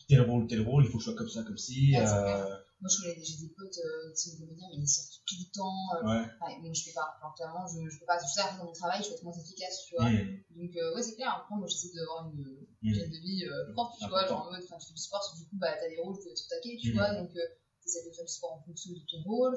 tel 0.09 0.21
rôle, 0.21 0.47
tel 0.47 0.61
rôle, 0.61 0.85
il 0.85 0.89
faut 0.91 0.99
que 0.99 1.03
je 1.05 1.11
sois 1.11 1.15
comme 1.15 1.29
ça, 1.29 1.43
comme 1.43 1.57
Ouais, 1.57 1.97
euh, 1.99 2.55
Moi, 2.81 2.89
je 2.89 2.97
connais 3.03 3.15
des, 3.17 3.25
j'ai 3.25 3.37
des 3.45 3.53
potes 3.53 3.77
euh, 3.77 4.09
qui 4.17 4.31
sont 4.31 4.37
comédiens, 4.41 4.69
mais 4.73 4.81
ils 4.81 4.89
sortent 4.89 5.21
tout 5.29 5.37
le 5.37 5.49
temps. 5.53 5.81
Euh, 5.97 6.09
ouais. 6.09 6.25
ouais, 6.25 6.55
moi, 6.65 6.73
je 6.73 6.85
peux 6.89 6.95
pas. 6.97 7.13
Alors, 7.21 7.35
clairement, 7.37 7.67
je, 7.69 7.77
je 7.89 7.99
peux 8.01 8.07
pas. 8.09 8.17
Je 8.17 8.27
sais, 8.27 8.41
après, 8.41 8.57
dans 8.57 8.65
mon 8.65 8.73
travail, 8.73 9.03
je 9.05 9.09
vais 9.09 9.15
être 9.21 9.23
moins 9.23 9.37
efficace, 9.37 9.85
tu 9.85 9.97
vois. 9.97 10.09
Mm. 10.09 10.41
Donc, 10.57 10.73
euh, 10.77 10.95
ouais, 10.97 11.03
c'est 11.03 11.15
clair. 11.17 11.35
Après, 11.37 11.55
moi, 11.57 11.67
j'essaie 11.69 11.93
d'avoir 11.95 12.25
une 12.33 12.41
Mm. 12.81 12.89
hygiène 12.89 13.11
de 13.13 13.21
vie 13.21 13.45
euh, 13.45 13.75
forte, 13.75 13.99
tu 14.01 14.09
vois. 14.09 14.25
Genre, 14.27 14.47
en 14.47 14.51
mode, 14.51 14.61
tu 14.65 14.69
fais 14.69 14.93
du 14.95 14.97
sport, 14.97 15.21
du 15.37 15.45
coup, 15.45 15.57
bah, 15.61 15.77
t'as 15.79 15.89
des 15.89 16.01
rôles, 16.01 16.17
tu 16.17 16.25
peux 16.25 16.31
être 16.33 16.49
taqué, 16.49 16.77
tu 16.81 16.91
Mm. 16.93 16.97
vois. 16.97 17.11
Donc, 17.21 17.31
euh, 17.37 17.45
t'essaies 17.85 18.05
de 18.09 18.13
faire 18.17 18.25
du 18.25 18.33
sport 18.33 18.53
en 18.57 18.63
fonction 18.65 18.93
de 18.97 19.01
ton 19.09 19.21
rôle. 19.29 19.55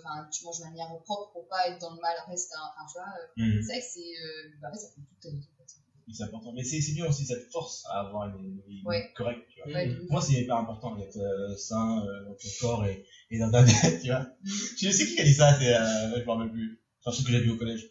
Enfin, 0.00 0.28
tu 0.32 0.44
manges 0.44 0.58
de 0.60 0.64
manière 0.64 0.88
propre 1.04 1.32
pour 1.32 1.48
pas 1.48 1.64
être 1.68 1.80
dans 1.80 1.94
le 1.96 2.00
mal. 2.00 2.12
Après, 2.20 2.36
c'est 2.36 2.52
un. 2.54 2.68
Enfin, 2.76 2.84
tu 2.92 2.96
vois. 3.00 3.08
c'est 3.64 3.72
vrai 3.72 3.80
que 3.80 3.88
c'est. 3.88 4.12
Bah, 4.60 4.68
après, 4.68 4.78
ça 4.80 4.88
fait 4.92 5.00
toute 5.00 5.20
ta 5.20 5.30
vie. 5.30 5.48
C'est 6.12 6.24
important. 6.24 6.52
Mais 6.54 6.64
c'est, 6.64 6.80
c'est 6.80 6.92
bien 6.92 7.06
aussi, 7.06 7.24
ça 7.26 7.34
te 7.36 7.44
force 7.52 7.84
à 7.90 8.00
avoir 8.00 8.28
une, 8.28 8.44
une 8.44 8.60
vie 8.68 8.82
Ouais. 8.84 9.02
correcte, 9.14 9.42
tu 9.48 9.60
vois. 9.62 9.72
Ouais, 9.72 9.86
Mm. 9.86 9.90
de 9.90 9.94
ouf. 9.94 10.06
Pour 10.06 10.12
moi, 10.12 10.22
c'est 10.22 10.32
hyper 10.34 10.56
important 10.56 10.94
d'être 10.96 11.16
euh, 11.16 11.56
sain 11.56 12.02
euh, 12.04 12.24
dans 12.24 12.34
ton 12.34 12.48
corps 12.60 12.84
et, 12.86 13.02
et 13.30 13.38
dans 13.38 13.50
ta 13.50 13.62
tête, 13.64 14.00
tu 14.00 14.08
vois. 14.08 14.26
Je 14.44 14.90
sais 14.90 15.04
qui 15.06 15.20
a 15.20 15.24
dit 15.24 15.32
ça, 15.34 15.56
c'est, 15.58 15.74
euh, 15.74 16.20
je 16.20 16.24
m'en 16.24 16.36
rappelle 16.36 16.52
plus. 16.52 16.80
C'est 17.00 17.10
un 17.10 17.12
truc 17.12 17.26
que 17.26 17.32
j'ai 17.32 17.40
vu 17.40 17.50
au 17.50 17.56
collège. 17.56 17.86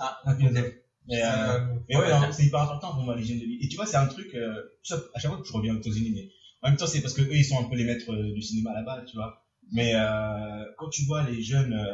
Ah, 0.00 0.16
Un. 0.26 0.36
Mais, 1.08 1.20
euh, 1.24 1.58
mais 1.88 1.96
ouais, 1.96 2.32
c'est 2.32 2.44
hyper 2.44 2.60
important 2.60 2.94
pour 2.94 3.02
moi, 3.02 3.16
l'hygiène 3.16 3.38
de 3.40 3.44
vie. 3.44 3.58
Et 3.60 3.68
tu 3.68 3.76
vois, 3.76 3.86
c'est 3.86 3.96
un 3.96 4.06
truc, 4.06 4.32
euh, 4.34 4.62
ça, 4.82 5.02
à 5.14 5.18
chaque 5.18 5.30
fois 5.32 5.40
que 5.40 5.46
je 5.46 5.52
reviens 5.52 5.74
aux 5.74 5.78
États-Unis, 5.78 6.12
mais 6.14 6.28
en 6.62 6.68
même 6.68 6.76
temps, 6.76 6.86
c'est 6.86 7.00
parce 7.00 7.12
que 7.14 7.22
eux, 7.22 7.34
ils 7.36 7.44
sont 7.44 7.58
un 7.58 7.64
peu 7.68 7.74
les 7.74 7.84
maîtres 7.84 8.12
euh, 8.12 8.32
du 8.32 8.40
cinéma 8.40 8.72
là-bas, 8.72 9.02
tu 9.08 9.16
vois. 9.16 9.42
Mais 9.72 9.94
euh, 9.96 10.64
quand 10.78 10.88
tu 10.90 11.04
vois 11.06 11.22
les 11.24 11.42
jeunes 11.42 11.72
euh, 11.72 11.92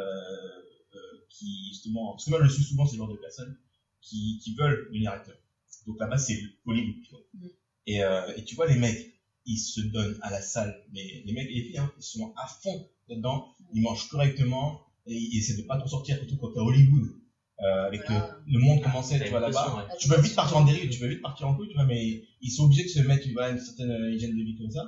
euh, 0.94 0.98
qui, 1.30 1.68
justement, 1.68 2.12
parce 2.12 2.24
que 2.26 2.30
moi, 2.30 2.40
je 2.44 2.48
suis 2.50 2.62
souvent 2.64 2.84
ce 2.86 2.96
genre 2.96 3.08
de 3.08 3.16
personnes 3.16 3.56
qui, 4.00 4.38
qui 4.42 4.54
veulent 4.54 4.86
devenir 4.90 5.12
acteur. 5.12 5.36
Donc 5.86 5.98
là-bas, 6.00 6.18
c'est 6.18 6.38
Hollywood, 6.66 6.96
tu 7.04 7.10
vois. 7.10 7.20
Mm. 7.34 7.46
Et, 7.86 8.02
euh, 8.02 8.36
et 8.36 8.44
tu 8.44 8.54
vois 8.54 8.66
les 8.66 8.76
mecs, 8.76 9.14
ils 9.46 9.58
se 9.58 9.80
donnent 9.80 10.18
à 10.22 10.30
la 10.30 10.42
salle. 10.42 10.84
Mais 10.92 11.22
les 11.24 11.32
mecs 11.32 11.48
et 11.50 11.54
les 11.54 11.62
filles, 11.64 11.78
hein, 11.78 11.90
ils 11.98 12.02
sont 12.02 12.32
à 12.36 12.46
fond 12.46 12.88
dedans. 13.08 13.54
Ils 13.72 13.82
mangent 13.82 14.08
correctement 14.08 14.82
et 15.06 15.14
ils 15.14 15.38
essaient 15.38 15.56
de 15.56 15.62
pas 15.66 15.78
trop 15.78 15.88
sortir, 15.88 16.16
surtout 16.18 16.36
quand 16.36 16.52
t'es 16.52 16.60
à 16.60 16.62
Hollywood. 16.62 17.08
Euh, 17.60 17.86
avec 17.86 18.02
Voilà. 18.06 18.38
le, 18.46 18.52
le 18.52 18.58
monde 18.60 18.80
commençait, 18.82 19.18
tu 19.18 19.30
vois, 19.30 19.40
là-bas. 19.40 19.76
ouais. 19.88 19.96
Tu 19.98 20.08
peux 20.08 20.20
vite 20.20 20.36
partir 20.36 20.58
en 20.58 20.64
dérive, 20.64 20.90
tu 20.90 21.00
peux 21.00 21.08
vite 21.08 21.22
partir 21.22 21.48
en 21.48 21.54
couille, 21.56 21.68
tu 21.68 21.74
vois, 21.74 21.86
mais 21.86 22.22
ils 22.40 22.50
sont 22.50 22.66
obligés 22.66 22.84
de 22.84 22.88
se 22.88 23.00
mettre, 23.00 23.26
une 23.26 23.58
certaine 23.58 23.90
euh, 23.90 24.12
hygiène 24.14 24.36
de 24.36 24.42
vie 24.44 24.56
comme 24.56 24.70
ça. 24.70 24.84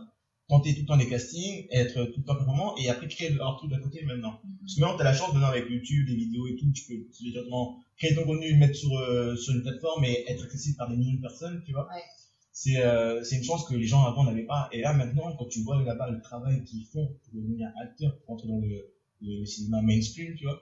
Tenter 0.50 0.74
tout 0.74 0.80
le 0.80 0.86
temps 0.86 0.96
les 0.96 1.08
castings, 1.08 1.68
être 1.70 2.06
tout 2.06 2.20
le 2.20 2.24
temps 2.24 2.34
performant, 2.34 2.76
et 2.76 2.90
après 2.90 3.06
créer 3.06 3.30
leur 3.30 3.56
truc 3.56 3.70
d'à 3.70 3.78
côté 3.78 4.02
maintenant. 4.04 4.40
Mhm. 4.42 4.56
Parce 4.60 4.74
que 4.74 4.80
maintenant, 4.80 4.98
t'as 4.98 5.04
la 5.04 5.14
chance, 5.14 5.32
maintenant, 5.32 5.48
avec 5.48 5.70
YouTube, 5.70 6.08
les 6.08 6.16
vidéos 6.16 6.48
et 6.48 6.56
tout, 6.56 6.70
tu 6.72 6.84
peux 6.88 7.06
directement 7.20 7.78
créer 7.96 8.16
ton 8.16 8.24
contenu, 8.24 8.50
le 8.50 8.58
mettre 8.58 8.74
sur, 8.74 8.92
euh, 8.98 9.36
sur 9.36 9.54
une 9.54 9.62
plateforme 9.62 10.04
et 10.04 10.24
être 10.26 10.42
accessible 10.42 10.76
par 10.76 10.90
des 10.90 10.96
millions 10.96 11.14
de 11.14 11.20
personnes, 11.20 11.62
tu 11.64 11.72
vois. 11.72 11.86
Ouais. 11.86 12.02
C'est, 12.50 12.78
euh, 12.84 13.22
c'est 13.22 13.36
une 13.36 13.44
chance 13.44 13.64
que 13.64 13.74
les 13.74 13.86
gens 13.86 14.04
avant 14.04 14.24
n'avaient 14.24 14.44
pas. 14.44 14.68
Et 14.72 14.80
là, 14.80 14.92
maintenant, 14.92 15.36
quand 15.36 15.46
tu 15.46 15.62
vois 15.62 15.80
là-bas 15.84 16.10
le 16.10 16.20
travail 16.20 16.64
qu'ils 16.64 16.84
font 16.84 17.06
pour 17.06 17.32
devenir 17.32 17.70
acteur, 17.80 18.18
pour 18.18 18.34
entrer 18.34 18.48
dans 18.48 18.58
le, 18.58 18.92
le 19.22 19.46
cinéma 19.46 19.82
mainstream, 19.82 20.34
tu 20.34 20.44
vois, 20.44 20.60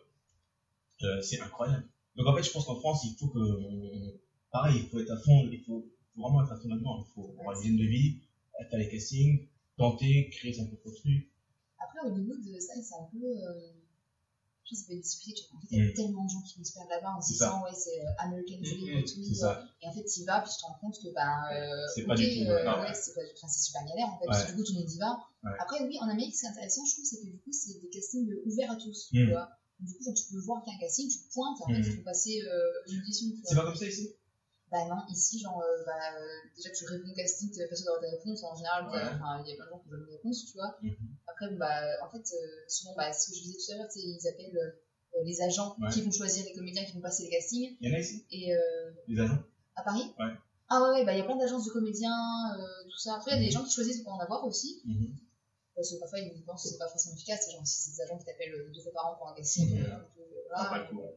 euh, 1.04 1.22
c'est 1.22 1.40
incroyable. 1.40 1.88
Donc 2.16 2.26
en 2.26 2.36
fait, 2.36 2.42
je 2.42 2.50
pense 2.50 2.66
qu'en 2.66 2.78
France, 2.78 3.04
il 3.04 3.16
faut 3.18 3.28
que, 3.28 3.38
pareil, 4.52 4.82
il 4.82 4.88
faut 4.90 5.00
être 5.00 5.12
à 5.12 5.16
fond, 5.16 5.48
il 5.50 5.60
faut, 5.60 5.86
faut 6.14 6.20
vraiment 6.20 6.44
être 6.44 6.52
à 6.52 6.56
fond 6.56 6.68
là-dedans. 6.68 7.06
Il 7.06 7.12
faut 7.14 7.34
avoir 7.40 7.56
une 7.56 7.62
hygiène 7.62 7.78
de 7.78 7.90
vie, 7.90 8.18
faire 8.68 8.78
les 8.78 8.88
castings, 8.88 9.46
tenter, 9.78 10.28
créer 10.30 10.52
son 10.52 10.66
propre 10.66 10.90
truc. 10.90 11.30
Après, 11.78 12.00
Hollywood, 12.04 12.38
ça, 12.60 12.74
c'est 12.82 12.94
un 12.94 13.08
peu. 13.12 13.24
Euh... 13.24 13.72
Je 14.70 14.74
pense 14.76 14.82
que 14.82 14.84
ça 14.84 14.92
peut 14.92 14.98
être 14.98 15.06
tu. 15.06 15.38
En 15.56 15.60
fait, 15.60 15.66
il 15.70 15.78
y 15.78 15.80
a 15.80 15.88
Mm. 15.88 15.94
tellement 15.94 16.24
de 16.26 16.30
gens 16.30 16.42
qui 16.42 16.52
perdre 16.76 16.90
là-bas 16.90 17.14
en 17.16 17.22
se 17.22 17.32
disant, 17.32 17.62
ouais, 17.64 17.72
c'est 17.72 18.04
euh, 18.04 18.10
American 18.20 18.60
Dream 18.60 18.96
Mm, 18.96 18.98
et 19.00 19.04
tout. 19.04 19.24
Et 19.80 19.86
en 19.88 19.92
fait, 19.94 20.04
tu 20.04 20.20
y 20.20 20.24
vas, 20.28 20.40
puis 20.44 20.50
tu 20.52 20.60
te 20.60 20.66
rends 20.66 20.76
compte 20.82 20.96
que, 21.00 21.08
ben. 21.14 21.32
Euh, 21.56 21.88
C'est 21.94 22.04
pas 22.04 22.14
du 22.14 22.28
tout, 22.28 22.50
euh, 22.50 22.64
non, 22.68 22.72
ouais, 22.76 22.92
ouais. 22.92 22.94
c'est 22.94 23.14
pas- 23.14 23.24
enfin, 23.32 23.48
c'est 23.48 23.64
super 23.64 23.80
galère, 23.88 24.08
en 24.12 24.18
fait, 24.18 24.26
parce 24.26 24.44
que 24.44 24.56
du 24.56 24.64
coup, 24.64 24.72
monde 24.74 24.90
y 24.92 24.98
va. 24.98 25.24
Ouais. 25.42 25.56
Après, 25.58 25.80
oui, 25.88 25.96
en 26.02 26.08
Amérique, 26.10 26.36
c'est 26.36 26.48
intéressant, 26.48 26.84
je 26.84 26.92
trouve, 27.00 27.04
c'est 27.06 27.16
que 27.16 27.26
du 27.32 27.38
coup, 27.38 27.50
c'est 27.52 27.80
des 27.80 27.88
castings 27.88 28.28
ouverts 28.44 28.72
à 28.72 28.76
tous. 28.76 29.08
Mm. 29.12 29.16
Tu 29.24 29.30
vois. 29.30 29.48
Du 29.80 29.94
coup, 29.94 30.04
genre, 30.04 30.12
tu 30.12 30.24
peux 30.28 30.40
voir 30.40 30.62
qu'il 30.62 30.72
y 30.72 30.74
a 30.74 30.76
un 30.76 30.80
casting, 30.80 31.08
tu 31.08 31.18
pointes, 31.32 31.60
en 31.62 31.66
fait, 31.68 31.78
Mm. 31.80 31.84
il 31.88 31.96
faut 31.96 32.02
passer 32.02 32.42
euh, 32.42 32.92
une 32.92 32.98
audition. 33.00 33.26
tu 33.30 33.40
C'est 33.44 33.54
pas 33.56 33.64
comme 33.64 33.74
ça 33.76 33.86
ici? 33.86 34.10
Bah 34.70 34.84
non, 34.86 34.96
ici, 35.10 35.38
genre, 35.38 35.62
euh, 35.62 35.84
bah, 35.86 35.92
euh, 36.20 36.26
déjà 36.56 36.68
tu 36.70 36.84
réponds 36.84 37.10
au 37.10 37.14
casting, 37.14 37.50
t'es 37.50 37.66
pas 37.66 37.74
sûr 37.74 37.86
d'avoir 37.86 38.02
ta 38.02 38.10
réponse, 38.10 38.44
en 38.44 38.54
général, 38.54 38.84
t'as- 38.92 38.98
Ouais. 38.98 39.42
il 39.46 39.50
y 39.50 39.52
a 39.52 39.56
plein 39.56 39.64
de 39.64 39.70
gens 39.70 39.78
qui 39.78 39.88
donnent 39.88 40.04
une 40.06 40.12
réponse, 40.14 40.44
tu 40.44 40.52
vois. 40.58 40.76
Mhm. 40.82 40.94
Après, 41.26 41.50
bah, 41.54 41.80
en 42.04 42.10
fait, 42.10 42.18
euh, 42.34 42.46
souvent, 42.68 42.94
bah, 42.96 43.12
ce 43.12 43.28
que 43.30 43.36
je 43.36 43.42
disais 43.42 43.56
tout 43.58 43.72
à 43.72 43.76
l'heure, 43.76 43.90
c'est 43.90 44.00
ils 44.00 44.28
appellent 44.28 44.56
euh, 44.58 45.22
les 45.24 45.40
agents 45.40 45.74
Ouais. 45.80 45.88
qui 45.90 46.02
vont 46.02 46.10
choisir 46.12 46.44
les 46.44 46.52
comédiens 46.52 46.84
qui 46.84 46.92
vont 46.92 47.00
passer 47.00 47.22
les 47.24 47.30
castings. 47.30 47.76
Il 47.80 47.88
y 47.88 47.92
en 47.92 47.96
a 47.96 48.00
ici 48.00 48.26
Et 48.30 48.54
euh, 48.54 48.90
Les 49.08 49.18
agents 49.20 49.42
à 49.74 49.82
Paris 49.82 50.12
Ouais. 50.18 50.34
Ah 50.68 50.82
ouais, 50.82 50.90
ouais, 50.90 51.04
bah 51.06 51.14
il 51.14 51.18
y 51.18 51.22
a 51.22 51.24
plein 51.24 51.36
d'agences 51.38 51.64
de 51.64 51.70
comédiens, 51.70 52.12
tout 52.90 52.98
ça. 52.98 53.14
Après, 53.16 53.30
il 53.32 53.40
y 53.40 53.44
a 53.44 53.46
des 53.46 53.50
gens 53.50 53.64
qui 53.64 53.70
choisissent 53.72 54.02
pas 54.04 54.10
en 54.10 54.18
avoir 54.20 54.44
aussi, 54.44 54.82
parce 55.74 55.90
que 55.90 55.96
parfois 55.98 56.18
ils 56.18 56.44
pensent 56.44 56.62
que 56.64 56.68
c'est 56.68 56.76
pas 56.78 56.88
forcément 56.88 57.14
efficace. 57.16 57.40
C'est 57.46 57.52
genre 57.52 57.66
si 57.66 57.80
c'est 57.82 57.90
des 57.92 58.00
agents 58.02 58.18
qui 58.18 58.26
t'appellent 58.26 58.70
deux 58.74 58.82
fois 58.82 58.92
par 58.92 59.06
an 59.06 59.16
pour 59.16 59.28
un 59.30 59.34
casting, 59.34 59.70
Mhm. 59.74 59.86
voilà. 60.50 60.68
Pas 60.70 60.80
coup, 60.90 60.96
ouais. 61.00 61.16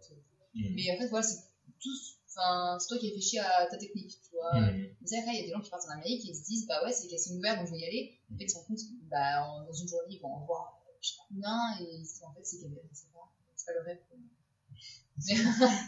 Mhm. 0.55 0.73
Mais 0.75 0.91
en 0.95 0.97
fait, 0.99 1.07
voilà, 1.07 1.23
c'est 1.27 1.39
tous. 1.81 2.17
Enfin, 2.33 2.77
c'est 2.79 2.87
toi 2.87 2.97
qui 2.97 3.07
réfléchis 3.09 3.39
à 3.39 3.65
ta 3.69 3.77
technique, 3.77 4.11
tu 4.23 4.31
vois. 4.35 4.59
Mhm. 4.59 4.87
Mais 5.01 5.07
c'est 5.07 5.21
vrai, 5.21 5.31
il 5.33 5.39
y 5.39 5.43
a 5.43 5.45
des 5.47 5.51
gens 5.53 5.59
qui 5.61 5.69
partent 5.69 5.85
en 5.87 5.93
Amérique 5.99 6.23
et 6.25 6.29
ils 6.29 6.35
se 6.35 6.45
disent, 6.45 6.65
bah 6.67 6.81
ouais, 6.83 6.91
c'est 6.93 7.03
des 7.07 7.09
castings 7.15 7.37
ouverts, 7.37 7.57
donc 7.57 7.67
je 7.67 7.71
vais 7.73 7.79
y 7.79 7.85
aller. 7.85 8.17
En 8.33 8.37
fait, 8.37 8.43
ils 8.45 8.49
se 8.49 8.55
rendent 8.55 8.67
compte 8.67 8.79
bah, 9.09 9.43
en- 9.43 9.65
dans 9.65 9.73
une 9.73 9.87
journée, 9.87 10.15
ils 10.15 10.21
vont 10.21 10.33
en 10.33 10.45
voir, 10.45 10.81
euh, 10.87 10.91
je 11.01 11.09
sais 11.09 11.15
pas 11.17 11.23
combien, 11.27 11.59
et 11.81 11.99
en 12.25 12.33
fait, 12.33 12.45
c'est 12.45 12.57
c'est 12.57 13.11
pas, 13.11 13.27
c'est 13.55 13.65
pas 13.65 13.73
le 13.73 13.85
rêve. 13.85 13.97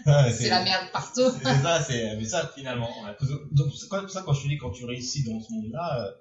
Ouais, 0.06 0.32
C'est 0.38 0.50
la 0.50 0.64
merde 0.64 0.92
partout. 0.92 1.30
C'est 1.44 1.62
ça, 1.62 1.82
c'est 1.82 2.16
mais 2.18 2.26
ça. 2.26 2.52
Finalement. 2.56 2.90
Donc 3.52 3.72
c'est 3.74 3.88
pour 3.90 4.10
ça 4.10 4.22
quand 4.22 4.34
je 4.34 4.44
te 4.44 4.48
dis 4.48 4.58
quand 4.58 4.70
tu 4.72 4.86
réussis 4.86 5.24
dans 5.24 5.40
ce 5.40 5.52
monde-là, 5.54 6.06
euh, 6.06 6.12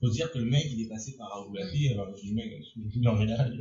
faut 0.00 0.08
se 0.08 0.12
dire 0.12 0.30
que 0.30 0.38
le 0.38 0.44
mec 0.44 0.66
il 0.68 0.82
est 0.84 0.88
passé 0.88 1.16
par 1.16 1.46
ou 1.48 1.54
la 1.54 1.66
fille, 1.70 1.94
enfin, 1.98 2.10
je 2.16 2.20
dis 2.22 2.34
mec, 2.34 2.52
je 2.76 2.98
dis 2.98 3.08
en 3.08 3.16
général, 3.16 3.54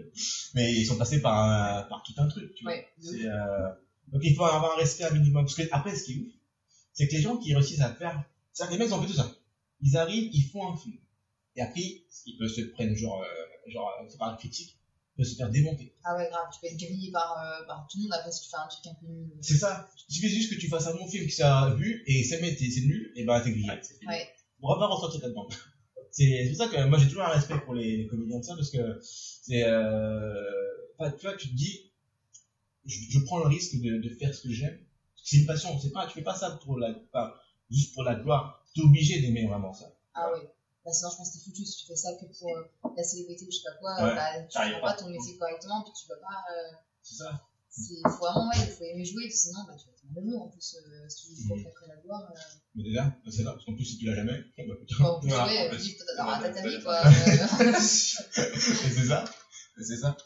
mais 0.53 0.73
ils 0.73 0.85
sont 0.85 0.97
passés 0.97 1.21
par 1.21 1.37
un- 1.37 1.83
par 1.83 2.03
tout 2.03 2.13
un 2.17 2.27
truc, 2.27 2.53
tu 2.55 2.63
vois. 2.65 2.73
Ouais. 2.73 2.87
C'est, 2.99 3.25
euh, 3.25 3.69
donc 4.11 4.21
il 4.23 4.35
faut 4.35 4.43
avoir 4.43 4.73
un 4.73 4.77
respect 4.77 5.05
un 5.05 5.11
minimum. 5.11 5.45
Parce 5.45 5.55
que 5.55 5.63
après, 5.71 5.95
ce 5.95 6.03
qui 6.03 6.13
est 6.13 6.17
ouf, 6.17 6.33
c'est 6.93 7.07
que 7.07 7.15
les 7.15 7.21
gens 7.21 7.37
qui 7.37 7.53
réussissent 7.53 7.81
à 7.81 7.93
faire, 7.93 8.23
c'est-à-dire 8.53 8.77
que 8.77 8.79
les 8.79 8.85
mecs 8.85 8.97
ont 8.97 9.01
fait 9.01 9.07
tout 9.07 9.17
ça. 9.17 9.31
Ils 9.81 9.97
arrivent, 9.97 10.29
ils 10.33 10.43
font 10.43 10.71
un 10.71 10.77
film. 10.77 10.97
Et 11.55 11.61
après, 11.61 11.81
ils 12.25 12.37
peuvent 12.37 12.49
se 12.49 12.61
prendre 12.61 12.93
genre, 12.95 13.21
euh, 13.21 13.71
genre, 13.71 13.91
euh, 14.01 14.07
c'est 14.09 14.17
pas 14.17 14.35
critique, 14.37 14.77
ils 15.13 15.17
peuvent 15.17 15.31
se 15.31 15.35
faire 15.35 15.49
démonter. 15.49 15.93
Ah 16.03 16.15
ouais, 16.15 16.27
grave, 16.29 16.47
tu 16.53 16.59
peux 16.59 16.67
être 16.67 16.77
grillé 16.77 17.11
par, 17.11 17.37
euh, 17.37 17.65
par 17.65 17.87
tout 17.89 17.97
le 17.97 18.03
monde 18.03 18.13
après 18.13 18.31
si 18.31 18.43
tu 18.43 18.49
fais 18.49 18.57
un 18.57 18.67
truc 18.67 18.85
un 18.87 18.93
peu 18.95 19.07
nul. 19.07 19.29
C'est 19.41 19.57
ça. 19.57 19.89
Il 20.09 20.15
suffit 20.15 20.29
juste 20.29 20.53
que 20.53 20.59
tu 20.59 20.67
fasses 20.67 20.87
un 20.87 20.95
bon 20.95 21.07
film 21.07 21.25
qui 21.25 21.31
soit 21.31 21.73
vu 21.75 22.03
et 22.07 22.23
c'est 22.23 22.39
nul, 22.41 23.11
et 23.15 23.25
ben 23.25 23.39
t'es 23.41 23.51
grillé. 23.51 23.69
Ouais. 24.07 24.27
On 24.61 24.73
va 24.73 24.79
pas 24.79 24.87
ressortir 24.87 25.21
là-dedans. 25.21 25.47
C'est 26.11 26.43
c'est 26.43 26.49
pour 26.49 26.57
ça 26.57 26.67
que 26.67 26.87
moi 26.87 26.97
j'ai 26.97 27.07
toujours 27.07 27.23
un 27.23 27.29
respect 27.29 27.59
pour 27.65 27.75
les, 27.75 27.97
les 27.97 28.07
comédiens 28.07 28.39
de 28.39 28.43
ça 28.43 28.55
parce 28.55 28.71
que 28.71 28.99
c'est, 29.01 29.63
euh, 29.63 30.43
tu 30.97 31.21
vois, 31.21 31.35
tu 31.37 31.49
te 31.49 31.55
dis, 31.55 31.88
je, 32.89 32.99
je 33.09 33.19
prends 33.19 33.39
le 33.39 33.47
risque 33.47 33.75
de, 33.79 33.97
de 34.01 34.09
faire 34.15 34.33
ce 34.33 34.41
que 34.43 34.51
j'aime. 34.51 34.77
C'est 35.23 35.37
une 35.37 35.45
passion, 35.45 35.77
c'est 35.79 35.91
pas, 35.91 36.07
tu 36.07 36.13
fais 36.13 36.23
pas 36.23 36.35
ça 36.35 36.51
pour 36.63 36.77
la, 36.77 36.93
pas 37.11 37.35
juste 37.69 37.93
pour 37.93 38.03
la 38.03 38.15
gloire. 38.15 38.63
T'es 38.75 38.81
obligé 38.81 39.21
d'aimer 39.21 39.47
vraiment 39.47 39.73
ça. 39.73 39.93
Ah 40.13 40.31
ouais. 40.31 40.41
Bah 40.85 40.91
sinon, 40.93 41.09
je 41.11 41.17
pense 41.17 41.29
que 41.31 41.37
t'es 41.37 41.43
foutu 41.43 41.65
si 41.65 41.77
tu 41.81 41.85
fais 41.87 41.95
ça 41.95 42.09
que 42.13 42.25
pour 42.39 42.49
euh, 42.57 42.63
la 42.95 43.03
célébrité 43.03 43.45
ou 43.45 43.51
je 43.51 43.57
sais 43.57 43.63
pas 43.63 43.77
quoi. 43.79 43.93
Ouais, 44.03 44.15
bah, 44.15 44.41
tu 44.49 44.57
fais 44.57 44.81
pas. 44.81 44.93
ton 44.93 45.09
métier 45.09 45.37
correctement, 45.37 45.83
puis 45.83 45.91
tu 45.93 46.07
vas 46.07 46.15
pas. 46.15 46.43
euh, 46.51 46.71
C'est 47.03 47.15
ça. 47.15 47.41
c'est 47.69 47.95
faut 48.09 48.17
vraiment, 48.25 48.47
ouais, 48.49 48.55
il 48.65 48.71
faut 48.71 48.83
aimer 48.85 49.05
jouer, 49.05 49.29
sinon, 49.29 49.59
bah, 49.67 49.75
tu 49.77 49.85
vas 49.87 49.91
être 49.93 50.03
malheureux 50.15 50.39
en 50.45 50.49
plus. 50.49 50.75
Euh, 50.79 51.09
si 51.09 51.35
tu 51.35 51.41
joues 51.41 51.47
pour 51.49 51.57
après 51.69 51.87
la 51.87 52.01
gloire. 52.01 52.33
Mais 52.75 52.83
déjà, 52.83 53.13
c'est 53.29 53.43
là, 53.43 53.51
parce 53.51 53.65
qu'en 53.65 53.75
plus 53.75 53.85
si 53.85 53.97
tu 53.97 54.05
l'as 54.05 54.15
jamais, 54.15 54.39
bah, 54.57 54.63
putain. 54.79 54.95
bah, 55.03 55.09
en 55.11 55.19
plus, 55.19 55.29
Voilà, 55.29 55.45
ouais, 55.47 55.67
en 55.67 55.69
plus. 55.69 55.83
puis 55.83 55.97
t'as 56.17 56.39
t'as 56.41 56.49
ta 56.49 56.67
vie 56.67 56.81
quoi. 56.81 57.01
Ouais. 57.03 57.11
Euh, 57.59 57.73
Et 57.73 58.89
c'est 58.89 59.05
ça. 59.05 59.25
C'est 59.81 59.97
ça. 59.97 60.17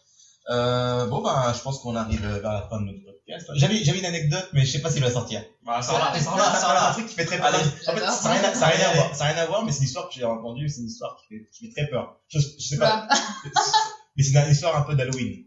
Euh, 0.50 1.06
bon 1.08 1.22
bah, 1.22 1.54
je 1.56 1.62
pense 1.62 1.80
qu'on 1.80 1.96
arrive 1.96 2.22
vers 2.26 2.52
la 2.52 2.68
fin 2.70 2.80
de 2.82 2.86
notre 2.86 3.04
podcast. 3.06 3.48
J'avais, 3.56 3.82
j'avais 3.84 4.00
une 4.00 4.06
anecdote, 4.06 4.50
mais 4.54 4.66
je 4.66 4.72
sais 4.72 4.82
pas 4.82 4.90
si 4.90 4.98
elle 4.98 5.04
va 5.06 5.12
sortir. 5.12 5.42
Bah, 5.66 5.82
ça 5.82 5.94
Ah, 5.96 6.18
va, 6.18 6.20
va, 6.20 6.90
un 6.90 6.94
truc 6.94 7.08
qui 7.08 7.16
fait 7.16 7.24
très 7.26 7.38
peur. 7.38 7.46
Allez. 7.48 7.58
En 7.60 7.62
fait, 7.62 8.00
J'adore. 8.00 8.10
ça 8.12 8.30
n'a 8.30 8.36
rien, 8.36 8.50
à- 8.50 8.54
ça 8.56 8.66
a 8.66 8.70
rien 8.70 8.90
à 8.90 8.94
voir, 8.94 9.16
ça 9.16 9.24
a 9.24 9.28
rien 9.30 9.38
à 9.44 9.46
voir, 9.46 9.64
mais 9.64 9.72
c'est 9.72 9.80
une 9.80 9.86
histoire 9.86 10.10
que 10.10 10.16
j'ai 10.16 10.26
entendue, 10.26 10.68
c'est 10.68 10.82
une 10.82 10.88
histoire 10.88 11.16
qui 11.18 11.28
fait, 11.38 11.50
qui 11.52 11.68
fait 11.68 11.72
très 11.82 11.90
peur. 11.90 12.20
Je, 12.28 12.40
je 12.40 12.68
sais 12.68 12.78
pas, 12.78 13.08
voilà. 13.08 13.22
mais 14.18 14.24
c'est 14.24 14.38
une 14.38 14.52
histoire 14.52 14.76
un 14.76 14.82
peu 14.82 14.96
d'Halloween. 14.96 15.46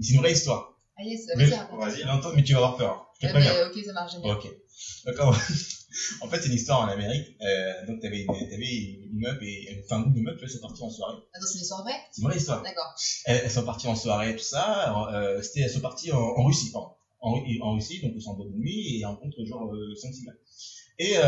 C'est 0.00 0.14
une 0.14 0.20
vraie 0.20 0.32
histoire. 0.32 0.72
Ah 0.98 1.02
yes, 1.04 1.26
Mais- 1.36 1.44
vas-y. 1.46 1.60
Vas-y. 1.78 2.34
Mais 2.36 2.42
tu 2.42 2.52
vas 2.54 2.58
avoir 2.58 2.76
peur. 2.76 3.12
Je 3.20 3.20
te 3.20 3.26
Ouais, 3.26 3.32
préviens. 3.40 3.52
mais, 3.52 3.78
ok, 3.80 3.84
ça 3.84 3.92
marche. 3.92 4.12
Ok. 4.22 4.48
D'accord. 5.04 5.36
en 6.20 6.28
fait, 6.28 6.40
c'est 6.40 6.48
une 6.48 6.54
histoire 6.54 6.80
en 6.80 6.88
Amérique. 6.88 7.36
Euh, 7.40 7.86
donc, 7.86 8.00
t'avais 8.00 8.20
une, 8.22 8.26
t'avais 8.48 8.74
une 9.10 9.18
meuf 9.20 9.38
et, 9.42 9.82
enfin, 9.84 9.96
un 9.96 10.00
groupe 10.02 10.14
de 10.14 10.20
meufs, 10.20 10.38
elles 10.42 10.50
sont 10.50 10.60
parties 10.60 10.82
en 10.82 10.90
soirée. 10.90 11.16
Attends, 11.32 11.46
c'est 11.46 11.54
une 11.58 11.62
histoire 11.62 11.82
vraie 11.82 11.92
C'est 12.12 12.22
une 12.22 12.28
vraie 12.28 12.36
histoire. 12.38 12.62
D'accord. 12.62 12.94
Elles, 13.24 13.40
elles 13.44 13.50
sont 13.50 13.64
parties 13.64 13.86
en 13.86 13.94
soirée, 13.96 14.36
tout 14.36 14.42
ça. 14.44 15.08
Euh, 15.14 15.42
c'était, 15.42 15.60
elles 15.60 15.70
sont 15.70 15.80
parties 15.80 16.12
en, 16.12 16.18
en 16.20 16.44
Russie, 16.44 16.70
pardon. 16.72 16.90
En, 17.20 17.42
en 17.62 17.72
Russie, 17.74 18.00
donc, 18.02 18.12
en 18.26 18.34
boîte 18.34 18.52
de 18.52 18.56
nuit 18.58 18.96
et 18.96 19.00
elles 19.00 19.06
rencontrent 19.06 19.44
genre, 19.44 19.72
euh, 19.74 19.94
5-6 19.94 20.24
gars. 20.26 20.32
Et, 21.00 21.16
euh, 21.16 21.22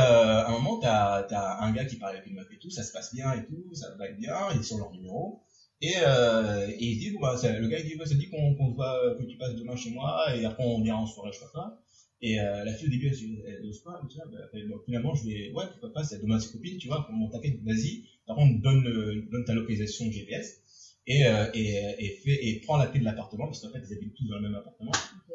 à 0.44 0.48
un 0.48 0.52
moment, 0.52 0.78
t'as, 0.78 1.22
t'as 1.24 1.60
un 1.60 1.72
gars 1.72 1.84
qui 1.84 1.96
parle 1.96 2.16
avec 2.16 2.26
une 2.26 2.34
meuf 2.34 2.46
et 2.52 2.58
tout, 2.58 2.70
ça 2.70 2.82
se 2.82 2.92
passe 2.92 3.14
bien 3.14 3.32
et 3.34 3.44
tout, 3.46 3.64
ça 3.74 3.86
va 3.98 4.08
bien, 4.08 4.34
ils 4.54 4.64
sont 4.64 4.78
leur 4.78 4.90
numéro. 4.92 5.42
Et, 5.82 5.94
euh, 5.98 6.68
et 6.68 6.76
il 6.84 6.98
dit, 6.98 7.16
bah, 7.20 7.36
ça- 7.38 7.52
le 7.58 7.66
gars, 7.68 7.78
il 7.78 7.86
dit, 7.86 7.94
bah, 7.96 8.04
ça 8.04 8.14
dit 8.14 8.28
qu'on, 8.28 8.54
qu'on 8.54 8.70
se 8.70 8.74
voit, 8.74 9.14
que 9.18 9.22
tu 9.24 9.36
passes 9.38 9.54
demain 9.54 9.76
chez 9.76 9.90
moi, 9.90 10.26
et 10.36 10.44
après, 10.44 10.62
on 10.64 10.84
ira 10.84 10.98
en 10.98 11.06
soirée, 11.06 11.30
je 11.32 11.38
sais 11.38 11.44
pas 11.46 11.50
quoi. 11.52 11.78
Et 12.22 12.38
euh, 12.38 12.64
la 12.64 12.74
fille 12.74 12.86
au 12.88 12.90
début 12.90 13.06
elle, 13.08 13.14
se- 13.16 13.24
elle 13.46 13.64
ose 13.66 13.80
pas, 13.82 13.98
tout 14.02 14.10
ça, 14.10 14.24
bah, 14.30 14.38
elle- 14.52 14.68
bon, 14.68 14.78
finalement 14.84 15.14
je 15.14 15.24
vais, 15.24 15.50
ouais 15.52 15.64
pourquoi 15.70 15.92
pas, 15.92 16.04
c'est 16.04 16.20
demain 16.20 16.38
ses 16.38 16.50
copines, 16.50 16.76
tu 16.78 16.86
vois, 16.88 17.04
pour 17.06 17.14
mon 17.14 17.28
t'inquiète, 17.28 17.62
vas-y, 17.62 18.02
par 18.26 18.36
contre 18.36 18.60
donne, 18.60 18.82
le- 18.82 19.22
donne 19.30 19.44
ta 19.44 19.54
localisation 19.54 20.10
GPS 20.10 20.60
et, 21.06 21.26
euh, 21.26 21.46
et, 21.54 21.76
et, 21.98 22.10
fais, 22.22 22.46
et 22.48 22.60
prends 22.60 22.76
la 22.76 22.86
clé 22.86 23.00
de 23.00 23.04
l'appartement, 23.04 23.46
parce 23.46 23.60
qu'en 23.60 23.70
fait 23.70 23.82
ils 23.88 23.94
habitent 23.94 24.14
tous 24.14 24.28
dans 24.28 24.36
le 24.36 24.42
même 24.42 24.54
appartement, 24.54 24.92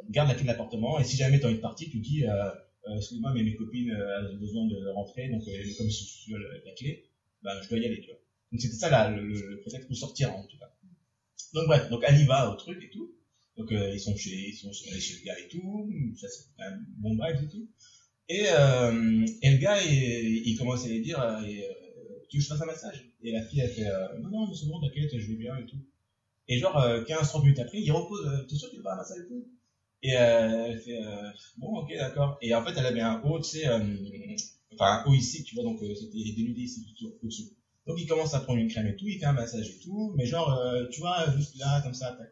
garde 0.10 0.28
la 0.30 0.36
clé 0.36 0.44
de 0.44 0.48
l'appartement 0.48 1.00
et 1.00 1.04
si 1.04 1.16
jamais 1.18 1.40
t'as 1.40 1.48
envie 1.48 1.56
de 1.56 1.62
partir, 1.62 1.88
tu 1.90 2.00
dis, 2.00 2.26
euh, 2.26 2.50
euh, 2.88 2.96
excuse-moi 2.98 3.32
mais 3.34 3.44
mes 3.44 3.56
copines 3.56 3.90
euh, 3.92 4.32
ont 4.32 4.36
besoin 4.36 4.66
de 4.68 4.88
rentrer, 4.94 5.30
donc 5.30 5.48
euh, 5.48 5.52
comme 5.78 5.88
je 5.90 6.04
suis 6.04 6.32
la, 6.34 6.40
la 6.66 6.72
clé, 6.74 7.04
bah 7.42 7.60
je 7.64 7.70
dois 7.70 7.80
y 7.80 7.86
aller, 7.86 8.00
tu 8.00 8.10
vois. 8.10 8.20
Donc 8.52 8.62
c'était 8.62 8.76
ça 8.76 8.90
là, 8.90 9.10
le, 9.10 9.26
le, 9.26 9.50
le 9.50 9.60
prétexte 9.62 9.88
pour 9.88 9.98
sortir 9.98 10.32
en 10.34 10.44
tout 10.44 10.58
cas. 10.58 10.72
Donc 11.54 11.68
bref, 11.68 11.90
donc 11.90 12.04
elle 12.08 12.20
y 12.22 12.26
va 12.26 12.52
au 12.52 12.56
truc 12.56 12.84
et 12.84 12.90
tout. 12.90 13.12
Donc 13.58 13.72
euh, 13.72 13.92
ils 13.94 14.00
sont 14.00 14.16
chez 14.16 14.50
ils 14.50 14.54
sont 14.56 14.72
chez 14.74 15.00
chez 15.00 15.20
le 15.20 15.26
gars 15.26 15.40
et 15.40 15.48
tout, 15.48 15.90
ça 16.18 16.28
c'est 16.30 16.64
un 16.64 16.78
bon 16.98 17.16
bref 17.16 17.40
et 17.42 17.48
tout. 17.48 17.68
Et, 18.30 18.46
euh, 18.50 19.26
et 19.42 19.52
le 19.52 19.58
gars 19.58 19.82
il, 19.84 20.48
il 20.48 20.58
commence 20.58 20.86
à 20.86 20.90
lui 20.90 21.02
dire 21.02 21.20
euh, 21.22 21.42
et, 21.44 21.64
euh, 21.64 21.74
tu 22.30 22.38
veux 22.38 22.42
que 22.42 22.44
je 22.44 22.48
fasse 22.50 22.62
un 22.62 22.66
massage? 22.66 23.12
Et 23.24 23.32
la 23.32 23.44
fille 23.44 23.62
elle 23.62 23.70
fait 23.70 23.88
euh, 23.88 24.20
non 24.20 24.30
non 24.30 24.54
c'est 24.54 24.68
bon 24.68 24.80
t'inquiète 24.82 25.18
je 25.18 25.28
vais 25.28 25.36
bien 25.38 25.56
et 25.58 25.66
tout. 25.66 25.78
Et 26.48 26.60
genre 26.60 26.78
euh, 26.78 27.04
15-30 27.06 27.44
minutes 27.44 27.60
après 27.60 27.80
il 27.82 27.92
repose 27.92 28.46
t'es 28.50 28.56
sûr 28.56 28.70
veux 28.76 28.84
pas 28.84 28.94
un 28.94 28.98
massage 28.98 29.20
et 29.26 29.28
tout? 29.28 29.46
Et 30.04 30.10
elle 30.12 30.80
fait 30.80 31.00
bon 31.58 31.78
ok 31.80 31.94
d'accord. 31.98 32.38
Et 32.42 32.54
en 32.56 32.64
fait 32.66 32.74
elle 32.78 32.86
avait 32.88 33.02
un 33.02 33.22
haut 33.24 33.40
tu 33.40 33.50
sais 33.60 33.68
enfin 34.74 35.02
un 35.02 35.04
haut 35.06 35.14
ici 35.14 35.44
tu 35.44 35.56
vois 35.56 35.64
donc 35.64 35.80
c'était 35.80 36.34
dénudé 36.36 36.62
ici 36.62 36.86
tout 37.00 37.14
au-dessus. 37.24 37.50
Donc 37.88 37.98
il 38.00 38.08
commence 38.08 38.34
à 38.34 38.40
prendre 38.42 38.60
une 38.60 38.68
crème 38.68 38.88
et 38.88 38.96
tout, 38.96 39.08
il 39.08 39.20
fait 39.20 39.26
un 39.26 39.34
massage 39.34 39.70
et 39.70 39.80
tout, 39.84 40.14
mais 40.18 40.26
genre, 40.26 40.60
tu 40.92 41.02
vois, 41.02 41.32
juste 41.38 41.56
là, 41.58 41.82
comme 41.84 41.94
ça, 41.94 42.14
tac 42.18 42.32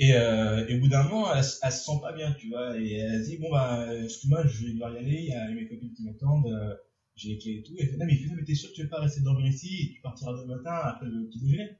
et. 0.00 0.08
Et, 0.08 0.14
euh, 0.14 0.66
et 0.66 0.76
au 0.76 0.80
bout 0.80 0.88
d'un 0.88 1.04
moment, 1.04 1.32
elle, 1.34 1.44
elle 1.62 1.72
se 1.72 1.84
sent 1.84 1.98
pas 2.02 2.12
bien, 2.12 2.32
tu 2.32 2.48
vois, 2.48 2.78
et 2.78 2.92
elle 2.94 3.22
dit, 3.22 3.38
bon 3.38 3.50
bah, 3.50 3.86
excuse-moi, 4.02 4.46
je 4.46 4.66
vais 4.66 4.72
devoir 4.72 4.92
y 4.94 4.98
aller, 4.98 5.18
il 5.20 5.26
y 5.26 5.34
a 5.34 5.48
mes 5.50 5.68
copines 5.68 5.92
qui 5.92 6.04
m'attendent, 6.04 6.46
euh, 6.46 6.74
j'ai 7.16 7.30
les 7.30 7.38
clés 7.38 7.56
et 7.58 7.62
tout. 7.62 7.74
Elle 7.78 7.88
fait, 7.88 7.96
non, 7.96 8.06
mais, 8.06 8.18
mais 8.36 8.44
t'es 8.44 8.54
sûr 8.54 8.70
que 8.70 8.74
tu 8.74 8.82
veux 8.82 8.88
pas 8.88 9.00
rester 9.00 9.20
dormir 9.20 9.46
ici 9.46 9.92
Tu 9.94 10.00
partiras 10.00 10.32
demain 10.32 10.56
matin 10.56 10.74
après 10.84 11.06
le 11.06 11.26
petit 11.28 11.40
déjeuner? 11.40 11.78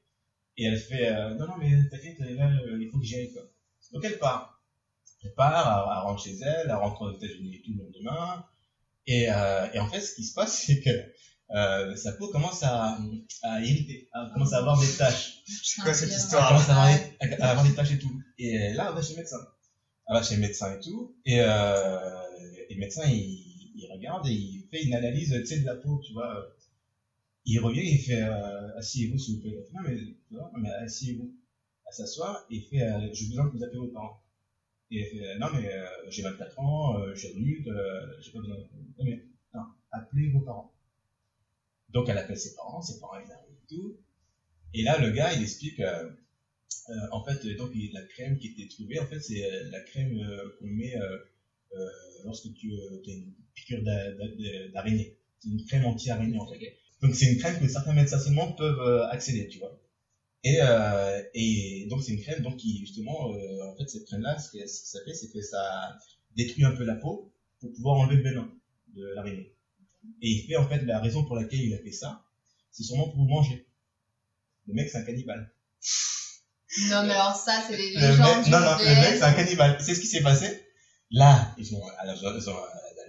Et 0.57 0.65
elle 0.65 0.77
fait, 0.77 1.09
euh, 1.09 1.35
non, 1.35 1.47
non, 1.47 1.57
mais 1.59 1.71
t'inquiète, 1.89 2.19
là, 2.19 2.51
euh, 2.67 2.77
il 2.81 2.89
faut 2.91 2.99
que 2.99 3.05
j'y 3.05 3.15
aille, 3.15 3.33
quoi. 3.33 3.43
Donc 3.93 4.05
elle 4.05 4.19
part. 4.19 4.61
Elle 5.23 5.33
part, 5.33 5.87
elle, 5.87 5.97
elle 5.97 6.03
rentre 6.03 6.23
chez 6.23 6.37
elle, 6.41 6.67
elle 6.67 6.73
rentre 6.73 7.01
aux 7.03 7.13
États-Unis 7.15 7.55
et 7.55 7.61
tout 7.61 7.73
le 7.73 7.83
lendemain. 7.83 8.45
Et, 9.07 9.31
euh, 9.31 9.71
et 9.73 9.79
en 9.79 9.87
fait, 9.89 10.01
ce 10.01 10.15
qui 10.15 10.23
se 10.23 10.33
passe, 10.33 10.63
c'est 10.65 10.81
que 10.81 10.89
euh, 11.55 11.95
sa 11.95 12.13
peau 12.13 12.29
commence 12.29 12.63
à, 12.63 12.97
à 13.43 13.61
irriter, 13.61 14.07
à 14.13 14.29
commence 14.33 14.53
à 14.53 14.57
avoir 14.59 14.79
des 14.79 14.87
taches. 14.97 15.43
C'est 15.45 15.81
quoi 15.81 15.93
cette 15.93 16.09
bien. 16.09 16.17
Elle 16.17 16.23
histoire 16.23 16.47
commence 16.49 16.69
à 16.69 16.81
avoir, 16.83 16.87
des, 16.89 17.35
à 17.41 17.49
avoir 17.49 17.65
des 17.65 17.73
taches 17.73 17.91
et 17.91 17.99
tout. 17.99 18.21
Et 18.37 18.73
là, 18.73 18.87
elle 18.89 18.95
va 18.95 19.01
chez 19.01 19.13
le 19.13 19.17
médecin. 19.19 19.37
Elle 20.07 20.15
va 20.15 20.23
chez 20.23 20.35
le 20.35 20.41
médecin 20.41 20.73
et 20.73 20.79
tout. 20.79 21.15
Et, 21.25 21.39
euh, 21.41 22.21
et 22.69 22.73
le 22.75 22.79
médecin, 22.79 23.03
il, 23.05 23.71
il 23.75 23.87
regarde 23.91 24.27
et 24.27 24.31
il 24.31 24.67
fait 24.71 24.83
une 24.83 24.93
analyse, 24.95 25.31
tu 25.31 25.45
sais, 25.45 25.59
de 25.59 25.65
la 25.65 25.75
peau, 25.75 26.01
tu 26.05 26.13
vois. 26.13 26.53
Il 27.45 27.59
revient 27.59 27.81
et 27.81 27.93
il 27.95 27.99
fait, 27.99 28.21
euh, 28.21 28.77
asseyez-vous 28.77 29.17
s'il 29.17 29.35
vous 29.35 29.41
plaît. 29.41 29.57
Non, 29.73 29.81
mais, 29.83 29.97
tu 29.97 30.35
vois, 30.35 30.51
mais 30.57 30.69
asseyez-vous. 30.69 31.33
Elle 31.87 31.93
s'assoit 31.93 32.45
et 32.49 32.57
il 32.57 32.63
fait, 32.63 32.81
euh, 32.83 33.09
j'ai 33.13 33.27
besoin 33.27 33.49
que 33.49 33.57
vous 33.57 33.63
appelez 33.63 33.79
vos 33.79 33.87
parents. 33.87 34.21
Et 34.91 35.01
elle 35.01 35.07
fait, 35.09 35.25
euh, 35.25 35.37
non, 35.39 35.47
mais 35.53 35.73
euh, 35.73 35.85
j'ai 36.09 36.21
24 36.21 36.59
ans, 36.59 36.99
euh, 36.99 37.13
je 37.15 37.19
suis 37.19 37.29
adulte, 37.29 37.67
euh, 37.67 38.05
j'ai 38.21 38.31
pas 38.31 38.39
besoin 38.39 38.57
de... 38.57 38.61
Non, 38.61 39.05
mais, 39.05 39.25
non, 39.53 39.61
appelez 39.91 40.29
vos 40.29 40.41
parents. 40.41 40.71
Donc 41.93 42.09
elle 42.09 42.17
appelle 42.17 42.37
ses 42.37 42.55
parents, 42.55 42.81
ses 42.81 42.99
parents 42.99 43.17
ils 43.19 43.31
arrivent 43.31 43.55
et 43.63 43.67
tout. 43.75 43.97
Et 44.73 44.83
là, 44.83 44.99
le 44.99 45.11
gars, 45.11 45.33
il 45.33 45.41
explique, 45.43 45.79
euh, 45.81 46.09
euh, 46.89 46.93
en 47.11 47.23
fait, 47.23 47.45
donc 47.57 47.71
il- 47.75 47.91
la 47.93 48.03
crème 48.03 48.37
qui 48.39 48.47
était 48.49 48.67
trouvée, 48.67 48.99
en 48.99 49.07
fait, 49.07 49.19
c'est 49.19 49.43
euh, 49.43 49.69
la 49.71 49.81
crème 49.81 50.17
euh, 50.19 50.49
qu'on 50.59 50.67
met 50.67 50.95
euh, 50.97 51.17
euh, 51.75 51.89
lorsque 52.25 52.53
tu 52.55 52.71
as 52.73 53.11
une 53.11 53.33
piqûre 53.55 53.83
d'a- 53.83 54.11
d'a- 54.13 54.69
d'araignée. 54.73 55.17
C'est 55.39 55.49
une 55.49 55.65
crème 55.65 55.85
anti-araignée, 55.85 56.39
en 56.39 56.47
fait. 56.47 56.59
Donc 57.01 57.15
c'est 57.15 57.31
une 57.31 57.37
crème 57.39 57.59
que 57.59 57.67
certains 57.67 57.93
médecins 57.93 58.19
seulement 58.19 58.51
peuvent 58.53 59.07
accéder, 59.11 59.47
tu 59.49 59.59
vois. 59.59 59.79
Et, 60.43 60.57
euh, 60.61 61.21
et 61.35 61.87
donc 61.89 62.01
c'est 62.03 62.13
une 62.13 62.21
crème 62.21 62.41
donc 62.43 62.57
qui 62.57 62.79
justement, 62.79 63.31
euh, 63.33 63.63
en 63.65 63.75
fait 63.75 63.87
cette 63.89 64.05
crème-là, 64.05 64.37
ce 64.39 64.51
que, 64.51 64.65
ce 64.67 64.81
que 64.81 64.87
ça 64.87 64.99
fait, 65.05 65.13
c'est 65.13 65.29
que 65.31 65.41
ça 65.41 65.97
détruit 66.35 66.65
un 66.65 66.71
peu 66.71 66.83
la 66.85 66.95
peau 66.95 67.31
pour 67.59 67.71
pouvoir 67.73 67.97
enlever 67.97 68.17
le 68.17 68.29
venin 68.29 68.51
de 68.95 69.05
l'araignée. 69.15 69.53
Et 70.21 70.29
il 70.29 70.47
fait 70.47 70.55
en 70.55 70.67
fait 70.67 70.81
la 70.83 70.99
raison 70.99 71.23
pour 71.25 71.35
laquelle 71.35 71.61
il 71.61 71.73
a 71.73 71.77
fait 71.77 71.91
ça, 71.91 72.23
c'est 72.71 72.83
sûrement 72.83 73.09
pour 73.09 73.17
vous 73.17 73.27
manger. 73.29 73.67
Le 74.67 74.73
mec 74.73 74.89
c'est 74.89 74.97
un 74.97 75.03
cannibale. 75.03 75.51
Non, 76.89 77.03
mais 77.03 77.11
alors 77.13 77.35
ça, 77.35 77.61
c'est 77.67 77.75
les 77.75 77.93
Le 77.93 77.99
légendes 77.99 78.35
mec, 78.37 78.45
du 78.45 78.49
non, 78.51 78.59
non, 78.59 78.77
le 78.79 78.85
mec 79.01 79.15
c'est 79.17 79.23
un 79.23 79.33
cannibale. 79.33 79.77
C'est 79.81 79.93
ce 79.95 79.99
qui 79.99 80.07
s'est 80.07 80.21
passé? 80.21 80.65
Là, 81.11 81.53
ils 81.57 81.75
ont, 81.75 81.81
alors, 81.99 82.15
ils 82.15 82.25
ont, 82.25 82.33
ils 82.37 82.49
ont, 82.49 82.55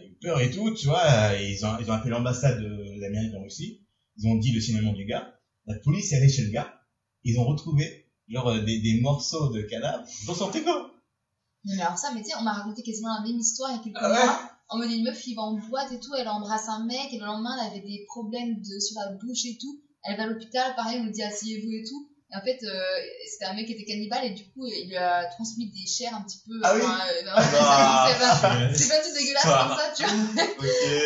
ils 0.00 0.04
ont 0.04 0.08
eu 0.08 0.14
peur 0.20 0.40
et 0.40 0.50
tout, 0.50 0.74
tu 0.74 0.86
vois, 0.88 1.36
ils 1.36 1.64
ont, 1.64 1.78
ils 1.78 1.88
ont 1.88 1.94
appelé 1.94 2.10
l'ambassade 2.10 2.60
de 2.60 3.00
l'Amérique 3.00 3.32
en 3.36 3.42
Russie. 3.44 3.86
Ils 4.16 4.26
ont 4.26 4.34
dit 4.36 4.50
le 4.52 4.60
signalement 4.60 4.92
du 4.92 5.04
gars. 5.04 5.38
La 5.66 5.76
police 5.76 6.12
est 6.12 6.16
allée 6.16 6.28
chez 6.28 6.42
le 6.42 6.50
gars. 6.50 6.74
Ils 7.22 7.38
ont 7.38 7.44
retrouvé, 7.44 8.10
genre, 8.28 8.48
euh, 8.48 8.60
des, 8.62 8.80
des 8.80 9.00
morceaux 9.00 9.50
de 9.52 9.62
cadavres 9.62 10.04
dans 10.26 10.34
son 10.34 10.48
frigo. 10.48 10.72
Non, 10.72 11.76
mais 11.76 11.82
alors 11.82 11.96
ça, 11.96 12.10
mais 12.12 12.22
tu 12.22 12.30
sais, 12.30 12.36
on 12.36 12.42
m'a 12.42 12.54
raconté 12.54 12.82
quasiment 12.82 13.14
la 13.14 13.20
même 13.24 13.38
histoire 13.38 13.70
il 13.70 13.76
y 13.76 13.78
a 13.78 13.82
quelques 13.84 13.96
Ah 14.00 14.10
ouais? 14.10 14.24
mois. 14.24 14.50
En 14.72 14.78
mode 14.78 14.90
une 14.90 15.04
meuf 15.04 15.20
qui 15.20 15.34
va 15.34 15.42
en 15.42 15.58
boîte 15.68 15.92
et 15.92 16.00
tout, 16.00 16.14
elle 16.14 16.28
embrasse 16.28 16.66
un 16.68 16.86
mec 16.86 17.12
et 17.12 17.18
le 17.18 17.26
lendemain 17.26 17.54
elle 17.60 17.72
avait 17.72 17.86
des 17.86 18.06
problèmes 18.08 18.56
de, 18.56 18.80
sur 18.80 18.98
la 19.00 19.12
bouche 19.12 19.44
et 19.44 19.58
tout. 19.60 19.82
Elle 20.02 20.16
va 20.16 20.22
à 20.22 20.26
l'hôpital, 20.26 20.74
pareil, 20.74 20.98
on 21.00 21.04
lui 21.04 21.12
dit 21.12 21.22
asseyez-vous 21.22 21.70
et 21.70 21.84
tout. 21.86 22.08
Et 22.32 22.36
en 22.36 22.40
fait, 22.40 22.58
euh, 22.64 22.82
c'était 23.30 23.44
un 23.44 23.52
mec 23.52 23.66
qui 23.66 23.72
était 23.74 23.84
cannibale 23.84 24.24
et 24.24 24.30
du 24.30 24.44
coup, 24.52 24.66
il 24.66 24.88
lui 24.88 24.96
a 24.96 25.26
transmis 25.26 25.70
des 25.70 25.86
chairs 25.86 26.14
un 26.16 26.22
petit 26.22 26.38
peu. 26.46 26.54
Ah 26.64 26.72
oui 26.74 26.80
enfin, 26.82 26.98
euh, 27.24 27.30
Ah. 27.60 28.08
c'est 28.74 28.88
pas, 28.88 28.96
pas 28.96 29.02
tout 29.04 29.12
dégueulasse 29.14 29.42
comme 29.42 29.76
ça, 29.76 29.92
tu 29.94 30.02
vois. 30.04 30.44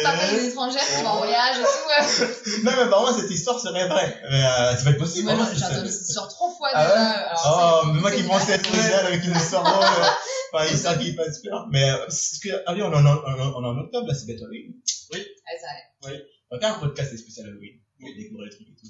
Pareil, 0.05 0.39
une 0.41 0.47
étrangère 0.51 0.83
qui 0.87 1.03
va 1.03 1.11
en 1.11 1.17
voyage 1.19 1.57
et 1.59 1.63
tout. 1.63 2.23
ouais. 2.23 2.63
Non, 2.63 2.73
mais 2.85 2.91
par 2.91 3.01
moi, 3.01 3.13
cette 3.19 3.31
histoire 3.31 3.59
serait 3.59 3.89
vraie. 3.89 4.21
Mais, 4.31 4.45
euh, 4.45 4.77
c'est 4.79 4.85
pas 4.85 4.93
possible. 4.93 5.25
Moi, 5.25 5.35
vraiment, 5.35 5.51
j'ai 5.53 5.59
c'est- 5.59 5.65
entendu 5.67 5.91
cette 5.91 6.09
histoire 6.09 6.29
trois 6.29 6.51
fois 6.57 6.69
Ah 6.73 6.85
déjà. 6.87 6.95
ouais 6.95 7.25
alors 7.27 7.39
ça, 7.43 7.81
Oh, 7.83 7.87
mais 7.93 8.01
moi 8.01 8.13
qui 8.13 8.23
pensais 8.23 8.53
être 8.53 8.69
original 8.73 9.07
avec 9.07 9.25
une 9.25 9.35
histoire 9.37 9.65
drôle, 9.65 9.85
euh, 9.85 10.09
enfin, 10.53 10.69
une 10.69 10.77
histoire 10.77 10.99
qui 10.99 11.13
passe 11.15 11.37
super. 11.37 11.67
Mais, 11.73 11.91
euh, 11.91 12.07
c'est 12.09 12.37
ce 12.37 12.41
que, 12.41 12.63
allez, 12.67 12.83
on 12.83 12.93
est 12.93 12.97
en, 12.97 13.01
on 13.05 13.37
est 13.37 13.41
en- 13.43 13.53
on 13.57 13.65
est 13.65 13.67
en 13.67 13.79
octobre, 13.79 14.07
là, 14.07 14.15
c'est 14.15 14.27
bientôt 14.27 14.45
Halloween. 14.45 14.75
Ouais, 15.13 15.27
ça 15.61 16.09
allait. 16.09 16.25
Donc, 16.53 16.63
un 16.63 16.75
podcast 16.75 17.17
spécial 17.17 17.47
Halloween. 17.49 17.81
Oui, 18.01 18.15
découvrir 18.17 18.45
les 18.47 18.51
trucs 18.51 18.69
et 18.69 18.73
tout. 18.73 18.89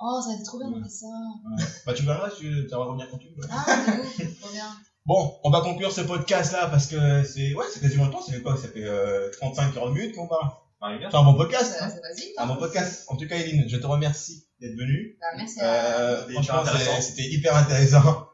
Oh, 0.00 0.20
ça 0.24 0.32
a 0.32 0.34
été 0.34 0.42
trop 0.44 0.58
bien, 0.58 0.68
on 0.68 0.82
fait 0.82 0.88
ça. 0.90 1.06
Ouais. 1.06 1.64
Bah, 1.86 1.94
tu 1.94 2.02
verras, 2.02 2.30
tu, 2.30 2.66
tu 2.66 2.68
vas 2.70 2.84
revenir 2.84 3.08
quand 3.10 3.18
tu 3.18 3.28
veux. 3.28 3.46
Ah, 3.50 3.64
ouf, 4.00 4.40
trop 4.40 4.50
bien. 4.52 4.66
Bon, 5.06 5.34
on 5.44 5.50
va 5.50 5.60
conclure 5.60 5.92
ce 5.92 6.00
podcast 6.00 6.52
là 6.52 6.66
parce 6.68 6.86
que 6.86 7.22
c'est, 7.24 7.54
ouais, 7.54 7.64
c'est 7.72 7.80
quasiment 7.80 8.06
le 8.06 8.10
temps. 8.12 8.22
Ça 8.22 8.32
fait 8.32 8.40
quoi? 8.42 8.56
Ça 8.56 8.68
fait, 8.68 8.84
euh, 8.84 9.30
35-40 9.40 9.92
minutes 9.94 10.14
qu'on 10.16 10.26
parle. 10.28 10.48
C'est 11.10 11.16
un 11.16 11.22
bon 11.24 11.34
podcast, 11.34 11.76
Ça, 11.78 11.84
hein. 11.86 11.88
ça 11.88 11.94
va 12.00 12.12
vite. 12.14 12.32
C'est 12.34 12.40
un 12.42 12.46
bon 12.46 12.56
podcast. 12.56 13.04
En 13.08 13.16
tout 13.16 13.26
cas, 13.26 13.36
Eline, 13.36 13.64
je 13.68 13.76
te 13.78 13.86
remercie 13.86 14.44
d'être 14.60 14.76
venue. 14.76 15.16
Bah, 15.20 15.26
merci 15.36 15.60
à 15.60 15.64
Euh, 15.64 16.20
C'était 16.20 16.32
franchement, 16.34 16.54
hyper 16.54 16.60
intéressant. 16.72 16.96
c'est- 16.96 17.02
c'était 17.02 17.30
hyper 17.30 17.56
intéressant. 17.56 18.26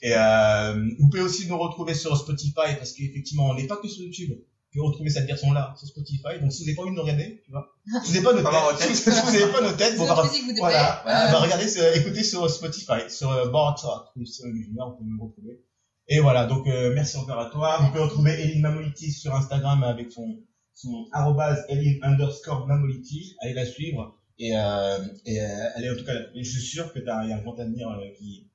Et 0.00 0.12
euh, 0.16 0.74
vous 1.00 1.08
pouvez 1.10 1.22
aussi 1.22 1.46
nous 1.48 1.58
retrouver 1.58 1.92
sur 1.94 2.16
Spotify 2.16 2.76
parce 2.78 2.92
qu'effectivement, 2.92 3.46
on 3.48 3.54
n'est 3.54 3.66
pas 3.66 3.76
que 3.76 3.88
sur 3.88 4.04
YouTube. 4.04 4.38
Pouvez 4.72 4.86
retrouver 4.86 5.10
cette 5.10 5.26
version-là 5.26 5.74
sur 5.78 5.88
Spotify. 5.88 6.40
Donc, 6.40 6.52
si 6.52 6.60
vous 6.62 6.66
n'avez 6.66 6.76
pas 6.76 6.82
envie 6.82 6.90
de 6.90 6.96
nous 6.96 7.02
regarder, 7.02 7.42
tu 7.44 7.50
vois, 7.50 7.68
si 8.04 8.18
vous 8.18 8.22
n'avez 8.22 8.24
pas 8.24 8.32
nos 8.34 8.42
têtes, 8.78 8.94
si 8.96 9.10
vous 9.10 9.32
n'avez 9.32 9.52
pas 9.52 9.60
nos 9.62 9.72
têtes, 9.72 9.96
bon, 9.96 10.06
bah, 10.06 10.14
voilà, 10.58 11.00
voilà, 11.04 11.32
bah, 11.32 11.38
regardez, 11.40 11.68
sur- 11.68 11.96
écoutez 11.96 12.22
sur 12.22 12.50
Spotify, 12.50 13.08
sur 13.08 13.30
euh, 13.32 13.46
Talk, 13.50 14.04
ou 14.16 14.24
sur 14.26 14.44
Junior, 14.46 14.90
vous 14.90 14.96
pouvez 14.98 15.10
nous 15.10 15.24
retrouver. 15.24 15.60
Et 16.08 16.20
voilà, 16.20 16.46
donc 16.46 16.66
euh, 16.68 16.92
merci 16.94 17.16
encore 17.18 17.38
à 17.38 17.50
toi. 17.50 17.78
Vous 17.80 17.88
pouvez 17.88 18.02
retrouver 18.02 18.32
Eline 18.32 18.60
Mamoliti 18.62 19.10
sur 19.12 19.34
Instagram 19.34 19.82
avec 19.84 20.10
son, 20.12 20.38
son 20.74 21.06
arrobase 21.12 21.64
Eline 21.68 21.98
underscore 22.02 22.66
Mamoliti. 22.66 23.36
Allez 23.40 23.54
la 23.54 23.66
suivre. 23.66 24.14
Et, 24.38 24.56
euh, 24.56 24.98
et 25.26 25.40
euh, 25.40 25.46
elle 25.76 25.84
est 25.84 25.90
en 25.90 25.96
tout 25.96 26.04
cas, 26.04 26.12
je 26.34 26.42
suis 26.48 26.60
sûr 26.62 26.92
que 26.92 26.98
t'as 27.00 27.24
il 27.24 27.30
y 27.30 27.32
a 27.32 27.36
un 27.36 27.40
grand 27.42 27.58
avenir 27.58 27.88
euh, 27.90 28.08
qui, 28.18 28.47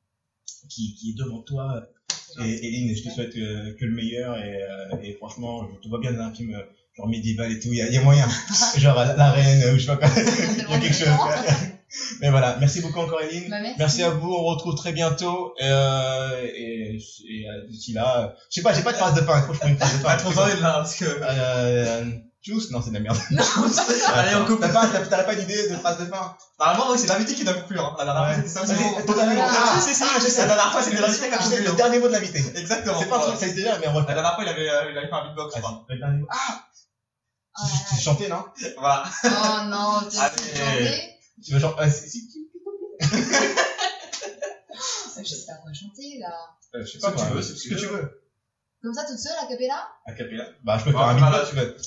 qui, 0.70 0.96
qui 0.96 1.12
est 1.12 1.18
devant 1.18 1.42
toi. 1.42 1.88
Et 2.40 2.68
Eline, 2.68 2.96
je 2.96 3.04
te 3.04 3.10
souhaite 3.10 3.36
euh, 3.38 3.76
que 3.80 3.86
le 3.86 3.96
meilleur. 3.96 4.38
Et, 4.38 4.64
euh, 4.64 4.98
et 5.04 5.14
franchement, 5.14 5.68
je 5.76 5.84
te 5.84 5.88
vois 5.88 6.00
bien 6.00 6.14
dans 6.14 6.24
un 6.24 6.34
film 6.34 6.54
euh, 6.56 6.64
genre 6.98 7.08
médiéval 7.08 7.52
et 7.52 7.60
tout. 7.60 7.70
Il 7.72 7.76
y 7.78 7.82
a, 7.82 7.88
il 7.88 7.94
y 7.94 7.98
a 7.98 8.02
moyen. 8.02 8.28
genre 8.78 8.96
la, 8.96 9.16
la 9.16 9.32
reine 9.32 9.74
ou 9.74 9.78
je 9.78 9.82
sais 9.82 9.88
pas 9.88 9.98
quoi. 9.98 10.10
il 10.18 10.72
y 10.72 10.74
a 10.74 10.80
quelque 10.80 10.96
chose. 10.96 11.08
Mais 12.22 12.32
voilà, 12.32 12.58
merci 12.60 12.82
beaucoup 12.82 13.00
encore 13.00 13.22
Eline. 13.22 13.50
Bah, 13.50 13.60
merci. 13.62 13.76
Merci 13.78 14.04
à 14.04 14.10
vous, 14.10 14.32
on 14.32 14.44
retrouve 14.46 14.74
très 14.74 14.94
bientôt. 14.94 15.54
Euh, 15.62 16.44
et 16.56 16.98
et 17.30 17.46
d'ici 17.70 17.94
là, 17.94 18.36
je 18.50 18.56
sais 18.56 18.62
pas, 18.64 18.74
j'ai 18.74 18.82
pas 18.82 18.94
de 18.94 18.98
phrase 18.98 19.14
de 19.14 19.22
fin. 19.22 19.38
Il 19.38 19.42
faut 19.44 19.50
que 19.50 19.54
je 19.54 19.60
prenne 19.60 19.72
une 19.74 19.78
phrase 19.78 19.94
de 19.94 19.98
fin. 19.98 20.04
Pas 20.04 20.18
trop 20.18 20.40
envie 20.40 20.60
là, 20.62 20.74
parce 20.74 20.96
que. 20.96 21.06
Euh, 21.06 22.06
Juice 22.44 22.72
Non, 22.72 22.82
c'est 22.82 22.90
de 22.90 22.96
la 22.96 23.00
merde. 23.00 23.18
Allez, 24.14 24.36
on 24.36 24.46
coupe. 24.46 24.60
T'as 24.60 24.68
pas, 24.70 24.86
t'as- 24.88 25.06
t'as 25.06 25.24
pas 25.24 25.34
d'idée 25.36 25.70
de 25.70 25.76
phrase 25.78 25.98
de 25.98 26.06
fin 26.06 26.36
Normalement, 26.60 26.92
oui, 26.92 27.00
c'est 27.00 27.08
l'invité 27.08 27.36
qui 27.36 27.46
doit 27.46 27.54
conclure. 27.54 27.96
La 27.98 28.04
dernière 28.06 28.26
fois, 28.26 28.36
c'était 28.36 28.50
ça. 28.50 28.66
C'est-. 28.66 30.04
Ah, 30.04 30.20
je 30.20 30.28
sais. 30.28 30.42
La 30.42 30.48
dernière 30.56 30.72
fois, 30.74 30.84
c'était 30.84 31.00
l'invité 31.02 31.30
qui 31.30 31.34
a 31.36 31.42
sais, 31.42 31.58
le 31.58 31.64
conclu. 31.64 31.78
dernier 31.78 32.00
mot 32.00 32.08
de 32.08 32.12
l'invité. 32.14 32.44
Exactement. 32.56 33.00
C'est 33.00 33.06
pas 33.08 33.18
un 33.18 33.22
truc, 33.22 33.36
ça 33.38 33.48
existe 33.48 33.56
déjà, 33.64 33.80
mais 33.80 33.88
on 33.88 33.94
La 34.00 34.14
dernière 34.14 34.36
fois, 34.36 34.44
il 34.44 34.50
avait, 34.50 34.70
euh, 34.70 34.92
il 34.92 34.98
avait 34.98 35.08
fait 35.08 35.14
un 35.14 35.26
beatbox, 35.28 35.56
je 35.56 35.62
crois. 35.62 35.86
Le 35.88 35.98
dernier 35.98 36.18
mot. 36.20 36.28
Ah, 36.30 36.64
Oh 37.60 37.64
tu 37.96 38.02
chantais, 38.04 38.28
non 38.30 38.44
Voilà. 38.78 39.04
Oh 39.26 39.64
non, 39.68 40.02
tu 40.10 40.18
Tu 41.46 41.54
veux 41.54 41.60
chanter 41.60 41.90
si, 41.92 42.10
si, 42.10 42.30
si. 42.30 42.50
Je 45.16 45.24
sais 45.24 45.46
pas 45.46 45.54
quoi 45.62 45.72
chanter 45.74 46.18
là. 46.20 46.34
Euh, 46.76 46.84
Je 46.84 46.92
sais 46.92 46.98
Ce 47.00 47.06
pas, 47.06 47.12
que 47.12 47.18
tu 47.20 47.26
veux, 47.34 47.42
ce 47.42 47.56
ce 47.56 47.70
que 47.70 47.76
tu 47.76 47.86
veux. 47.86 48.22
Comme 48.82 48.94
ça, 48.94 49.04
toute 49.06 49.20
seule, 49.20 49.32
a 49.40 49.46
cappella? 49.46 49.88
A 50.08 50.12
cappella? 50.14 50.46
Bah, 50.64 50.78
je 50.80 50.84
peux 50.86 50.92
faire 50.92 51.02
un 51.02 51.14
beatbox, 51.16 51.50
tu 51.50 51.56
veux. 51.56 51.78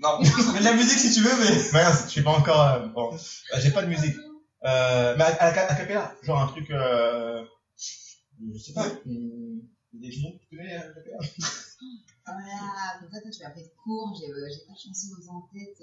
Non, 0.00 0.18
mais 0.54 0.60
de 0.60 0.64
la 0.64 0.74
musique 0.74 0.98
si 0.98 1.12
tu 1.12 1.20
veux, 1.22 1.36
mais. 1.40 1.56
Mince, 1.72 2.04
je 2.06 2.10
suis 2.10 2.22
pas 2.22 2.30
encore, 2.32 2.60
euh, 2.68 2.86
bon. 2.88 3.10
Bah, 3.10 3.58
J'ai 3.60 3.70
pas 3.70 3.82
de 3.82 3.88
musique. 3.88 4.14
Euh, 4.64 5.14
mais 5.16 5.24
à, 5.24 5.28
à, 5.42 5.46
à 5.48 5.74
cappella, 5.74 6.14
genre 6.22 6.40
un 6.40 6.46
truc, 6.48 6.70
euh, 6.70 7.42
je 7.76 8.58
sais 8.58 8.72
pas, 8.72 8.86
hum, 9.06 9.60
des 9.92 10.10
chansons 10.12 10.32
que 10.32 10.40
tu 10.48 10.56
connais 10.56 10.74
à 10.76 10.82
cappella? 10.82 11.16
Voilà, 12.26 12.98
comme 12.98 13.08
ça, 13.10 13.20
toi, 13.20 13.30
tu 13.30 13.42
m'as 13.42 13.50
pris 13.50 13.62
de 13.62 13.68
cours, 13.82 14.16
j'ai 14.18 14.26
euh, 14.30 14.48
j'ai 14.50 14.66
pas 14.66 14.72
de 14.72 14.78
chanson 14.78 15.08
en 15.30 15.48
tête. 15.52 15.80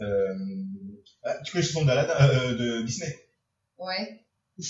euh. 0.00 0.04
euh, 0.04 0.34
ah, 1.24 1.34
Tu 1.44 1.52
connais 1.52 1.62
les 1.64 1.70
chansons 1.72 1.84
d'Aladdin, 1.84 2.14
euh, 2.20 2.54
de 2.54 2.80
Disney? 2.82 3.14
Ouais. 3.78 4.18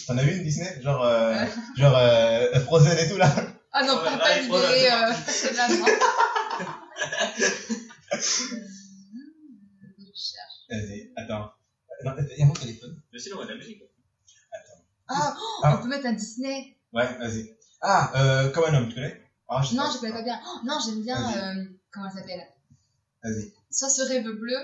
T'en 0.07 0.19
as 0.19 0.23
une 0.25 0.43
Disney? 0.43 0.81
Genre, 0.83 1.05
euh, 1.05 1.45
genre 1.77 1.97
euh, 1.97 2.61
Frozen 2.61 2.97
et 2.99 3.09
tout 3.09 3.17
là? 3.17 3.33
Ah 3.73 3.85
non, 3.85 3.97
Ouais, 3.99 4.05
pas, 4.05 4.11
là, 4.11 4.19
pas 4.19 4.37
il 4.39 4.47
faut- 4.49 4.57
l'idée, 4.57 4.89
euh, 4.91 5.13
c'est 5.27 5.53
là, 5.55 5.69
non. 5.69 5.85
Je 8.13 10.05
cherche. 10.15 10.59
Vas-y, 10.69 11.13
attends. 11.17 11.53
Non, 12.05 12.17
y'a 12.17 12.47
mon 12.47 12.53
téléphone. 12.55 13.01
Mais 13.13 13.19
sinon, 13.19 13.39
ouais, 13.39 13.47
de 13.47 13.51
la 13.51 13.57
musique. 13.57 13.83
Ah, 15.09 15.37
oh, 15.39 15.61
Ah. 15.65 15.77
on 15.79 15.83
peut 15.83 15.89
mettre 15.89 16.07
un 16.07 16.13
Disney. 16.13 16.77
Ouais, 16.93 17.19
vas-y. 17.19 17.57
Ah, 17.83 18.13
euh, 18.17 18.51
comme 18.51 18.65
un 18.65 18.75
homme, 18.75 18.89
tu 18.89 18.95
connais? 18.95 19.21
Ah, 19.49 19.63
sais 19.63 19.75
Non, 19.75 19.83
pas. 19.85 19.91
je 19.93 19.99
connais 19.99 20.13
pas 20.13 20.23
bien. 20.23 20.41
Oh, 20.47 20.59
non, 20.65 20.79
j'aime 20.85 21.03
bien, 21.03 21.19
euh, 21.37 21.65
comment 21.91 22.07
elle 22.07 22.13
s'appelle? 22.21 22.47
Vas-y, 23.23 23.53
Soit 23.71 23.91
ce 23.91 24.03
rêve 24.03 24.29
bleu, 24.31 24.57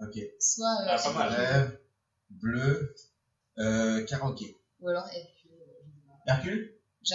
ok. 0.00 0.18
soit. 0.40 0.66
euh, 0.82 0.86
Ah, 0.88 0.98
pas 1.02 1.12
mal. 1.12 1.28
Rêve, 1.32 1.80
bleu, 2.30 2.94
euh, 3.58 4.04
karaoké. 4.04 4.56
Ou 4.80 4.88
alors 4.88 5.06
Hercule. 5.08 5.50
Hercule? 6.26 6.74
Je, 7.04 7.08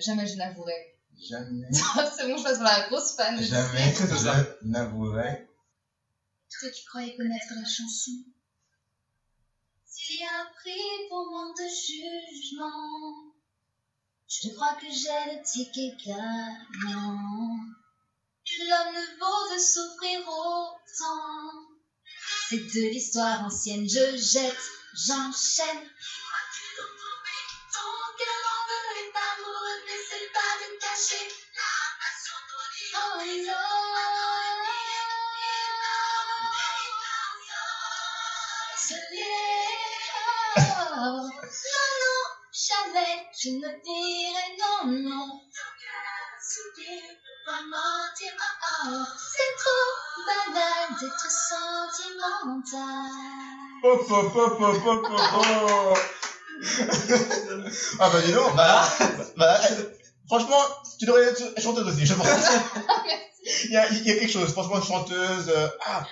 jamais 0.00 0.26
je 0.26 0.36
n'avouerai. 0.36 0.97
Jamais, 1.20 1.66
c'est 1.72 2.28
bon, 2.28 2.36
je 2.36 2.42
passe 2.42 2.56
pour 2.56 2.64
la 2.64 2.88
grosse 2.88 3.12
fan 3.16 3.36
de 3.36 3.42
jamais 3.42 3.90
Disney. 3.92 4.14
je 4.62 4.68
n'avouerai 4.68 5.48
toi 6.60 6.70
qui 6.70 6.84
croyais 6.86 7.16
connaître 7.16 7.54
la 7.54 7.68
chanson? 7.68 8.12
S'il 9.86 10.20
y 10.20 10.24
a 10.24 10.42
un 10.42 10.46
prix 10.60 11.08
pour 11.08 11.30
manque 11.30 11.56
de 11.56 11.68
jugement, 11.68 13.32
je 14.26 14.48
crois 14.54 14.74
que 14.74 14.86
j'ai 14.86 15.36
le 15.36 15.42
ticket 15.44 15.96
gagnant. 16.04 17.58
L'homme 18.60 18.94
ne 18.94 19.18
vaut 19.20 19.54
de 19.54 19.60
souffrir 19.60 20.20
autant. 20.26 21.68
C'est 22.48 22.56
de 22.56 22.88
l'histoire 22.90 23.44
ancienne, 23.44 23.88
je 23.88 24.16
jette, 24.16 24.56
j'enchaîne. 25.06 25.84
Non, 40.98 41.22
non, 41.22 42.24
jamais 42.52 43.16
je 43.40 43.48
ne 43.50 43.70
dirai 43.84 44.48
non, 44.58 44.80
non. 44.86 45.28
Ton 45.28 45.70
cœur 45.80 46.28
souillé, 46.42 47.00
pas 47.46 47.62
mentir, 47.62 48.32
oh, 48.36 48.88
oh. 48.88 49.04
C'est 49.16 49.54
trop 49.62 49.90
banal 50.26 50.86
d'être 51.00 51.30
sentimental. 51.30 52.78
Hop, 53.82 54.10
hop, 54.10 54.36
hop, 54.36 54.60
hop, 54.60 54.84
hop, 54.84 55.04
hop, 55.08 55.26
hop. 55.34 55.98
ah 58.00 58.10
bah 58.10 58.20
dis 58.20 58.32
donc, 58.32 58.56
bah, 58.56 58.82
bah, 59.36 59.60
franchement, 60.28 60.60
tu 60.98 61.06
devrais 61.06 61.24
être 61.24 61.60
chanteuse 61.60 61.86
aussi, 61.88 62.06
je 62.06 62.14
pense. 62.14 62.26
Il 63.64 63.70
y 63.70 63.76
a, 63.76 63.88
il 63.90 64.06
y 64.06 64.10
a 64.10 64.14
quelque 64.14 64.30
chose, 64.30 64.52
franchement, 64.52 64.82
chanteuse, 64.82 65.48
euh, 65.48 65.68
ah, 65.86 66.04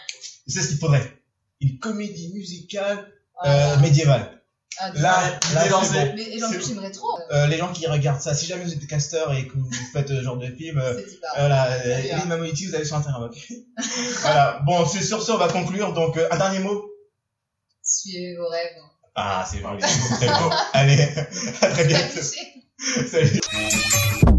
c'est 0.46 0.62
ce 0.62 0.68
qu'il 0.68 0.78
faudrait. 0.78 1.20
Une 1.60 1.78
comédie 1.78 2.32
musicale 2.32 3.12
euh, 3.44 3.74
Ah, 3.74 3.76
médiévale. 3.78 4.42
ah, 4.78 4.90
Là, 4.94 5.38
là, 5.52 5.68
bon. 5.68 6.14
Mais 6.14 6.38
j'aimerais 6.66 6.90
trop. 6.92 7.08
Euh, 7.32 7.46
les 7.48 7.58
gens 7.58 7.72
qui 7.72 7.86
regardent 7.86 8.22
ça, 8.22 8.34
si 8.34 8.46
jamais 8.46 8.64
vous 8.64 8.72
êtes 8.72 8.86
casteur 8.86 9.34
et 9.34 9.46
que 9.46 9.52
vous 9.54 9.70
faites 9.92 10.08
ce 10.08 10.22
genre 10.22 10.38
de 10.38 10.46
film, 10.46 10.78
euh, 10.78 10.98
voilà, 11.36 11.72
euh. 11.72 11.98
Elie 11.98 12.26
Mamoiti, 12.26 12.66
vous 12.66 12.74
allez 12.74 12.86
sur 12.86 12.96
ok 12.96 13.36
Voilà, 14.22 14.60
bon, 14.64 14.86
c'est 14.86 15.02
sur 15.02 15.22
ce, 15.22 15.32
on 15.32 15.36
va 15.38 15.48
conclure, 15.48 15.92
donc 15.92 16.16
euh, 16.16 16.28
un 16.30 16.38
dernier 16.38 16.60
mot 16.60 16.86
Suivez 17.82 18.34
vos 18.36 18.48
rêves. 18.48 18.76
Ah, 19.14 19.46
c'est 19.50 19.60
joli, 19.60 19.82
c'est 19.86 19.98
beau, 19.98 20.16
très 20.16 20.26
beau. 20.28 20.50
Allez, 20.72 21.02
à 21.60 21.68
très 21.68 21.84
bientôt. 21.84 22.20
É 22.96 23.00
isso 23.00 23.16
aí. 23.16 24.35